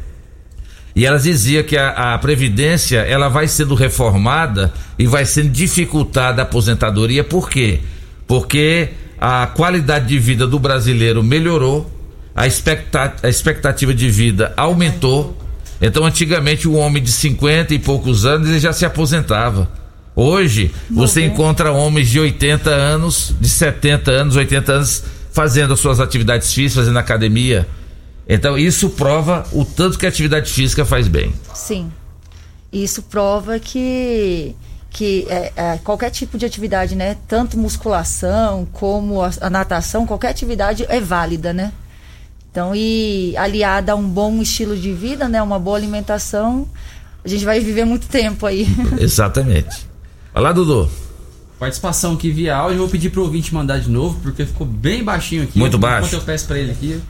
E 0.99 1.07
elas 1.07 1.23
diziam 1.23 1.63
que 1.63 1.77
a, 1.77 2.15
a 2.15 2.19
Previdência 2.19 2.99
ela 3.03 3.29
vai 3.29 3.47
sendo 3.47 3.77
reformada 3.77 4.73
e 4.99 5.07
vai 5.07 5.25
sendo 5.25 5.49
dificultada 5.49 6.43
a 6.43 6.45
aposentadoria. 6.45 7.23
Por 7.23 7.49
quê? 7.49 7.79
Porque 8.27 8.89
a 9.21 9.47
qualidade 9.47 10.09
de 10.09 10.19
vida 10.19 10.45
do 10.45 10.59
brasileiro 10.59 11.23
melhorou, 11.23 11.89
a, 12.35 12.49
expecta- 12.49 13.15
a 13.23 13.29
expectativa 13.29 13.95
de 13.95 14.11
vida 14.11 14.53
aumentou. 14.57 15.39
Então, 15.81 16.05
antigamente, 16.05 16.67
o 16.67 16.73
homem 16.75 17.01
de 17.01 17.13
50 17.13 17.75
e 17.75 17.79
poucos 17.79 18.27
anos 18.27 18.49
ele 18.49 18.59
já 18.59 18.73
se 18.73 18.85
aposentava. 18.85 19.71
Hoje, 20.17 20.73
você 20.91 21.25
encontra 21.25 21.71
homens 21.71 22.09
de 22.09 22.19
80 22.19 22.71
anos, 22.71 23.33
de 23.41 23.49
70 23.49 24.11
anos, 24.11 24.35
80 24.35 24.73
anos, 24.73 25.05
fazendo 25.33 25.75
as 25.75 25.79
suas 25.79 26.01
atividades 26.01 26.53
físicas, 26.53 26.87
fazendo 26.87 26.99
academia. 26.99 27.69
Então, 28.29 28.59
isso 28.59 28.91
prova 28.91 29.47
o 29.53 29.65
tanto 29.65 29.99
que 29.99 30.05
a 30.05 30.09
atividade 30.09 30.53
física 30.53 30.85
faz 30.85 31.09
bem. 31.09 31.33
Sim. 31.55 31.91
Isso 32.71 33.03
prova 33.03 33.59
que, 33.59 34.55
que 34.91 35.27
é, 35.31 35.53
é, 35.57 35.79
qualquer 35.79 36.11
tipo 36.11 36.37
de 36.37 36.45
atividade, 36.45 36.95
né? 36.95 37.17
Tanto 37.27 37.59
musculação 37.59 38.69
como 38.71 39.23
a, 39.23 39.31
a 39.41 39.49
natação, 39.49 40.07
qualquer 40.07 40.29
atividade 40.29 40.85
é 40.91 41.01
válida, 41.01 41.55
né? 41.55 41.73
Então, 42.51 42.75
e 42.75 43.35
aliada 43.39 43.93
a 43.93 43.95
um 43.95 44.07
bom 44.07 44.43
estilo 44.43 44.77
de 44.77 44.93
vida, 44.93 45.27
né? 45.27 45.41
Uma 45.41 45.59
boa 45.59 45.79
alimentação, 45.79 46.69
a 47.25 47.29
gente 47.29 47.47
vai 47.47 47.61
viver 47.61 47.87
muito 47.87 48.09
tempo 48.09 48.45
aí. 48.45 48.67
Exatamente. 49.01 49.89
Vai 50.35 50.43
lá, 50.43 50.53
Dudu. 50.53 50.91
Participação 51.59 52.15
aqui 52.15 52.31
via 52.31 52.57
áudio, 52.57 52.75
eu 52.75 52.81
vou 52.81 52.89
pedir 52.89 53.11
pro 53.11 53.23
ouvinte 53.23 53.55
mandar 53.55 53.81
de 53.81 53.91
novo, 53.91 54.21
porque 54.23 54.45
ficou 54.45 54.67
bem 54.67 55.03
baixinho 55.03 55.45
aqui. 55.45 55.59
Muito 55.59 55.77
Enquanto 55.77 55.81
baixo. 55.81 56.15
eu 56.15 56.21
peço 56.21 56.47
pra 56.47 56.59
ele 56.59 56.73
aqui. 56.73 57.01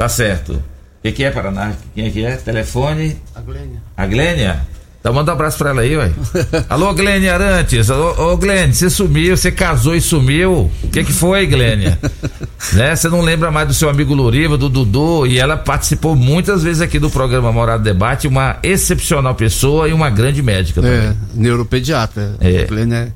Tá 0.00 0.08
certo. 0.08 0.52
O 0.54 0.62
que, 1.02 1.12
que 1.12 1.24
é, 1.24 1.30
Paraná? 1.30 1.74
Quem 1.94 2.06
é 2.06 2.10
que 2.10 2.24
é? 2.24 2.34
Telefone? 2.36 3.18
A 3.34 3.40
Glênia. 3.42 3.82
A 3.94 4.06
Glênia? 4.06 4.60
Então 4.98 5.12
manda 5.12 5.30
um 5.30 5.34
abraço 5.34 5.58
pra 5.58 5.68
ela 5.70 5.82
aí, 5.82 5.94
ué. 5.94 6.10
Alô, 6.70 6.94
Glênia 6.94 7.34
Arantes. 7.34 7.90
Ô, 7.90 8.32
ô 8.32 8.36
Glênia, 8.38 8.72
você 8.72 8.88
sumiu, 8.88 9.36
você 9.36 9.52
casou 9.52 9.94
e 9.94 10.00
sumiu. 10.00 10.70
O 10.82 10.88
que 10.88 11.04
que 11.04 11.12
foi, 11.12 11.46
Glênia? 11.46 11.98
né? 12.72 12.96
Você 12.96 13.10
não 13.10 13.20
lembra 13.20 13.50
mais 13.50 13.68
do 13.68 13.74
seu 13.74 13.90
amigo 13.90 14.14
Loriva, 14.14 14.56
do 14.56 14.70
Dudu, 14.70 15.26
e 15.26 15.38
ela 15.38 15.58
participou 15.58 16.16
muitas 16.16 16.62
vezes 16.62 16.80
aqui 16.80 16.98
do 16.98 17.10
programa 17.10 17.52
Morado 17.52 17.82
Debate, 17.84 18.26
uma 18.26 18.56
excepcional 18.62 19.34
pessoa 19.34 19.86
e 19.86 19.92
uma 19.92 20.08
grande 20.08 20.40
médica 20.42 20.80
também. 20.80 20.98
É, 20.98 21.14
neuropediatra. 21.34 22.36
É. 22.40 22.64
Glênia- 22.64 23.12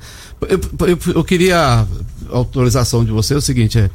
Eu, 0.47 0.61
eu- 0.87 0.99
eu 1.15 1.25
queria 1.25 1.59
a 1.59 1.87
autorização 2.31 3.03
de 3.07 3.11
você, 3.11 3.33
é 3.33 3.37
o 3.39 3.41
seguinte, 3.41 3.79
é, 3.79 3.89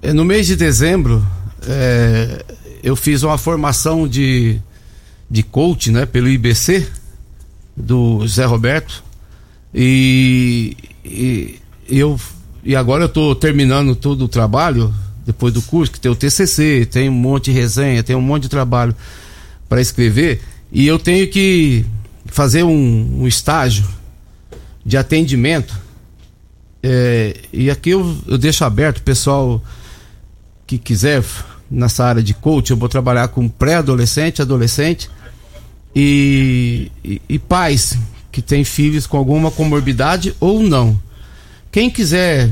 é, 0.00 0.12
no 0.14 0.24
mês 0.24 0.46
de 0.46 0.56
dezembro, 0.56 1.22
é, 1.66 2.44
eu 2.82 2.96
fiz 2.96 3.22
uma 3.22 3.38
formação 3.38 4.06
de, 4.06 4.60
de 5.30 5.42
coach, 5.42 5.90
né, 5.90 6.06
pelo 6.06 6.28
IBC, 6.28 6.86
do 7.76 8.26
Zé 8.26 8.44
Roberto, 8.44 9.02
e, 9.74 10.76
e 11.04 11.58
eu 11.88 12.20
e 12.64 12.76
agora 12.76 13.04
eu 13.04 13.08
estou 13.08 13.34
terminando 13.34 13.96
todo 13.96 14.26
o 14.26 14.28
trabalho 14.28 14.94
depois 15.26 15.52
do 15.52 15.62
curso 15.62 15.90
que 15.90 15.98
tem 15.98 16.12
o 16.12 16.14
TCC 16.14 16.86
tem 16.86 17.08
um 17.08 17.12
monte 17.12 17.46
de 17.46 17.52
resenha 17.52 18.02
tem 18.02 18.14
um 18.14 18.20
monte 18.20 18.42
de 18.42 18.48
trabalho 18.50 18.94
para 19.72 19.80
escrever. 19.80 20.42
E 20.70 20.86
eu 20.86 20.98
tenho 20.98 21.26
que 21.30 21.82
fazer 22.26 22.62
um, 22.62 23.22
um 23.22 23.26
estágio 23.26 23.88
de 24.84 24.98
atendimento. 24.98 25.74
É, 26.82 27.34
e 27.50 27.70
aqui 27.70 27.88
eu, 27.88 28.14
eu 28.26 28.36
deixo 28.36 28.66
aberto 28.66 28.98
o 28.98 29.02
pessoal 29.02 29.64
que 30.66 30.76
quiser 30.76 31.24
nessa 31.72 32.04
área 32.04 32.22
de 32.22 32.34
coach 32.34 32.70
eu 32.70 32.76
vou 32.76 32.88
trabalhar 32.88 33.28
com 33.28 33.48
pré-adolescente 33.48 34.42
adolescente 34.42 35.08
e, 35.96 36.92
e, 37.02 37.22
e 37.28 37.38
pais 37.38 37.98
que 38.30 38.42
têm 38.42 38.64
filhos 38.64 39.06
com 39.06 39.16
alguma 39.16 39.50
comorbidade 39.50 40.34
ou 40.38 40.62
não. 40.62 41.00
Quem 41.70 41.90
quiser, 41.90 42.50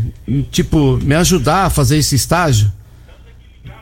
tipo, 0.51 0.97
me 0.99 1.15
ajudar 1.15 1.67
a 1.67 1.71
fazer 1.71 1.99
esse 1.99 2.15
estágio, 2.15 2.73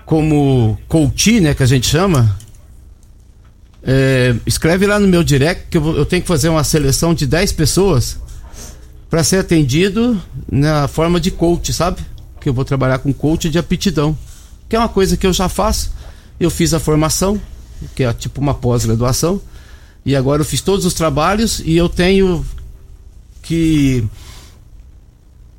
como 0.05 0.78
coach, 0.89 1.40
né, 1.40 1.55
que 1.55 1.62
a 1.62 1.66
gente 1.66 1.86
chama, 1.86 2.36
é, 3.82 4.35
escreve 4.47 4.86
lá 4.86 4.98
no 4.98 5.06
meu 5.06 5.23
direct 5.23 5.66
que 5.70 5.78
eu, 5.78 5.97
eu 5.97 6.05
tenho 6.05 6.23
que 6.23 6.28
fazer 6.28 6.48
uma 6.48 6.65
seleção 6.65 7.15
de 7.15 7.27
10 7.27 7.52
pessoas 7.52 8.19
para 9.09 9.23
ser 9.23 9.39
atendido 9.39 10.20
na 10.51 10.89
forma 10.89 11.20
de 11.20 11.31
coach, 11.31 11.73
sabe? 11.73 12.01
Que 12.40 12.48
eu 12.48 12.55
vou 12.55 12.65
trabalhar 12.65 12.98
com 12.98 13.12
coach 13.12 13.48
de 13.48 13.59
aptidão, 13.59 14.16
que 14.69 14.77
é 14.77 14.78
uma 14.78 14.89
coisa 14.89 15.16
que 15.16 15.27
eu 15.27 15.32
já 15.32 15.49
faço. 15.49 15.93
Eu 16.39 16.51
fiz 16.51 16.73
a 16.74 16.78
formação, 16.81 17.40
que 17.95 18.05
é 18.05 18.12
tipo 18.12 18.40
uma 18.40 18.55
pós-graduação, 18.55 19.40
e 20.05 20.15
agora 20.15 20.40
eu 20.43 20.45
fiz 20.47 20.61
todos 20.61 20.85
os 20.86 20.95
trabalhos 20.95 21.61
e 21.65 21.77
eu 21.77 21.89
tenho 21.89 22.45
que 23.43 24.07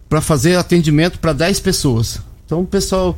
para 0.08 0.22
fazer 0.22 0.56
atendimento 0.56 1.20
para 1.20 1.34
10 1.34 1.60
pessoas. 1.60 2.20
Então 2.46 2.66
pessoal 2.66 3.18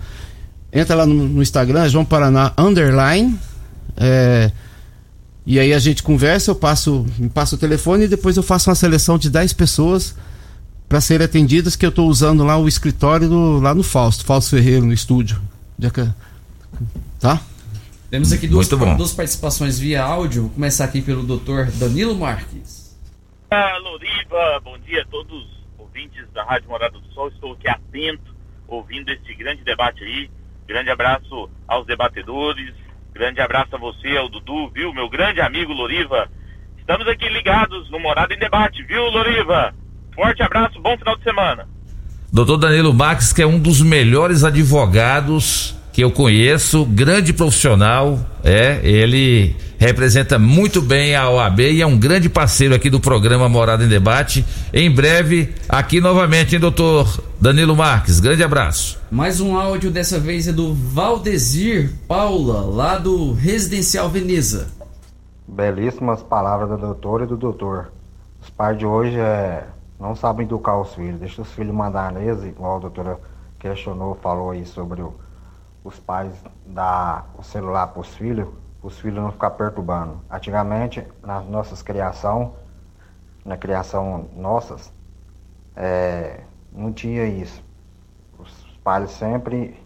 entra 0.74 0.96
lá 0.96 1.06
no, 1.06 1.28
no 1.28 1.42
Instagram, 1.42 1.88
João 1.90 2.04
Paraná 2.06 2.54
underline, 2.58 3.38
é, 3.98 4.52
e 5.46 5.60
aí 5.60 5.74
a 5.74 5.80
gente 5.80 6.02
conversa, 6.04 6.52
eu 6.52 6.56
passo, 6.56 7.06
me 7.18 7.30
passo 7.30 7.56
o 7.56 7.58
telefone 7.58 8.06
e 8.06 8.08
depois 8.08 8.38
eu 8.38 8.44
faço 8.44 8.70
uma 8.70 8.76
seleção 8.76 9.18
de 9.18 9.30
10 9.30 9.54
pessoas 9.54 10.16
para 10.88 11.00
serem 11.02 11.26
atendidas 11.26 11.76
que 11.76 11.86
eu 11.86 11.90
estou 11.90 12.10
usando 12.10 12.44
lá 12.44 12.58
o 12.58 12.68
escritório 12.68 13.28
do- 13.30 13.60
lá 13.60 13.74
no 13.74 13.84
Fausto, 13.84 14.26
Fausto 14.26 14.52
Ferreira 14.52 14.86
no 14.86 14.92
estúdio. 14.94 15.42
Já 15.82 15.90
que- 15.90 16.14
Tá? 17.20 17.42
Temos 18.12 18.32
aqui 18.32 18.48
duas, 18.48 18.68
duas 18.70 19.14
participações 19.14 19.80
via 19.80 20.04
áudio. 20.04 20.44
Vou 20.44 20.52
começar 20.52 20.86
aqui 20.86 21.02
pelo 21.02 21.24
Dr. 21.24 21.72
Danilo 21.80 22.14
Marques. 22.16 22.96
Ah, 23.50 23.78
Loriva, 23.80 24.60
bom 24.64 24.78
dia 24.78 25.02
a 25.02 25.06
todos 25.06 25.34
os 25.44 25.50
ouvintes 25.80 26.24
da 26.34 26.44
Rádio 26.44 26.70
Morada 26.70 27.00
do 27.00 27.14
Sol. 27.14 27.30
Estou 27.30 27.54
aqui 27.54 27.68
atento, 27.68 28.36
ouvindo 28.68 29.10
este 29.10 29.34
grande 29.34 29.64
debate 29.64 30.04
aí. 30.04 30.30
Grande 30.68 30.92
abraço 30.92 31.50
aos 31.68 31.88
debatedores. 31.88 32.74
Grande 33.12 33.42
abraço 33.42 33.76
a 33.76 33.80
você, 33.80 34.16
ao 34.18 34.30
Dudu, 34.30 34.70
viu? 34.70 34.94
Meu 34.94 35.10
grande 35.10 35.42
amigo 35.42 35.74
Loriva. 35.74 36.30
Estamos 36.78 37.08
aqui 37.08 37.28
ligados 37.28 37.90
no 37.90 38.00
Morada 38.00 38.34
em 38.34 38.40
Debate, 38.40 38.84
viu, 38.84 39.04
Loriva? 39.10 39.74
Forte 40.14 40.44
abraço, 40.44 40.80
bom 40.80 40.96
final 40.98 41.18
de 41.18 41.24
semana. 41.24 41.68
Doutor 42.34 42.56
Danilo 42.56 42.94
Marques, 42.94 43.34
que 43.34 43.42
é 43.42 43.46
um 43.46 43.60
dos 43.60 43.82
melhores 43.82 44.46
advogados 44.46 45.76
que 45.92 46.02
eu 46.02 46.10
conheço, 46.10 46.86
grande 46.86 47.34
profissional, 47.34 48.18
é, 48.42 48.80
ele 48.84 49.54
representa 49.78 50.40
muito 50.40 50.82
bem 50.82 51.14
a 51.14 51.30
OAB 51.30 51.60
e 51.60 51.82
é 51.82 51.86
um 51.86 52.00
grande 52.00 52.30
parceiro 52.30 52.74
aqui 52.74 52.90
do 52.90 53.02
programa 53.02 53.50
Morada 53.50 53.84
em 53.84 53.90
Debate. 53.90 54.46
Em 54.74 54.90
breve, 54.90 55.54
aqui 55.68 56.00
novamente, 56.00 56.56
hein, 56.56 56.62
doutor 56.62 57.22
Danilo 57.38 57.76
Marques? 57.76 58.22
Grande 58.22 58.46
abraço. 58.46 58.98
Mais 59.12 59.42
um 59.42 59.58
áudio, 59.58 59.92
dessa 59.92 60.18
vez 60.18 60.48
é 60.48 60.54
do 60.54 60.74
Valdezir 60.74 61.92
Paula, 62.08 62.62
lá 62.62 62.98
do 62.98 63.34
Residencial 63.34 64.10
Veneza. 64.10 64.70
Belíssimas 65.46 66.24
palavras 66.24 66.70
da 66.70 66.78
doutora 66.78 67.26
e 67.26 67.28
do 67.28 67.36
doutor. 67.36 67.92
Os 68.42 68.50
pais 68.50 68.78
de 68.78 68.86
hoje 68.86 69.20
é, 69.20 69.66
não 70.02 70.16
sabem 70.16 70.48
educar 70.48 70.82
os 70.82 70.96
filhos, 70.96 71.20
deixa 71.20 71.44
os 71.44 71.52
filhos 71.52 71.76
mandar 71.76 72.12
neles, 72.12 72.44
igual 72.44 72.78
a 72.78 72.80
doutora 72.80 73.20
questionou, 73.60 74.16
falou 74.16 74.50
aí 74.50 74.66
sobre 74.66 75.04
o- 75.04 75.14
os 75.84 76.00
pais 76.00 76.34
dar 76.66 77.30
o 77.38 77.44
celular 77.44 77.86
para 77.86 78.02
os 78.02 78.16
filhos, 78.16 78.50
os 78.82 79.00
filhos 79.00 79.22
não 79.22 79.32
ficar 79.32 79.52
perturbando. 79.52 80.20
Antigamente, 80.28 81.06
nas 81.22 81.46
nossas 81.46 81.84
criação, 81.84 82.56
na 83.46 83.56
criação 83.58 84.28
nossas, 84.36 84.92
é, 85.76 86.40
não 86.72 86.92
tinha 86.92 87.26
isso. 87.26 87.64
Os 88.40 88.52
pais 88.84 89.12
sempre 89.12 89.80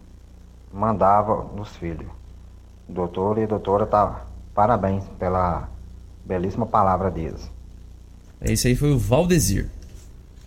mandavam 0.72 1.50
nos 1.54 1.76
filhos. 1.76 2.08
Doutor 2.88 3.36
e 3.36 3.46
doutora, 3.46 3.84
tá, 3.84 4.24
parabéns 4.54 5.04
pela 5.18 5.68
belíssima 6.24 6.64
palavra 6.64 7.10
deles. 7.10 7.52
É 8.40 8.52
isso 8.52 8.66
aí, 8.66 8.74
foi 8.74 8.92
o 8.92 8.98
Valdezir. 8.98 9.75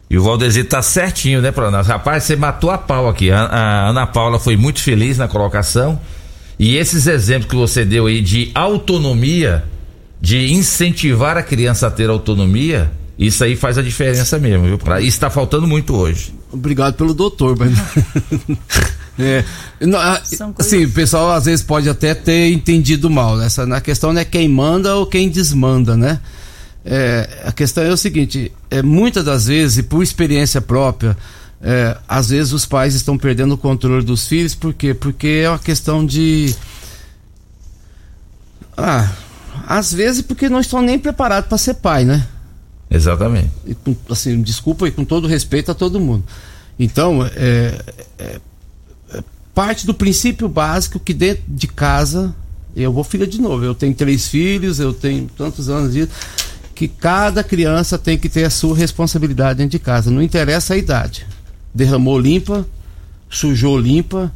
E 0.09 0.17
o 0.17 0.23
Valdezir 0.23 0.67
tá 0.67 0.81
certinho, 0.81 1.41
né, 1.41 1.51
Pronas? 1.51 1.85
Rapaz, 1.87 2.23
você 2.23 2.35
matou 2.35 2.71
a 2.71 2.77
pau 2.77 3.07
aqui. 3.07 3.29
A, 3.31 3.41
a 3.43 3.89
Ana 3.89 4.07
Paula 4.07 4.39
foi 4.39 4.57
muito 4.57 4.81
feliz 4.81 5.17
na 5.17 5.27
colocação. 5.27 5.99
E 6.57 6.75
esses 6.77 7.05
exemplos 7.07 7.49
que 7.49 7.55
você 7.55 7.85
deu 7.85 8.07
aí 8.07 8.19
de 8.21 8.49
autonomia, 8.55 9.63
de 10.19 10.51
incentivar 10.51 11.37
a 11.37 11.43
criança 11.43 11.87
a 11.87 11.91
ter 11.91 12.09
autonomia, 12.09 12.91
isso 13.19 13.43
aí 13.43 13.55
faz 13.55 13.77
a 13.77 13.81
diferença 13.83 14.39
mesmo, 14.39 14.65
viu? 14.65 14.77
Pra- 14.77 14.99
Isso 14.99 15.19
tá 15.19 15.29
faltando 15.29 15.67
muito 15.67 15.95
hoje. 15.95 16.33
Obrigado 16.51 16.95
pelo 16.95 17.13
doutor, 17.13 17.55
mas 17.57 17.71
É, 19.21 19.43
não, 19.81 19.99
ah, 19.99 20.21
São 20.23 20.53
coisas- 20.53 20.69
Sim, 20.71 20.85
o 20.85 20.91
pessoal 20.91 21.31
às 21.31 21.43
vezes 21.45 21.61
pode 21.63 21.89
até 21.89 22.13
ter 22.15 22.51
entendido 22.51 23.09
mal. 23.09 23.39
Essa, 23.41 23.65
na 23.65 23.81
questão 23.81 24.13
não 24.13 24.21
é 24.21 24.25
quem 24.25 24.47
manda 24.47 24.95
ou 24.95 25.05
quem 25.05 25.29
desmanda, 25.29 25.95
né? 25.97 26.19
É, 26.85 27.43
a 27.45 27.51
questão 27.51 27.83
é 27.83 27.91
o 27.91 27.97
seguinte: 27.97 28.51
é, 28.69 28.81
muitas 28.81 29.23
das 29.25 29.47
vezes, 29.47 29.77
e 29.79 29.83
por 29.83 30.01
experiência 30.01 30.61
própria, 30.61 31.15
é, 31.61 31.97
às 32.07 32.29
vezes 32.29 32.53
os 32.53 32.65
pais 32.65 32.95
estão 32.95 33.17
perdendo 33.17 33.53
o 33.53 33.57
controle 33.57 34.03
dos 34.05 34.27
filhos, 34.27 34.55
por 34.55 34.73
quê? 34.73 34.93
Porque 34.93 35.41
é 35.43 35.49
uma 35.49 35.59
questão 35.59 36.05
de. 36.05 36.55
Ah, 38.77 39.11
às 39.67 39.93
vezes 39.93 40.21
porque 40.21 40.47
não 40.47 40.59
estão 40.59 40.81
nem 40.81 40.97
preparados 40.97 41.49
para 41.49 41.57
ser 41.57 41.75
pai, 41.75 42.05
né? 42.05 42.27
Exatamente. 42.89 43.49
E 43.67 43.75
assim, 44.09 44.41
desculpa 44.41 44.87
e 44.87 44.91
com 44.91 45.03
todo 45.05 45.27
respeito 45.27 45.69
a 45.71 45.75
todo 45.75 45.99
mundo. 45.99 46.23
Então, 46.79 47.23
é, 47.35 47.77
é- 48.17 48.39
é 49.11 49.23
parte 49.53 49.85
do 49.85 49.93
princípio 49.93 50.47
básico 50.47 50.99
que 50.99 51.13
dentro 51.13 51.43
de 51.47 51.67
casa, 51.67 52.33
eu 52.75 52.93
vou 52.93 53.03
filha 53.03 53.27
de 53.27 53.39
novo, 53.41 53.63
eu 53.65 53.75
tenho 53.75 53.93
três 53.93 54.27
filhos, 54.27 54.79
eu 54.79 54.93
tenho 54.93 55.29
tantos 55.37 55.69
anos 55.69 55.93
de 55.93 56.07
que 56.79 56.87
cada 56.87 57.43
criança 57.43 57.97
tem 57.97 58.17
que 58.17 58.29
ter 58.29 58.45
a 58.45 58.49
sua 58.49 58.73
responsabilidade 58.73 59.57
dentro 59.57 59.71
de 59.71 59.79
casa, 59.79 60.09
não 60.09 60.21
interessa 60.21 60.75
a 60.75 60.77
idade. 60.77 61.27
Derramou 61.75 62.17
limpa, 62.17 62.65
sujou 63.29 63.77
limpa, 63.77 64.31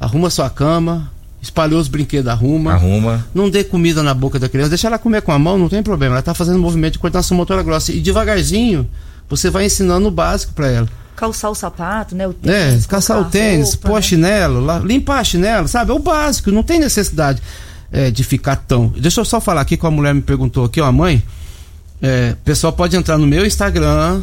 arruma 0.00 0.28
sua 0.28 0.50
cama, 0.50 1.08
espalhou 1.40 1.78
os 1.78 1.86
brinquedos, 1.86 2.26
arruma. 2.26 2.72
Arruma. 2.72 3.24
Não 3.32 3.48
dê 3.48 3.62
comida 3.62 4.02
na 4.02 4.12
boca 4.12 4.40
da 4.40 4.48
criança, 4.48 4.70
deixa 4.70 4.88
ela 4.88 4.98
comer 4.98 5.22
com 5.22 5.30
a 5.30 5.38
mão, 5.38 5.56
não 5.56 5.68
tem 5.68 5.84
problema. 5.84 6.16
Ela 6.16 6.22
tá 6.22 6.34
fazendo 6.34 6.58
movimento 6.58 6.94
de 6.94 6.98
coordenação 6.98 7.36
motora 7.36 7.62
grossa. 7.62 7.92
E 7.92 8.00
devagarzinho, 8.00 8.90
você 9.28 9.48
vai 9.48 9.66
ensinando 9.66 10.08
o 10.08 10.10
básico 10.10 10.52
para 10.52 10.66
ela. 10.66 10.88
Calçar 11.14 11.48
o 11.48 11.54
sapato, 11.54 12.16
né? 12.16 12.26
O 12.26 12.34
É, 12.42 12.70
tênis, 12.70 12.86
caçar 12.86 13.18
o 13.18 13.20
colocar 13.20 13.38
a 13.38 13.40
tênis, 13.40 13.74
roupa, 13.74 13.88
pôr 13.88 13.94
né? 13.94 14.02
chinelo, 14.02 14.58
lá, 14.58 14.80
limpar 14.80 15.24
chinelo, 15.24 15.68
sabe? 15.68 15.92
É 15.92 15.94
o 15.94 16.00
básico, 16.00 16.50
não 16.50 16.64
tem 16.64 16.80
necessidade 16.80 17.40
é, 17.92 18.10
de 18.10 18.24
ficar 18.24 18.56
tão. 18.56 18.88
Deixa 18.88 19.20
eu 19.20 19.24
só 19.24 19.40
falar 19.40 19.60
aqui 19.60 19.76
com 19.76 19.86
a 19.86 19.92
mulher 19.92 20.12
me 20.12 20.22
perguntou 20.22 20.64
aqui, 20.64 20.80
ó, 20.80 20.90
mãe. 20.90 21.22
É, 22.02 22.32
o 22.32 22.44
pessoal 22.44 22.72
pode 22.72 22.96
entrar 22.96 23.18
no 23.18 23.26
meu 23.26 23.46
Instagram 23.46 24.22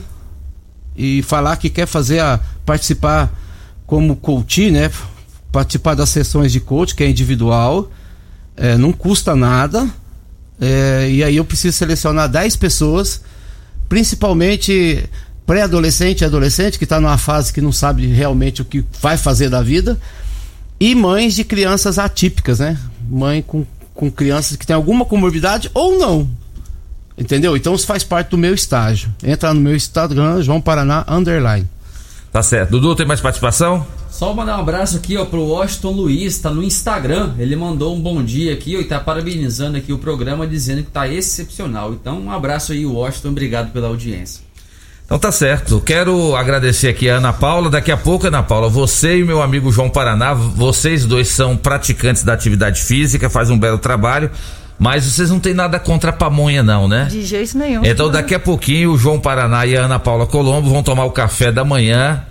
e 0.96 1.22
falar 1.24 1.58
que 1.58 1.70
quer 1.70 1.86
fazer 1.86 2.20
a 2.20 2.40
participar 2.66 3.32
como 3.86 4.16
coach, 4.16 4.70
né? 4.72 4.92
Participar 5.52 5.96
das 5.96 6.10
sessões 6.10 6.52
de 6.52 6.60
coach, 6.60 6.96
que 6.96 7.04
é 7.04 7.10
individual. 7.10 7.92
É, 8.56 8.78
não 8.78 8.92
custa 8.92 9.36
nada. 9.36 9.90
É, 10.60 11.10
e 11.10 11.24
aí 11.24 11.38
eu 11.38 11.44
preciso 11.46 11.76
selecionar 11.76 12.30
10 12.30 12.56
pessoas, 12.56 13.22
principalmente 13.90 15.04
pré-adolescente 15.46 16.22
e 16.22 16.26
adolescente, 16.26 16.78
que 16.78 16.84
está 16.84 17.00
numa 17.00 17.18
fase 17.18 17.52
que 17.52 17.60
não 17.60 17.72
sabe 17.72 18.06
realmente 18.06 18.62
o 18.62 18.66
que 18.66 18.86
vai 19.02 19.18
fazer 19.18 19.50
da 19.50 19.62
vida, 19.62 20.00
e 20.80 20.94
mães 20.96 21.36
de 21.36 21.44
crianças 21.44 21.98
atípicas, 21.98 22.60
né? 22.60 22.78
Mãe 23.10 23.42
com, 23.42 23.66
com 23.94 24.10
crianças 24.10 24.56
que 24.56 24.66
tem 24.66 24.76
alguma 24.76 25.04
comorbidade 25.04 25.70
ou 25.74 25.98
não. 25.98 26.30
Entendeu? 27.22 27.56
Então 27.56 27.76
isso 27.76 27.86
faz 27.86 28.04
parte 28.04 28.30
do 28.30 28.38
meu 28.38 28.52
estágio. 28.52 29.14
Entra 29.24 29.54
no 29.54 29.62
meu 29.62 29.76
Instagram, 29.76 30.42
João 30.42 30.60
Paraná 30.60 31.06
Underline. 31.08 31.70
Tá 32.32 32.42
certo. 32.42 32.72
Dudu, 32.72 32.96
tem 32.96 33.06
mais 33.06 33.22
participação? 33.22 33.86
Só 34.10 34.34
mandar 34.34 34.58
um 34.58 34.62
abraço 34.62 34.98
aqui, 34.98 35.16
ó, 35.18 35.26
pro 35.26 35.44
Washington 35.44 35.92
Luiz, 35.92 36.40
tá 36.40 36.50
no 36.50 36.64
Instagram. 36.64 37.36
Ele 37.38 37.56
mandou 37.56 37.96
um 37.96 38.00
bom 38.02 38.24
dia 38.24 38.54
aqui, 38.54 38.76
ó, 38.76 38.80
e 38.80 38.86
tá 38.86 39.00
parabenizando 39.00 39.78
aqui 39.78 39.94
o 39.94 40.00
programa, 40.00 40.48
dizendo 40.48 40.84
que 40.84 40.90
tá 40.90 41.08
excepcional. 41.08 41.94
Então, 41.94 42.20
um 42.20 42.32
abraço 42.32 42.72
aí, 42.72 42.86
Washington, 42.86 43.30
obrigado 43.30 43.72
pela 43.72 43.88
audiência. 43.88 44.42
Então 45.06 45.20
tá 45.20 45.32
certo. 45.32 45.80
Quero 45.82 46.36
agradecer 46.36 46.88
aqui 46.88 47.10
a 47.10 47.18
Ana 47.18 47.34
Paula. 47.34 47.70
Daqui 47.70 47.92
a 47.92 47.98
pouco, 47.98 48.26
Ana 48.26 48.42
Paula, 48.42 48.70
você 48.70 49.20
e 49.20 49.24
meu 49.26 49.42
amigo 49.42 49.72
João 49.72 49.90
Paraná, 49.90 50.34
vocês 50.34 51.06
dois 51.06 51.28
são 51.28 51.56
praticantes 51.56 52.24
da 52.24 52.34
atividade 52.34 52.82
física, 52.82 53.30
fazem 53.30 53.56
um 53.56 53.60
belo 53.60 53.78
trabalho, 53.78 54.32
mas 54.82 55.06
vocês 55.06 55.30
não 55.30 55.40
têm 55.40 55.54
nada 55.54 55.80
contra 55.80 56.10
a 56.10 56.14
pamonha, 56.14 56.64
não, 56.64 56.88
né? 56.88 57.06
De 57.06 57.22
jeito 57.22 57.56
nenhum. 57.56 57.86
Então 57.86 58.10
daqui 58.10 58.34
a 58.34 58.40
pouquinho 58.40 58.94
o 58.94 58.98
João 58.98 59.20
Paraná 59.20 59.64
e 59.64 59.78
a 59.78 59.86
Ana 59.86 60.00
Paula 60.00 60.26
Colombo 60.26 60.72
vão 60.72 60.82
tomar 60.82 61.06
o 61.06 61.12
café 61.12 61.52
da 61.52 61.64
manhã 61.64 62.24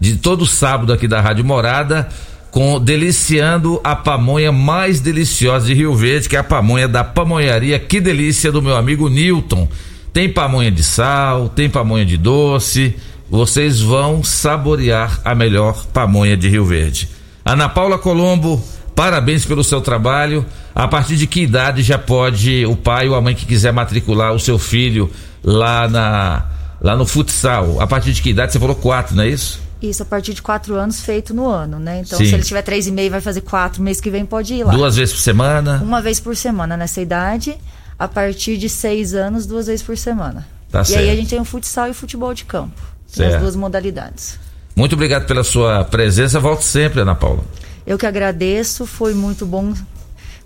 de 0.00 0.16
todo 0.16 0.46
sábado 0.46 0.90
aqui 0.90 1.06
da 1.06 1.20
Rádio 1.20 1.44
Morada 1.44 2.08
com 2.50 2.80
deliciando 2.80 3.78
a 3.84 3.94
pamonha 3.94 4.50
mais 4.50 5.00
deliciosa 5.02 5.66
de 5.66 5.74
Rio 5.74 5.94
Verde, 5.94 6.30
que 6.30 6.36
é 6.36 6.38
a 6.38 6.42
pamonha 6.42 6.88
da 6.88 7.04
pamonharia 7.04 7.78
Que 7.78 8.00
Delícia 8.00 8.50
do 8.50 8.62
meu 8.62 8.74
amigo 8.74 9.10
Newton. 9.10 9.68
Tem 10.10 10.32
pamonha 10.32 10.70
de 10.70 10.82
sal, 10.82 11.50
tem 11.50 11.68
pamonha 11.68 12.06
de 12.06 12.16
doce. 12.16 12.96
Vocês 13.28 13.82
vão 13.82 14.24
saborear 14.24 15.20
a 15.26 15.34
melhor 15.34 15.84
pamonha 15.92 16.38
de 16.38 16.48
Rio 16.48 16.64
Verde. 16.64 17.06
Ana 17.44 17.68
Paula 17.68 17.98
Colombo, 17.98 18.64
parabéns 18.98 19.46
pelo 19.46 19.62
seu 19.62 19.80
trabalho. 19.80 20.44
A 20.74 20.88
partir 20.88 21.14
de 21.14 21.28
que 21.28 21.42
idade 21.42 21.82
já 21.82 21.96
pode 21.96 22.66
o 22.66 22.74
pai 22.74 23.08
ou 23.08 23.14
a 23.14 23.20
mãe 23.20 23.32
que 23.32 23.46
quiser 23.46 23.72
matricular 23.72 24.34
o 24.34 24.40
seu 24.40 24.58
filho 24.58 25.08
lá 25.40 25.86
na 25.86 26.46
lá 26.80 26.96
no 26.96 27.06
futsal? 27.06 27.80
A 27.80 27.86
partir 27.86 28.12
de 28.12 28.20
que 28.20 28.30
idade? 28.30 28.52
Você 28.52 28.58
falou 28.58 28.74
quatro, 28.74 29.14
não 29.14 29.22
é 29.22 29.28
isso? 29.28 29.60
Isso 29.80 30.02
a 30.02 30.06
partir 30.06 30.34
de 30.34 30.42
quatro 30.42 30.74
anos 30.74 31.00
feito 31.00 31.32
no 31.32 31.46
ano, 31.46 31.78
né? 31.78 32.00
Então, 32.04 32.18
Sim. 32.18 32.26
se 32.26 32.34
ele 32.34 32.42
tiver 32.42 32.62
três 32.62 32.88
e 32.88 32.90
meio, 32.90 33.08
vai 33.08 33.20
fazer 33.20 33.42
quatro. 33.42 33.80
Mês 33.80 34.00
que 34.00 34.10
vem 34.10 34.26
pode 34.26 34.52
ir 34.52 34.64
lá. 34.64 34.72
Duas 34.72 34.96
vezes 34.96 35.14
por 35.14 35.20
semana? 35.20 35.80
Uma 35.80 36.02
vez 36.02 36.18
por 36.18 36.34
semana 36.34 36.76
nessa 36.76 37.00
idade. 37.00 37.56
A 37.96 38.08
partir 38.08 38.56
de 38.56 38.68
seis 38.68 39.14
anos, 39.14 39.46
duas 39.46 39.68
vezes 39.68 39.82
por 39.82 39.96
semana. 39.96 40.44
Tá 40.72 40.82
e 40.82 40.86
certo. 40.86 41.00
aí 41.00 41.10
a 41.10 41.14
gente 41.14 41.30
tem 41.30 41.40
o 41.40 41.44
futsal 41.44 41.86
e 41.86 41.90
o 41.90 41.94
futebol 41.94 42.34
de 42.34 42.44
campo. 42.44 42.80
Certo. 43.06 43.36
as 43.36 43.40
duas 43.40 43.54
modalidades. 43.54 44.40
Muito 44.74 44.94
obrigado 44.94 45.24
pela 45.24 45.44
sua 45.44 45.84
presença. 45.84 46.40
Volte 46.40 46.64
sempre, 46.64 47.00
Ana 47.00 47.14
Paula. 47.14 47.44
Eu 47.88 47.96
que 47.96 48.04
agradeço, 48.04 48.84
foi 48.84 49.14
muito 49.14 49.46
bom 49.46 49.72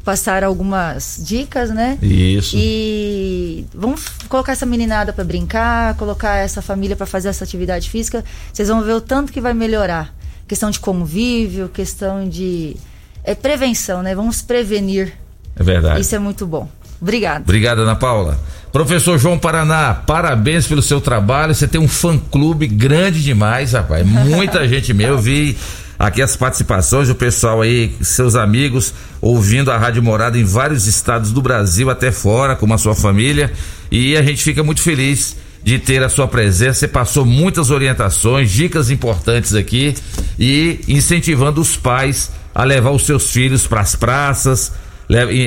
passar 0.05 0.45
algumas 0.45 1.21
dicas, 1.27 1.71
né? 1.71 1.99
Isso. 2.01 2.55
E 2.57 3.67
vamos 3.75 4.05
colocar 4.29 4.53
essa 4.53 4.65
meninada 4.65 5.13
para 5.13 5.25
brincar, 5.25 5.97
colocar 5.97 6.37
essa 6.37 6.63
família 6.63 6.95
para 6.95 7.05
fazer 7.05 7.31
essa 7.31 7.43
atividade 7.43 7.91
física. 7.91 8.25
Vocês 8.53 8.69
vão 8.69 8.85
ver 8.85 8.93
o 8.93 9.01
tanto 9.01 9.33
que 9.33 9.41
vai 9.41 9.53
melhorar. 9.53 10.15
Questão 10.47 10.71
de 10.71 10.79
convívio, 10.79 11.69
questão 11.69 12.29
de 12.29 12.77
é 13.25 13.35
prevenção, 13.35 14.05
né? 14.05 14.15
Vamos 14.15 14.41
prevenir. 14.41 15.13
É 15.57 15.65
verdade. 15.65 16.01
Isso 16.01 16.15
é 16.15 16.21
muito 16.21 16.47
bom. 16.47 16.69
Obrigada. 17.01 17.41
Obrigado, 17.41 17.83
Ana 17.83 17.97
Paula. 17.97 18.39
Professor 18.71 19.19
João 19.19 19.37
Paraná, 19.37 19.93
parabéns 19.95 20.69
pelo 20.69 20.81
seu 20.81 21.01
trabalho. 21.01 21.53
Você 21.57 21.67
tem 21.67 21.81
um 21.81 21.89
fã-clube 21.89 22.69
grande 22.69 23.21
demais, 23.21 23.73
rapaz. 23.73 24.07
Muita 24.07 24.67
gente 24.69 24.95
mesmo. 24.95 25.15
Eu 25.15 25.19
vi 25.19 25.59
aqui 26.03 26.21
as 26.21 26.35
participações 26.35 27.07
do 27.07 27.15
pessoal 27.15 27.63
aí, 27.63 27.95
seus 28.01 28.35
amigos, 28.35 28.93
ouvindo 29.21 29.71
a 29.71 29.79
Rádio 29.79 30.03
Morada 30.03 30.37
em 30.37 30.43
vários 30.43 30.89
estados 30.89 31.31
do 31.31 31.41
Brasil, 31.41 31.89
até 31.89 32.11
fora, 32.11 32.57
com 32.57 32.71
a 32.75 32.77
sua 32.77 32.93
família. 32.95 33.53
E 33.89 34.17
a 34.17 34.23
gente 34.23 34.43
fica 34.43 34.65
muito 34.65 34.83
feliz 34.83 35.37
de 35.63 35.79
ter 35.79 36.03
a 36.03 36.09
sua 36.09 36.27
presença. 36.27 36.81
Você 36.81 36.89
passou 36.89 37.25
muitas 37.25 37.71
orientações, 37.71 38.51
dicas 38.51 38.91
importantes 38.91 39.55
aqui 39.55 39.95
e 40.37 40.81
incentivando 40.89 41.61
os 41.61 41.77
pais 41.77 42.33
a 42.53 42.65
levar 42.65 42.91
os 42.91 43.07
seus 43.07 43.31
filhos 43.31 43.65
para 43.69 43.81
as 43.81 43.95
praças, 43.95 44.73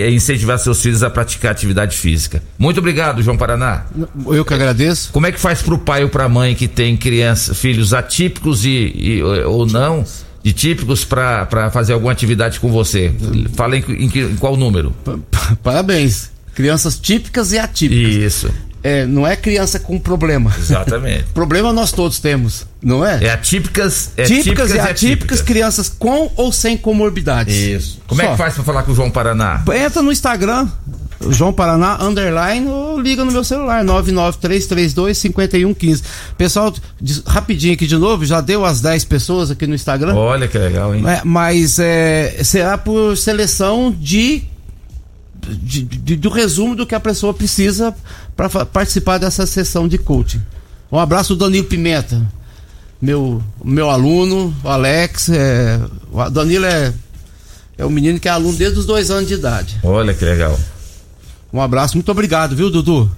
incentivar 0.09 0.57
seus 0.57 0.81
filhos 0.81 1.03
a 1.03 1.09
praticar 1.09 1.51
atividade 1.51 1.97
física. 1.97 2.41
Muito 2.57 2.77
obrigado, 2.77 3.21
João 3.21 3.35
Paraná. 3.35 3.83
Eu 4.27 4.45
que 4.45 4.53
agradeço. 4.53 5.11
Como 5.11 5.27
é 5.27 5.33
que 5.33 5.39
faz 5.39 5.61
pro 5.61 5.77
pai 5.77 6.03
ou 6.03 6.09
pra 6.09 6.29
mãe 6.29 6.55
que 6.55 6.67
tem 6.69 6.95
crianças, 6.95 7.57
filhos 7.57 7.93
atípicos 7.93 8.63
e, 8.63 8.69
e- 8.95 9.21
ou 9.43 9.65
não, 9.65 10.05
de 10.45 10.53
típicos 10.53 11.03
pra 11.03 11.71
fazer 11.71 11.93
alguma 11.93 12.11
atividade 12.11 12.59
com 12.59 12.69
você? 12.69 13.11
Fala 13.55 13.75
em, 13.77 13.83
em 13.89 14.05
em 14.05 14.35
qual 14.35 14.55
número? 14.55 14.93
Parabéns. 15.63 16.29
Crianças 16.53 16.99
típicas 16.99 17.51
e 17.51 17.57
atípicas. 17.57 18.13
Isso. 18.13 18.53
É, 18.83 19.07
não 19.07 19.25
é 19.25 19.35
criança 19.35 19.79
com 19.79 19.97
problema. 19.97 20.53
Exatamente. 20.55 21.23
problema 21.33 21.73
nós 21.73 21.91
todos 21.91 22.19
temos, 22.19 22.67
não 22.79 23.03
é? 23.03 23.23
É 23.23 23.31
atípicas, 23.31 24.11
é 24.15 24.25
típicas, 24.25 24.69
e 24.69 24.73
atípicas 24.73 24.89
atípicas, 24.91 25.41
crianças 25.41 25.89
com 25.89 26.31
ou 26.35 26.53
sem 26.53 26.77
comorbidades. 26.77 27.55
Isso. 27.55 27.99
Como 28.05 28.21
é 28.21 28.25
Só. 28.25 28.31
que 28.33 28.37
faz 28.37 28.53
pra 28.53 28.63
falar 28.63 28.83
com 28.83 28.91
o 28.91 28.95
João 28.95 29.09
Paraná? 29.09 29.63
Entra 29.75 30.03
no 30.03 30.11
Instagram, 30.11 30.67
João 31.29 31.53
Paraná, 31.53 31.97
underline, 32.03 32.67
ou 32.67 32.99
liga 32.99 33.23
no 33.25 33.31
meu 33.31 33.43
celular, 33.43 33.83
993325115. 33.85 36.03
Pessoal, 36.37 36.73
rapidinho 37.25 37.73
aqui 37.73 37.87
de 37.87 37.97
novo, 37.97 38.25
já 38.25 38.41
deu 38.41 38.65
as 38.65 38.81
10 38.81 39.05
pessoas 39.05 39.51
aqui 39.51 39.65
no 39.67 39.75
Instagram. 39.75 40.13
Olha 40.15 40.47
que 40.47 40.57
legal, 40.57 40.93
hein? 40.93 41.03
É, 41.07 41.21
mas 41.23 41.79
é, 41.79 42.39
será 42.43 42.77
por 42.77 43.15
seleção 43.17 43.95
de, 43.97 44.43
de- 45.47 45.83
de- 45.83 46.15
do 46.15 46.29
resumo 46.29 46.75
do 46.75 46.85
que 46.85 46.95
a 46.95 46.99
pessoa 46.99 47.33
precisa 47.33 47.93
para 48.35 48.49
participar 48.65 49.17
dessa 49.17 49.45
sessão 49.45 49.87
de 49.87 49.97
coaching. 49.97 50.41
Um 50.91 50.99
abraço 50.99 51.35
do 51.35 51.45
Danilo 51.45 51.65
Pimenta, 51.65 52.21
meu, 53.01 53.41
meu 53.63 53.89
aluno, 53.89 54.53
o 54.63 54.67
Alex. 54.69 55.29
É, 55.29 55.79
o 56.11 56.29
Danilo 56.29 56.65
é, 56.65 56.93
é 57.77 57.85
um 57.85 57.89
menino 57.89 58.19
que 58.19 58.27
é 58.27 58.31
aluno 58.31 58.57
desde 58.57 58.79
os 58.79 58.85
dois 58.85 59.09
anos 59.11 59.27
de 59.27 59.33
idade. 59.35 59.77
Olha 59.83 60.13
que 60.13 60.23
legal. 60.25 60.57
Um 61.55 61.61
abraço, 61.61 61.95
muito 61.95 62.11
obrigado, 62.11 62.53
viu, 62.53 62.69
Dudu? 62.69 63.09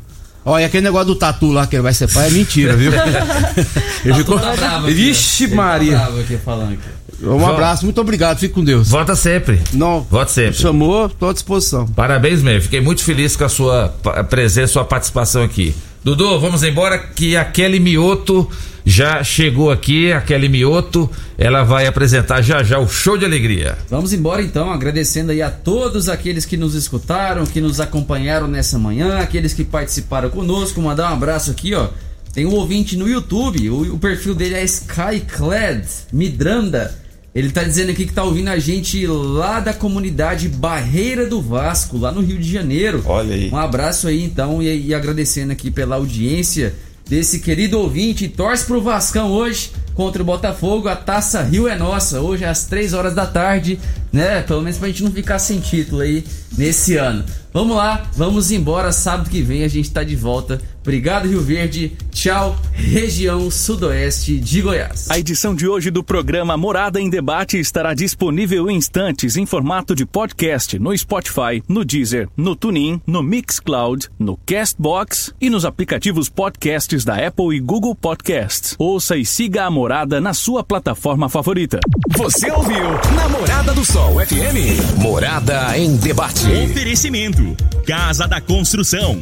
Olha, 0.45 0.67
aquele 0.67 0.83
negócio 0.83 1.07
do 1.07 1.15
tatu 1.15 1.51
lá 1.51 1.65
que 1.65 1.75
ele 1.75 1.81
vai 1.81 1.91
ser 1.91 2.07
pai 2.07 2.27
é 2.27 2.29
mentira, 2.29 2.75
viu? 2.77 2.91
Ele 4.05 4.13
ficou. 4.13 4.39
Tá 4.39 4.55
bravo 4.55 4.87
Vixe, 4.87 5.47
tá 5.47 5.55
Maria. 5.55 5.97
bravo 5.97 6.19
aqui 6.21 6.37
falando 6.37 6.73
aqui. 6.73 7.25
Um 7.25 7.45
abraço, 7.47 7.83
muito 7.83 7.99
obrigado, 7.99 8.37
fique 8.37 8.53
com 8.53 8.63
Deus. 8.63 8.89
Volta 8.89 9.15
sempre. 9.15 9.59
Não, 9.73 10.01
Volte 10.09 10.31
sempre. 10.31 10.53
chamou, 10.53 11.09
tô 11.09 11.27
à 11.29 11.33
disposição. 11.33 11.87
Parabéns 11.87 12.43
mesmo, 12.43 12.61
fiquei 12.61 12.79
muito 12.79 13.03
feliz 13.03 13.35
com 13.35 13.43
a 13.43 13.49
sua 13.49 13.89
presença, 14.29 14.73
sua 14.73 14.85
participação 14.85 15.41
aqui. 15.41 15.75
Dudu, 16.03 16.39
vamos 16.39 16.63
embora 16.63 16.97
que 16.97 17.35
a 17.35 17.43
Kelly 17.43 17.79
Mioto 17.79 18.49
já 18.85 19.21
chegou 19.21 19.69
aqui, 19.69 20.13
a 20.13 20.21
Kelly 20.21 20.47
Mioto, 20.47 21.09
ela 21.37 21.63
vai 21.63 21.85
apresentar 21.85 22.41
já 22.41 22.63
já 22.63 22.79
o 22.79 22.87
show 22.87 23.17
de 23.17 23.25
alegria. 23.25 23.77
Vamos 23.89 24.13
embora 24.13 24.41
então, 24.41 24.71
agradecendo 24.71 25.33
aí 25.33 25.41
a 25.41 25.51
todos 25.51 26.07
aqueles 26.07 26.45
que 26.45 26.55
nos 26.55 26.73
escutaram, 26.73 27.45
que 27.45 27.59
nos 27.59 27.81
acompanharam 27.81 28.47
nessa 28.47 28.79
manhã, 28.79 29.19
aqueles 29.19 29.53
que 29.53 29.65
participaram 29.65 30.29
conosco. 30.29 30.81
Mandar 30.81 31.11
um 31.11 31.15
abraço 31.15 31.51
aqui, 31.51 31.73
ó. 31.73 31.89
Tem 32.33 32.45
um 32.45 32.53
ouvinte 32.53 32.95
no 32.95 33.09
YouTube, 33.09 33.69
o, 33.69 33.95
o 33.95 33.99
perfil 33.99 34.33
dele 34.33 34.55
é 34.55 34.63
Skyclad 34.63 35.85
Midranda. 36.13 36.95
Ele 37.37 37.51
tá 37.51 37.63
dizendo 37.63 37.91
aqui 37.91 38.07
que 38.07 38.13
tá 38.13 38.23
ouvindo 38.23 38.47
a 38.47 38.57
gente 38.57 39.05
lá 39.05 39.59
da 39.59 39.71
comunidade 39.71 40.49
Barreira 40.49 41.27
do 41.27 41.39
Vasco, 41.39 41.95
lá 41.95 42.11
no 42.11 42.19
Rio 42.19 42.39
de 42.39 42.51
Janeiro. 42.51 43.03
Olha 43.05 43.35
aí. 43.35 43.51
Um 43.51 43.57
abraço 43.57 44.07
aí 44.07 44.23
então 44.23 44.59
e, 44.59 44.87
e 44.87 44.91
agradecendo 44.91 45.51
aqui 45.51 45.69
pela 45.69 45.97
audiência 45.97 46.73
desse 47.07 47.39
querido 47.39 47.77
ouvinte. 47.77 48.27
Torce 48.27 48.65
pro 48.65 48.81
Vascão 48.81 49.29
hoje 49.29 49.69
contra 49.93 50.19
o 50.19 50.25
Botafogo. 50.25 50.87
A 50.87 50.95
Taça 50.95 51.43
Rio 51.43 51.67
é 51.67 51.77
nossa, 51.77 52.21
hoje 52.21 52.43
às 52.43 52.65
3 52.65 52.95
horas 52.95 53.13
da 53.13 53.27
tarde, 53.27 53.79
né? 54.11 54.41
Pelo 54.41 54.63
menos 54.63 54.79
pra 54.79 54.87
gente 54.87 55.03
não 55.03 55.11
ficar 55.11 55.37
sem 55.37 55.59
título 55.59 56.01
aí 56.01 56.23
nesse 56.57 56.95
ano. 56.95 57.23
Vamos 57.53 57.77
lá, 57.77 58.09
vamos 58.15 58.49
embora. 58.51 58.91
Sábado 58.91 59.29
que 59.29 59.43
vem 59.43 59.63
a 59.63 59.67
gente 59.67 59.91
tá 59.91 60.03
de 60.03 60.15
volta. 60.15 60.59
Obrigado, 60.87 61.27
Rio 61.27 61.41
Verde. 61.41 61.91
Tchau, 62.11 62.57
região 62.71 63.51
sudoeste 63.51 64.39
de 64.39 64.61
Goiás. 64.61 65.11
A 65.11 65.19
edição 65.19 65.53
de 65.53 65.67
hoje 65.67 65.91
do 65.91 66.01
programa 66.01 66.55
Morada 66.55 67.01
em 67.01 67.09
Debate 67.09 67.59
estará 67.59 67.93
disponível 67.93 68.71
em 68.71 68.77
instantes 68.77 69.35
em 69.35 69.45
formato 69.45 69.93
de 69.93 70.05
podcast 70.05 70.79
no 70.79 70.97
Spotify, 70.97 71.61
no 71.67 71.83
Deezer, 71.83 72.29
no 72.37 72.55
TuneIn, 72.55 73.01
no 73.05 73.21
Mixcloud, 73.21 74.09
no 74.17 74.37
Castbox 74.45 75.33
e 75.41 75.49
nos 75.49 75.65
aplicativos 75.65 76.29
podcasts 76.29 77.03
da 77.03 77.15
Apple 77.27 77.57
e 77.57 77.59
Google 77.59 77.93
Podcasts. 77.93 78.73
Ouça 78.79 79.17
e 79.17 79.25
siga 79.25 79.65
a 79.65 79.69
Morada 79.69 80.21
na 80.21 80.33
sua 80.33 80.63
plataforma 80.63 81.27
favorita. 81.27 81.81
Você 82.15 82.49
ouviu 82.49 82.85
Namorada 83.13 83.73
do 83.73 83.83
Sol 83.83 84.25
FM. 84.25 85.01
Morada 85.01 85.77
em 85.77 85.97
debate. 85.97 86.45
Oferecimento: 86.63 87.57
Casa 87.85 88.25
da 88.25 88.39
Construção, 88.39 89.21